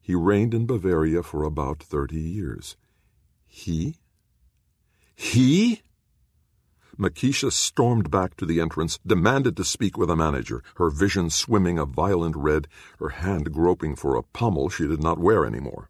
He 0.00 0.14
reigned 0.14 0.54
in 0.54 0.64
Bavaria 0.64 1.24
for 1.24 1.42
about 1.42 1.82
thirty 1.82 2.20
years. 2.20 2.76
He? 3.48 3.96
He? 5.16 5.82
Makeisha 6.98 7.52
stormed 7.52 8.10
back 8.10 8.36
to 8.36 8.46
the 8.46 8.60
entrance, 8.60 8.98
demanded 9.06 9.56
to 9.56 9.64
speak 9.64 9.98
with 9.98 10.10
a 10.10 10.16
manager, 10.16 10.62
her 10.76 10.88
vision 10.88 11.28
swimming 11.28 11.78
a 11.78 11.84
violent 11.84 12.34
red, 12.36 12.68
her 12.98 13.10
hand 13.10 13.52
groping 13.52 13.94
for 13.94 14.16
a 14.16 14.22
pommel 14.22 14.68
she 14.68 14.86
did 14.86 15.02
not 15.02 15.18
wear 15.18 15.44
any 15.44 15.60
more. 15.60 15.88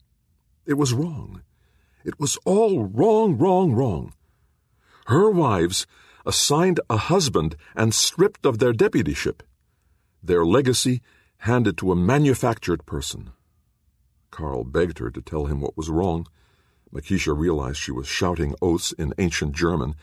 It 0.67 0.75
was 0.75 0.93
wrong. 0.93 1.43
It 2.05 2.19
was 2.19 2.39
all 2.45 2.85
wrong, 2.85 3.39
wrong, 3.39 3.73
wrong. 3.73 4.15
Her 5.07 5.31
wives 5.31 5.87
assigned 6.25 6.81
a 6.91 6.97
husband 6.97 7.57
and 7.77 7.95
stripped 7.95 8.45
of 8.45 8.59
their 8.59 8.73
deputyship. 8.73 9.43
Their 10.23 10.45
legacy 10.45 11.03
handed 11.39 11.79
to 11.79 11.93
a 11.93 11.97
manufactured 11.97 12.85
person. 12.85 13.31
Carl 14.33 14.65
begged 14.65 14.99
her 14.99 15.11
to 15.11 15.23
tell 15.23 15.47
him 15.47 15.61
what 15.61 15.77
was 15.77 15.89
wrong. 15.89 16.27
Makeisha 16.93 17.33
realized 17.33 17.79
she 17.79 17.93
was 17.93 18.09
shouting 18.09 18.55
oaths 18.61 18.93
in 18.93 19.15
ancient 19.19 19.55
German, 19.55 19.95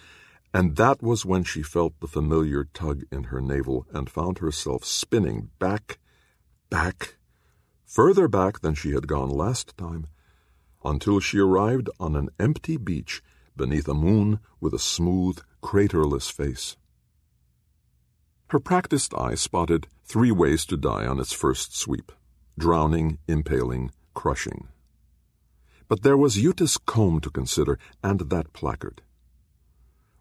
And 0.53 0.75
that 0.75 1.01
was 1.01 1.25
when 1.25 1.43
she 1.43 1.63
felt 1.63 1.99
the 1.99 2.07
familiar 2.07 2.65
tug 2.65 3.03
in 3.11 3.25
her 3.25 3.41
navel 3.41 3.87
and 3.91 4.09
found 4.09 4.37
herself 4.37 4.85
spinning 4.85 5.49
back, 5.57 5.97
back, 6.69 7.15
further 7.85 8.27
back 8.27 8.61
than 8.61 8.75
she 8.75 8.91
had 8.91 9.07
gone 9.07 9.29
last 9.29 9.75
time, 9.77 10.05
until 10.85 11.19
she 11.19 11.39
arrived 11.39 11.89
on 11.99 12.15
an 12.15 12.29
empty 12.39 12.77
beach 12.77 13.23
beneath 13.55 13.87
a 13.87 13.95
moon 13.95 14.39
with 14.59 14.73
a 14.73 14.79
smooth, 14.79 15.39
craterless 15.61 16.31
face. 16.31 16.77
Her 18.49 18.59
practiced 18.59 19.15
eye 19.15 19.35
spotted 19.35 19.87
three 20.05 20.31
ways 20.31 20.65
to 20.67 20.77
die 20.77 21.07
on 21.07 21.19
its 21.19 21.33
first 21.33 21.75
sweep 21.75 22.11
drowning, 22.59 23.17
impaling, 23.27 23.89
crushing. 24.13 24.67
But 25.87 26.03
there 26.03 26.17
was 26.17 26.35
Jutta's 26.35 26.77
comb 26.77 27.19
to 27.21 27.31
consider, 27.31 27.79
and 28.03 28.19
that 28.29 28.53
placard. 28.53 29.01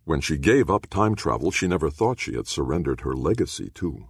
When 0.05 0.21
she 0.21 0.37
gave 0.37 0.69
up 0.69 0.89
time 0.89 1.15
travel, 1.15 1.51
she 1.51 1.69
never 1.69 1.91
thought 1.91 2.19
she 2.19 2.35
had 2.35 2.49
surrendered 2.49 3.03
her 3.03 3.15
legacy, 3.15 3.71
too. 3.73 4.09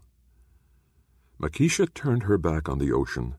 Makeisha 1.38 1.92
turned 1.92 2.24
her 2.24 2.38
back 2.38 2.68
on 2.68 2.78
the 2.78 2.92
ocean 2.92 3.34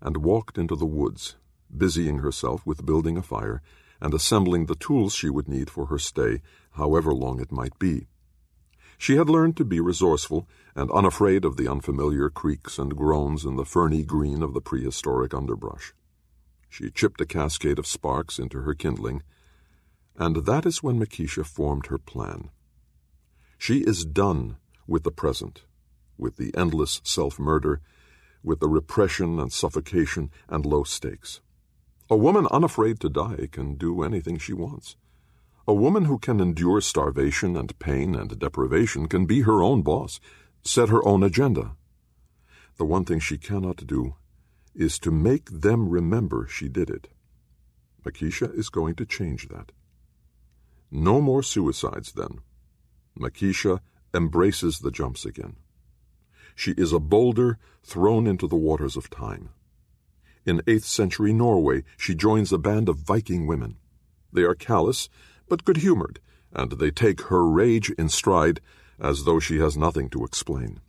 and 0.00 0.18
walked 0.18 0.56
into 0.56 0.76
the 0.76 0.86
woods, 0.86 1.36
busying 1.76 2.18
herself 2.18 2.64
with 2.64 2.86
building 2.86 3.18
a 3.18 3.22
fire 3.22 3.60
and 4.00 4.14
assembling 4.14 4.66
the 4.66 4.74
tools 4.74 5.12
she 5.12 5.28
would 5.28 5.48
need 5.48 5.68
for 5.68 5.86
her 5.86 5.98
stay, 5.98 6.40
however 6.72 7.12
long 7.12 7.40
it 7.40 7.52
might 7.52 7.78
be. 7.78 8.06
She 8.96 9.16
had 9.16 9.28
learned 9.28 9.56
to 9.58 9.64
be 9.64 9.80
resourceful 9.80 10.48
and 10.74 10.90
unafraid 10.90 11.44
of 11.44 11.56
the 11.56 11.68
unfamiliar 11.68 12.30
creaks 12.30 12.78
and 12.78 12.96
groans 12.96 13.44
in 13.44 13.56
the 13.56 13.64
ferny 13.64 14.02
green 14.02 14.42
of 14.42 14.54
the 14.54 14.60
prehistoric 14.60 15.34
underbrush. 15.34 15.92
She 16.68 16.90
chipped 16.90 17.20
a 17.20 17.26
cascade 17.26 17.78
of 17.78 17.86
sparks 17.86 18.38
into 18.38 18.62
her 18.62 18.74
kindling, 18.74 19.22
and 20.18 20.44
that 20.46 20.66
is 20.66 20.82
when 20.82 20.98
Makeisha 20.98 21.46
formed 21.46 21.86
her 21.86 21.98
plan. 21.98 22.50
She 23.56 23.78
is 23.78 24.04
done 24.04 24.56
with 24.86 25.04
the 25.04 25.12
present, 25.12 25.62
with 26.18 26.36
the 26.36 26.52
endless 26.56 27.00
self 27.04 27.38
murder, 27.38 27.80
with 28.42 28.58
the 28.60 28.68
repression 28.68 29.38
and 29.38 29.52
suffocation 29.52 30.30
and 30.48 30.66
low 30.66 30.82
stakes. 30.82 31.40
A 32.10 32.16
woman 32.16 32.48
unafraid 32.50 32.98
to 33.00 33.08
die 33.08 33.48
can 33.52 33.76
do 33.76 34.02
anything 34.02 34.38
she 34.38 34.52
wants. 34.52 34.96
A 35.66 35.74
woman 35.74 36.06
who 36.06 36.18
can 36.18 36.40
endure 36.40 36.80
starvation 36.80 37.56
and 37.56 37.78
pain 37.78 38.14
and 38.14 38.38
deprivation 38.38 39.06
can 39.06 39.26
be 39.26 39.42
her 39.42 39.62
own 39.62 39.82
boss, 39.82 40.18
set 40.64 40.88
her 40.88 41.06
own 41.06 41.22
agenda. 41.22 41.76
The 42.76 42.86
one 42.86 43.04
thing 43.04 43.20
she 43.20 43.38
cannot 43.38 43.86
do 43.86 44.14
is 44.74 44.98
to 45.00 45.10
make 45.10 45.50
them 45.50 45.88
remember 45.88 46.46
she 46.46 46.68
did 46.68 46.88
it. 46.88 47.08
Makeisha 48.04 48.56
is 48.56 48.70
going 48.70 48.94
to 48.94 49.04
change 49.04 49.48
that. 49.48 49.72
No 50.90 51.20
more 51.20 51.42
suicides, 51.42 52.12
then. 52.12 52.40
Makeisha 53.18 53.80
embraces 54.14 54.78
the 54.78 54.90
jumps 54.90 55.24
again. 55.24 55.56
She 56.54 56.72
is 56.72 56.92
a 56.92 56.98
boulder 56.98 57.58
thrown 57.82 58.26
into 58.26 58.48
the 58.48 58.56
waters 58.56 58.96
of 58.96 59.10
time. 59.10 59.50
In 60.46 60.60
8th 60.60 60.84
century 60.84 61.32
Norway, 61.32 61.84
she 61.96 62.14
joins 62.14 62.52
a 62.52 62.58
band 62.58 62.88
of 62.88 62.98
Viking 62.98 63.46
women. 63.46 63.76
They 64.32 64.42
are 64.42 64.54
callous 64.54 65.08
but 65.48 65.64
good 65.64 65.78
humored, 65.78 66.20
and 66.52 66.72
they 66.72 66.90
take 66.90 67.22
her 67.22 67.46
rage 67.46 67.90
in 67.90 68.08
stride 68.08 68.60
as 68.98 69.24
though 69.24 69.38
she 69.38 69.58
has 69.58 69.76
nothing 69.76 70.08
to 70.10 70.24
explain. 70.24 70.80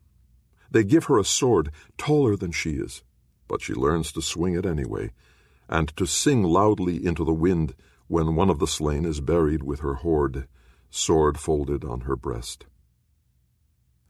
They 0.71 0.84
give 0.84 1.05
her 1.05 1.17
a 1.17 1.23
sword 1.23 1.71
taller 1.97 2.35
than 2.35 2.51
she 2.51 2.71
is, 2.71 3.03
but 3.47 3.61
she 3.61 3.73
learns 3.73 4.11
to 4.13 4.21
swing 4.21 4.55
it 4.55 4.65
anyway, 4.65 5.11
and 5.67 5.95
to 5.97 6.05
sing 6.05 6.43
loudly 6.43 7.05
into 7.05 7.23
the 7.23 7.34
wind 7.34 7.76
when 8.10 8.36
one 8.36 8.49
of 8.49 8.57
the 8.57 8.68
slain 8.68 9.06
is 9.06 9.22
buried 9.22 9.61
with 9.61 9.81
her 9.81 9.94
hoard, 9.94 10.48
sword 10.90 11.40
folded 11.40 11.86
on 11.86 12.02
her 12.02 12.15
breast. 12.15 12.65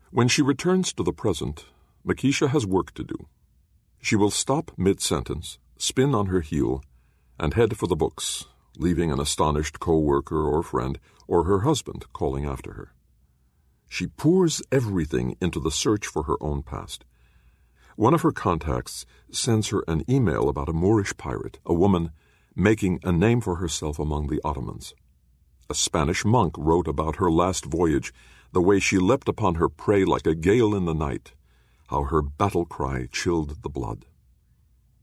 When 0.10 0.30
she 0.30 0.42
returns 0.42 0.94
to 0.94 1.04
the 1.04 1.12
present, 1.12 1.66
Makeisha 2.08 2.48
has 2.50 2.66
work 2.66 2.94
to 2.94 3.04
do. 3.04 3.28
She 4.02 4.16
will 4.16 4.32
stop 4.32 4.72
mid 4.78 5.02
sentence, 5.02 5.60
spin 5.78 6.16
on 6.16 6.28
her 6.28 6.40
heel, 6.40 6.82
and 7.38 7.54
head 7.56 7.76
for 7.76 7.88
the 7.88 7.96
books, 7.98 8.46
leaving 8.78 9.12
an 9.12 9.20
astonished 9.20 9.82
co-worker 9.82 10.48
or 10.48 10.64
friend 10.64 10.98
or 11.28 11.44
her 11.44 11.60
husband 11.60 12.06
calling 12.14 12.46
after 12.46 12.74
her. 12.74 12.94
She 13.90 14.08
pours 14.08 14.62
everything 14.72 15.36
into 15.42 15.60
the 15.60 15.72
search 15.72 16.08
for 16.08 16.24
her 16.24 16.38
own 16.40 16.64
past. 16.64 17.04
One 17.98 18.14
of 18.14 18.22
her 18.22 18.32
contacts 18.32 19.06
sends 19.30 19.68
her 19.70 19.84
an 19.90 20.10
email 20.10 20.48
about 20.48 20.70
a 20.70 20.74
Moorish 20.74 21.18
pirate, 21.18 21.60
a 21.66 21.74
woman 21.74 22.12
making 22.60 23.00
a 23.04 23.12
name 23.12 23.42
for 23.42 23.56
herself 23.56 23.98
among 23.98 24.28
the 24.28 24.42
Ottomans. 24.44 24.94
A 25.70 25.74
Spanish 25.74 26.26
monk 26.26 26.56
wrote 26.58 26.88
about 26.88 27.16
her 27.16 27.32
last 27.32 27.66
voyage, 27.66 28.14
the 28.52 28.62
way 28.62 28.80
she 28.80 28.98
leapt 28.98 29.30
upon 29.30 29.56
her 29.56 29.70
prey 29.70 30.04
like 30.04 30.28
a 30.28 30.36
gale 30.36 30.76
in 30.76 30.86
the 30.86 30.94
night, 30.94 31.34
how 31.90 32.04
her 32.04 32.22
battle 32.22 32.66
cry 32.66 33.08
chilled 33.12 33.64
the 33.64 33.70
blood. 33.70 34.06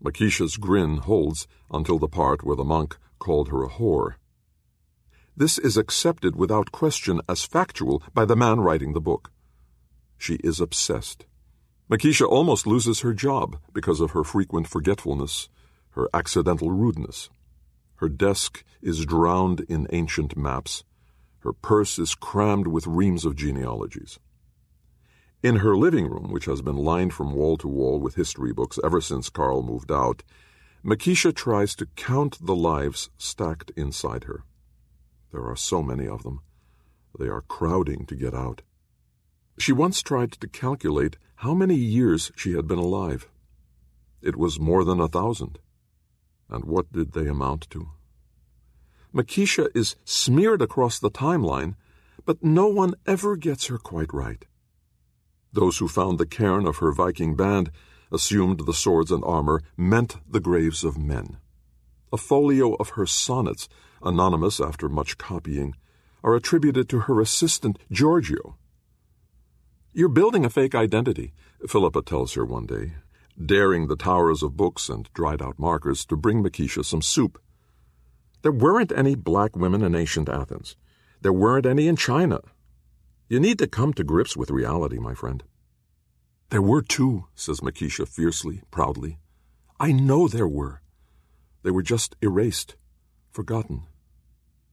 Makeisha's 0.03 0.57
grin 0.57 0.99
holds 0.99 1.47
until 1.70 1.99
the 1.99 2.09
part 2.09 2.45
where 2.45 2.57
the 2.57 2.65
monk 2.65 2.99
called 3.19 3.49
her 3.49 3.62
a 3.65 3.69
whore. 3.69 4.15
This 5.37 5.59
is 5.59 5.77
accepted 5.77 6.37
without 6.37 6.73
question 6.73 7.20
as 7.28 7.45
factual 7.45 8.03
by 8.15 8.24
the 8.24 8.37
man 8.37 8.61
writing 8.61 8.93
the 8.93 9.01
book. 9.01 9.31
She 10.19 10.35
is 10.37 10.61
obsessed. 10.61 11.27
Makeisha 11.91 12.27
almost 12.27 12.66
loses 12.66 13.01
her 13.01 13.12
job 13.12 13.59
because 13.73 14.01
of 14.01 14.11
her 14.12 14.24
frequent 14.24 14.66
forgetfulness, 14.66 15.49
her 15.91 16.09
accidental 16.12 16.70
rudeness. 16.70 17.31
Her 17.97 18.09
desk 18.09 18.64
is 18.82 19.06
drowned 19.06 19.60
in 19.68 19.86
ancient 19.90 20.36
maps. 20.36 20.85
Her 21.40 21.52
purse 21.52 21.98
is 21.98 22.14
crammed 22.14 22.66
with 22.66 22.86
reams 22.86 23.24
of 23.24 23.36
genealogies. 23.36 24.18
In 25.43 25.56
her 25.56 25.77
living 25.77 26.09
room, 26.09 26.31
which 26.31 26.47
has 26.47 26.60
been 26.60 26.77
lined 26.77 27.14
from 27.14 27.35
wall 27.35 27.56
to 27.59 27.68
wall 27.68 28.01
with 28.01 28.16
history 28.16 28.52
books 28.52 28.78
ever 28.82 29.01
since 29.01 29.31
Carl 29.31 29.62
moved 29.62 29.93
out, 29.93 30.23
Makeisha 30.85 31.35
tries 31.35 31.74
to 31.77 31.86
count 31.97 32.39
the 32.44 32.55
lives 32.55 33.10
stacked 33.18 33.70
inside 33.77 34.24
her. 34.24 34.44
There 35.32 35.44
are 35.47 35.56
so 35.56 35.82
many 35.82 36.06
of 36.06 36.23
them. 36.23 36.40
They 37.18 37.28
are 37.28 37.43
crowding 37.43 38.06
to 38.06 38.14
get 38.14 38.35
out. 38.35 38.62
She 39.59 39.73
once 39.73 40.02
tried 40.02 40.32
to 40.32 40.48
calculate 40.48 41.16
how 41.36 41.55
many 41.55 41.77
years 41.77 42.31
she 42.36 42.52
had 42.52 42.66
been 42.66 42.78
alive. 42.78 43.28
It 44.20 44.36
was 44.36 44.60
more 44.60 44.85
than 44.85 45.01
a 45.01 45.09
thousand. 45.09 45.59
And 46.48 46.64
what 46.64 46.93
did 46.93 47.12
they 47.12 47.27
amount 47.27 47.68
to? 47.70 47.89
Makeisha 49.14 49.68
is 49.74 49.97
smeared 50.05 50.62
across 50.62 50.98
the 50.98 51.10
timeline, 51.10 51.74
but 52.24 52.43
no 52.43 52.68
one 52.68 52.94
ever 53.06 53.36
gets 53.36 53.66
her 53.66 53.78
quite 53.78 54.12
right. 54.12 54.44
Those 55.52 55.78
who 55.78 55.89
found 55.89 56.18
the 56.18 56.27
cairn 56.27 56.66
of 56.66 56.78
her 56.78 56.93
Viking 56.93 57.35
band 57.35 57.70
assumed 58.12 58.66
the 58.66 58.74
swords 58.74 59.10
and 59.10 59.24
armor 59.24 59.62
meant 59.77 60.16
the 60.31 60.40
graves 60.40 60.85
of 60.85 60.98
men. 60.98 61.39
A 62.12 62.16
folio 62.16 62.74
of 62.74 62.90
her 62.90 63.06
sonnets, 63.06 63.68
anonymous 64.02 64.60
after 64.60 64.89
much 64.89 65.18
copying, 65.18 65.74
are 66.23 66.35
attributed 66.35 66.89
to 66.90 67.01
her 67.01 67.20
assistant 67.20 67.78
Giorgio. 67.90 68.56
You're 69.93 70.09
building 70.09 70.44
a 70.44 70.51
fake 70.51 70.74
identity, 70.74 71.32
Philippa 71.66 72.02
tells 72.02 72.35
her 72.35 72.44
one 72.44 72.66
day, 72.66 72.93
daring 73.44 73.88
the 73.88 73.96
towers 73.96 74.42
of 74.42 74.56
books 74.56 74.88
and 74.88 75.12
dried 75.12 75.42
out 75.42 75.58
markers 75.58 76.04
to 76.06 76.16
bring 76.16 76.42
Makeisha 76.42 76.84
some 76.84 77.02
soup. 77.02 77.40
There 78.42 78.52
weren't 78.52 78.92
any 78.92 79.14
black 79.14 79.56
women 79.56 79.82
in 79.82 79.94
ancient 79.94 80.28
Athens. 80.28 80.76
There 81.20 81.32
weren't 81.32 81.66
any 81.66 81.88
in 81.88 81.96
China. 81.96 82.40
You 83.28 83.40
need 83.40 83.58
to 83.58 83.66
come 83.66 83.92
to 83.94 84.04
grips 84.04 84.36
with 84.36 84.50
reality, 84.50 84.98
my 84.98 85.14
friend. 85.14 85.42
There 86.50 86.62
were 86.62 86.82
two, 86.82 87.26
says 87.34 87.60
Makeisha 87.60 88.06
fiercely, 88.06 88.62
proudly. 88.70 89.18
I 89.80 89.90
know 89.92 90.28
there 90.28 90.46
were. 90.46 90.80
They 91.62 91.72
were 91.72 91.82
just 91.82 92.14
erased, 92.22 92.76
forgotten. 93.32 93.82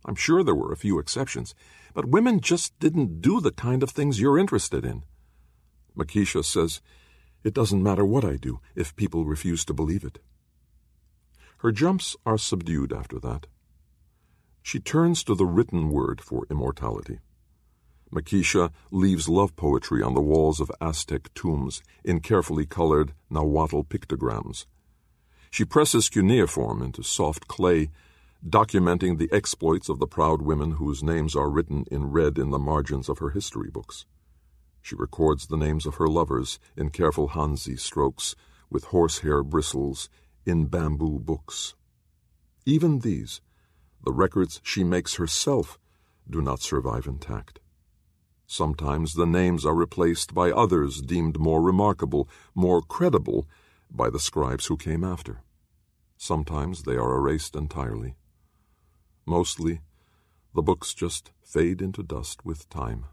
I'm 0.06 0.16
sure 0.16 0.44
there 0.44 0.54
were 0.54 0.72
a 0.72 0.78
few 0.78 1.00
exceptions, 1.00 1.56
but 1.94 2.06
women 2.06 2.40
just 2.40 2.78
didn't 2.80 3.22
do 3.22 3.42
the 3.42 3.52
kind 3.52 3.82
of 3.82 3.90
things 3.90 4.22
you're 4.22 4.38
interested 4.38 4.86
in. 4.86 5.04
Makeisha 5.98 6.46
says, 6.46 6.82
It 7.44 7.54
doesn't 7.54 7.84
matter 7.84 8.06
what 8.06 8.24
I 8.24 8.38
do 8.38 8.60
if 8.76 8.96
people 8.96 9.26
refuse 9.26 9.66
to 9.66 9.74
believe 9.74 10.04
it. 10.04 10.20
Her 11.58 11.72
jumps 11.72 12.16
are 12.26 12.38
subdued 12.38 12.92
after 12.92 13.20
that. 13.20 13.48
She 14.62 14.80
turns 14.80 15.24
to 15.26 15.36
the 15.36 15.46
written 15.46 15.90
word 15.90 16.22
for 16.22 16.48
immortality. 16.50 17.20
Makeisha 18.14 18.72
leaves 18.92 19.28
love 19.28 19.56
poetry 19.56 20.02
on 20.04 20.14
the 20.14 20.22
walls 20.22 20.60
of 20.60 20.72
Aztec 20.80 21.34
tombs 21.34 21.82
in 22.04 22.20
carefully 22.20 22.66
colored 22.66 23.14
Nahuatl 23.30 23.82
pictograms. 23.84 24.66
She 25.50 25.66
presses 25.66 26.10
cuneiform 26.10 26.82
into 26.82 27.04
soft 27.04 27.48
clay, 27.48 27.90
documenting 28.48 29.18
the 29.18 29.30
exploits 29.32 29.90
of 29.90 30.00
the 30.00 30.08
proud 30.08 30.42
women 30.42 30.72
whose 30.72 31.04
names 31.04 31.36
are 31.36 31.50
written 31.50 31.86
in 31.92 32.12
red 32.12 32.38
in 32.38 32.52
the 32.52 32.60
margins 32.60 33.10
of 33.10 33.20
her 33.20 33.32
history 33.32 33.70
books. 33.70 34.06
She 34.84 34.96
records 34.96 35.48
the 35.48 35.58
names 35.58 35.86
of 35.86 35.96
her 35.96 36.10
lovers 36.10 36.60
in 36.76 36.90
careful 36.90 37.30
Hanzi 37.30 37.80
strokes 37.80 38.36
with 38.70 38.84
horsehair 38.86 39.42
bristles 39.42 40.10
in 40.46 40.66
bamboo 40.66 41.20
books. 41.20 41.74
Even 42.66 43.00
these, 43.00 43.40
the 44.04 44.12
records 44.12 44.60
she 44.62 44.84
makes 44.84 45.16
herself, 45.16 45.80
do 46.30 46.42
not 46.42 46.62
survive 46.62 47.08
intact. 47.08 47.62
Sometimes 48.46 49.14
the 49.14 49.26
names 49.26 49.66
are 49.66 49.74
replaced 49.74 50.34
by 50.34 50.52
others 50.52 51.02
deemed 51.02 51.40
more 51.40 51.62
remarkable, 51.62 52.28
more 52.54 52.82
credible 52.82 53.48
by 53.90 54.10
the 54.10 54.20
scribes 54.20 54.66
who 54.66 54.76
came 54.76 55.06
after. 55.06 55.44
Sometimes 56.18 56.84
they 56.84 56.98
are 56.98 57.16
erased 57.16 57.56
entirely. 57.56 58.16
Mostly, 59.26 59.80
the 60.54 60.62
books 60.62 60.94
just 60.94 61.32
fade 61.42 61.82
into 61.82 62.04
dust 62.04 62.44
with 62.44 62.70
time. 62.70 63.06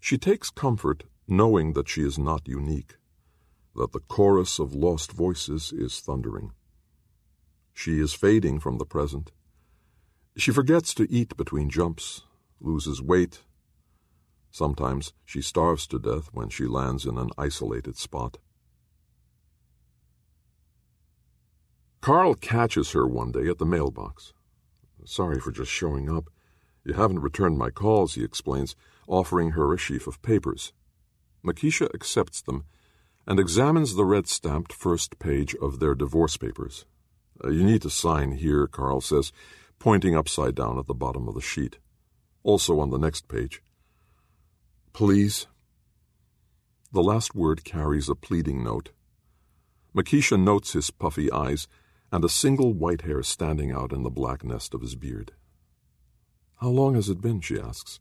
She 0.00 0.16
takes 0.16 0.50
comfort 0.50 1.04
knowing 1.28 1.74
that 1.74 1.88
she 1.88 2.02
is 2.02 2.18
not 2.18 2.48
unique, 2.48 2.96
that 3.76 3.92
the 3.92 4.00
chorus 4.00 4.58
of 4.58 4.74
lost 4.74 5.12
voices 5.12 5.72
is 5.72 6.00
thundering. 6.00 6.52
She 7.72 8.00
is 8.00 8.14
fading 8.14 8.58
from 8.58 8.78
the 8.78 8.86
present. 8.86 9.30
She 10.36 10.50
forgets 10.52 10.94
to 10.94 11.10
eat 11.12 11.36
between 11.36 11.70
jumps, 11.70 12.22
loses 12.60 13.00
weight. 13.00 13.42
Sometimes 14.50 15.12
she 15.24 15.42
starves 15.42 15.86
to 15.88 15.98
death 15.98 16.30
when 16.32 16.48
she 16.48 16.66
lands 16.66 17.04
in 17.04 17.16
an 17.18 17.30
isolated 17.38 17.96
spot. 17.96 18.38
Carl 22.00 22.34
catches 22.34 22.92
her 22.92 23.06
one 23.06 23.30
day 23.30 23.46
at 23.48 23.58
the 23.58 23.66
mailbox. 23.66 24.32
Sorry 25.04 25.38
for 25.38 25.52
just 25.52 25.70
showing 25.70 26.10
up. 26.10 26.30
You 26.84 26.94
haven't 26.94 27.20
returned 27.20 27.58
my 27.58 27.70
calls, 27.70 28.14
he 28.14 28.24
explains, 28.24 28.74
offering 29.10 29.50
her 29.50 29.74
a 29.74 29.78
sheaf 29.78 30.06
of 30.06 30.22
papers. 30.22 30.72
Makeisha 31.44 31.92
accepts 31.94 32.40
them 32.40 32.64
and 33.26 33.38
examines 33.38 33.94
the 33.94 34.04
red 34.04 34.28
stamped 34.28 34.72
first 34.72 35.18
page 35.18 35.54
of 35.60 35.80
their 35.80 35.94
divorce 35.94 36.36
papers. 36.36 36.86
Uh, 37.44 37.48
you 37.50 37.64
need 37.64 37.82
to 37.82 37.90
sign 37.90 38.32
here, 38.32 38.66
Carl 38.66 39.00
says, 39.00 39.32
pointing 39.78 40.16
upside 40.16 40.54
down 40.54 40.78
at 40.78 40.86
the 40.86 40.94
bottom 40.94 41.28
of 41.28 41.34
the 41.34 41.40
sheet. 41.40 41.78
Also 42.42 42.80
on 42.80 42.90
the 42.90 42.98
next 42.98 43.28
page. 43.28 43.62
Please. 44.92 45.46
The 46.92 47.02
last 47.02 47.34
word 47.34 47.64
carries 47.64 48.08
a 48.08 48.14
pleading 48.14 48.64
note. 48.64 48.90
Makeisha 49.94 50.40
notes 50.40 50.72
his 50.72 50.90
puffy 50.90 51.30
eyes 51.30 51.68
and 52.12 52.24
a 52.24 52.28
single 52.28 52.72
white 52.72 53.02
hair 53.02 53.22
standing 53.22 53.72
out 53.72 53.92
in 53.92 54.02
the 54.02 54.10
black 54.10 54.44
nest 54.44 54.74
of 54.74 54.80
his 54.80 54.94
beard. 54.94 55.32
How 56.60 56.68
long 56.68 56.94
has 56.94 57.08
it 57.08 57.20
been? 57.20 57.40
she 57.40 57.58
asks. 57.58 58.00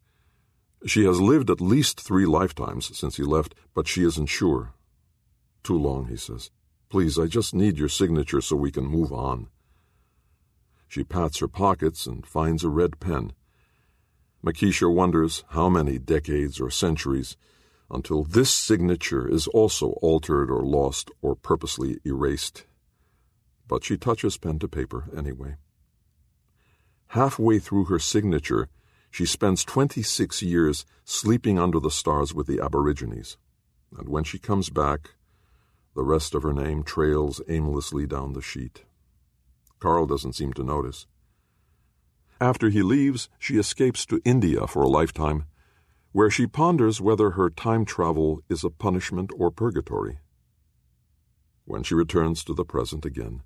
She 0.86 1.04
has 1.06 1.20
lived 1.20 1.50
at 1.50 1.60
least 1.60 2.00
three 2.00 2.26
lifetimes 2.26 2.98
since 2.98 3.18
he 3.18 3.24
left, 3.24 3.54
but 3.74 3.88
she 3.88 4.04
isn't 4.04 4.28
sure. 4.28 4.74
Too 5.64 5.78
long, 5.78 6.06
he 6.06 6.16
says. 6.16 6.52
Please, 6.90 7.20
I 7.20 7.28
just 7.28 7.54
need 7.54 7.78
your 7.78 7.90
signature 7.90 8.42
so 8.42 8.56
we 8.56 8.72
can 8.72 8.86
move 8.86 9.12
on. 9.12 9.48
She 10.88 11.04
pats 11.04 11.40
her 11.40 11.48
pockets 11.48 12.08
and 12.08 12.26
finds 12.26 12.64
a 12.64 12.70
red 12.70 13.00
pen. 13.00 13.34
Makeisha 14.44 14.92
wonders 14.92 15.44
how 15.50 15.70
many 15.70 16.00
decades 16.00 16.60
or 16.60 16.72
centuries 16.72 17.36
until 17.92 18.24
this 18.24 18.52
signature 18.52 19.28
is 19.28 19.48
also 19.48 19.92
altered 20.02 20.50
or 20.50 20.64
lost 20.64 21.12
or 21.22 21.36
purposely 21.36 22.00
erased. 22.06 22.66
But 23.68 23.84
she 23.84 23.98
touches 23.98 24.38
pen 24.38 24.60
to 24.60 24.68
paper 24.68 25.10
anyway. 25.16 25.58
Halfway 27.08 27.60
through 27.60 27.86
her 27.86 28.00
signature, 28.00 28.70
she 29.12 29.26
spends 29.26 29.66
26 29.66 30.42
years 30.42 30.86
sleeping 31.04 31.58
under 31.60 31.80
the 31.80 31.92
stars 31.92 32.34
with 32.34 32.48
the 32.48 32.60
Aborigines. 32.60 33.38
And 33.98 34.08
when 34.08 34.24
she 34.24 34.38
comes 34.38 34.70
back, 34.70 35.12
the 35.96 36.04
rest 36.04 36.36
of 36.36 36.44
her 36.44 36.54
name 36.54 36.84
trails 36.84 37.42
aimlessly 37.50 38.06
down 38.06 38.34
the 38.34 38.42
sheet. 38.42 38.86
Carl 39.80 40.06
doesn't 40.06 40.34
seem 40.34 40.54
to 40.54 40.64
notice. 40.64 41.08
After 42.40 42.70
he 42.70 42.82
leaves, 42.82 43.30
she 43.38 43.58
escapes 43.58 44.06
to 44.06 44.22
India 44.24 44.68
for 44.68 44.82
a 44.84 44.88
lifetime, 44.88 45.46
where 46.12 46.30
she 46.30 46.48
ponders 46.48 47.02
whether 47.02 47.32
her 47.32 47.50
time 47.50 47.86
travel 47.86 48.42
is 48.50 48.64
a 48.64 48.70
punishment 48.70 49.32
or 49.38 49.52
purgatory. 49.52 50.20
When 51.66 51.84
she 51.84 51.96
returns 51.96 52.44
to 52.46 52.54
the 52.54 52.66
present 52.66 53.06
again, 53.06 53.42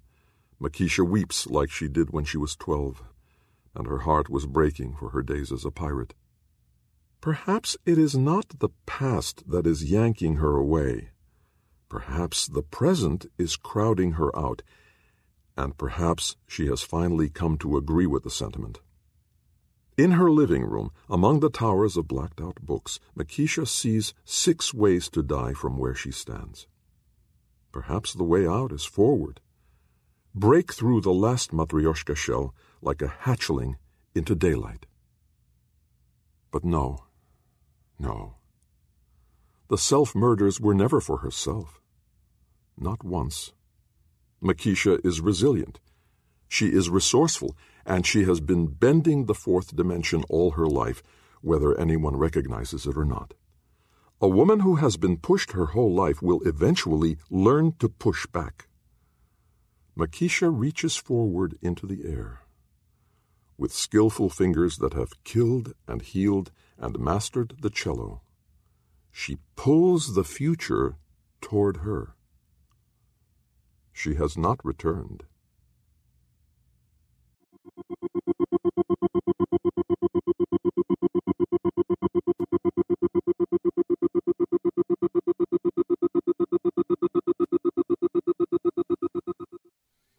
Makeisha 0.61 1.07
weeps 1.07 1.47
like 1.47 1.71
she 1.71 1.87
did 1.87 2.11
when 2.11 2.23
she 2.23 2.37
was 2.37 2.55
twelve, 2.55 3.03
and 3.75 3.87
her 3.87 3.99
heart 3.99 4.29
was 4.29 4.45
breaking 4.45 4.95
for 4.95 5.09
her 5.09 5.23
days 5.23 5.51
as 5.51 5.65
a 5.65 5.71
pirate. 5.71 6.13
Perhaps 7.21 7.77
it 7.85 7.97
is 7.97 8.15
not 8.17 8.59
the 8.59 8.69
past 8.85 9.49
that 9.49 9.65
is 9.65 9.89
yanking 9.89 10.35
her 10.35 10.57
away. 10.57 11.09
Perhaps 11.89 12.47
the 12.47 12.61
present 12.61 13.25
is 13.37 13.55
crowding 13.55 14.13
her 14.13 14.37
out, 14.37 14.61
and 15.55 15.77
perhaps 15.77 16.35
she 16.47 16.67
has 16.67 16.81
finally 16.81 17.29
come 17.29 17.57
to 17.57 17.77
agree 17.77 18.07
with 18.07 18.23
the 18.23 18.29
sentiment. 18.29 18.79
In 19.95 20.11
her 20.11 20.31
living 20.31 20.63
room, 20.63 20.91
among 21.07 21.39
the 21.39 21.51
towers 21.51 21.95
of 21.95 22.07
blacked 22.07 22.41
out 22.41 22.59
books, 22.61 22.99
Makeisha 23.15 23.67
sees 23.67 24.13
six 24.25 24.73
ways 24.73 25.07
to 25.09 25.21
die 25.21 25.53
from 25.53 25.77
where 25.77 25.93
she 25.93 26.11
stands. 26.11 26.67
Perhaps 27.71 28.13
the 28.13 28.23
way 28.23 28.47
out 28.47 28.71
is 28.71 28.85
forward. 28.85 29.39
Break 30.33 30.73
through 30.73 31.01
the 31.01 31.13
last 31.13 31.51
Matryoshka 31.51 32.15
shell 32.15 32.55
like 32.83 33.01
a 33.01 33.13
hatchling 33.23 33.75
into 34.13 34.35
daylight. 34.35 34.85
But 36.51 36.63
no, 36.63 37.05
no. 37.97 38.35
The 39.69 39.77
self 39.77 40.13
murders 40.13 40.59
were 40.59 40.75
never 40.75 41.01
for 41.01 41.19
herself. 41.19 41.81
Not 42.77 43.03
once. 43.03 43.53
Makeisha 44.43 45.03
is 45.05 45.21
resilient. 45.21 45.79
She 46.47 46.67
is 46.67 46.89
resourceful, 46.89 47.55
and 47.85 48.05
she 48.05 48.25
has 48.25 48.39
been 48.39 48.67
bending 48.67 49.25
the 49.25 49.33
fourth 49.33 49.75
dimension 49.75 50.23
all 50.29 50.51
her 50.51 50.67
life, 50.67 51.01
whether 51.41 51.75
anyone 51.79 52.17
recognizes 52.17 52.85
it 52.85 52.95
or 52.95 53.05
not. 53.05 53.33
A 54.21 54.27
woman 54.27 54.59
who 54.59 54.75
has 54.75 54.95
been 54.95 55.17
pushed 55.17 55.53
her 55.53 55.67
whole 55.67 55.93
life 55.93 56.21
will 56.21 56.41
eventually 56.45 57.17
learn 57.29 57.73
to 57.79 57.89
push 57.89 58.27
back. 58.27 58.67
Makeisha 59.97 60.49
reaches 60.49 60.95
forward 60.95 61.57
into 61.61 61.87
the 61.87 62.05
air. 62.05 62.42
With 63.63 63.71
skillful 63.71 64.29
fingers 64.29 64.79
that 64.79 64.91
have 64.91 65.23
killed 65.23 65.73
and 65.87 66.01
healed 66.01 66.51
and 66.77 66.99
mastered 66.99 67.61
the 67.61 67.69
cello, 67.69 68.21
she 69.09 69.37
pulls 69.55 70.15
the 70.15 70.25
future 70.25 70.97
toward 71.39 71.77
her. 71.77 72.13
She 73.93 74.15
has 74.15 74.37
not 74.37 74.59
returned. 74.65 75.23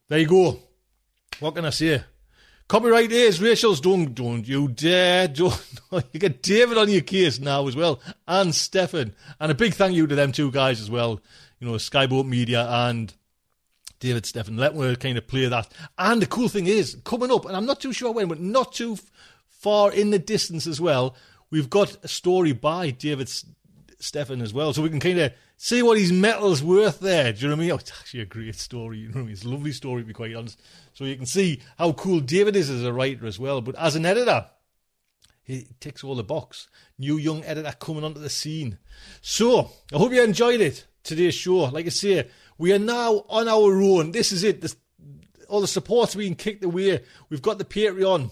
There 0.09 0.19
you 0.19 0.27
go. 0.27 0.63
What 1.41 1.55
can 1.55 1.67
I 1.67 1.71
say? 1.71 2.05
Copyright 2.67 3.13
is 3.13 3.43
Rachael's. 3.43 3.81
Don't, 3.81 4.15
don't 4.15 4.49
you 4.49 4.69
dare. 4.69 5.29
Don't. 5.29 5.63
You 6.13 6.21
get 6.21 6.43
David 6.43 6.79
on 6.79 6.89
your 6.89 7.03
case 7.03 7.39
now 7.39 7.69
as 7.69 7.77
well, 7.77 8.01
and 8.27 8.53
Steffen. 8.53 9.13
And 9.39 9.53
a 9.53 9.55
big 9.55 9.75
thank 9.75 9.95
you 9.95 10.07
to 10.07 10.15
them 10.15 10.33
two 10.33 10.51
guys 10.51 10.81
as 10.81 10.91
well. 10.91 11.21
You 11.61 11.69
know, 11.69 11.75
Skyboat 11.75 12.27
Media 12.27 12.67
and 12.69 13.13
David 14.01 14.25
Steffen. 14.25 14.59
Let 14.59 14.75
me 14.75 14.97
kind 14.97 15.19
of 15.19 15.27
play 15.27 15.47
that. 15.47 15.71
And 15.99 16.23
the 16.23 16.27
cool 16.27 16.49
thing 16.49 16.67
is, 16.67 16.97
coming 17.05 17.31
up, 17.31 17.45
and 17.45 17.57
I'm 17.57 17.67
not 17.67 17.81
too 17.81 17.93
sure 17.93 18.13
when, 18.13 18.29
but 18.29 18.41
not 18.41 18.73
too 18.73 18.99
far 19.47 19.93
in 19.93 20.11
the 20.11 20.19
distance 20.19 20.67
as 20.67 20.81
well, 20.81 21.17
we've 21.51 21.71
got 21.71 21.97
a 22.03 22.09
story 22.09 22.53
by 22.53 22.91
David 22.91 23.29
Steffen 23.29 24.43
as 24.43 24.53
well. 24.55 24.73
So 24.73 24.83
we 24.83 24.91
can 24.91 25.01
kind 25.01 25.21
of 25.21 25.33
see 25.57 25.83
what 25.83 25.99
his 25.99 26.13
metal's 26.13 26.63
worth 26.63 27.01
there. 27.01 27.33
Do 27.33 27.41
you 27.41 27.49
know 27.49 27.55
what 27.55 27.59
I 27.59 27.63
mean? 27.63 27.73
Oh, 27.73 27.77
it's 27.77 27.93
actually 27.93 28.21
a 28.21 28.27
great 28.27 28.55
story. 28.57 28.99
You 29.05 29.09
know 29.09 29.15
what 29.15 29.21
I 29.21 29.25
mean? 29.25 29.33
It's 29.33 29.45
a 29.45 29.49
lovely 29.49 29.73
story, 29.73 30.03
to 30.03 30.07
be 30.07 30.15
quite 30.15 30.35
honest. 30.35 30.61
So 30.93 31.05
you 31.05 31.17
can 31.17 31.27
see 31.27 31.61
how 31.79 31.93
cool 31.93 32.21
David 32.21 32.57
is 32.57 32.71
as 32.71 32.85
a 32.85 32.93
writer 32.93 33.27
as 33.27 33.39
well. 33.39 33.61
But 33.61 33.77
as 33.77 33.97
an 33.97 34.07
editor, 34.07 34.47
he 35.43 35.69
ticks 35.81 36.03
all 36.03 36.15
the 36.15 36.25
box. 36.25 36.69
New 36.99 37.17
young 37.17 37.45
editor 37.45 37.75
coming 37.79 38.05
onto 38.05 38.21
the 38.21 38.31
scene. 38.31 38.79
So 39.21 39.71
I 39.93 39.99
hope 39.99 40.13
you 40.13 40.23
enjoyed 40.23 40.61
it 40.61 40.87
today's 41.03 41.35
show. 41.35 41.65
Like 41.65 41.87
I 41.87 41.91
say, 41.91 42.29
we 42.59 42.73
are 42.73 42.79
now 42.79 43.25
on 43.29 43.49
our 43.49 43.81
own. 43.81 44.11
This 44.11 44.33
is 44.33 44.43
it. 44.43 44.61
This, 44.61 44.77
all 45.49 45.61
the 45.61 45.69
support's 45.69 46.15
being 46.15 46.35
kicked 46.35 46.65
away. 46.65 47.05
We've 47.29 47.43
got 47.43 47.59
the 47.59 47.65
Patreon. 47.65 48.31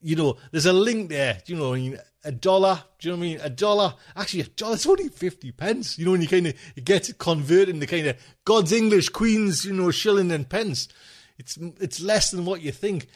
You 0.00 0.16
know, 0.16 0.36
there's 0.50 0.66
a 0.66 0.72
link 0.72 1.08
there. 1.08 1.40
Do 1.44 1.52
you 1.52 1.58
know, 1.58 1.72
I 1.72 1.76
mean, 1.76 1.98
a 2.24 2.32
dollar. 2.32 2.82
Do 2.98 3.08
you 3.08 3.14
know 3.14 3.18
what 3.18 3.24
I 3.24 3.28
mean? 3.28 3.40
A 3.42 3.50
dollar. 3.50 3.94
Actually, 4.16 4.40
a 4.40 4.44
dollar. 4.44 4.74
It's 4.74 4.86
only 4.86 5.08
fifty 5.08 5.52
pence. 5.52 5.98
You 5.98 6.04
know, 6.04 6.12
when 6.12 6.22
you 6.22 6.28
kind 6.28 6.46
of 6.46 6.54
get 6.84 7.08
it 7.08 7.18
converted 7.18 7.74
into 7.74 7.86
kind 7.86 8.06
of 8.06 8.16
God's 8.44 8.72
English, 8.72 9.10
Queen's, 9.10 9.64
you 9.64 9.72
know, 9.72 9.90
shilling 9.90 10.32
and 10.32 10.48
pence. 10.48 10.88
It's 11.38 11.56
it's 11.56 12.00
less 12.00 12.30
than 12.30 12.44
what 12.44 12.62
you 12.62 12.72
think, 12.72 13.08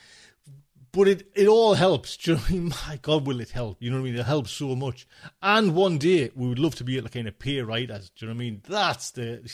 but 0.92 1.08
it 1.08 1.30
it 1.34 1.46
all 1.46 1.74
helps. 1.74 2.16
Do 2.16 2.32
you 2.32 2.36
know 2.36 2.42
what 2.42 2.50
I 2.50 2.52
mean? 2.52 2.72
My 2.88 2.98
God, 3.00 3.26
will 3.26 3.40
it 3.40 3.50
help? 3.50 3.78
You 3.80 3.90
know 3.90 3.96
what 3.96 4.08
I 4.08 4.10
mean? 4.10 4.20
It 4.20 4.26
helps 4.26 4.50
so 4.50 4.74
much. 4.74 5.06
And 5.42 5.74
one 5.74 5.98
day 5.98 6.30
we 6.34 6.48
would 6.48 6.58
love 6.58 6.74
to 6.76 6.84
be 6.84 6.96
able 6.96 7.08
to 7.08 7.14
kind 7.14 7.28
of 7.28 7.38
pay 7.38 7.60
writers. 7.60 8.10
Do 8.10 8.26
you 8.26 8.32
know 8.32 8.36
what 8.36 8.42
I 8.42 8.44
mean? 8.44 8.62
That's 8.66 9.10
the 9.12 9.48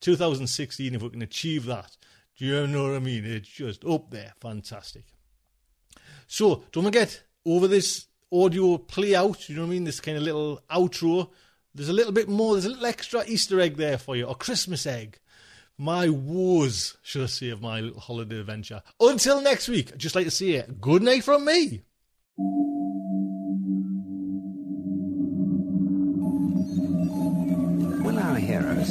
2016, 0.00 0.94
if 0.94 1.02
we 1.02 1.10
can 1.10 1.22
achieve 1.22 1.66
that, 1.66 1.96
do 2.36 2.46
you 2.46 2.66
know 2.66 2.84
what 2.84 2.96
I 2.96 3.00
mean? 3.00 3.24
It's 3.24 3.48
just 3.48 3.84
up 3.84 4.10
there. 4.10 4.32
Fantastic. 4.40 5.04
So, 6.26 6.64
don't 6.72 6.84
forget, 6.84 7.22
over 7.44 7.68
this 7.68 8.06
audio 8.32 8.78
play 8.78 9.14
out, 9.14 9.48
you 9.48 9.56
know 9.56 9.62
what 9.62 9.68
I 9.68 9.70
mean? 9.70 9.84
This 9.84 10.00
kind 10.00 10.16
of 10.16 10.22
little 10.22 10.62
outro. 10.70 11.30
There's 11.74 11.88
a 11.88 11.92
little 11.92 12.12
bit 12.12 12.28
more, 12.28 12.54
there's 12.54 12.64
a 12.64 12.70
little 12.70 12.86
extra 12.86 13.24
Easter 13.26 13.60
egg 13.60 13.76
there 13.76 13.98
for 13.98 14.16
you, 14.16 14.24
or 14.24 14.34
Christmas 14.34 14.86
egg. 14.86 15.18
My 15.78 16.08
woes, 16.08 16.98
should 17.02 17.22
I 17.22 17.26
say, 17.26 17.50
of 17.50 17.62
my 17.62 17.80
little 17.80 18.00
holiday 18.00 18.40
adventure. 18.40 18.82
Until 19.00 19.40
next 19.40 19.68
week, 19.68 19.92
I'd 19.92 19.98
just 19.98 20.14
like 20.14 20.26
to 20.26 20.30
say 20.30 20.62
good 20.80 21.02
night 21.02 21.24
from 21.24 21.44
me. 21.44 21.82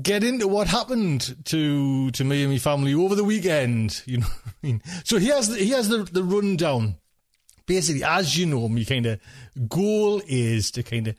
get 0.00 0.24
into 0.24 0.48
what 0.48 0.68
happened 0.68 1.36
to 1.44 2.10
to 2.12 2.24
me 2.24 2.42
and 2.42 2.52
my 2.52 2.58
family 2.58 2.94
over 2.94 3.14
the 3.14 3.24
weekend. 3.24 4.02
You 4.06 4.18
know 4.18 4.26
what 4.26 4.54
I 4.62 4.66
mean? 4.66 4.82
So 5.04 5.18
he 5.18 5.28
has 5.28 5.48
the, 5.48 5.56
he 5.56 5.70
has 5.70 5.88
the, 5.88 5.98
the 5.98 6.22
rundown. 6.22 6.96
Basically, 7.66 8.02
as 8.02 8.36
you 8.36 8.46
know, 8.46 8.68
my 8.68 8.84
kind 8.84 9.06
of 9.06 9.20
goal 9.68 10.20
is 10.26 10.70
to 10.72 10.82
kind 10.82 11.08
of 11.08 11.16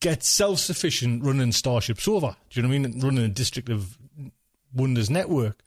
get 0.00 0.22
self 0.22 0.58
sufficient 0.58 1.24
running 1.24 1.52
Starship 1.52 2.00
Sofa. 2.00 2.36
Do 2.50 2.60
you 2.60 2.62
know 2.62 2.68
what 2.68 2.74
I 2.74 2.78
mean? 2.78 3.00
Running 3.00 3.24
a 3.24 3.28
District 3.28 3.68
of 3.68 3.98
Wonders 4.74 5.10
network. 5.10 5.62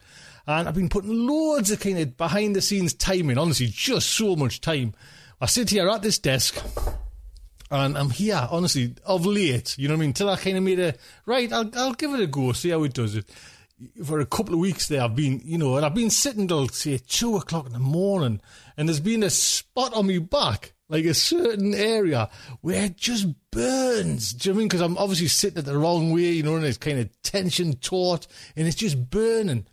And 0.47 0.67
I've 0.67 0.75
been 0.75 0.89
putting 0.89 1.27
loads 1.27 1.71
of 1.71 1.79
kind 1.79 1.99
of 1.99 2.17
behind 2.17 2.55
the 2.55 2.61
scenes 2.61 2.93
time 2.93 3.29
in, 3.29 3.37
honestly, 3.37 3.67
just 3.67 4.09
so 4.09 4.35
much 4.35 4.61
time. 4.61 4.93
I 5.39 5.45
sit 5.45 5.69
here 5.69 5.89
at 5.89 6.01
this 6.01 6.19
desk 6.19 6.63
and 7.71 7.97
I'm 7.97 8.09
here, 8.09 8.47
honestly, 8.51 8.95
of 9.05 9.25
late, 9.25 9.77
you 9.77 9.87
know 9.87 9.93
what 9.93 10.01
I 10.01 10.05
mean? 10.05 10.13
Till 10.13 10.29
I 10.29 10.35
kind 10.35 10.57
of 10.57 10.63
made 10.63 10.79
a, 10.79 10.93
right, 11.25 11.51
I'll, 11.51 11.69
I'll 11.75 11.93
give 11.93 12.13
it 12.13 12.19
a 12.19 12.27
go, 12.27 12.51
see 12.51 12.69
how 12.69 12.83
it 12.83 12.93
does 12.93 13.15
it. 13.15 13.29
For 14.05 14.19
a 14.19 14.25
couple 14.25 14.53
of 14.53 14.59
weeks 14.59 14.87
there, 14.87 15.01
I've 15.01 15.15
been, 15.15 15.41
you 15.43 15.57
know, 15.57 15.77
and 15.77 15.85
I've 15.85 15.95
been 15.95 16.09
sitting 16.09 16.47
till, 16.47 16.67
say, 16.67 16.99
two 16.99 17.37
o'clock 17.37 17.65
in 17.65 17.73
the 17.73 17.79
morning, 17.79 18.41
and 18.77 18.87
there's 18.87 18.99
been 18.99 19.23
a 19.23 19.29
spot 19.29 19.93
on 19.93 20.05
my 20.05 20.19
back, 20.19 20.73
like 20.89 21.05
a 21.05 21.13
certain 21.13 21.73
area, 21.73 22.29
where 22.59 22.85
it 22.85 22.97
just 22.97 23.27
burns. 23.49 24.33
Do 24.33 24.49
you 24.49 24.53
know 24.53 24.57
I 24.57 24.59
mean? 24.59 24.67
Because 24.67 24.81
I'm 24.81 24.97
obviously 24.97 25.29
sitting 25.29 25.59
it 25.59 25.65
the 25.65 25.77
wrong 25.77 26.11
way, 26.11 26.29
you 26.31 26.43
know, 26.43 26.57
and 26.57 26.65
it's 26.65 26.77
kind 26.77 26.99
of 26.99 27.21
tension 27.23 27.73
taut, 27.73 28.27
and 28.55 28.67
it's 28.67 28.75
just 28.75 29.09
burning. 29.09 29.65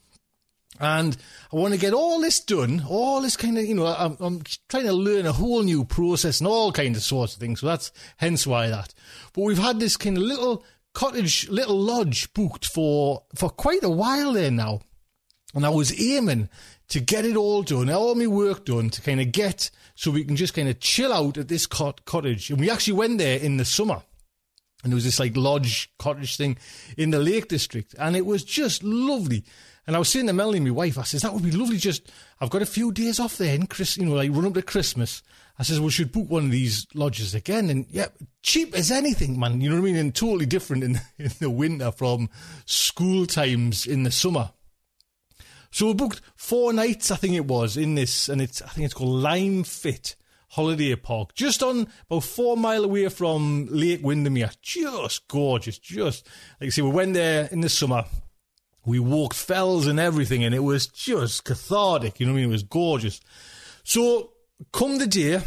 And 0.81 1.17
I 1.53 1.57
want 1.57 1.75
to 1.75 1.81
get 1.81 1.93
all 1.93 2.21
this 2.21 2.41
done, 2.41 2.85
all 2.89 3.21
this 3.21 3.37
kind 3.37 3.59
of, 3.59 3.65
you 3.65 3.75
know, 3.75 3.87
I'm, 3.87 4.17
I'm 4.21 4.43
trying 4.69 4.87
to 4.87 4.93
learn 4.93 5.27
a 5.27 5.33
whole 5.33 5.63
new 5.63 5.85
process 5.85 6.41
and 6.41 6.47
all 6.47 6.73
kinds 6.73 6.97
of 6.97 7.03
sorts 7.03 7.35
of 7.35 7.41
things. 7.41 7.61
So 7.61 7.67
that's 7.67 7.91
hence 8.19 8.47
why 8.47 8.69
that. 8.69 8.95
But 9.33 9.43
we've 9.43 9.59
had 9.59 9.81
this 9.81 9.97
kind 9.97 10.17
of 10.17 10.23
little 10.23 10.65
cottage, 10.95 11.49
little 11.49 11.79
lodge 11.79 12.33
booked 12.33 12.67
for, 12.67 13.25
for 13.35 13.51
quite 13.51 13.83
a 13.83 13.91
while 13.91 14.33
there 14.33 14.51
now. 14.51 14.81
And 15.55 15.65
I 15.67 15.71
was 15.71 15.99
aiming 16.01 16.49
to 16.89 17.01
get 17.01 17.25
it 17.25 17.37
all 17.37 17.63
done, 17.63 17.91
all 17.91 18.15
my 18.15 18.27
work 18.27 18.67
done 18.67 18.91
to 18.91 19.03
kind 19.03 19.21
of 19.21 19.33
get 19.33 19.71
so 19.95 20.11
we 20.11 20.25
can 20.25 20.37
just 20.37 20.55
kind 20.55 20.69
of 20.69 20.81
chill 20.81 21.13
out 21.13 21.39
at 21.39 21.49
this 21.49 21.67
cot- 21.67 22.05
cottage. 22.05 22.51
And 22.51 22.61
we 22.61 22.71
actually 22.71 22.95
went 22.95 23.19
there 23.19 23.39
in 23.39 23.57
the 23.57 23.65
summer. 23.65 24.03
And 24.85 24.93
there 24.93 24.97
was 24.97 25.05
this 25.05 25.19
like 25.19 25.37
lodge 25.37 25.91
cottage 25.99 26.37
thing 26.37 26.57
in 26.97 27.11
the 27.11 27.19
Lake 27.19 27.49
District. 27.49 27.95
And 27.99 28.15
it 28.15 28.25
was 28.25 28.45
just 28.45 28.85
lovely. 28.85 29.45
And 29.89 29.97
I 29.97 30.01
was 30.01 30.11
saying 30.11 30.27
to 30.27 30.35
Melanie, 30.35 30.61
my 30.61 30.71
wife, 30.71 30.99
I 30.99 31.03
says, 31.05 31.23
that 31.23 31.33
would 31.33 31.43
be 31.43 31.51
lovely. 31.51 31.79
Just, 31.79 32.13
I've 32.43 32.51
got 32.51 32.61
a 32.61 32.67
few 32.67 32.93
days 32.93 33.19
off 33.19 33.39
there 33.39 33.55
in 33.55 33.67
Chris, 33.67 33.97
you 33.97 34.05
know, 34.05 34.17
like 34.17 34.31
run 34.31 34.45
up 34.45 34.53
to 34.53 34.61
Christmas. 34.61 35.23
I 35.59 35.63
says, 35.63 35.81
we 35.81 35.91
should 35.91 36.13
book 36.13 36.29
one 36.29 36.45
of 36.45 36.51
these 36.51 36.87
lodges 36.93 37.35
again. 37.35 37.71
And 37.71 37.87
yeah, 37.89 38.09
cheap 38.43 38.75
as 38.75 38.91
anything, 38.91 39.41
man. 39.41 39.63
You 39.63 39.71
know 39.71 39.77
what 39.77 39.81
I 39.81 39.85
mean? 39.87 39.97
And 39.97 40.15
totally 40.15 40.45
different 40.45 40.85
in, 40.85 41.01
in 41.19 41.31
the 41.41 41.49
winter 41.49 41.91
from 41.91 42.29
school 42.67 43.25
times 43.25 43.87
in 43.87 44.03
the 44.03 44.11
summer. 44.11 44.51
So 45.71 45.87
we 45.87 45.95
booked 45.95 46.21
four 46.37 46.75
nights, 46.75 47.11
I 47.11 47.17
think 47.17 47.37
it 47.37 47.47
was, 47.47 47.79
in 47.79 47.95
this, 47.95 48.29
and 48.29 48.43
it's, 48.43 48.61
I 48.61 48.67
think 48.67 48.85
it's 48.85 48.95
called 48.95 49.23
Limefitt 49.23 50.17
Holiday 50.49 50.97
Park, 50.97 51.35
just 51.35 51.63
on 51.63 51.89
about 52.11 52.25
four 52.25 52.59
mile 52.59 52.85
away 52.85 53.09
from 53.09 53.67
Lake 53.71 54.05
Windermere. 54.05 54.51
Just 54.61 55.29
gorgeous, 55.29 55.79
just, 55.79 56.27
like 56.61 56.67
I 56.67 56.71
say, 56.71 56.83
we 56.83 56.91
went 56.91 57.15
there 57.15 57.49
in 57.51 57.63
the 57.63 57.71
summer 57.71 58.05
we 58.89 58.99
walked 58.99 59.37
fells 59.37 59.87
and 59.87 60.01
everything, 60.01 60.43
and 60.43 60.55
it 60.55 60.61
was 60.61 60.87
just 60.87 61.45
cathartic. 61.45 62.19
You 62.19 62.27
know 62.27 62.33
what 62.33 62.39
I 62.39 62.41
mean? 62.41 62.49
It 62.49 62.53
was 62.53 62.63
gorgeous. 62.63 63.21
So, 63.85 64.33
come 64.73 64.99
the 64.99 65.07
day, 65.07 65.43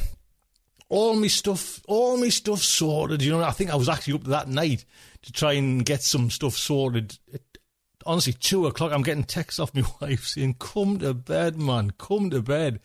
all 0.89 1.15
my 1.15 1.27
stuff, 1.27 1.81
all 1.87 2.17
my 2.17 2.29
stuff 2.29 2.61
sorted. 2.61 3.23
You 3.23 3.31
know, 3.31 3.43
I 3.43 3.49
think 3.51 3.71
I 3.71 3.75
was 3.75 3.89
actually 3.89 4.13
up 4.13 4.23
that 4.25 4.47
night 4.47 4.85
to 5.23 5.31
try 5.31 5.53
and 5.53 5.83
get 5.83 6.03
some 6.03 6.29
stuff 6.29 6.53
sorted. 6.53 7.17
It, 7.31 7.41
honestly, 8.05 8.33
two 8.33 8.67
o'clock, 8.67 8.91
I'm 8.91 9.01
getting 9.01 9.23
texts 9.23 9.59
off 9.59 9.73
my 9.73 9.83
wife 10.01 10.27
saying, 10.27 10.57
"Come 10.59 10.99
to 10.99 11.15
bed, 11.15 11.59
man, 11.59 11.93
come 11.97 12.29
to 12.29 12.43
bed." 12.43 12.79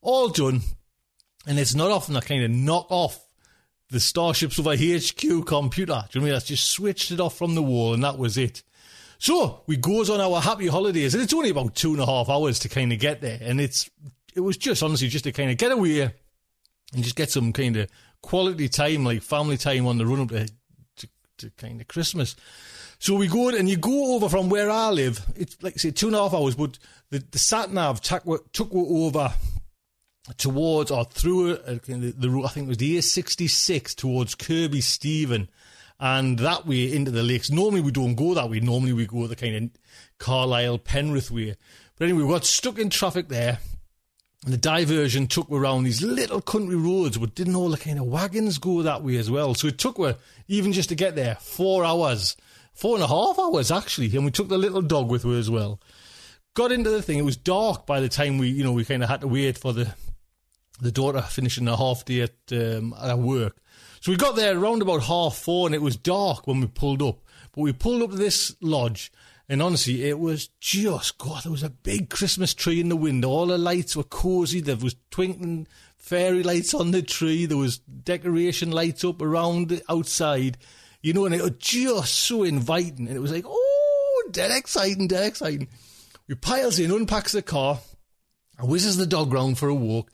All 0.00 0.30
done, 0.30 0.62
and 1.46 1.60
it's 1.60 1.76
not 1.76 1.92
often 1.92 2.16
I 2.16 2.20
kind 2.20 2.42
of 2.42 2.50
knock 2.50 2.86
off 2.90 3.24
the 3.90 4.00
Starship 4.00 4.52
Sofa 4.52 4.76
HQ 4.76 5.46
computer. 5.46 6.04
Do 6.10 6.18
you 6.18 6.20
know 6.20 6.24
what 6.24 6.32
I 6.32 6.32
mean? 6.32 6.34
I 6.34 6.38
just 6.40 6.72
switched 6.72 7.12
it 7.12 7.20
off 7.20 7.38
from 7.38 7.54
the 7.54 7.62
wall, 7.62 7.94
and 7.94 8.02
that 8.02 8.18
was 8.18 8.36
it. 8.36 8.64
So 9.22 9.60
we 9.68 9.76
goes 9.76 10.10
on 10.10 10.20
our 10.20 10.40
happy 10.40 10.66
holidays, 10.66 11.14
and 11.14 11.22
it's 11.22 11.32
only 11.32 11.50
about 11.50 11.76
two 11.76 11.92
and 11.92 12.02
a 12.02 12.06
half 12.06 12.28
hours 12.28 12.58
to 12.58 12.68
kind 12.68 12.92
of 12.92 12.98
get 12.98 13.20
there, 13.20 13.38
and 13.40 13.60
it's 13.60 13.88
it 14.34 14.40
was 14.40 14.56
just 14.56 14.82
honestly 14.82 15.06
just 15.06 15.22
to 15.22 15.30
kind 15.30 15.48
of 15.48 15.56
get 15.58 15.70
away 15.70 16.00
and 16.00 17.04
just 17.04 17.14
get 17.14 17.30
some 17.30 17.52
kind 17.52 17.76
of 17.76 17.88
quality 18.20 18.68
time, 18.68 19.04
like 19.04 19.22
family 19.22 19.56
time 19.56 19.86
on 19.86 19.96
the 19.96 20.06
run 20.06 20.22
up 20.22 20.30
to, 20.30 20.48
to, 20.96 21.08
to 21.38 21.50
kind 21.50 21.80
of 21.80 21.86
Christmas. 21.86 22.34
So 22.98 23.14
we 23.14 23.28
go 23.28 23.50
and 23.50 23.70
you 23.70 23.76
go 23.76 24.16
over 24.16 24.28
from 24.28 24.48
where 24.48 24.68
I 24.68 24.90
live. 24.90 25.24
It's 25.36 25.56
like 25.62 25.78
say 25.78 25.92
two 25.92 26.08
and 26.08 26.16
a 26.16 26.22
half 26.22 26.34
hours, 26.34 26.56
but 26.56 26.80
the, 27.10 27.24
the 27.30 27.38
sat 27.38 27.72
nav 27.72 28.00
took 28.00 28.52
took 28.52 28.74
over 28.74 29.32
towards 30.36 30.90
or 30.90 31.04
through 31.04 31.58
uh, 31.58 31.78
the, 31.84 32.12
the. 32.18 32.42
I 32.44 32.48
think 32.48 32.66
it 32.66 32.70
was 32.70 32.78
the 32.78 32.98
A66 32.98 33.94
towards 33.94 34.34
Kirkby 34.34 34.80
Stephen 34.80 35.48
and 36.02 36.40
that 36.40 36.66
way 36.66 36.92
into 36.92 37.12
the 37.12 37.22
lakes. 37.22 37.48
Normally 37.48 37.80
we 37.80 37.92
don't 37.92 38.16
go 38.16 38.34
that 38.34 38.50
way. 38.50 38.58
Normally 38.58 38.92
we 38.92 39.06
go 39.06 39.28
the 39.28 39.36
kind 39.36 39.54
of 39.54 39.70
Carlisle, 40.18 40.78
Penrith 40.78 41.30
way. 41.30 41.54
But 41.96 42.08
anyway, 42.08 42.24
we 42.24 42.32
got 42.32 42.44
stuck 42.44 42.80
in 42.80 42.90
traffic 42.90 43.28
there. 43.28 43.60
And 44.44 44.52
the 44.52 44.58
diversion 44.58 45.28
took 45.28 45.48
around 45.48 45.84
these 45.84 46.02
little 46.02 46.40
country 46.40 46.74
roads, 46.74 47.18
but 47.18 47.36
didn't 47.36 47.54
all 47.54 47.68
the 47.68 47.76
kind 47.76 48.00
of 48.00 48.06
wagons 48.06 48.58
go 48.58 48.82
that 48.82 49.04
way 49.04 49.16
as 49.16 49.30
well? 49.30 49.54
So 49.54 49.68
it 49.68 49.78
took 49.78 49.96
we 49.96 50.14
even 50.48 50.72
just 50.72 50.88
to 50.88 50.96
get 50.96 51.14
there, 51.14 51.36
four 51.36 51.84
hours, 51.84 52.36
four 52.74 52.96
and 52.96 53.04
a 53.04 53.06
half 53.06 53.38
hours 53.38 53.70
actually. 53.70 54.10
And 54.16 54.24
we 54.24 54.32
took 54.32 54.48
the 54.48 54.58
little 54.58 54.82
dog 54.82 55.08
with 55.08 55.24
us 55.24 55.38
as 55.38 55.50
well. 55.50 55.80
Got 56.54 56.72
into 56.72 56.90
the 56.90 57.00
thing. 57.00 57.18
It 57.18 57.24
was 57.24 57.36
dark 57.36 57.86
by 57.86 58.00
the 58.00 58.08
time 58.08 58.38
we, 58.38 58.48
you 58.48 58.64
know, 58.64 58.72
we 58.72 58.84
kind 58.84 59.04
of 59.04 59.08
had 59.08 59.20
to 59.20 59.28
wait 59.28 59.56
for 59.56 59.72
the 59.72 59.94
the 60.80 60.90
daughter 60.90 61.22
finishing 61.22 61.68
a 61.68 61.76
half 61.76 62.04
day 62.04 62.22
at, 62.22 62.34
um, 62.50 62.92
at 63.00 63.16
work. 63.16 63.61
So 64.02 64.10
we 64.10 64.16
got 64.16 64.34
there 64.34 64.58
around 64.58 64.82
about 64.82 65.04
half 65.04 65.36
four 65.36 65.68
and 65.68 65.76
it 65.76 65.80
was 65.80 65.94
dark 65.96 66.48
when 66.48 66.60
we 66.60 66.66
pulled 66.66 67.02
up. 67.02 67.20
But 67.52 67.60
we 67.60 67.72
pulled 67.72 68.02
up 68.02 68.10
to 68.10 68.16
this 68.16 68.52
lodge 68.60 69.12
And 69.48 69.60
honestly, 69.60 70.04
it 70.04 70.18
was 70.18 70.48
just, 70.60 71.18
God, 71.18 71.42
there 71.42 71.52
was 71.52 71.62
a 71.62 71.70
big 71.70 72.10
Christmas 72.10 72.54
tree 72.54 72.80
in 72.80 72.88
the 72.88 72.96
window. 72.96 73.28
All 73.28 73.46
the 73.46 73.58
lights 73.58 73.94
were 73.94 74.02
cozy. 74.02 74.60
There 74.60 74.76
was 74.76 74.96
twinkling 75.10 75.66
fairy 75.98 76.42
lights 76.42 76.74
on 76.74 76.90
the 76.90 77.02
tree. 77.02 77.46
There 77.46 77.58
was 77.58 77.78
decoration 77.78 78.70
lights 78.70 79.04
up 79.04 79.20
around 79.20 79.68
the 79.68 79.82
outside. 79.88 80.58
You 81.02 81.12
know, 81.12 81.26
and 81.26 81.34
it 81.34 81.42
was 81.42 81.52
just 81.58 82.14
so 82.14 82.44
inviting. 82.44 83.08
And 83.08 83.16
it 83.16 83.20
was 83.20 83.32
like, 83.32 83.44
oh, 83.46 84.28
dead 84.30 84.52
exciting, 84.52 85.08
dead 85.08 85.26
exciting. 85.26 85.68
We 86.28 86.34
piles 86.34 86.78
in, 86.78 86.90
unpacks 86.90 87.32
the 87.32 87.42
car, 87.42 87.80
and 88.58 88.68
whizzes 88.68 88.96
the 88.96 89.06
dog 89.06 89.32
round 89.32 89.58
for 89.58 89.68
a 89.68 89.74
walk. 89.74 90.10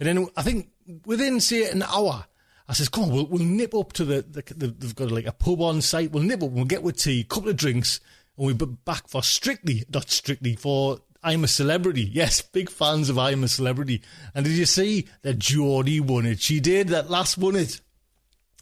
And 0.00 0.08
then 0.08 0.26
I 0.36 0.42
think 0.42 0.70
within, 1.04 1.40
say, 1.40 1.70
an 1.70 1.82
hour, 1.82 2.24
I 2.70 2.72
says, 2.72 2.88
come 2.88 3.02
on, 3.04 3.10
we'll, 3.10 3.26
we'll 3.26 3.42
nip 3.42 3.74
up 3.74 3.92
to 3.94 4.04
the, 4.04 4.22
the, 4.22 4.42
the, 4.54 4.68
they've 4.68 4.94
got 4.94 5.10
like 5.10 5.26
a 5.26 5.32
pub 5.32 5.60
on 5.60 5.80
site. 5.80 6.12
We'll 6.12 6.22
nip 6.22 6.40
up, 6.40 6.50
we'll 6.50 6.64
get 6.64 6.84
with 6.84 6.98
tea, 6.98 7.24
couple 7.24 7.50
of 7.50 7.56
drinks, 7.56 7.98
and 8.38 8.46
we'll 8.46 8.54
be 8.54 8.64
back 8.64 9.08
for 9.08 9.24
strictly, 9.24 9.82
not 9.92 10.08
strictly, 10.08 10.54
for 10.54 11.00
I'm 11.20 11.42
a 11.42 11.48
Celebrity. 11.48 12.08
Yes, 12.12 12.40
big 12.42 12.70
fans 12.70 13.10
of 13.10 13.18
I'm 13.18 13.42
a 13.42 13.48
Celebrity. 13.48 14.02
And 14.36 14.44
did 14.44 14.54
you 14.54 14.66
see 14.66 15.08
that 15.22 15.40
Geordie 15.40 15.98
won 15.98 16.26
it? 16.26 16.40
She 16.40 16.60
did, 16.60 16.88
that 16.88 17.10
last 17.10 17.36
won 17.36 17.56
it. 17.56 17.80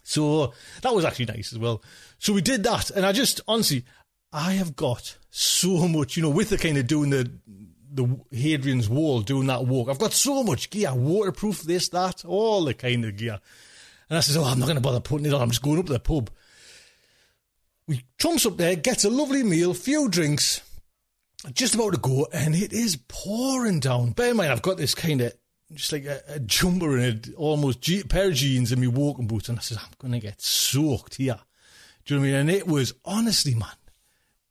So 0.01 0.53
that 0.81 0.95
was 0.95 1.05
actually 1.05 1.25
nice 1.25 1.53
as 1.53 1.59
well. 1.59 1.83
So 2.17 2.33
we 2.33 2.41
did 2.41 2.63
that. 2.63 2.89
And 2.89 3.05
I 3.05 3.11
just, 3.11 3.41
honestly, 3.47 3.85
I 4.33 4.53
have 4.53 4.75
got 4.75 5.19
so 5.29 5.87
much, 5.87 6.17
you 6.17 6.23
know, 6.23 6.31
with 6.31 6.49
the 6.49 6.57
kind 6.57 6.79
of 6.79 6.87
doing 6.87 7.11
the, 7.11 7.31
the 7.93 8.19
Hadrian's 8.31 8.89
Wall, 8.89 9.21
doing 9.21 9.45
that 9.47 9.67
walk. 9.67 9.87
I've 9.87 9.99
got 9.99 10.13
so 10.13 10.41
much 10.41 10.71
gear, 10.71 10.95
waterproof, 10.95 11.61
this, 11.61 11.89
that, 11.89 12.25
all 12.25 12.65
the 12.65 12.73
kind 12.73 13.05
of 13.05 13.15
gear. 13.15 13.39
And 14.09 14.17
I 14.17 14.21
says, 14.21 14.37
oh, 14.37 14.43
I'm 14.43 14.59
not 14.59 14.65
going 14.65 14.77
to 14.77 14.81
bother 14.81 14.99
putting 14.99 15.27
it 15.27 15.33
on. 15.33 15.41
I'm 15.41 15.49
just 15.49 15.61
going 15.61 15.79
up 15.79 15.85
to 15.85 15.93
the 15.93 15.99
pub. 15.99 16.29
We 17.87 18.03
trumps 18.17 18.45
up 18.45 18.57
there, 18.57 18.75
gets 18.75 19.03
a 19.03 19.09
lovely 19.09 19.43
meal, 19.43 19.73
few 19.73 20.09
drinks, 20.09 20.61
just 21.53 21.75
about 21.75 21.93
to 21.93 21.99
go, 21.99 22.27
and 22.33 22.55
it 22.55 22.73
is 22.73 22.97
pouring 23.07 23.79
down. 23.79 24.11
Bear 24.11 24.31
in 24.31 24.37
mind, 24.37 24.51
I've 24.51 24.61
got 24.61 24.77
this 24.77 24.93
kind 24.93 25.21
of 25.21 25.33
just 25.73 25.91
like 25.91 26.05
a, 26.05 26.21
a 26.27 26.39
jumper 26.39 26.97
and 26.97 27.27
a 27.27 27.33
almost 27.35 27.81
G- 27.81 28.03
pair 28.03 28.29
of 28.29 28.33
jeans 28.33 28.71
and 28.71 28.81
my 28.81 28.87
walking 28.87 29.27
boots, 29.27 29.49
and 29.49 29.57
I 29.57 29.61
says, 29.61 29.77
I'm 29.77 29.89
going 29.99 30.13
to 30.13 30.19
get 30.19 30.41
soaked 30.41 31.15
here. 31.15 31.39
Do 32.05 32.15
you 32.15 32.19
know 32.19 32.25
what 32.25 32.29
I 32.29 32.31
mean? 32.31 32.41
And 32.41 32.51
it 32.51 32.67
was 32.67 32.93
honestly, 33.05 33.55
man, 33.55 33.69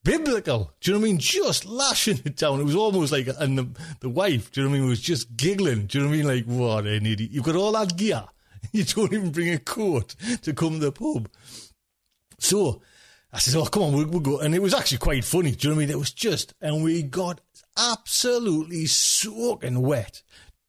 biblical. 0.04 0.72
Do 0.80 0.90
you 0.90 0.96
know 0.96 1.00
what 1.00 1.06
I 1.06 1.10
mean? 1.10 1.18
Just 1.18 1.64
lashing 1.66 2.20
it 2.24 2.36
down. 2.36 2.60
It 2.60 2.64
was 2.64 2.76
almost 2.76 3.12
like, 3.12 3.28
and 3.38 3.58
the, 3.58 3.68
the 4.00 4.08
wife, 4.08 4.52
do 4.52 4.60
you 4.60 4.66
know 4.66 4.70
what 4.70 4.76
I 4.76 4.80
mean, 4.80 4.88
was 4.88 5.00
just 5.00 5.36
giggling. 5.36 5.86
Do 5.86 5.98
you 5.98 6.04
know 6.04 6.10
what 6.10 6.14
I 6.14 6.18
mean? 6.18 6.26
Like, 6.26 6.44
what 6.44 6.86
an 6.86 7.06
idiot. 7.06 7.30
You've 7.32 7.44
got 7.44 7.56
all 7.56 7.72
that 7.72 7.96
gear. 7.96 8.24
You 8.72 8.84
don't 8.84 9.12
even 9.12 9.32
bring 9.32 9.50
a 9.50 9.58
coat 9.58 10.14
to 10.42 10.52
come 10.52 10.74
to 10.74 10.86
the 10.86 10.92
pub. 10.92 11.28
So 12.38 12.82
I 13.32 13.38
said, 13.38 13.56
oh, 13.56 13.66
come 13.66 13.82
on, 13.82 13.92
we'll, 13.92 14.06
we'll 14.06 14.20
go. 14.20 14.38
And 14.38 14.54
it 14.54 14.62
was 14.62 14.74
actually 14.74 14.98
quite 14.98 15.24
funny. 15.24 15.52
Do 15.52 15.68
you 15.68 15.74
know 15.74 15.76
what 15.76 15.82
I 15.82 15.86
mean? 15.86 15.94
It 15.94 15.98
was 15.98 16.12
just, 16.12 16.54
and 16.60 16.82
we 16.82 17.02
got 17.02 17.40
absolutely 17.76 18.86
soaking 18.86 19.82
wet 19.82 20.22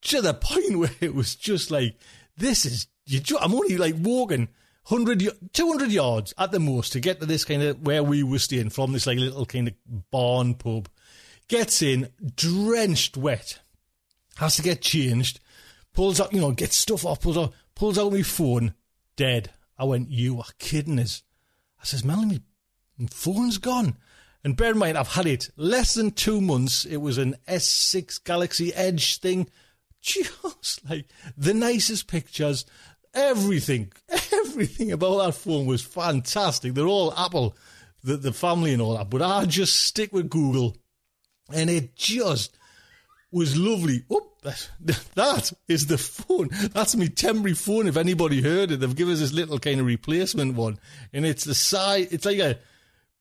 to 0.03 0.21
the 0.21 0.33
point 0.41 0.77
where 0.77 0.91
it 0.99 1.13
was 1.13 1.35
just 1.35 1.71
like, 1.71 1.97
this 2.37 2.65
is, 2.65 2.87
you, 3.05 3.21
I'm 3.39 3.53
only 3.53 3.77
like 3.77 3.95
walking 3.97 4.49
100, 4.87 5.53
200 5.53 5.91
yards 5.91 6.33
at 6.37 6.51
the 6.51 6.59
most 6.59 6.93
to 6.93 6.99
get 6.99 7.19
to 7.19 7.25
this 7.25 7.45
kind 7.45 7.61
of 7.63 7.85
where 7.85 8.03
we 8.03 8.23
were 8.23 8.39
staying 8.39 8.69
from 8.71 8.91
this 8.91 9.07
like 9.07 9.17
little 9.17 9.45
kind 9.45 9.67
of 9.67 9.73
barn 10.11 10.55
pub. 10.55 10.89
Gets 11.47 11.81
in, 11.81 12.09
drenched 12.35 13.17
wet, 13.17 13.59
has 14.37 14.55
to 14.57 14.61
get 14.61 14.81
changed, 14.81 15.39
pulls 15.93 16.19
up, 16.19 16.33
you 16.33 16.41
know, 16.41 16.51
gets 16.51 16.75
stuff 16.75 17.05
off, 17.05 17.21
pulls 17.21 17.37
out, 17.37 17.53
pulls 17.79 17.97
out 17.97 18.11
my 18.11 18.21
phone, 18.21 18.73
dead. 19.15 19.51
I 19.77 19.85
went, 19.85 20.11
you 20.11 20.39
are 20.39 20.51
kidding 20.59 20.99
us. 20.99 21.23
I 21.81 21.85
says, 21.85 22.03
Melanie, 22.03 22.41
my 22.97 23.07
phone's 23.09 23.57
gone. 23.57 23.95
And 24.43 24.57
bear 24.57 24.73
in 24.73 24.77
mind, 24.77 24.97
I've 24.97 25.13
had 25.13 25.25
it 25.25 25.49
less 25.55 25.93
than 25.93 26.11
two 26.11 26.41
months. 26.41 26.83
It 26.83 26.97
was 26.97 27.17
an 27.17 27.37
S6 27.47 28.21
Galaxy 28.25 28.73
Edge 28.73 29.19
thing. 29.19 29.49
Just 30.01 30.89
like 30.89 31.05
the 31.37 31.53
nicest 31.53 32.07
pictures, 32.07 32.65
everything, 33.13 33.93
everything 34.33 34.91
about 34.91 35.25
that 35.25 35.35
phone 35.35 35.65
was 35.65 35.81
fantastic. 35.81 36.73
They're 36.73 36.85
all 36.85 37.13
Apple, 37.17 37.55
the, 38.03 38.17
the 38.17 38.33
family 38.33 38.73
and 38.73 38.81
all 38.81 38.97
that. 38.97 39.09
But 39.09 39.21
I 39.21 39.45
just 39.45 39.77
stick 39.77 40.11
with 40.11 40.29
Google 40.29 40.75
and 41.53 41.69
it 41.69 41.95
just 41.95 42.57
was 43.31 43.57
lovely. 43.57 44.03
Oh, 44.09 44.31
that, 44.43 44.69
that 45.15 45.53
is 45.67 45.87
the 45.87 45.97
phone. 45.97 46.49
That's 46.73 46.95
my 46.95 47.07
temporary 47.07 47.55
phone. 47.55 47.87
If 47.87 47.97
anybody 47.97 48.41
heard 48.41 48.71
it, 48.71 48.79
they've 48.79 48.95
given 48.95 49.13
us 49.13 49.19
this 49.19 49.33
little 49.33 49.59
kind 49.59 49.79
of 49.79 49.85
replacement 49.85 50.55
one, 50.55 50.79
and 51.13 51.25
it's 51.25 51.43
the 51.43 51.55
size. 51.55 52.07
It's 52.11 52.25
like 52.25 52.39
a 52.39 52.59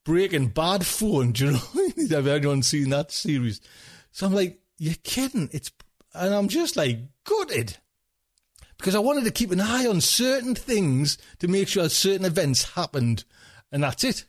Breaking 0.05 0.49
Bad 0.49 0.87
phone. 0.87 1.33
Do 1.33 1.47
you 1.47 1.53
know? 1.53 2.07
Have 2.17 2.27
anyone 2.27 2.63
seen 2.63 2.91
that 2.91 3.13
series? 3.13 3.61
So 4.13 4.27
I'm 4.27 4.35
like, 4.35 4.61
you're 4.79 4.95
kidding? 5.03 5.51
It's, 5.53 5.71
and 6.15 6.35
I'm 6.35 6.49
just 6.49 6.77
like 6.77 6.99
gutted 7.25 7.77
because 8.79 8.95
I 8.95 9.01
wanted 9.01 9.25
to 9.25 9.31
keep 9.31 9.51
an 9.51 9.61
eye 9.61 9.87
on 9.87 10.01
certain 10.01 10.55
things 10.55 11.19
to 11.41 11.49
make 11.49 11.69
sure 11.69 11.89
certain 11.89 12.25
events 12.25 12.75
happened, 12.75 13.25
and 13.71 13.83
that's 13.83 14.05
it. 14.05 14.25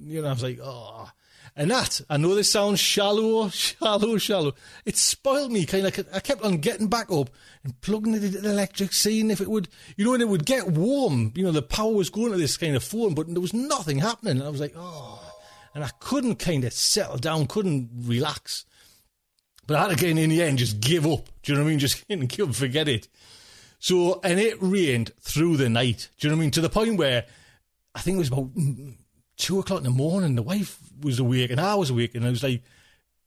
You 0.00 0.22
know, 0.22 0.28
I 0.28 0.32
was 0.32 0.42
like, 0.42 0.60
oh. 0.62 1.10
And 1.58 1.72
that, 1.72 2.00
I 2.08 2.18
know 2.18 2.36
this 2.36 2.52
sounds 2.52 2.78
shallow, 2.78 3.48
shallow, 3.48 4.16
shallow. 4.16 4.54
It 4.86 4.96
spoiled 4.96 5.50
me. 5.50 5.66
Kind 5.66 5.86
of, 5.86 6.08
I 6.14 6.20
kept 6.20 6.42
on 6.42 6.58
getting 6.58 6.86
back 6.86 7.10
up 7.10 7.30
and 7.64 7.78
plugging 7.80 8.14
it 8.14 8.22
into 8.22 8.40
the 8.40 8.50
electric, 8.50 8.92
seeing 8.92 9.28
if 9.28 9.40
it 9.40 9.50
would, 9.50 9.66
you 9.96 10.04
know, 10.04 10.12
when 10.12 10.20
it 10.20 10.28
would 10.28 10.46
get 10.46 10.68
warm. 10.68 11.32
You 11.34 11.42
know, 11.42 11.50
the 11.50 11.60
power 11.60 11.92
was 11.92 12.10
going 12.10 12.30
to 12.30 12.38
this 12.38 12.56
kind 12.56 12.76
of 12.76 12.84
phone, 12.84 13.14
but 13.14 13.26
there 13.26 13.40
was 13.40 13.52
nothing 13.52 13.98
happening. 13.98 14.38
And 14.38 14.46
I 14.46 14.50
was 14.50 14.60
like, 14.60 14.74
oh, 14.76 15.20
and 15.74 15.82
I 15.82 15.90
couldn't 15.98 16.36
kind 16.36 16.62
of 16.62 16.72
settle 16.72 17.16
down, 17.16 17.48
couldn't 17.48 17.90
relax. 18.02 18.64
But 19.66 19.78
I 19.78 19.80
had 19.80 19.90
to 19.90 19.96
get 19.96 20.16
in 20.16 20.30
the 20.30 20.40
end, 20.40 20.58
just 20.58 20.78
give 20.78 21.06
up. 21.06 21.28
Do 21.42 21.52
you 21.52 21.58
know 21.58 21.64
what 21.64 21.68
I 21.68 21.70
mean? 21.70 21.78
Just 21.80 22.06
give 22.06 22.56
forget 22.56 22.88
it. 22.88 23.08
So, 23.80 24.20
and 24.24 24.40
it 24.40 24.56
rained 24.60 25.12
through 25.20 25.56
the 25.58 25.68
night. 25.68 26.08
Do 26.18 26.26
you 26.26 26.30
know 26.30 26.36
what 26.36 26.40
I 26.40 26.44
mean? 26.44 26.50
To 26.52 26.60
the 26.60 26.70
point 26.70 26.96
where 26.96 27.26
I 27.94 28.00
think 28.00 28.14
it 28.14 28.18
was 28.18 28.28
about 28.28 28.48
two 29.38 29.58
o'clock 29.58 29.78
in 29.78 29.84
the 29.84 29.90
morning. 29.90 30.34
The 30.34 30.42
wife 30.42 30.78
was 31.00 31.18
awake 31.18 31.50
and 31.50 31.60
I 31.60 31.74
was 31.76 31.90
awake, 31.90 32.14
and 32.14 32.26
I 32.26 32.30
was 32.30 32.42
like, 32.42 32.62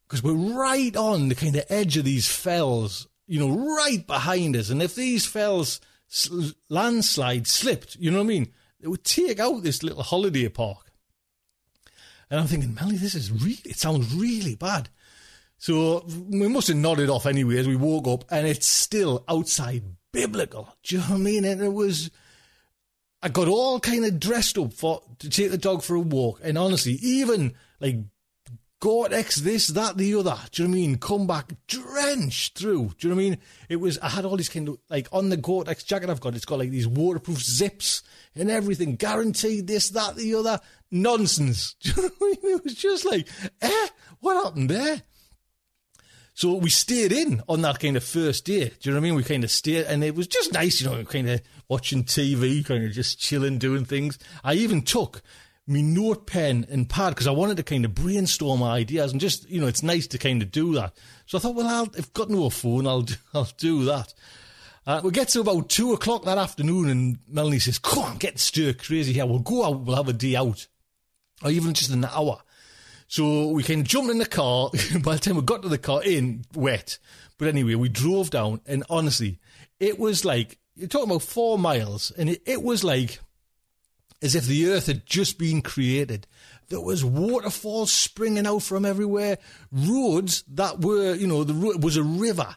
because 0.08 0.22
we're 0.22 0.34
right 0.34 0.96
on 0.96 1.30
the 1.30 1.36
kind 1.36 1.56
of 1.56 1.66
edge 1.70 1.98
of 1.98 2.04
these 2.04 2.28
fells, 2.28 3.08
you 3.28 3.40
know, 3.40 3.76
right 3.78 4.06
behind 4.06 4.56
us. 4.56 4.70
And 4.70 4.84
if 4.84 4.94
these 4.94 5.26
fells 5.26 5.80
sl- 6.08 6.50
landslide 6.70 7.48
slipped, 7.48 7.96
you 7.96 8.12
know 8.12 8.18
what 8.18 8.26
I 8.26 8.28
mean? 8.28 8.54
It 8.82 8.90
would 8.90 9.04
take 9.04 9.40
out 9.40 9.64
this 9.64 9.84
little 9.84 10.04
holiday 10.04 10.50
park. 10.50 10.92
And 12.30 12.40
I'm 12.40 12.48
thinking, 12.48 12.76
Melly, 12.76 12.98
this 12.98 13.16
is 13.16 13.32
really, 13.32 13.62
it 13.66 13.78
sounds 13.78 14.14
really 14.14 14.56
bad. 14.56 14.90
So 15.58 16.06
we 16.30 16.48
must 16.48 16.70
have 16.70 16.78
nodded 16.78 17.10
off 17.10 17.26
anyway 17.26 17.58
as 17.58 17.68
we 17.68 17.76
woke 17.76 18.08
up, 18.08 18.26
and 18.32 18.48
it's 18.48 18.66
still 18.66 19.24
outside 19.28 19.84
biblical. 20.12 20.76
Do 20.84 20.96
you 20.96 21.02
know 21.02 21.08
what 21.10 21.16
I 21.16 21.20
mean? 21.20 21.46
And 21.46 21.62
it 21.62 21.74
was, 21.74 22.10
I 23.24 23.30
got 23.30 23.48
all 23.48 23.80
kind 23.80 24.04
of 24.06 24.20
dressed 24.20 24.58
up 24.58 24.74
for 24.74 25.02
to 25.20 25.30
take 25.30 25.52
the 25.52 25.58
dog 25.58 25.84
for 25.84 25.96
a 25.96 26.00
walk, 26.00 26.40
and 26.44 26.58
honestly, 26.58 26.94
even 27.02 27.54
like 27.80 27.98
Gore-Tex, 28.82 29.36
this, 29.38 29.68
that, 29.68 29.96
the 29.98 30.16
other. 30.16 30.36
Do 30.52 30.64
you 30.64 30.68
know 30.68 30.72
what 30.72 30.78
I 30.78 30.82
mean? 30.82 30.98
Come 30.98 31.28
back 31.28 31.54
drenched 31.68 32.58
through. 32.58 32.94
Do 32.98 33.08
you 33.08 33.10
know 33.10 33.16
what 33.16 33.22
I 33.22 33.30
mean? 33.30 33.38
It 33.70 33.76
was. 33.76 34.00
I 34.00 34.10
had 34.10 34.26
all 34.26 34.36
these 34.36 34.50
kind 34.50 34.70
of 34.70 34.80
like 34.90 35.08
on 35.12 35.30
the 35.30 35.38
Gore-Tex 35.38 35.84
jacket 35.84 36.10
I've 36.10 36.20
got. 36.20 36.36
It's 36.36 36.46
got 36.46 36.58
like 36.58 36.72
these 36.72 36.88
waterproof 36.88 37.38
zips 37.44 38.02
and 38.36 38.50
everything, 38.50 38.96
guaranteed. 38.96 39.68
This, 39.68 39.90
that, 39.90 40.16
the 40.16 40.34
other. 40.34 40.60
Nonsense. 40.90 41.76
Do 41.80 41.92
you 41.92 42.02
know 42.02 42.10
what 42.18 42.40
I 42.44 42.48
mean? 42.48 42.56
It 42.58 42.64
was 42.64 42.74
just 42.74 43.06
like, 43.06 43.28
eh, 43.62 43.88
what 44.20 44.44
happened 44.44 44.70
there? 44.70 45.04
So 46.34 46.56
we 46.56 46.72
stayed 46.72 47.12
in 47.12 47.44
on 47.48 47.62
that 47.62 47.80
kind 47.80 47.96
of 47.96 48.04
first 48.04 48.46
day. 48.46 48.70
Do 48.70 48.76
you 48.82 48.92
know 48.92 49.00
what 49.00 49.06
I 49.06 49.10
mean? 49.10 49.16
We 49.16 49.24
kind 49.24 49.44
of 49.44 49.52
stayed, 49.52 49.86
and 49.86 50.04
it 50.04 50.16
was 50.16 50.28
just 50.28 50.54
nice, 50.54 50.82
you 50.82 50.90
know, 50.90 51.04
kind 51.04 51.30
of 51.30 51.42
watching 51.72 52.04
TV, 52.04 52.66
kind 52.66 52.84
of 52.84 52.92
just 52.92 53.18
chilling, 53.18 53.58
doing 53.58 53.86
things. 53.86 54.20
I 54.44 54.56
even 54.56 54.82
took 54.82 55.22
me 55.66 55.82
note 55.82 56.28
pen 56.28 56.66
and 56.70 56.90
pad 56.90 57.14
because 57.16 57.28
I 57.28 57.32
wanted 57.32 57.56
to 57.58 57.64
kind 57.64 57.86
of 57.86 57.96
brainstorm 57.96 58.62
ideas, 58.62 59.14
and 59.14 59.22
just 59.22 59.50
you 59.50 59.62
know, 59.62 59.68
it's 59.68 59.82
nice 59.82 60.06
to 60.08 60.18
kind 60.18 60.42
of 60.42 60.52
do 60.52 60.74
that. 60.74 60.94
So 61.28 61.38
I 61.38 61.42
thought, 61.42 61.56
well, 61.56 61.68
I'll, 61.68 61.90
I've 61.98 62.12
got 62.12 62.30
no 62.30 62.50
phone, 62.50 62.86
I'll 62.86 63.04
do, 63.04 63.16
I'll 63.34 63.50
do 63.58 63.86
that. 63.86 64.14
Uh, 64.86 65.00
we 65.02 65.12
get 65.12 65.30
to 65.30 65.40
about 65.40 65.70
two 65.70 65.94
o'clock 65.94 66.26
that 66.26 66.38
afternoon, 66.38 66.90
and 66.90 67.20
Melanie 67.26 67.60
says, 67.60 67.80
"Come 67.80 68.00
on, 68.00 68.18
get 68.18 68.38
stir 68.38 68.74
crazy 68.74 69.14
here. 69.14 69.26
We'll 69.26 69.40
go 69.40 69.64
out. 69.64 69.80
We'll 69.80 69.96
have 69.96 70.10
a 70.10 70.14
day 70.14 70.36
out, 70.36 70.68
or 71.42 71.52
even 71.52 71.74
just 71.74 71.92
an 71.92 72.04
hour." 72.04 72.42
So 73.08 73.48
we 73.48 73.64
kind 73.64 73.80
of 73.80 73.88
jumped 73.88 74.12
in 74.12 74.18
the 74.18 74.26
car. 74.26 74.72
By 75.04 75.16
the 75.16 75.22
time 75.22 75.38
we 75.38 75.42
got 75.44 75.62
to 75.62 75.70
the 75.70 75.78
car, 75.78 76.04
in 76.04 76.44
wet. 76.54 76.98
But 77.38 77.48
anyway, 77.48 77.76
we 77.76 77.88
drove 77.88 78.30
down, 78.30 78.60
and 78.66 78.84
honestly, 78.90 79.40
it 79.80 79.98
was 79.98 80.26
like 80.26 80.58
you're 80.82 80.88
talking 80.88 81.12
about 81.12 81.22
four 81.22 81.60
miles, 81.60 82.12
and 82.18 82.28
it, 82.28 82.42
it 82.46 82.64
was 82.64 82.84
like 82.84 83.20
as 84.20 84.34
if 84.34 84.46
the 84.46 84.68
earth 84.68 84.88
had 84.88 85.06
just 85.06 85.38
been 85.38 85.62
created. 85.62 86.26
There 86.70 86.82
was 86.82 87.06
waterfalls 87.06 87.92
springing 87.92 88.48
out 88.48 88.64
from 88.64 88.84
everywhere, 88.84 89.38
roads 89.72 90.44
that 90.48 90.82
were, 90.82 91.14
you 91.14 91.28
know, 91.28 91.44
the 91.44 91.54
road 91.54 91.84
was 91.84 91.98
a 91.98 92.04
river. 92.04 92.56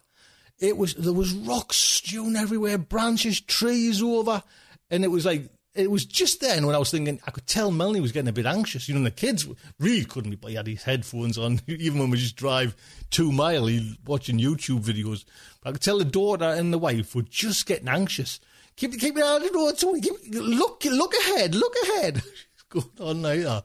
It 0.58 0.78
was 0.78 0.94
there 0.94 1.12
was 1.12 1.34
rocks 1.34 1.76
strewn 1.76 2.34
everywhere, 2.34 2.78
branches, 2.78 3.42
trees 3.42 4.02
over, 4.02 4.42
and 4.90 5.04
it 5.04 5.08
was 5.08 5.26
like 5.26 5.50
it 5.74 5.90
was 5.90 6.04
just 6.04 6.40
then 6.40 6.66
when 6.66 6.74
I 6.74 6.78
was 6.78 6.90
thinking, 6.90 7.20
I 7.26 7.30
could 7.30 7.46
tell 7.46 7.70
Melanie 7.70 8.00
was 8.00 8.12
getting 8.12 8.28
a 8.28 8.32
bit 8.32 8.46
anxious. 8.46 8.88
You 8.88 8.94
know, 8.94 9.02
the 9.02 9.10
kids 9.10 9.46
really 9.78 10.04
couldn't 10.04 10.30
be, 10.30 10.36
but 10.36 10.50
he 10.50 10.56
had 10.56 10.66
his 10.66 10.84
headphones 10.84 11.36
on, 11.36 11.60
even 11.66 11.98
when 11.98 12.10
we 12.10 12.18
just 12.18 12.36
drive 12.36 12.76
two 13.10 13.32
mile, 13.32 13.66
he 13.66 13.98
watching 14.06 14.38
YouTube 14.38 14.80
videos. 14.80 15.24
But 15.62 15.70
I 15.70 15.72
could 15.72 15.82
tell 15.82 15.98
the 15.98 16.04
daughter 16.04 16.44
and 16.44 16.72
the 16.72 16.78
wife 16.78 17.14
were 17.14 17.22
just 17.22 17.66
getting 17.66 17.88
anxious. 17.88 18.40
Keep, 18.76 18.98
keep 18.98 19.16
it 19.16 19.22
out 19.22 19.42
of 19.42 19.52
the 19.52 19.56
road. 19.56 20.02
Keep, 20.02 20.34
look, 20.34 20.84
look 20.84 21.14
ahead, 21.14 21.54
look 21.54 21.74
ahead. 21.84 22.22
going 22.68 22.86
on 23.00 23.22
like 23.22 23.40
that. 23.40 23.64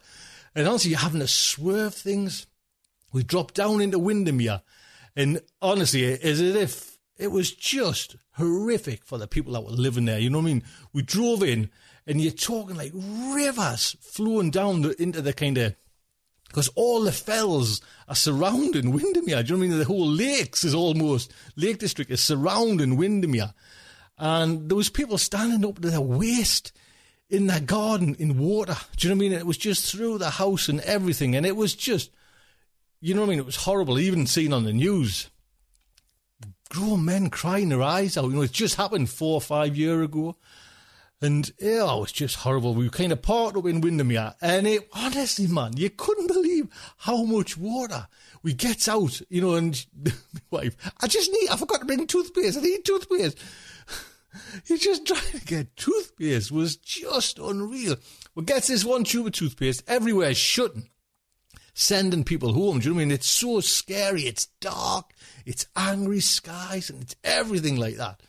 And 0.55 0.67
honestly, 0.67 0.91
you're 0.91 0.99
having 0.99 1.21
to 1.21 1.27
swerve 1.27 1.93
things. 1.93 2.47
We 3.11 3.23
dropped 3.23 3.55
down 3.55 3.81
into 3.81 3.97
Windermere, 3.97 4.61
and 5.15 5.41
honestly, 5.61 6.03
it's 6.03 6.23
as 6.23 6.41
if 6.41 6.97
it 7.17 7.31
was 7.31 7.51
just 7.51 8.15
horrific 8.33 9.03
for 9.03 9.17
the 9.17 9.27
people 9.27 9.53
that 9.53 9.63
were 9.63 9.71
living 9.71 10.05
there. 10.05 10.19
You 10.19 10.29
know 10.29 10.37
what 10.37 10.45
I 10.45 10.53
mean? 10.53 10.63
We 10.93 11.01
drove 11.01 11.43
in, 11.43 11.71
and 12.09 12.19
you're 12.19 12.31
talking 12.31 12.75
like 12.75 12.91
rivers 12.93 13.95
flowing 14.01 14.49
down 14.49 14.81
the, 14.81 14.99
into 15.01 15.21
the 15.21 15.31
kind 15.31 15.59
of 15.59 15.75
because 16.47 16.67
all 16.69 17.03
the 17.03 17.11
fells 17.11 17.79
are 18.07 18.15
surrounding 18.15 18.91
Windermere. 18.91 19.43
Do 19.43 19.49
you 19.49 19.53
know 19.53 19.59
what 19.59 19.65
I 19.65 19.69
mean? 19.69 19.77
The 19.77 19.85
whole 19.85 20.07
lakes 20.07 20.63
is 20.63 20.73
almost 20.73 21.31
Lake 21.55 21.77
District 21.77 22.09
is 22.09 22.19
surrounding 22.19 22.97
Windermere, 22.97 23.53
and 24.17 24.67
there 24.67 24.75
was 24.75 24.89
people 24.89 25.19
standing 25.19 25.63
up 25.63 25.79
to 25.79 25.89
their 25.89 26.01
waist 26.01 26.71
in 27.29 27.45
their 27.45 27.59
garden 27.59 28.15
in 28.17 28.39
water. 28.39 28.75
Do 28.97 29.07
you 29.07 29.13
know 29.13 29.19
what 29.19 29.25
I 29.25 29.29
mean? 29.29 29.39
It 29.39 29.45
was 29.45 29.57
just 29.57 29.91
through 29.91 30.17
the 30.17 30.31
house 30.31 30.67
and 30.67 30.81
everything, 30.81 31.35
and 31.35 31.45
it 31.45 31.55
was 31.55 31.75
just, 31.75 32.09
you 32.99 33.13
know 33.13 33.21
what 33.21 33.27
I 33.27 33.29
mean? 33.29 33.39
It 33.39 33.45
was 33.45 33.55
horrible, 33.55 33.99
even 33.99 34.25
seen 34.25 34.51
on 34.51 34.63
the 34.63 34.73
news. 34.73 35.29
Grown 36.69 37.05
men 37.05 37.29
crying 37.29 37.69
their 37.69 37.83
eyes 37.83 38.17
out. 38.17 38.25
You 38.25 38.31
know, 38.31 38.41
it 38.41 38.51
just 38.51 38.77
happened 38.77 39.11
four 39.11 39.35
or 39.35 39.41
five 39.41 39.77
years 39.77 40.05
ago. 40.05 40.35
And 41.21 41.51
yeah, 41.59 41.93
it 41.93 41.99
was 41.99 42.11
just 42.13 42.37
horrible. 42.37 42.73
We 42.73 42.89
kind 42.89 43.11
of 43.11 43.21
parked 43.21 43.57
up 43.57 43.65
in 43.65 43.81
Windermere, 43.81 44.35
and 44.41 44.65
it 44.65 44.87
honestly, 44.93 45.47
man, 45.47 45.75
you 45.75 45.89
couldn't 45.89 46.27
believe 46.27 46.69
how 46.97 47.23
much 47.23 47.57
water 47.57 48.07
we 48.41 48.53
gets 48.53 48.87
out. 48.87 49.21
You 49.29 49.41
know, 49.41 49.55
and 49.55 49.85
my 50.03 50.13
wife, 50.49 50.77
I 51.01 51.07
just 51.07 51.31
need, 51.31 51.49
I 51.49 51.57
forgot 51.57 51.81
to 51.81 51.85
bring 51.85 52.07
toothpaste. 52.07 52.57
I 52.57 52.61
need 52.61 52.85
toothpaste. 52.85 53.37
He 54.63 54.77
just 54.77 55.07
trying 55.07 55.39
to 55.39 55.43
get 55.43 55.75
toothpaste 55.75 56.51
was 56.51 56.77
just 56.77 57.39
unreal. 57.39 57.95
Well, 58.35 58.45
gets 58.45 58.67
this 58.67 58.85
one 58.85 59.03
tube 59.03 59.25
of 59.25 59.31
toothpaste 59.31 59.83
everywhere 59.87 60.35
shutting, 60.35 60.89
sending 61.73 62.23
people 62.23 62.53
home. 62.53 62.77
Do 62.77 62.85
you 62.85 62.91
know 62.91 62.97
what 62.97 63.01
I 63.01 63.05
mean? 63.05 63.11
It's 63.11 63.27
so 63.27 63.59
scary. 63.59 64.21
It's 64.27 64.45
dark. 64.61 65.13
It's 65.47 65.65
angry 65.75 66.19
skies, 66.19 66.91
and 66.91 67.01
it's 67.01 67.15
everything 67.23 67.77
like 67.77 67.95
that. 67.95 68.21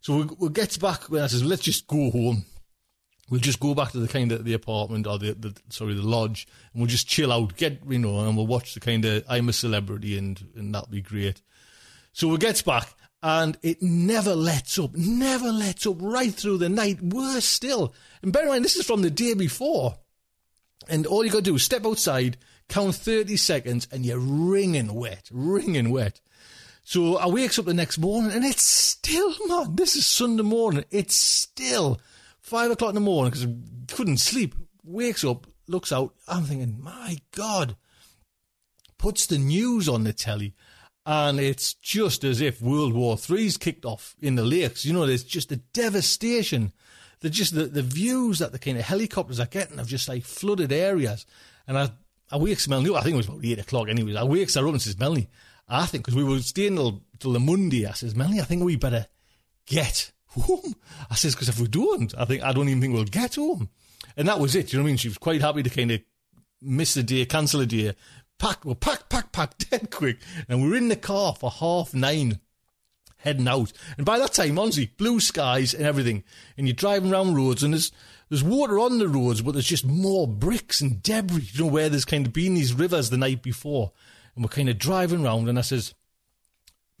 So 0.00 0.16
we, 0.16 0.28
we 0.38 0.48
gets 0.50 0.78
back 0.78 1.04
when 1.04 1.22
I 1.22 1.26
says, 1.26 1.44
let's 1.44 1.62
just 1.62 1.86
go 1.86 2.10
home. 2.10 2.44
We'll 3.28 3.40
just 3.40 3.60
go 3.60 3.74
back 3.74 3.92
to 3.92 4.00
the 4.00 4.08
kind 4.08 4.32
of 4.32 4.44
the 4.44 4.54
apartment 4.54 5.06
or 5.06 5.18
the, 5.18 5.34
the 5.34 5.54
sorry 5.68 5.94
the 5.94 6.02
lodge, 6.02 6.48
and 6.72 6.80
we'll 6.80 6.90
just 6.90 7.06
chill 7.06 7.32
out, 7.32 7.56
get 7.56 7.80
you 7.88 7.98
know, 7.98 8.18
and 8.26 8.36
we'll 8.36 8.48
watch 8.48 8.74
the 8.74 8.80
kind 8.80 9.04
of 9.04 9.24
I'm 9.28 9.48
a 9.48 9.52
celebrity, 9.52 10.18
and 10.18 10.44
and 10.56 10.74
that'll 10.74 10.88
be 10.88 11.00
great. 11.00 11.40
So 12.12 12.26
we 12.26 12.38
gets 12.38 12.62
back, 12.62 12.92
and 13.22 13.56
it 13.62 13.82
never 13.82 14.34
lets 14.34 14.78
up, 14.80 14.96
never 14.96 15.52
lets 15.52 15.86
up 15.86 15.96
right 16.00 16.34
through 16.34 16.58
the 16.58 16.68
night. 16.68 17.00
Worse 17.02 17.44
still. 17.44 17.94
And 18.22 18.32
bear 18.32 18.44
in 18.44 18.48
mind, 18.48 18.64
this 18.64 18.76
is 18.76 18.86
from 18.86 19.02
the 19.02 19.10
day 19.10 19.34
before. 19.34 19.96
And 20.88 21.06
all 21.06 21.24
you 21.24 21.30
got 21.30 21.38
to 21.38 21.44
do 21.44 21.54
is 21.54 21.62
step 21.62 21.86
outside, 21.86 22.36
count 22.68 22.96
30 22.96 23.36
seconds, 23.36 23.86
and 23.92 24.04
you're 24.04 24.18
wringing 24.18 24.94
wet, 24.94 25.28
wringing 25.30 25.90
wet. 25.90 26.20
So 26.90 27.18
I 27.18 27.28
wakes 27.28 27.56
up 27.56 27.66
the 27.66 27.72
next 27.72 27.98
morning, 27.98 28.32
and 28.32 28.44
it's 28.44 28.64
still, 28.64 29.32
man, 29.46 29.76
this 29.76 29.94
is 29.94 30.04
Sunday 30.04 30.42
morning. 30.42 30.84
It's 30.90 31.14
still 31.14 32.00
five 32.40 32.72
o'clock 32.72 32.88
in 32.88 32.94
the 32.96 33.00
morning 33.00 33.30
because 33.30 33.46
I 33.46 33.94
couldn't 33.94 34.16
sleep. 34.16 34.56
Wakes 34.82 35.22
up, 35.22 35.46
looks 35.68 35.92
out. 35.92 36.14
I'm 36.26 36.42
thinking, 36.42 36.82
my 36.82 37.18
God. 37.30 37.76
Puts 38.98 39.26
the 39.26 39.38
news 39.38 39.88
on 39.88 40.02
the 40.02 40.12
telly 40.12 40.52
and 41.06 41.38
it's 41.38 41.74
just 41.74 42.24
as 42.24 42.40
if 42.40 42.60
World 42.60 42.92
War 42.92 43.16
Three's 43.16 43.56
kicked 43.56 43.84
off 43.84 44.16
in 44.20 44.34
the 44.34 44.44
lakes. 44.44 44.84
You 44.84 44.92
know, 44.92 45.06
there's 45.06 45.22
just 45.22 45.52
a 45.52 45.58
devastation. 45.72 46.72
The 47.20 47.30
just 47.30 47.54
the, 47.54 47.66
the 47.66 47.82
views 47.82 48.40
that 48.40 48.50
the 48.50 48.58
kind 48.58 48.78
of 48.78 48.84
helicopters 48.84 49.38
are 49.38 49.46
getting 49.46 49.78
of 49.78 49.86
just 49.86 50.08
like 50.08 50.24
flooded 50.24 50.72
areas. 50.72 51.24
And 51.68 51.78
I 51.78 51.90
I 52.32 52.36
wakes 52.36 52.66
Melanie. 52.66 52.96
I 52.96 53.02
think 53.02 53.14
it 53.14 53.18
was 53.18 53.28
about 53.28 53.44
eight 53.44 53.60
o'clock. 53.60 53.88
Anyways, 53.88 54.16
I 54.16 54.24
wakes 54.24 54.56
her 54.56 54.66
up 54.66 54.72
and 54.72 54.82
says, 54.82 54.98
Melanie, 54.98 55.28
I 55.70 55.86
think 55.86 56.04
because 56.04 56.16
we 56.16 56.24
were 56.24 56.40
staying 56.40 56.74
till, 56.74 57.02
till 57.20 57.32
the 57.32 57.40
Monday. 57.40 57.86
I 57.86 57.92
says, 57.92 58.16
Melanie, 58.16 58.40
I 58.40 58.44
think 58.44 58.64
we 58.64 58.76
better 58.76 59.06
get 59.66 60.10
home. 60.26 60.74
I 61.08 61.14
says 61.14 61.34
because 61.34 61.48
if 61.48 61.60
we 61.60 61.68
don't, 61.68 62.12
I 62.18 62.24
think 62.24 62.42
I 62.42 62.52
don't 62.52 62.68
even 62.68 62.80
think 62.80 62.94
we'll 62.94 63.04
get 63.04 63.36
home. 63.36 63.70
And 64.16 64.26
that 64.28 64.40
was 64.40 64.56
it. 64.56 64.72
You 64.72 64.78
know 64.78 64.82
what 64.82 64.88
I 64.88 64.90
mean? 64.90 64.96
She 64.96 65.08
was 65.08 65.18
quite 65.18 65.40
happy 65.40 65.62
to 65.62 65.70
kind 65.70 65.92
of 65.92 66.00
miss 66.60 66.94
the 66.94 67.02
day, 67.04 67.24
cancel 67.24 67.60
a 67.60 67.66
day, 67.66 67.94
pack, 68.38 68.64
well, 68.64 68.74
pack, 68.74 69.08
pack, 69.08 69.30
pack, 69.30 69.56
dead 69.70 69.90
quick. 69.90 70.18
And 70.48 70.62
we 70.62 70.72
are 70.72 70.76
in 70.76 70.88
the 70.88 70.96
car 70.96 71.34
for 71.34 71.50
half 71.50 71.94
nine, 71.94 72.40
heading 73.18 73.46
out. 73.46 73.72
And 73.96 74.04
by 74.04 74.18
that 74.18 74.32
time, 74.32 74.58
honestly, 74.58 74.90
blue 74.96 75.20
skies 75.20 75.72
and 75.72 75.86
everything. 75.86 76.24
And 76.56 76.66
you're 76.66 76.74
driving 76.74 77.12
around 77.12 77.36
roads 77.36 77.62
and 77.62 77.74
there's, 77.74 77.92
there's 78.28 78.42
water 78.42 78.78
on 78.78 78.98
the 78.98 79.08
roads, 79.08 79.42
but 79.42 79.52
there's 79.52 79.66
just 79.66 79.86
more 79.86 80.26
bricks 80.26 80.80
and 80.80 81.02
debris, 81.02 81.50
you 81.52 81.64
know, 81.64 81.70
where 81.70 81.88
there's 81.88 82.04
kind 82.04 82.26
of 82.26 82.32
been 82.32 82.54
these 82.54 82.74
rivers 82.74 83.10
the 83.10 83.16
night 83.16 83.42
before. 83.42 83.92
And 84.40 84.46
we're 84.46 84.56
kind 84.56 84.70
of 84.70 84.78
driving 84.78 85.22
around 85.22 85.50
and 85.50 85.58
I 85.58 85.60
says, 85.60 85.92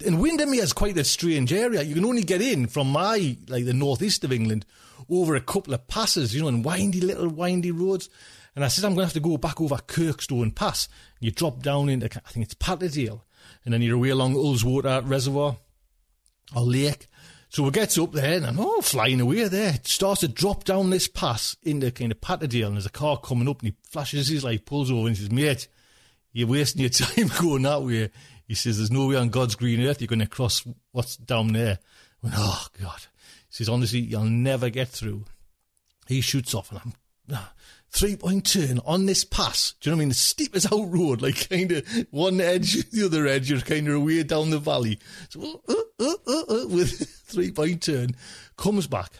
and 0.04 0.20
Windermere 0.20 0.62
is 0.62 0.74
quite 0.74 0.98
a 0.98 1.04
strange 1.04 1.54
area. 1.54 1.80
You 1.80 1.94
can 1.94 2.04
only 2.04 2.22
get 2.22 2.42
in 2.42 2.66
from 2.66 2.92
my, 2.92 3.38
like 3.48 3.64
the 3.64 3.72
northeast 3.72 4.24
of 4.24 4.32
England, 4.32 4.66
over 5.08 5.34
a 5.34 5.40
couple 5.40 5.72
of 5.72 5.88
passes, 5.88 6.34
you 6.34 6.42
know, 6.42 6.48
and 6.48 6.62
windy 6.62 7.00
little 7.00 7.30
windy 7.30 7.70
roads. 7.70 8.10
And 8.54 8.62
I 8.62 8.68
said, 8.68 8.84
I'm 8.84 8.90
going 8.90 9.04
to 9.04 9.06
have 9.06 9.14
to 9.14 9.26
go 9.26 9.38
back 9.38 9.58
over 9.58 9.76
Kirkstone 9.76 10.54
Pass. 10.54 10.86
And 11.18 11.24
you 11.24 11.30
drop 11.30 11.62
down 11.62 11.88
into, 11.88 12.10
I 12.14 12.28
think 12.28 12.44
it's 12.44 12.52
Patterdale. 12.52 13.24
And 13.64 13.72
then 13.72 13.80
you're 13.80 13.96
away 13.96 14.10
along 14.10 14.34
Ullswater 14.34 15.00
Reservoir 15.08 15.56
or 16.54 16.62
Lake. 16.62 17.06
So 17.48 17.62
we 17.62 17.70
gets 17.70 17.96
up 17.96 18.12
there 18.12 18.36
and 18.36 18.44
I'm 18.44 18.60
oh, 18.60 18.82
flying 18.82 19.22
away 19.22 19.48
there. 19.48 19.76
It 19.76 19.86
starts 19.86 20.20
to 20.20 20.28
drop 20.28 20.64
down 20.64 20.90
this 20.90 21.08
pass 21.08 21.56
into 21.62 21.90
kind 21.90 22.12
of 22.12 22.20
Patterdale. 22.20 22.66
And 22.66 22.76
there's 22.76 22.84
a 22.84 22.90
car 22.90 23.16
coming 23.16 23.48
up 23.48 23.62
and 23.62 23.70
he 23.70 23.76
flashes 23.88 24.28
his 24.28 24.44
light, 24.44 24.66
pulls 24.66 24.90
over 24.90 25.08
and 25.08 25.16
says, 25.16 25.30
mate, 25.30 25.68
you're 26.32 26.48
wasting 26.48 26.82
your 26.82 26.90
time 26.90 27.30
going 27.40 27.62
that 27.62 27.82
way. 27.82 28.10
He 28.46 28.54
says, 28.54 28.78
there's 28.78 28.90
no 28.90 29.06
way 29.06 29.16
on 29.16 29.28
God's 29.28 29.54
green 29.54 29.80
earth 29.86 30.00
you're 30.00 30.08
going 30.08 30.18
to 30.18 30.26
cross 30.26 30.64
what's 30.92 31.16
down 31.16 31.52
there. 31.52 31.78
Went, 32.22 32.34
oh, 32.36 32.66
God. 32.80 33.00
He 33.48 33.54
says, 33.54 33.68
honestly, 33.68 34.00
you'll 34.00 34.24
never 34.24 34.70
get 34.70 34.88
through. 34.88 35.24
He 36.06 36.20
shoots 36.20 36.54
off 36.54 36.70
and 36.72 36.80
I'm, 36.84 36.92
ah, 37.32 37.52
three 37.90 38.16
point 38.16 38.46
turn 38.46 38.80
on 38.84 39.06
this 39.06 39.24
pass. 39.24 39.74
Do 39.80 39.88
you 39.88 39.92
know 39.92 39.96
what 39.96 40.00
I 40.00 40.04
mean? 40.04 40.08
The 40.10 40.14
steepest 40.16 40.72
out 40.72 40.92
road, 40.92 41.22
like 41.22 41.48
kind 41.48 41.72
of 41.72 42.06
one 42.10 42.40
edge, 42.40 42.90
the 42.90 43.06
other 43.06 43.26
edge, 43.26 43.50
you're 43.50 43.60
kind 43.60 43.86
of 43.88 43.94
away 43.94 44.22
down 44.22 44.50
the 44.50 44.58
valley. 44.58 44.98
So, 45.28 45.62
uh, 45.68 45.74
uh, 46.00 46.14
uh, 46.26 46.42
uh 46.48 46.66
with 46.68 47.08
three 47.26 47.52
point 47.52 47.82
turn, 47.82 48.16
comes 48.56 48.86
back. 48.86 49.12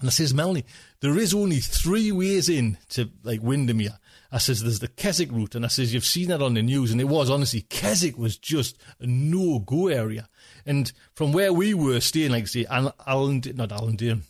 And 0.00 0.08
I 0.08 0.10
says, 0.10 0.32
Melanie, 0.32 0.64
there 1.00 1.18
is 1.18 1.34
only 1.34 1.58
three 1.58 2.10
ways 2.10 2.48
in 2.48 2.78
to 2.90 3.10
like 3.22 3.42
Windermere. 3.42 3.98
I 4.32 4.38
says, 4.38 4.62
there's 4.62 4.78
the 4.78 4.88
Keswick 4.88 5.32
route. 5.32 5.54
And 5.54 5.64
I 5.64 5.68
says, 5.68 5.92
you've 5.92 6.04
seen 6.04 6.28
that 6.28 6.42
on 6.42 6.54
the 6.54 6.62
news. 6.62 6.92
And 6.92 7.00
it 7.00 7.08
was 7.08 7.30
honestly, 7.30 7.62
Keswick 7.62 8.16
was 8.16 8.36
just 8.36 8.78
a 9.00 9.06
no 9.06 9.58
go 9.58 9.88
area. 9.88 10.28
And 10.64 10.92
from 11.14 11.32
where 11.32 11.52
we 11.52 11.74
were 11.74 12.00
staying, 12.00 12.30
like 12.30 12.46
say, 12.46 12.66
Allen, 12.66 13.42
not 13.54 13.72
Allendale, 13.72 14.20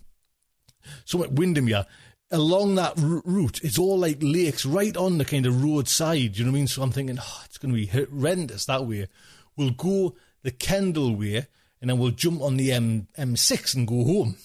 so 1.05 1.23
at 1.23 1.33
Windermere, 1.33 1.87
along 2.31 2.77
that 2.77 2.95
route, 2.97 3.61
it's 3.63 3.79
all 3.79 3.99
like 3.99 4.19
lakes 4.21 4.65
right 4.65 4.97
on 4.97 5.19
the 5.19 5.25
kind 5.25 5.47
of 5.47 5.63
roadside. 5.63 6.37
You 6.37 6.45
know 6.45 6.51
what 6.51 6.57
I 6.57 6.61
mean? 6.61 6.67
So 6.69 6.83
I'm 6.83 6.93
thinking, 6.93 7.19
oh, 7.21 7.43
it's 7.45 7.59
going 7.59 7.75
to 7.75 7.81
be 7.81 7.87
horrendous 7.87 8.67
that 8.67 8.87
way. 8.87 9.09
We'll 9.57 9.71
go 9.71 10.17
the 10.43 10.51
Kendal 10.51 11.15
way, 11.17 11.47
and 11.81 11.91
then 11.91 11.99
we'll 11.99 12.11
jump 12.13 12.41
on 12.41 12.57
the 12.57 12.73
M 12.73 13.09
M6 13.19 13.77
and 13.77 13.87
go 13.87 14.05
home. 14.05 14.37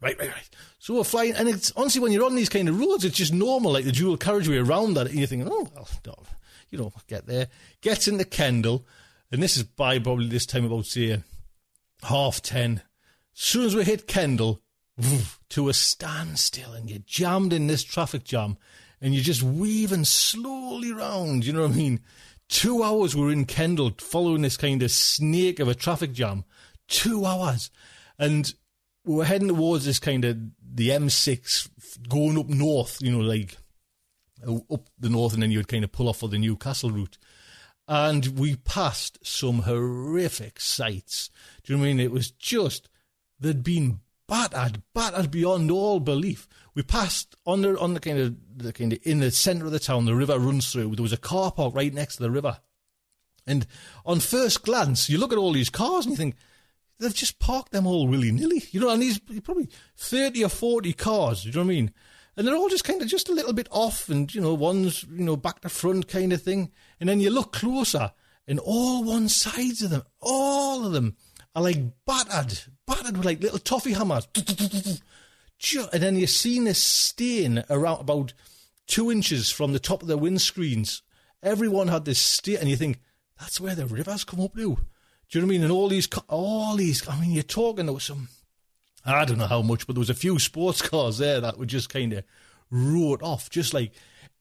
Right, 0.00 0.18
right, 0.18 0.30
right. 0.30 0.48
So 0.78 0.94
we're 0.94 1.04
flying, 1.04 1.34
and 1.34 1.48
it's 1.48 1.72
honestly 1.76 2.00
when 2.00 2.12
you're 2.12 2.24
on 2.24 2.36
these 2.36 2.48
kind 2.48 2.68
of 2.68 2.78
roads, 2.78 3.04
it's 3.04 3.16
just 3.16 3.32
normal, 3.32 3.72
like 3.72 3.84
the 3.84 3.92
dual 3.92 4.16
carriageway 4.16 4.58
around 4.58 4.94
that, 4.94 5.08
and 5.08 5.18
you're 5.18 5.26
thinking, 5.26 5.48
oh, 5.50 5.68
oh 5.76 5.86
well, 6.06 6.26
you 6.70 6.78
know, 6.78 6.92
get 7.08 7.26
there, 7.26 7.48
gets 7.80 8.06
into 8.06 8.24
Kendal, 8.24 8.86
and 9.32 9.42
this 9.42 9.56
is 9.56 9.64
by 9.64 9.98
probably 9.98 10.28
this 10.28 10.46
time 10.46 10.64
about 10.64 10.86
say 10.86 11.22
half 12.02 12.40
ten. 12.42 12.82
Soon 13.32 13.66
as 13.66 13.74
we 13.74 13.84
hit 13.84 14.06
Kendal, 14.06 14.62
to 15.48 15.68
a 15.68 15.72
standstill 15.72 16.72
and 16.72 16.90
you're 16.90 16.98
jammed 17.06 17.52
in 17.52 17.66
this 17.66 17.84
traffic 17.84 18.24
jam 18.24 18.56
and 19.00 19.14
you're 19.14 19.22
just 19.22 19.42
weaving 19.42 20.04
slowly 20.04 20.92
round. 20.92 21.46
You 21.46 21.52
know 21.52 21.62
what 21.62 21.72
I 21.72 21.74
mean? 21.74 22.00
Two 22.48 22.82
hours 22.82 23.14
we're 23.14 23.30
in 23.30 23.44
Kendal 23.44 23.92
following 23.98 24.42
this 24.42 24.56
kind 24.56 24.82
of 24.82 24.90
snake 24.90 25.60
of 25.60 25.68
a 25.68 25.74
traffic 25.74 26.12
jam. 26.12 26.44
Two 26.88 27.24
hours. 27.24 27.70
And 28.18 28.52
we're 29.08 29.24
heading 29.24 29.48
towards 29.48 29.84
this 29.84 29.98
kind 29.98 30.24
of 30.24 30.36
the 30.62 30.90
M6 30.90 31.68
going 32.08 32.38
up 32.38 32.48
north, 32.48 32.98
you 33.00 33.10
know, 33.10 33.20
like 33.20 33.56
up 34.46 34.88
the 34.98 35.08
north 35.08 35.32
and 35.34 35.42
then 35.42 35.50
you'd 35.50 35.68
kind 35.68 35.82
of 35.82 35.92
pull 35.92 36.08
off 36.08 36.18
for 36.18 36.28
the 36.28 36.38
Newcastle 36.38 36.90
route. 36.90 37.18
And 37.88 38.38
we 38.38 38.56
passed 38.56 39.18
some 39.26 39.60
horrific 39.60 40.60
sights. 40.60 41.30
Do 41.64 41.72
you 41.72 41.78
know 41.78 41.84
I 41.84 41.86
mean? 41.86 42.00
It 42.00 42.12
was 42.12 42.30
just, 42.30 42.90
they'd 43.40 43.64
been 43.64 44.00
battered, 44.26 44.82
battered 44.92 45.30
beyond 45.30 45.70
all 45.70 45.98
belief. 45.98 46.46
We 46.74 46.82
passed 46.82 47.34
on 47.46 47.62
the 47.62 47.78
on 47.78 47.94
the 47.94 48.00
kind 48.00 48.18
of 48.18 48.36
the 48.56 48.74
kind 48.74 48.92
of 48.92 48.98
in 49.04 49.20
the 49.20 49.30
centre 49.30 49.64
of 49.64 49.72
the 49.72 49.78
town. 49.78 50.04
The 50.04 50.14
river 50.14 50.38
runs 50.38 50.70
through. 50.70 50.94
There 50.94 51.02
was 51.02 51.14
a 51.14 51.16
car 51.16 51.50
park 51.50 51.74
right 51.74 51.92
next 51.92 52.16
to 52.16 52.22
the 52.22 52.30
river, 52.30 52.58
and 53.46 53.66
on 54.04 54.20
first 54.20 54.62
glance, 54.62 55.08
you 55.08 55.16
look 55.16 55.32
at 55.32 55.38
all 55.38 55.52
these 55.52 55.70
cars 55.70 56.04
and 56.04 56.12
you 56.12 56.16
think 56.16 56.36
they've 56.98 57.14
just 57.14 57.38
parked 57.38 57.72
them 57.72 57.86
all 57.86 58.06
willy 58.06 58.32
nilly. 58.32 58.64
You 58.70 58.80
know, 58.80 58.90
and 58.90 59.02
these 59.02 59.18
probably 59.18 59.68
thirty 59.96 60.44
or 60.44 60.48
forty 60.48 60.92
cars. 60.92 61.44
You 61.44 61.52
know 61.52 61.60
what 61.60 61.64
I 61.64 61.68
mean? 61.68 61.92
And 62.36 62.46
they're 62.46 62.56
all 62.56 62.68
just 62.68 62.84
kind 62.84 63.02
of 63.02 63.08
just 63.08 63.28
a 63.28 63.34
little 63.34 63.52
bit 63.52 63.68
off, 63.70 64.08
and 64.08 64.32
you 64.32 64.40
know, 64.40 64.54
one's 64.54 65.02
you 65.04 65.24
know 65.24 65.36
back 65.36 65.60
to 65.60 65.68
front 65.68 66.08
kind 66.08 66.32
of 66.32 66.42
thing. 66.42 66.70
And 67.00 67.08
then 67.08 67.20
you 67.20 67.30
look 67.30 67.52
closer, 67.52 68.12
and 68.46 68.60
all 68.60 69.02
one 69.02 69.28
sides 69.28 69.82
of 69.82 69.90
them, 69.90 70.04
all 70.20 70.86
of 70.86 70.92
them 70.92 71.16
are 71.54 71.62
like 71.62 71.78
battered, 72.06 72.60
battered 72.86 73.16
with 73.16 73.26
like 73.26 73.42
little 73.42 73.58
toffee 73.58 73.92
hammers. 73.92 74.28
And 75.92 76.02
then 76.02 76.16
you're 76.16 76.28
seeing 76.28 76.64
this 76.64 76.80
stain 76.80 77.64
around 77.68 78.00
about 78.00 78.32
two 78.86 79.10
inches 79.10 79.50
from 79.50 79.72
the 79.72 79.80
top 79.80 80.02
of 80.02 80.08
the 80.08 80.16
windscreens. 80.16 81.02
Everyone 81.42 81.88
had 81.88 82.04
this 82.04 82.20
stain, 82.20 82.58
and 82.58 82.68
you 82.68 82.76
think 82.76 83.00
that's 83.38 83.60
where 83.60 83.74
the 83.74 83.86
rivers 83.86 84.22
come 84.22 84.40
up 84.40 84.54
to. 84.54 84.78
Do 85.30 85.38
you 85.38 85.42
know 85.42 85.46
what 85.46 85.52
I 85.52 85.56
mean? 85.56 85.62
And 85.64 85.72
all 85.72 85.88
these, 85.88 86.08
all 86.28 86.76
these. 86.76 87.06
I 87.06 87.20
mean, 87.20 87.32
you're 87.32 87.42
talking 87.42 87.86
there 87.86 87.92
was 87.92 88.04
some. 88.04 88.28
I 89.04 89.24
don't 89.24 89.38
know 89.38 89.46
how 89.46 89.62
much, 89.62 89.86
but 89.86 89.94
there 89.94 90.00
was 90.00 90.10
a 90.10 90.14
few 90.14 90.38
sports 90.38 90.82
cars 90.88 91.18
there 91.18 91.40
that 91.40 91.58
were 91.58 91.66
just 91.66 91.90
kind 91.90 92.12
of 92.12 92.24
wrote 92.70 93.22
off, 93.22 93.50
just 93.50 93.74
like 93.74 93.92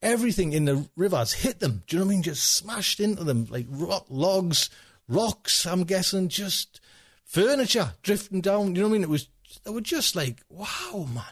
everything 0.01 0.53
in 0.53 0.65
the 0.65 0.87
rivers 0.95 1.33
hit 1.33 1.59
them. 1.59 1.83
Do 1.87 1.95
you 1.95 1.99
know 1.99 2.05
what 2.05 2.11
I 2.11 2.15
mean? 2.15 2.23
Just 2.23 2.55
smashed 2.55 2.99
into 2.99 3.23
them, 3.23 3.47
like 3.49 3.65
rock, 3.69 4.05
logs, 4.09 4.69
rocks. 5.09 5.65
I'm 5.65 5.83
guessing 5.83 6.29
just 6.29 6.79
furniture 7.25 7.93
drifting 8.01 8.41
down. 8.41 8.75
You 8.75 8.83
know 8.83 8.87
what 8.87 8.91
I 8.91 8.93
mean? 8.93 9.03
It 9.03 9.09
was 9.09 9.27
they 9.63 9.71
were 9.71 9.81
just 9.81 10.15
like, 10.15 10.41
wow, 10.49 11.07
man. 11.13 11.23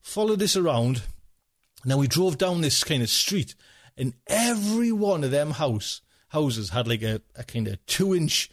Followed 0.00 0.38
this 0.38 0.56
around. 0.56 1.02
Now 1.84 1.98
we 1.98 2.06
drove 2.06 2.38
down 2.38 2.60
this 2.60 2.84
kind 2.84 3.02
of 3.02 3.10
street, 3.10 3.56
and 3.96 4.14
every 4.28 4.92
one 4.92 5.24
of 5.24 5.32
them 5.32 5.52
house 5.52 6.00
houses 6.28 6.70
had 6.70 6.86
like 6.86 7.02
a, 7.02 7.20
a 7.34 7.44
kind 7.44 7.68
of 7.68 7.84
two 7.86 8.14
inch 8.14 8.48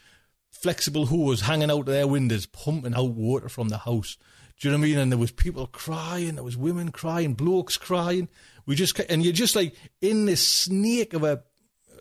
flexible 0.61 1.05
hose 1.07 1.41
hanging 1.41 1.71
out 1.71 1.81
of 1.81 1.85
their 1.85 2.07
windows, 2.07 2.45
pumping 2.45 2.93
out 2.93 3.11
water 3.11 3.49
from 3.49 3.69
the 3.69 3.77
house. 3.77 4.17
Do 4.59 4.67
you 4.67 4.71
know 4.71 4.79
what 4.79 4.85
I 4.85 4.89
mean? 4.89 4.97
And 4.97 5.11
there 5.11 5.19
was 5.19 5.31
people 5.31 5.67
crying, 5.67 6.35
there 6.35 6.43
was 6.43 6.57
women 6.57 6.91
crying, 6.91 7.33
blokes 7.33 7.77
crying. 7.77 8.27
We 8.65 8.75
just 8.75 8.99
and 8.99 9.23
you're 9.23 9.33
just 9.33 9.55
like 9.55 9.75
in 10.01 10.25
this 10.25 10.45
snake 10.45 11.13
of 11.13 11.23
a 11.23 11.43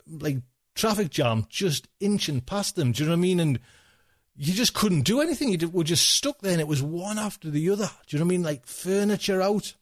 like 0.06 0.38
traffic 0.74 1.10
jam, 1.10 1.46
just 1.48 1.88
inching 2.00 2.40
past 2.40 2.76
them. 2.76 2.92
Do 2.92 3.02
you 3.02 3.08
know 3.08 3.12
what 3.12 3.18
I 3.18 3.22
mean? 3.22 3.40
And 3.40 3.60
you 4.36 4.54
just 4.54 4.74
couldn't 4.74 5.02
do 5.02 5.20
anything. 5.20 5.48
You 5.48 5.68
were 5.68 5.84
just 5.84 6.10
stuck 6.10 6.40
there, 6.40 6.52
and 6.52 6.60
it 6.60 6.68
was 6.68 6.82
one 6.82 7.18
after 7.18 7.50
the 7.50 7.70
other. 7.70 7.90
Do 8.06 8.16
you 8.16 8.18
know 8.18 8.24
what 8.24 8.32
I 8.32 8.36
mean? 8.36 8.42
Like 8.42 8.66
furniture 8.66 9.40
out. 9.40 9.74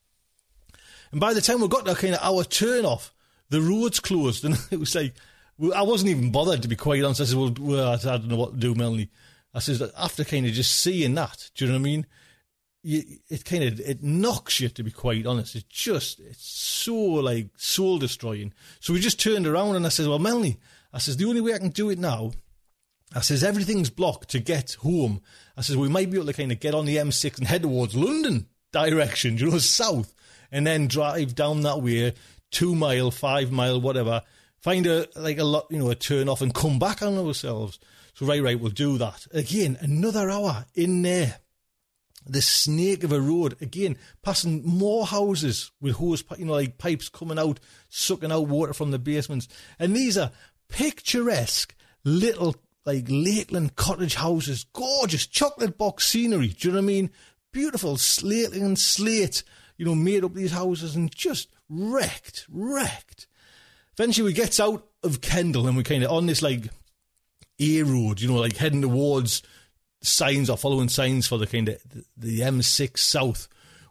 And 1.13 1.21
by 1.21 1.35
the 1.35 1.41
time 1.41 1.61
we 1.61 1.69
got 1.69 1.87
to 1.87 1.95
kind 1.95 2.15
of 2.15 2.21
our 2.23 2.45
turn 2.45 2.85
off, 2.85 3.15
the 3.49 3.61
roads 3.61 4.01
closed, 4.01 4.45
and 4.47 4.59
it 4.71 4.81
was 4.81 4.95
like 4.95 5.15
I 5.75 5.83
wasn't 5.83 6.11
even 6.11 6.33
bothered 6.33 6.63
to 6.63 6.69
be 6.69 6.77
quite 6.77 7.03
honest. 7.03 7.21
I 7.21 7.25
said, 7.25 7.39
"Well, 7.39 7.55
well 7.59 7.89
I 7.93 7.97
don't 7.97 8.29
know 8.29 8.37
what 8.37 8.53
to 8.53 8.59
do, 8.59 8.75
Melanie." 8.75 9.11
I 9.55 9.61
says 9.61 9.83
after 9.97 10.25
kind 10.25 10.47
of 10.47 10.53
just 10.53 10.81
seeing 10.81 11.15
that, 11.15 11.51
do 11.55 11.65
you 11.65 11.71
know 11.71 11.79
what 11.79 11.81
I 11.81 11.85
mean? 11.85 12.07
You, 12.83 13.03
it 13.29 13.45
kind 13.45 13.65
of 13.65 13.81
it 13.81 14.03
knocks 14.03 14.61
you 14.61 14.69
to 14.69 14.83
be 14.83 14.91
quite 14.91 15.27
honest. 15.27 15.57
It's 15.57 15.65
just 15.65 16.21
it's 16.21 16.47
so 16.47 16.95
like 16.95 17.49
soul 17.57 17.99
destroying. 17.99 18.53
So 18.81 18.93
we 18.93 19.01
just 19.01 19.21
turned 19.21 19.47
around 19.47 19.77
and 19.77 19.87
I 19.87 19.91
said, 19.91 20.07
"Well, 20.07 20.19
Melanie," 20.19 20.59
I 20.93 20.99
says, 20.99 21.17
"the 21.17 21.25
only 21.25 21.41
way 21.41 21.55
I 21.55 21.59
can 21.59 21.71
do 21.71 21.91
it 21.91 21.99
now." 21.99 22.33
I 23.15 23.21
says 23.21 23.45
everything's 23.45 23.89
blocked 23.89 24.31
to 24.31 24.41
get 24.41 24.75
home. 24.81 25.23
I 25.57 25.63
says 25.63 25.77
we 25.77 25.89
might 25.89 26.11
be 26.11 26.17
able 26.17 26.27
to 26.27 26.33
kind 26.33 26.53
of 26.53 26.61
get 26.61 26.75
on 26.75 26.87
the 26.87 26.97
M6 26.97 27.39
and 27.39 27.47
head 27.47 27.63
towards 27.63 27.95
London 27.95 28.49
direction, 28.73 29.39
you 29.39 29.51
know, 29.51 29.59
south, 29.59 30.15
and 30.53 30.67
then 30.67 30.89
drive 30.89 31.35
down 31.35 31.63
that 31.63 31.83
way, 31.83 32.13
two 32.51 32.75
mile, 32.75 33.11
five 33.11 33.53
mile, 33.53 33.81
whatever. 33.81 34.23
Find 34.67 34.85
a 34.89 35.07
like 35.15 35.39
a 35.39 35.45
lot, 35.45 35.69
you 35.71 35.79
know, 35.79 35.91
a 35.91 35.95
turn 35.95 36.29
off 36.29 36.41
and 36.41 36.53
come 36.53 36.81
back 36.81 37.01
on 37.01 37.17
ourselves. 37.17 37.79
So 38.15 38.27
right, 38.27 38.43
right, 38.43 38.59
we'll 38.59 38.73
do 38.73 38.99
that 38.99 39.25
again. 39.33 39.79
Another 39.81 40.29
hour 40.29 40.67
in 40.75 41.03
there. 41.03 41.39
The 42.27 42.43
snake 42.43 43.05
of 43.05 43.13
a 43.13 43.21
road 43.21 43.55
again, 43.61 43.97
passing 44.25 44.67
more 44.67 45.07
houses 45.07 45.71
with 45.81 45.95
hose, 45.95 46.25
you 46.37 46.47
know, 46.47 46.55
like 46.55 46.79
pipes 46.79 47.09
coming 47.09 47.39
out, 47.39 47.61
sucking 47.91 48.33
out 48.33 48.49
water 48.49 48.73
from 48.73 48.91
the 48.91 48.99
basements, 48.99 49.47
and 49.79 49.95
these 49.95 50.19
are 50.19 50.33
picturesque 50.69 51.73
little 52.03 52.57
like 52.85 53.05
Lakeland 53.09 53.77
cottage 53.77 54.17
houses, 54.17 54.67
gorgeous 54.73 55.29
chocolate 55.29 55.79
box 55.79 56.09
scenery. 56.09 56.49
Do 56.49 56.67
you 56.67 56.75
know 56.75 56.79
what 56.79 56.83
I 56.83 56.87
mean? 56.87 57.11
Beautiful 57.53 57.99
slate 57.99 58.53
and 58.53 58.77
slate, 58.77 59.45
you 59.77 59.87
know, 59.87 59.95
made 59.95 60.25
up 60.25 60.35
these 60.35 60.51
houses 60.51 60.97
and 60.97 61.15
just 61.15 61.51
wrecked, 61.69 62.49
wrecked. 62.51 63.29
Eventually, 63.99 64.27
we 64.27 64.33
gets 64.33 64.61
out 64.61 64.87
of 65.03 65.21
Kendal 65.21 65.67
and 65.67 65.77
we're 65.77 65.83
kind 65.83 66.05
of 66.05 66.11
on 66.11 66.27
this 66.27 66.43
like 66.43 66.69
A 67.59 67.83
road, 67.83 68.21
you 68.21 68.29
know, 68.29 68.37
like 68.37 68.57
heading 68.57 68.83
towards 68.83 69.43
signs 70.03 70.51
or 70.51 70.57
following 70.57 70.89
signs 70.89 71.27
for 71.27 71.39
the 71.39 71.47
kind 71.47 71.69
of 71.69 71.83
the 72.17 72.41
M6 72.41 72.99
South. 72.99 73.49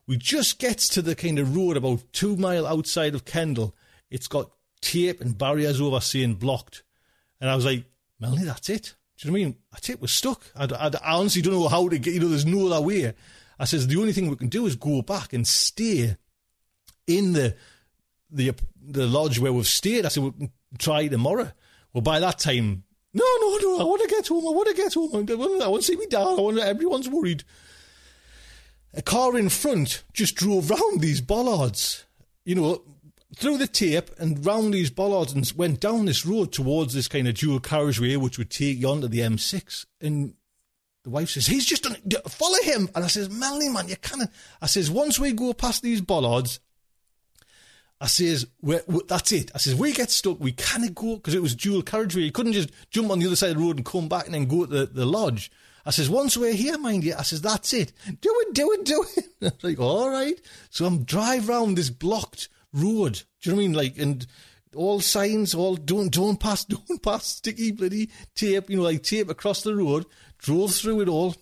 We 0.07 0.17
just 0.17 0.59
gets 0.59 0.87
to 0.89 1.01
the 1.01 1.15
kind 1.15 1.39
of 1.39 1.55
road 1.55 1.77
about 1.77 2.03
two 2.11 2.35
mile 2.35 2.67
outside 2.67 3.15
of 3.15 3.25
Kendal. 3.25 3.75
It's 4.11 4.27
got 4.27 4.51
tape 4.81 5.21
and 5.21 5.37
barriers 5.37 5.81
over 5.81 5.99
saying 5.99 6.35
blocked. 6.35 6.83
And 7.41 7.49
I 7.49 7.55
was 7.55 7.65
like, 7.65 7.85
Melanie, 8.19 8.45
that's 8.45 8.69
it. 8.69 8.95
Do 9.17 9.27
you 9.27 9.31
know 9.31 9.33
what 9.33 9.41
I 9.41 9.45
mean? 9.45 9.55
That's 9.71 9.89
it. 9.89 10.01
We're 10.01 10.07
stuck. 10.07 10.43
I, 10.55 10.65
I, 10.65 10.91
I 11.03 11.17
honestly 11.17 11.41
don't 11.41 11.53
know 11.53 11.67
how 11.67 11.89
to 11.89 11.97
get, 11.97 12.13
you 12.13 12.19
know, 12.19 12.27
there's 12.27 12.45
no 12.45 12.67
other 12.67 12.85
way. 12.85 13.13
I 13.57 13.65
says, 13.65 13.87
the 13.87 13.97
only 13.97 14.13
thing 14.13 14.29
we 14.29 14.35
can 14.35 14.49
do 14.49 14.65
is 14.65 14.75
go 14.75 15.01
back 15.01 15.33
and 15.33 15.47
stay 15.47 16.17
in 17.07 17.33
the, 17.33 17.55
the, 18.29 18.53
the 18.81 19.07
lodge 19.07 19.39
where 19.39 19.53
we've 19.53 19.67
stayed. 19.67 20.05
I 20.05 20.09
said, 20.09 20.23
we'll 20.23 20.49
try 20.77 21.07
tomorrow. 21.07 21.51
Well, 21.93 22.01
by 22.01 22.19
that 22.19 22.39
time, 22.39 22.83
no, 23.13 23.23
no, 23.39 23.57
no, 23.61 23.79
I 23.79 23.83
want 23.83 24.01
to 24.01 24.09
get 24.09 24.27
home. 24.27 24.45
I 24.45 24.51
want 24.51 24.67
to 24.67 24.73
get 24.73 24.93
home. 24.93 25.61
I 25.61 25.67
want 25.67 25.83
to 25.83 25.87
see 25.87 25.95
me 25.95 26.05
dad. 26.07 26.19
I 26.21 26.33
want 26.33 26.57
to, 26.57 26.67
everyone's 26.67 27.07
worried. 27.07 27.43
A 28.93 29.01
car 29.01 29.37
in 29.37 29.49
front 29.49 30.03
just 30.13 30.35
drove 30.35 30.69
round 30.69 30.99
these 30.99 31.21
bollards, 31.21 32.03
you 32.43 32.55
know, 32.55 32.81
through 33.35 33.57
the 33.57 33.67
tape 33.67 34.09
and 34.17 34.45
round 34.45 34.73
these 34.73 34.89
bollards 34.89 35.33
and 35.33 35.49
went 35.55 35.79
down 35.79 36.05
this 36.05 36.25
road 36.25 36.51
towards 36.51 36.93
this 36.93 37.07
kind 37.07 37.27
of 37.27 37.35
dual 37.35 37.59
carriageway, 37.59 38.17
which 38.17 38.37
would 38.37 38.49
take 38.49 38.79
you 38.79 38.89
onto 38.89 39.07
the 39.07 39.19
M6. 39.19 39.85
And 40.01 40.33
the 41.03 41.09
wife 41.09 41.29
says, 41.29 41.47
he's 41.47 41.65
just 41.65 41.83
done 41.83 41.95
it. 42.03 42.29
Follow 42.29 42.61
him. 42.63 42.89
And 42.95 43.03
I 43.03 43.07
says, 43.07 43.29
Melanie, 43.29 43.69
man, 43.69 43.87
you 43.87 43.95
can't. 43.95 44.29
I 44.61 44.65
says, 44.65 44.91
once 44.91 45.19
we 45.19 45.31
go 45.31 45.53
past 45.53 45.83
these 45.83 46.01
bollards, 46.01 46.59
I 48.01 48.07
says, 48.07 48.45
we're, 48.61 48.83
we're, 48.87 49.03
that's 49.07 49.31
it. 49.31 49.51
I 49.55 49.57
says, 49.57 49.75
we 49.75 49.93
get 49.93 50.11
stuck. 50.11 50.39
We 50.39 50.51
can't 50.51 50.93
go 50.93 51.15
because 51.15 51.33
it 51.33 51.41
was 51.41 51.55
dual 51.55 51.81
carriageway. 51.81 52.23
You 52.23 52.31
couldn't 52.31 52.53
just 52.53 52.69
jump 52.91 53.09
on 53.09 53.19
the 53.19 53.27
other 53.27 53.35
side 53.35 53.51
of 53.51 53.57
the 53.57 53.63
road 53.63 53.77
and 53.77 53.85
come 53.85 54.09
back 54.09 54.25
and 54.25 54.33
then 54.33 54.45
go 54.45 54.65
to 54.65 54.71
the, 54.71 54.85
the 54.85 55.05
lodge. 55.05 55.49
I 55.85 55.91
says, 55.91 56.09
once 56.09 56.35
we're 56.35 56.53
here, 56.53 56.77
mind 56.77 57.03
you, 57.03 57.15
I 57.17 57.21
says, 57.21 57.41
that's 57.41 57.71
it. 57.73 57.93
Do 58.05 58.43
it, 58.47 58.53
do 58.53 58.71
it, 58.73 58.85
do 58.85 59.05
it. 59.15 59.25
I 59.41 59.45
was 59.45 59.63
like, 59.63 59.79
all 59.79 60.09
right. 60.09 60.39
So 60.69 60.85
I'm 60.85 61.03
drive 61.03 61.47
round 61.47 61.77
this 61.77 61.89
blocked 61.89 62.49
road. 62.73 63.23
Do 63.41 63.49
you 63.49 63.51
know 63.51 63.57
what 63.57 63.63
I 63.63 63.67
mean? 63.67 63.73
Like, 63.73 63.97
and 63.97 64.27
all 64.75 64.99
signs, 64.99 65.55
all 65.55 65.75
don't, 65.75 66.11
don't 66.11 66.39
pass, 66.39 66.65
don't 66.65 67.01
pass, 67.01 67.27
sticky 67.27 67.71
bloody 67.71 68.09
tape, 68.33 68.69
you 68.69 68.77
know, 68.77 68.83
like 68.83 69.03
tape 69.03 69.29
across 69.29 69.61
the 69.63 69.75
road, 69.75 70.05
drove 70.37 70.73
through 70.73 71.01
it 71.01 71.07
all, 71.07 71.35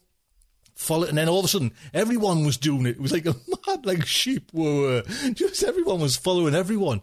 followed, 0.84 1.10
and 1.10 1.18
then 1.18 1.30
all 1.30 1.40
of 1.40 1.46
a 1.46 1.48
sudden, 1.48 1.74
everyone 1.94 2.46
was 2.46 2.58
doing 2.58 2.86
it. 2.86 2.98
It 2.98 3.02
was 3.02 3.12
like 3.12 3.26
a 3.26 3.36
mad, 3.68 3.86
like 3.86 4.06
sheep 4.06 4.52
were, 4.54 5.04
just 5.34 5.64
everyone 5.64 6.00
was 6.00 6.16
following 6.16 6.54
everyone. 6.54 7.02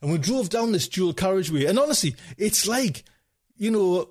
And 0.00 0.12
we 0.12 0.18
drove 0.18 0.48
down 0.48 0.72
this 0.72 0.88
dual 0.88 1.12
carriageway, 1.12 1.66
and 1.66 1.78
honestly, 1.78 2.14
it's 2.36 2.66
like, 2.66 3.04
you 3.56 3.70
know, 3.70 4.10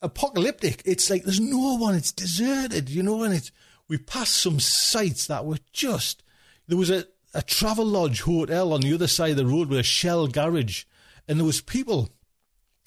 apocalyptic. 0.00 0.82
It's 0.84 1.10
like 1.10 1.24
there's 1.24 1.40
no 1.40 1.74
one, 1.76 1.96
it's 1.96 2.12
deserted, 2.12 2.88
you 2.88 3.02
know, 3.02 3.24
and 3.24 3.34
it's, 3.34 3.50
we 3.88 3.98
passed 3.98 4.36
some 4.36 4.60
sights 4.60 5.26
that 5.26 5.44
were 5.44 5.58
just, 5.72 6.22
there 6.68 6.78
was 6.78 6.90
a, 6.90 7.04
a 7.34 7.42
travel 7.42 7.84
lodge 7.84 8.20
hotel 8.22 8.72
on 8.72 8.82
the 8.82 8.94
other 8.94 9.08
side 9.08 9.32
of 9.32 9.36
the 9.36 9.46
road 9.46 9.68
with 9.68 9.80
a 9.80 9.82
shell 9.82 10.28
garage, 10.28 10.84
and 11.26 11.38
there 11.38 11.46
was 11.46 11.60
people 11.60 12.10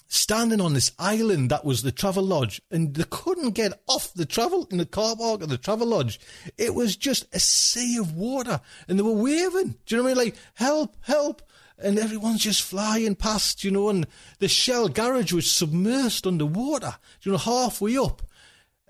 standing 0.08 0.60
on 0.60 0.72
this 0.72 0.92
island 0.98 1.50
that 1.50 1.64
was 1.64 1.82
the 1.82 1.92
travel 1.92 2.24
lodge 2.24 2.60
and 2.70 2.94
they 2.94 3.04
couldn't 3.10 3.50
get 3.50 3.80
off 3.86 4.12
the 4.14 4.24
travel 4.24 4.66
in 4.70 4.78
the 4.78 4.86
car 4.86 5.14
park 5.14 5.42
of 5.42 5.50
the 5.50 5.58
travel 5.58 5.86
lodge. 5.86 6.18
It 6.56 6.74
was 6.74 6.96
just 6.96 7.26
a 7.34 7.38
sea 7.38 7.98
of 7.98 8.14
water, 8.14 8.60
and 8.88 8.98
they 8.98 9.02
were 9.02 9.12
waving. 9.12 9.76
Do 9.84 9.94
you 9.94 9.96
know 9.98 10.04
what 10.04 10.12
I 10.12 10.14
mean? 10.14 10.24
Like 10.24 10.36
help, 10.54 10.96
help. 11.02 11.42
And 11.80 11.96
everyone's 11.98 12.42
just 12.42 12.62
flying 12.62 13.14
past, 13.14 13.62
you 13.62 13.70
know, 13.70 13.88
and 13.88 14.06
the 14.40 14.48
shell 14.48 14.88
garage 14.88 15.32
was 15.32 15.44
submersed 15.44 16.26
underwater, 16.26 16.96
you 17.22 17.30
know, 17.30 17.38
halfway 17.38 17.96
up. 17.96 18.22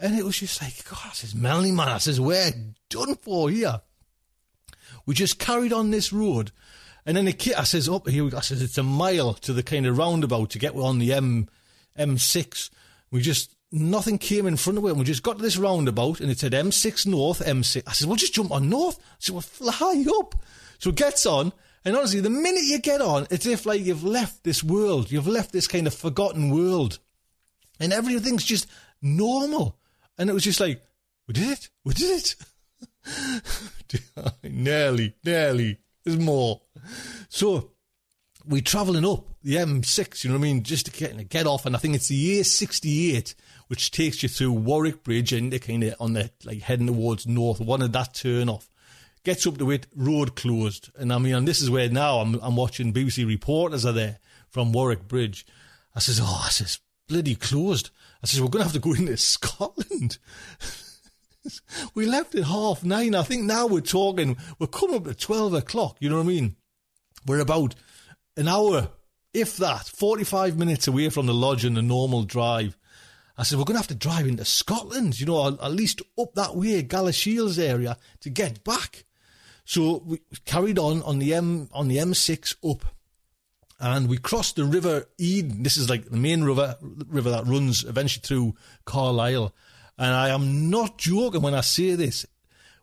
And 0.00 0.18
it 0.18 0.24
was 0.24 0.38
just 0.38 0.62
like, 0.62 0.88
God, 0.88 1.00
I 1.04 1.12
says, 1.12 1.34
Melanie, 1.34 1.72
man, 1.72 1.88
I 1.88 1.98
says, 1.98 2.20
we're 2.20 2.50
done 2.88 3.16
for 3.16 3.50
here. 3.50 3.82
We 5.04 5.14
just 5.14 5.38
carried 5.38 5.72
on 5.72 5.90
this 5.90 6.12
road. 6.12 6.52
And 7.08 7.16
then 7.16 7.24
the 7.24 7.32
kid, 7.32 7.54
I 7.54 7.64
says, 7.64 7.88
up 7.88 8.06
here, 8.06 8.28
I 8.36 8.40
says, 8.40 8.60
it's 8.60 8.76
a 8.76 8.82
mile 8.82 9.32
to 9.32 9.54
the 9.54 9.62
kind 9.62 9.86
of 9.86 9.96
roundabout 9.96 10.50
to 10.50 10.58
get 10.58 10.74
on 10.74 10.98
the 10.98 11.14
M, 11.14 11.48
M6. 11.98 12.68
We 13.10 13.22
just 13.22 13.56
nothing 13.72 14.18
came 14.18 14.46
in 14.46 14.58
front 14.58 14.76
of 14.76 14.84
it. 14.84 14.90
And 14.90 14.98
we 14.98 15.06
just 15.06 15.22
got 15.22 15.38
to 15.38 15.42
this 15.42 15.56
roundabout 15.56 16.20
and 16.20 16.30
it 16.30 16.38
said 16.38 16.52
M6 16.52 17.06
North, 17.06 17.40
M6. 17.40 17.82
I 17.86 17.92
said, 17.92 18.08
well, 18.08 18.16
just 18.16 18.34
jump 18.34 18.52
on 18.52 18.68
North. 18.68 18.98
Said, 19.20 19.32
well, 19.32 19.40
fly 19.40 20.04
up. 20.18 20.34
So 20.78 20.90
it 20.90 20.96
gets 20.96 21.24
on. 21.24 21.54
And 21.82 21.96
honestly, 21.96 22.20
the 22.20 22.28
minute 22.28 22.64
you 22.64 22.78
get 22.78 23.00
on, 23.00 23.26
it's 23.30 23.46
if 23.46 23.64
like 23.64 23.80
you've 23.80 24.04
left 24.04 24.44
this 24.44 24.62
world. 24.62 25.10
You've 25.10 25.26
left 25.26 25.50
this 25.50 25.66
kind 25.66 25.86
of 25.86 25.94
forgotten 25.94 26.50
world. 26.50 26.98
And 27.80 27.90
everything's 27.90 28.44
just 28.44 28.66
normal. 29.00 29.78
And 30.18 30.28
it 30.28 30.34
was 30.34 30.44
just 30.44 30.60
like, 30.60 30.82
we 31.26 31.32
did 31.32 31.52
it. 31.52 31.70
We 31.84 31.94
did 31.94 32.22
it. 32.22 32.34
nearly, 34.42 35.14
nearly. 35.24 35.78
There's 36.08 36.18
more. 36.18 36.62
So 37.28 37.72
we're 38.46 38.62
travelling 38.62 39.04
up 39.04 39.26
the 39.42 39.56
M6, 39.56 40.24
you 40.24 40.30
know 40.30 40.36
what 40.36 40.40
I 40.40 40.42
mean, 40.42 40.62
just 40.62 40.86
to 40.86 40.90
get, 40.90 41.28
get 41.28 41.46
off. 41.46 41.66
And 41.66 41.76
I 41.76 41.78
think 41.78 41.94
it's 41.94 42.08
the 42.08 42.14
year 42.14 42.44
68, 42.44 43.34
which 43.66 43.90
takes 43.90 44.22
you 44.22 44.28
through 44.30 44.52
Warwick 44.52 45.04
Bridge 45.04 45.34
and 45.34 45.60
kind 45.60 45.84
of 45.84 45.96
on 46.00 46.14
the, 46.14 46.30
like 46.44 46.62
heading 46.62 46.86
towards 46.86 47.26
north, 47.26 47.60
one 47.60 47.82
of 47.82 47.92
that 47.92 48.14
turn 48.14 48.48
off. 48.48 48.70
Gets 49.22 49.46
up 49.46 49.58
to 49.58 49.70
it, 49.70 49.86
road 49.94 50.34
closed. 50.34 50.90
And 50.96 51.12
I 51.12 51.18
mean, 51.18 51.34
and 51.34 51.46
this 51.46 51.60
is 51.60 51.68
where 51.68 51.90
now 51.90 52.20
I'm, 52.20 52.36
I'm 52.36 52.56
watching 52.56 52.94
BBC 52.94 53.26
reporters 53.26 53.84
are 53.84 53.92
there 53.92 54.18
from 54.48 54.72
Warwick 54.72 55.08
Bridge. 55.08 55.44
I 55.94 55.98
says, 55.98 56.20
oh, 56.22 56.42
I 56.46 56.48
says, 56.48 56.78
bloody 57.06 57.34
closed. 57.34 57.90
I 58.22 58.26
says, 58.26 58.40
we're 58.40 58.48
going 58.48 58.60
to 58.64 58.70
have 58.70 58.72
to 58.72 58.78
go 58.78 58.94
into 58.94 59.18
Scotland. 59.18 60.16
we 61.94 62.06
left 62.06 62.34
at 62.34 62.44
half 62.44 62.84
nine. 62.84 63.14
I 63.14 63.22
think 63.22 63.44
now 63.44 63.66
we're 63.66 63.80
talking, 63.80 64.36
we're 64.58 64.66
coming 64.66 64.96
up 64.96 65.04
to 65.04 65.14
12 65.14 65.54
o'clock. 65.54 65.96
You 66.00 66.08
know 66.08 66.16
what 66.16 66.24
I 66.24 66.28
mean? 66.28 66.56
We're 67.26 67.40
about 67.40 67.74
an 68.36 68.48
hour, 68.48 68.90
if 69.34 69.56
that, 69.58 69.86
45 69.86 70.56
minutes 70.56 70.86
away 70.86 71.08
from 71.10 71.26
the 71.26 71.34
lodge 71.34 71.64
and 71.64 71.76
the 71.76 71.82
normal 71.82 72.22
drive. 72.22 72.76
I 73.36 73.44
said, 73.44 73.58
we're 73.58 73.64
going 73.64 73.74
to 73.74 73.80
have 73.80 73.88
to 73.88 73.94
drive 73.94 74.26
into 74.26 74.44
Scotland, 74.44 75.20
you 75.20 75.26
know, 75.26 75.46
at 75.46 75.72
least 75.72 76.02
up 76.18 76.34
that 76.34 76.56
way, 76.56 76.82
Galashiels 76.82 77.58
area 77.58 77.96
to 78.20 78.30
get 78.30 78.64
back. 78.64 79.04
So 79.64 80.02
we 80.04 80.20
carried 80.46 80.78
on 80.78 81.02
on 81.02 81.18
the 81.18 81.34
M 81.34 81.68
on 81.72 81.88
the 81.88 81.98
M6 81.98 82.56
up, 82.68 82.86
and 83.78 84.08
we 84.08 84.16
crossed 84.16 84.56
the 84.56 84.64
River 84.64 85.04
Eden. 85.18 85.62
This 85.62 85.76
is 85.76 85.90
like 85.90 86.06
the 86.08 86.16
main 86.16 86.42
river 86.42 86.76
river 87.06 87.30
that 87.30 87.46
runs 87.46 87.84
eventually 87.84 88.22
through 88.22 88.54
Carlisle. 88.86 89.54
And 89.98 90.14
I 90.14 90.28
am 90.28 90.70
not 90.70 90.98
joking 90.98 91.42
when 91.42 91.54
I 91.54 91.62
say 91.62 91.94
this. 91.94 92.24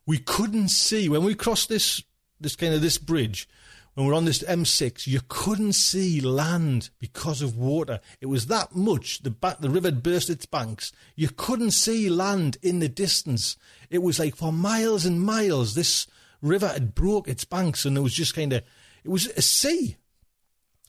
We 0.06 0.18
couldn't 0.18 0.68
see 0.70 1.10
when 1.10 1.24
we 1.24 1.34
crossed 1.34 1.70
this 1.70 2.04
this 2.40 2.56
kind 2.56 2.74
of 2.74 2.82
this 2.82 2.98
bridge. 2.98 3.48
When 3.94 4.06
we 4.06 4.12
we're 4.12 4.18
on 4.18 4.26
this 4.26 4.44
M6, 4.44 5.08
you 5.08 5.22
couldn't 5.30 5.72
see 5.72 6.20
land 6.20 6.90
because 7.00 7.42
of 7.42 7.58
water. 7.58 8.02
It 8.20 8.26
was 8.26 8.48
that 8.48 8.76
much. 8.76 9.20
The 9.20 9.32
ba- 9.32 9.56
the 9.58 9.70
river 9.70 9.88
had 9.88 10.04
burst 10.04 10.30
its 10.30 10.46
banks. 10.46 10.92
You 11.16 11.30
couldn't 11.30 11.72
see 11.72 12.10
land 12.10 12.58
in 12.62 12.80
the 12.80 12.90
distance. 12.90 13.56
It 13.90 14.04
was 14.04 14.20
like 14.20 14.36
for 14.36 14.52
miles 14.52 15.06
and 15.06 15.22
miles. 15.22 15.76
This 15.76 16.08
river 16.42 16.68
had 16.68 16.94
broke 16.94 17.30
its 17.30 17.46
banks 17.46 17.86
and 17.86 17.98
it 17.98 18.02
was 18.02 18.14
just 18.14 18.36
kind 18.36 18.52
of, 18.52 18.64
it 19.06 19.10
was 19.10 19.28
a 19.28 19.42
sea. 19.42 19.96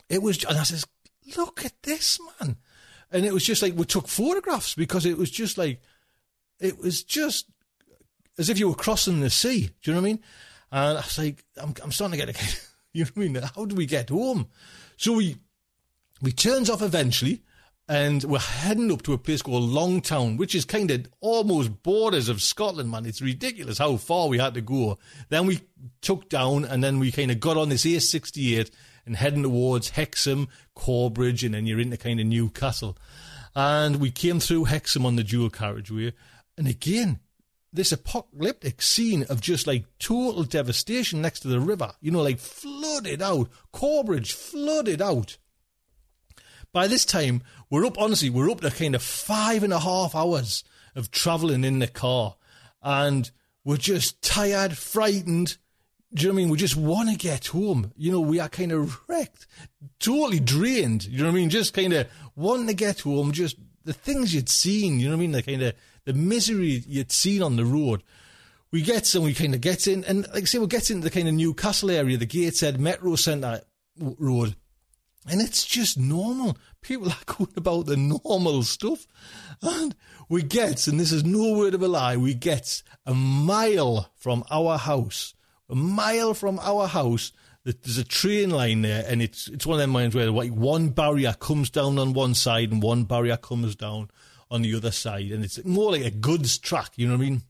It 0.08 0.20
was, 0.20 0.44
and 0.44 0.58
I 0.58 0.64
says, 0.64 0.84
look 1.36 1.64
at 1.64 1.80
this, 1.84 2.18
man. 2.40 2.56
And 3.12 3.24
it 3.24 3.32
was 3.32 3.44
just 3.44 3.62
like, 3.62 3.74
we 3.76 3.84
took 3.84 4.08
photographs 4.08 4.74
because 4.74 5.06
it 5.06 5.16
was 5.16 5.30
just 5.30 5.56
like, 5.56 5.80
it 6.60 6.78
was 6.78 7.02
just 7.02 7.46
as 8.38 8.48
if 8.48 8.58
you 8.58 8.68
were 8.68 8.74
crossing 8.74 9.20
the 9.20 9.30
sea. 9.30 9.70
Do 9.82 9.90
you 9.90 9.94
know 9.94 10.00
what 10.00 10.06
I 10.06 10.10
mean? 10.10 10.22
And 10.72 10.98
I 10.98 11.00
was 11.00 11.18
like, 11.18 11.44
I'm, 11.60 11.74
I'm 11.82 11.92
starting 11.92 12.18
to 12.18 12.26
get, 12.26 12.36
a, 12.36 12.56
you 12.92 13.04
know 13.04 13.10
what 13.14 13.24
I 13.24 13.28
mean? 13.28 13.42
How 13.54 13.64
do 13.64 13.74
we 13.74 13.86
get 13.86 14.10
home? 14.10 14.48
So 14.96 15.14
we, 15.14 15.36
we 16.20 16.32
turns 16.32 16.70
off 16.70 16.82
eventually 16.82 17.42
and 17.88 18.24
we're 18.24 18.40
heading 18.40 18.90
up 18.90 19.02
to 19.02 19.12
a 19.12 19.18
place 19.18 19.42
called 19.42 19.70
Longtown, 19.70 20.38
which 20.38 20.54
is 20.54 20.64
kind 20.64 20.90
of 20.90 21.06
almost 21.20 21.82
borders 21.82 22.28
of 22.28 22.42
Scotland, 22.42 22.90
man. 22.90 23.06
It's 23.06 23.22
ridiculous 23.22 23.78
how 23.78 23.96
far 23.96 24.28
we 24.28 24.38
had 24.38 24.54
to 24.54 24.60
go. 24.60 24.98
Then 25.28 25.46
we 25.46 25.60
took 26.00 26.28
down 26.28 26.64
and 26.64 26.82
then 26.82 26.98
we 26.98 27.12
kind 27.12 27.30
of 27.30 27.38
got 27.38 27.56
on 27.56 27.68
this 27.68 27.84
A68 27.84 28.70
and 29.06 29.14
heading 29.14 29.44
towards 29.44 29.90
Hexham, 29.90 30.48
Corbridge, 30.74 31.44
and 31.44 31.54
then 31.54 31.66
you're 31.66 31.78
into 31.78 31.96
kind 31.96 32.18
of 32.18 32.26
Newcastle. 32.26 32.98
And 33.54 33.96
we 33.96 34.10
came 34.10 34.40
through 34.40 34.64
Hexham 34.64 35.06
on 35.06 35.14
the 35.14 35.24
dual 35.24 35.48
carriageway. 35.48 36.12
And 36.56 36.68
again, 36.68 37.20
this 37.72 37.92
apocalyptic 37.92 38.80
scene 38.80 39.24
of 39.24 39.40
just 39.40 39.66
like 39.66 39.84
total 39.98 40.44
devastation 40.44 41.20
next 41.20 41.40
to 41.40 41.48
the 41.48 41.60
river, 41.60 41.92
you 42.00 42.10
know, 42.10 42.22
like 42.22 42.38
flooded 42.38 43.20
out, 43.20 43.50
Corbridge 43.72 44.32
flooded 44.32 45.02
out 45.02 45.36
by 46.76 46.86
this 46.86 47.06
time, 47.06 47.42
we're 47.70 47.86
up, 47.86 47.98
honestly, 47.98 48.28
we're 48.28 48.50
up 48.50 48.60
to 48.60 48.70
kind 48.70 48.94
of 48.94 49.02
five 49.02 49.62
and 49.62 49.72
a 49.72 49.80
half 49.80 50.14
hours 50.14 50.62
of 50.94 51.10
traveling 51.10 51.64
in 51.64 51.78
the 51.78 51.86
car. 51.86 52.36
And 52.82 53.30
we're 53.64 53.78
just 53.78 54.20
tired, 54.20 54.76
frightened. 54.76 55.56
Do 56.12 56.22
you 56.22 56.28
know 56.28 56.34
what 56.34 56.40
I 56.40 56.42
mean? 56.42 56.50
We 56.50 56.58
just 56.58 56.76
want 56.76 57.08
to 57.08 57.16
get 57.16 57.46
home. 57.46 57.92
You 57.96 58.12
know, 58.12 58.20
we 58.20 58.40
are 58.40 58.50
kind 58.50 58.72
of 58.72 59.00
wrecked, 59.08 59.46
totally 59.98 60.38
drained. 60.38 61.06
You 61.06 61.20
know 61.20 61.24
what 61.24 61.30
I 61.30 61.36
mean? 61.36 61.48
Just 61.48 61.72
kind 61.72 61.94
of 61.94 62.08
wanting 62.34 62.66
to 62.66 62.74
get 62.74 63.00
home, 63.00 63.32
just 63.32 63.56
the 63.84 63.94
things 63.94 64.34
you'd 64.34 64.50
seen, 64.50 65.00
you 65.00 65.06
know 65.06 65.12
what 65.12 65.20
I 65.20 65.20
mean? 65.20 65.32
The 65.32 65.42
kind 65.42 65.62
of, 65.62 65.74
the 66.06 66.14
misery 66.14 66.82
you'd 66.86 67.12
seen 67.12 67.42
on 67.42 67.56
the 67.56 67.66
road. 67.66 68.02
We 68.70 68.80
get 68.80 69.14
and 69.14 69.24
we 69.24 69.34
kind 69.34 69.54
of 69.54 69.60
get 69.60 69.86
in, 69.86 70.04
and 70.04 70.26
like 70.32 70.42
I 70.42 70.46
say, 70.46 70.58
we 70.58 70.66
get 70.66 70.90
into 70.90 71.04
the 71.04 71.10
kind 71.10 71.28
of 71.28 71.34
Newcastle 71.34 71.90
area, 71.90 72.16
the 72.16 72.26
Gateshead 72.26 72.80
Metro 72.80 73.16
Centre 73.16 73.60
road. 73.98 74.56
And 75.28 75.40
it's 75.40 75.64
just 75.64 75.98
normal. 75.98 76.56
People 76.80 77.08
are 77.10 77.24
going 77.26 77.52
about 77.56 77.86
the 77.86 77.96
normal 77.96 78.62
stuff. 78.62 79.06
And 79.60 79.94
we 80.28 80.42
get, 80.42 80.86
and 80.86 80.98
this 80.98 81.12
is 81.12 81.24
no 81.24 81.56
word 81.56 81.74
of 81.74 81.82
a 81.82 81.88
lie, 81.88 82.16
we 82.16 82.34
get 82.34 82.82
a 83.04 83.14
mile 83.14 84.10
from 84.16 84.44
our 84.50 84.78
house, 84.78 85.34
a 85.68 85.74
mile 85.74 86.34
from 86.34 86.58
our 86.60 86.86
house, 86.86 87.32
there's 87.64 87.98
a 87.98 88.04
train 88.04 88.50
line 88.50 88.82
there, 88.82 89.04
and 89.08 89.20
it's 89.20 89.48
it's 89.48 89.66
one 89.66 89.74
of 89.74 89.80
them 89.80 89.92
lines 89.92 90.14
where 90.14 90.30
like 90.30 90.52
one 90.52 90.90
barrier 90.90 91.32
comes 91.32 91.68
down 91.68 91.98
on 91.98 92.12
one 92.12 92.34
side 92.34 92.70
and 92.70 92.80
one 92.80 93.02
barrier 93.02 93.36
comes 93.36 93.74
down 93.74 94.08
on 94.50 94.62
the 94.62 94.74
other 94.74 94.90
side, 94.90 95.30
and 95.30 95.44
it's 95.44 95.64
more 95.64 95.92
like 95.92 96.04
a 96.04 96.10
goods 96.10 96.58
track. 96.58 96.92
You 96.96 97.06
know 97.06 97.16
what 97.16 97.24
I 97.24 97.30
mean? 97.30 97.42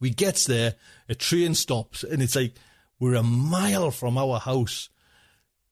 We 0.00 0.10
gets 0.10 0.46
there, 0.46 0.74
a 1.08 1.14
train 1.14 1.54
stops, 1.54 2.02
and 2.04 2.22
it's 2.22 2.36
like 2.36 2.54
we're 2.98 3.14
a 3.14 3.22
mile 3.22 3.90
from 3.90 4.18
our 4.18 4.38
house, 4.38 4.88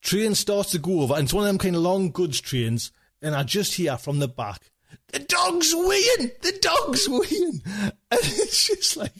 Train 0.02 0.34
starts 0.34 0.70
to 0.70 0.78
go 0.78 1.02
over, 1.02 1.14
and 1.14 1.24
it's 1.24 1.34
one 1.34 1.44
of 1.44 1.48
them 1.48 1.58
kind 1.58 1.76
of 1.76 1.82
long 1.82 2.10
goods 2.10 2.40
trains, 2.40 2.90
and 3.20 3.34
I 3.34 3.42
just 3.42 3.74
hear 3.74 3.98
from 3.98 4.18
the 4.18 4.28
back, 4.28 4.70
the 5.08 5.18
dog's 5.18 5.74
weeing! 5.74 6.40
The 6.40 6.58
dog's 6.60 7.06
weeing! 7.08 7.62
And 8.10 8.20
it's 8.20 8.66
just 8.66 8.96
like, 8.96 9.12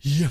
you 0.00 0.28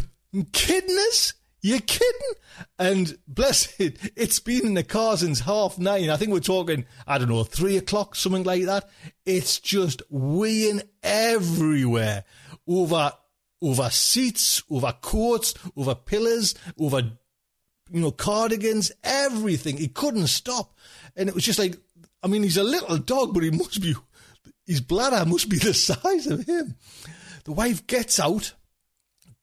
kidding 0.51 0.97
us? 1.09 1.33
You 1.67 1.81
kidding? 1.81 2.33
And 2.79 3.17
bless 3.27 3.77
it, 3.77 3.97
it's 4.15 4.39
been 4.39 4.67
in 4.67 4.73
the 4.75 4.83
car 4.83 5.17
since 5.17 5.41
half 5.41 5.77
nine. 5.77 6.09
I 6.09 6.15
think 6.15 6.31
we're 6.31 6.39
talking, 6.39 6.85
I 7.05 7.17
don't 7.17 7.27
know, 7.27 7.43
three 7.43 7.75
o'clock, 7.75 8.15
something 8.15 8.43
like 8.45 8.63
that. 8.63 8.89
It's 9.25 9.59
just 9.59 10.01
weeing 10.09 10.81
everywhere. 11.03 12.23
Over, 12.65 13.11
over 13.61 13.89
seats, 13.89 14.63
over 14.71 14.95
coats, 15.01 15.55
over 15.75 15.93
pillars, 15.93 16.55
over 16.79 17.01
you 17.91 17.99
know, 17.99 18.11
cardigans, 18.11 18.93
everything. 19.03 19.75
He 19.75 19.89
couldn't 19.89 20.27
stop. 20.27 20.73
And 21.17 21.27
it 21.27 21.35
was 21.35 21.43
just 21.43 21.59
like, 21.59 21.75
I 22.23 22.27
mean, 22.27 22.43
he's 22.43 22.55
a 22.55 22.63
little 22.63 22.97
dog, 22.97 23.33
but 23.33 23.43
he 23.43 23.51
must 23.51 23.81
be, 23.81 23.93
his 24.65 24.79
bladder 24.79 25.29
must 25.29 25.49
be 25.49 25.57
the 25.57 25.73
size 25.73 26.27
of 26.27 26.45
him. 26.45 26.77
The 27.43 27.51
wife 27.51 27.85
gets 27.87 28.21
out, 28.21 28.53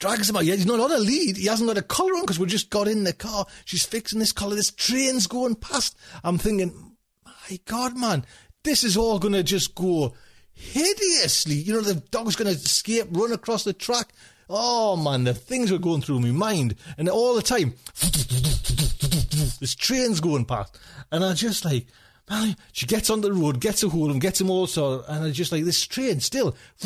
drags 0.04 0.28
him 0.28 0.36
out. 0.36 0.42
He's 0.42 0.66
not 0.66 0.80
on 0.80 0.92
a 0.92 0.98
lead. 0.98 1.38
He 1.38 1.46
hasn't 1.46 1.66
got 1.66 1.78
a 1.78 1.82
collar 1.82 2.12
on 2.12 2.22
because 2.22 2.38
we 2.38 2.44
just 2.44 2.68
got 2.68 2.88
in 2.88 3.04
the 3.04 3.14
car. 3.14 3.46
She's 3.64 3.86
fixing 3.86 4.18
this 4.18 4.32
collar. 4.32 4.54
This 4.54 4.70
train's 4.70 5.26
going 5.26 5.54
past. 5.54 5.96
I'm 6.22 6.36
thinking, 6.36 6.94
my 7.24 7.58
God, 7.64 7.96
man, 7.96 8.26
this 8.64 8.84
is 8.84 8.98
all 8.98 9.18
going 9.18 9.32
to 9.32 9.42
just 9.42 9.74
go 9.74 10.12
hideously. 10.52 11.54
You 11.54 11.72
know, 11.72 11.80
the 11.80 11.94
dog's 11.94 12.36
going 12.36 12.54
to 12.54 12.60
escape, 12.60 13.06
run 13.12 13.32
across 13.32 13.64
the 13.64 13.72
track. 13.72 14.12
Oh 14.50 14.94
man, 14.94 15.24
the 15.24 15.32
things 15.32 15.72
were 15.72 15.78
going 15.78 16.02
through 16.02 16.20
my 16.20 16.32
mind, 16.32 16.74
and 16.98 17.08
all 17.08 17.34
the 17.34 17.40
time, 17.40 17.72
this 19.58 19.74
train's 19.74 20.20
going 20.20 20.44
past, 20.44 20.78
and 21.10 21.24
I 21.24 21.32
just 21.32 21.64
like, 21.64 21.86
man, 22.28 22.54
she 22.72 22.84
gets 22.84 23.08
on 23.08 23.22
the 23.22 23.32
road, 23.32 23.58
gets 23.58 23.82
a 23.82 23.88
hold 23.88 24.10
of 24.10 24.16
him, 24.16 24.20
gets 24.20 24.42
him 24.42 24.50
also, 24.50 25.02
and 25.04 25.24
I 25.24 25.30
just 25.30 25.50
like 25.50 25.64
this 25.64 25.86
train 25.86 26.20
still, 26.20 26.54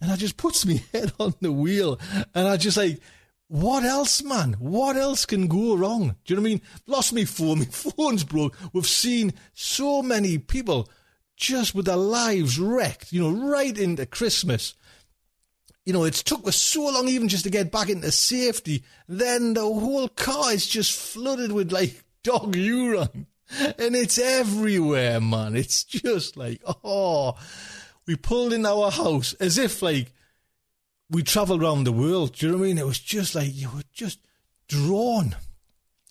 and 0.00 0.10
I 0.10 0.16
just 0.16 0.36
puts 0.36 0.66
me 0.66 0.82
head 0.92 1.12
on 1.18 1.34
the 1.40 1.52
wheel, 1.52 1.98
and 2.34 2.48
I 2.48 2.56
just 2.56 2.76
like, 2.76 3.00
what 3.48 3.84
else, 3.84 4.22
man? 4.22 4.56
What 4.58 4.96
else 4.96 5.24
can 5.24 5.46
go 5.46 5.76
wrong? 5.76 6.16
Do 6.24 6.34
you 6.34 6.36
know 6.36 6.42
what 6.42 6.48
I 6.48 6.50
mean? 6.50 6.62
Lost 6.86 7.12
me 7.12 7.24
phone, 7.24 7.58
my 7.60 7.64
phone's 7.66 8.24
broke. 8.24 8.56
We've 8.72 8.86
seen 8.86 9.34
so 9.52 10.02
many 10.02 10.38
people 10.38 10.88
just 11.36 11.74
with 11.74 11.86
their 11.86 11.96
lives 11.96 12.58
wrecked, 12.58 13.12
you 13.12 13.22
know, 13.22 13.48
right 13.48 13.76
into 13.76 14.06
Christmas 14.06 14.74
you 15.86 15.92
know, 15.92 16.02
it's 16.02 16.22
took 16.22 16.46
us 16.48 16.56
so 16.56 16.82
long 16.82 17.06
even 17.06 17.28
just 17.28 17.44
to 17.44 17.50
get 17.50 17.70
back 17.70 17.88
into 17.88 18.10
safety. 18.10 18.82
Then 19.06 19.54
the 19.54 19.62
whole 19.62 20.08
car 20.08 20.52
is 20.52 20.66
just 20.66 20.98
flooded 20.98 21.52
with 21.52 21.72
like 21.72 22.02
dog 22.24 22.56
urine. 22.56 23.28
And 23.78 23.94
it's 23.94 24.18
everywhere, 24.18 25.20
man. 25.20 25.54
It's 25.54 25.84
just 25.84 26.36
like, 26.36 26.60
oh, 26.82 27.38
we 28.06 28.16
pulled 28.16 28.52
in 28.52 28.66
our 28.66 28.90
house 28.90 29.34
as 29.34 29.58
if 29.58 29.82
like 29.82 30.12
we 31.10 31.22
travelled 31.22 31.62
around 31.62 31.84
the 31.84 31.92
world. 31.92 32.34
Do 32.34 32.46
you 32.46 32.52
know 32.52 32.58
what 32.58 32.64
I 32.64 32.68
mean? 32.68 32.78
It 32.78 32.86
was 32.86 32.98
just 32.98 33.34
like 33.34 33.54
you 33.54 33.68
were 33.68 33.82
just 33.92 34.20
drawn. 34.68 35.36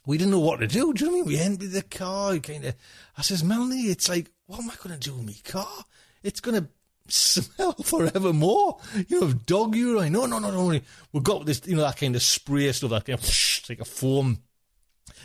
We 0.05 0.17
didn't 0.17 0.31
know 0.31 0.39
what 0.39 0.59
to 0.59 0.67
do. 0.67 0.93
Do 0.93 1.05
you 1.05 1.11
know 1.11 1.17
what 1.17 1.25
I 1.25 1.29
mean? 1.29 1.37
We 1.37 1.39
emptied 1.39 1.71
the 1.71 1.81
car. 1.81 2.37
Kind 2.37 2.65
of. 2.65 2.75
I 3.17 3.21
says, 3.21 3.43
Melanie, 3.43 3.83
it's 3.83 4.07
like, 4.07 4.31
what 4.45 4.59
am 4.59 4.69
I 4.69 4.75
going 4.75 4.99
to 4.99 5.09
do 5.09 5.15
with 5.15 5.25
my 5.25 5.51
car? 5.51 5.85
It's 6.21 6.39
going 6.39 6.61
to 6.61 6.69
smell 7.07 7.73
forevermore. 7.83 8.77
You 9.07 9.21
know, 9.21 9.33
dog 9.33 9.75
urine. 9.75 10.13
No, 10.13 10.25
no, 10.25 10.39
no, 10.39 10.51
no. 10.51 10.79
We've 11.11 11.23
got 11.23 11.45
this, 11.45 11.61
you 11.65 11.75
know, 11.75 11.81
that 11.81 11.97
kind 11.97 12.15
of 12.15 12.21
spray 12.21 12.71
stuff, 12.71 12.91
that 12.91 13.05
kind 13.05 13.19
of, 13.19 13.25
like 13.69 13.79
a 13.79 13.85
foam. 13.85 14.39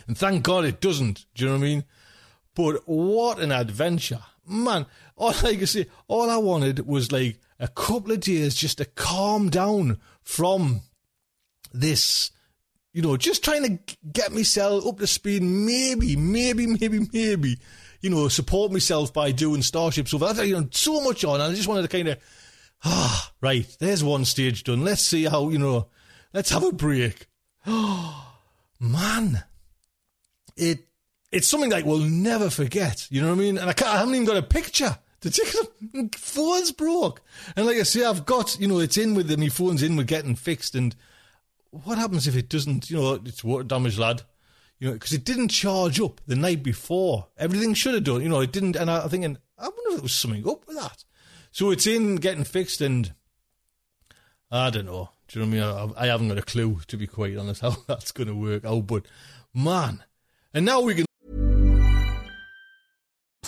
And 0.07 0.17
thank 0.17 0.43
God 0.43 0.65
it 0.65 0.81
doesn't. 0.81 1.27
Do 1.35 1.45
you 1.45 1.51
know 1.51 1.57
what 1.57 1.65
I 1.65 1.69
mean? 1.69 1.85
But 2.55 2.83
what 2.89 3.39
an 3.39 3.53
adventure. 3.53 4.23
Man, 4.47 4.87
all 5.17 5.31
I 5.31 5.57
can 5.57 5.67
say, 5.67 5.87
all 6.09 6.31
I 6.31 6.37
wanted 6.37 6.87
was 6.87 7.13
like 7.13 7.39
a 7.59 7.69
couple 7.69 8.13
of 8.13 8.21
days 8.21 8.55
just 8.55 8.79
to 8.79 8.85
calm 8.85 9.51
down 9.51 9.99
from 10.23 10.81
this, 11.73 12.31
you 12.93 13.03
know, 13.03 13.17
just 13.17 13.45
trying 13.45 13.63
to 13.63 13.97
get 14.13 14.33
myself 14.33 14.87
up 14.87 14.99
to 14.99 15.07
speed. 15.07 15.43
Maybe, 15.43 16.17
maybe, 16.17 16.67
maybe, 16.67 17.07
maybe, 17.13 17.59
you 18.01 18.11
know, 18.11 18.29
support 18.29 18.73
myself 18.73 19.13
by 19.13 19.33
doing 19.33 19.63
Starship 19.63 20.09
stuff. 20.09 20.23
I 20.23 20.43
you 20.43 20.59
know, 20.59 20.69
so 20.73 21.01
much 21.03 21.25
on. 21.25 21.41
and 21.41 21.53
I 21.53 21.55
just 21.55 21.69
wanted 21.69 21.83
to 21.83 21.89
kind 21.89 22.09
of, 22.09 22.19
ah, 22.85 23.33
right, 23.41 23.67
there's 23.79 24.03
one 24.03 24.25
stage 24.25 24.65
done. 24.65 24.83
Let's 24.83 25.03
see 25.03 25.25
how, 25.25 25.51
you 25.51 25.59
know, 25.59 25.89
let's 26.33 26.51
have 26.51 26.65
a 26.65 26.73
break. 26.73 27.27
Oh, 27.67 28.37
man. 28.81 29.45
It 30.57 30.90
it's 31.33 31.49
something 31.49 31.71
like 31.71 31.85
we'll 31.85 31.99
never 31.99 32.51
forget. 32.51 33.07
You 33.11 33.23
know 33.23 33.29
what 33.29 33.35
I 33.35 33.39
mean? 33.39 33.59
And 33.59 33.71
I, 33.71 33.75
I 33.87 33.99
haven't 33.99 34.15
even 34.15 34.27
got 34.27 34.37
a 34.37 34.43
picture. 34.43 34.99
The 35.21 35.31
ticket, 35.31 36.15
phone's 36.17 36.73
broke. 36.73 37.23
And 37.57 37.67
like 37.67 37.77
I 37.77 37.83
say, 37.83 38.05
I've 38.05 38.27
got, 38.27 38.59
you 38.59 38.67
know, 38.67 38.79
it's 38.79 38.97
in 38.97 39.15
with 39.15 39.37
my 39.39 39.49
phone's 39.49 39.83
in 39.83 39.97
with 39.97 40.07
getting 40.07 40.35
fixed. 40.35 40.75
And 40.75 40.97
what 41.71 41.99
happens 41.99 42.27
if 42.27 42.37
it 42.37 42.49
doesn't, 42.49 42.91
you 42.91 42.97
know, 42.97 43.15
it's 43.15 43.45
water 43.45 43.65
damage, 43.65 43.99
lad? 43.99 44.23
You 44.79 44.89
know, 44.89 44.95
because 44.95 45.13
it 45.13 45.25
didn't 45.25 45.49
charge 45.49 46.01
up 46.01 46.21
the 46.27 46.37
night 46.37 46.63
before. 46.63 47.29
Everything 47.37 47.75
should 47.75 47.95
have 47.95 48.05
done, 48.05 48.23
you 48.23 48.31
know, 48.31 48.41
it 48.41 48.53
didn't. 48.53 48.77
And 48.77 48.91
I, 48.91 49.03
I'm 49.03 49.11
thinking, 49.11 49.37
I 49.59 49.65
wonder 49.65 49.89
if 49.89 49.95
there 49.97 50.03
was 50.03 50.15
something 50.15 50.49
up 50.49 50.67
with 50.67 50.79
that. 50.79 51.05
So 51.53 51.71
it's 51.71 51.87
in 51.87 52.17
getting 52.17 52.45
fixed 52.45 52.81
and 52.81 53.13
I 54.51 54.71
don't 54.71 54.87
know. 54.87 55.11
Do 55.29 55.39
you 55.39 55.47
know 55.47 55.59
what 55.61 55.69
I 55.69 55.85
mean? 55.87 55.95
I, 55.97 56.05
I 56.05 56.07
haven't 56.07 56.29
got 56.29 56.39
a 56.39 56.43
clue, 56.43 56.81
to 56.89 56.97
be 56.97 57.07
quite 57.07 57.37
honest, 57.37 57.61
how 57.63 57.77
that's 57.87 58.11
going 58.11 58.29
to 58.29 58.35
work 58.35 58.65
out. 58.65 58.87
But 58.87 59.07
man, 59.55 60.03
and 60.53 60.65
now 60.65 60.81
we 60.81 60.95
can. 60.95 61.05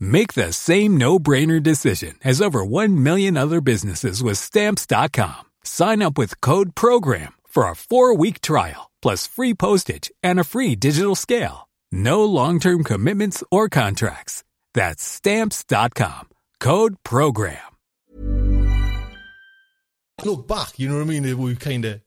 Make 0.00 0.34
the 0.34 0.52
same 0.52 0.96
no-brainer 0.96 1.62
decision 1.62 2.16
as 2.24 2.42
over 2.42 2.64
1 2.64 3.00
million 3.00 3.36
other 3.36 3.60
businesses 3.60 4.20
with 4.22 4.38
stamps.com. 4.38 5.44
Sign 5.62 6.02
up 6.02 6.18
with 6.18 6.40
code 6.40 6.74
program 6.74 7.34
for 7.46 7.64
a 7.64 7.74
4-week 7.74 8.40
trial 8.40 8.90
plus 9.00 9.28
free 9.28 9.54
postage 9.54 10.10
and 10.22 10.40
a 10.40 10.44
free 10.44 10.74
digital 10.74 11.14
scale. 11.14 11.68
No 11.92 12.24
long-term 12.24 12.84
commitments 12.84 13.44
or 13.50 13.68
contracts. 13.68 14.44
That's 14.74 15.02
stamps.com. 15.02 16.28
Code 16.60 16.96
program. 17.04 17.58
Look 20.24 20.48
back, 20.48 20.78
you 20.78 20.88
know 20.88 20.96
what 20.96 21.02
I 21.02 21.20
mean? 21.20 21.38
We 21.38 21.54
kind 21.54 21.84
of 21.84 22.00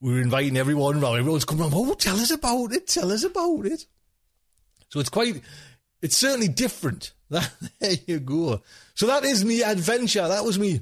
we 0.00 0.12
were 0.12 0.20
inviting 0.20 0.56
everyone 0.56 1.02
around. 1.02 1.18
Everyone's 1.18 1.44
coming 1.44 1.64
around. 1.64 1.74
Oh, 1.74 1.94
tell 1.94 2.16
us 2.16 2.30
about 2.30 2.72
it. 2.72 2.86
Tell 2.86 3.10
us 3.10 3.24
about 3.24 3.66
it. 3.66 3.84
So 4.90 5.00
it's 5.00 5.08
quite 5.08 5.42
it's 6.00 6.16
certainly 6.16 6.46
different. 6.48 7.12
That, 7.30 7.50
there 7.78 7.92
you 8.06 8.20
go. 8.20 8.62
So 8.94 9.06
that 9.06 9.24
is 9.24 9.44
me 9.44 9.62
adventure. 9.62 10.26
That 10.26 10.44
was 10.44 10.58
me, 10.58 10.80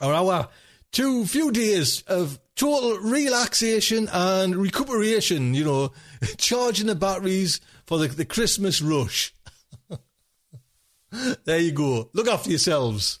or 0.00 0.14
our 0.14 0.48
two 0.90 1.26
few 1.26 1.52
days 1.52 2.02
of 2.06 2.38
total 2.56 2.98
relaxation 2.98 4.08
and 4.10 4.56
recuperation. 4.56 5.52
You 5.52 5.64
know, 5.64 5.92
charging 6.38 6.86
the 6.86 6.94
batteries 6.94 7.60
for 7.86 7.98
the, 7.98 8.08
the 8.08 8.24
Christmas 8.24 8.80
rush. 8.80 9.34
there 11.44 11.58
you 11.58 11.72
go. 11.72 12.08
Look 12.14 12.28
after 12.28 12.50
yourselves. 12.50 13.19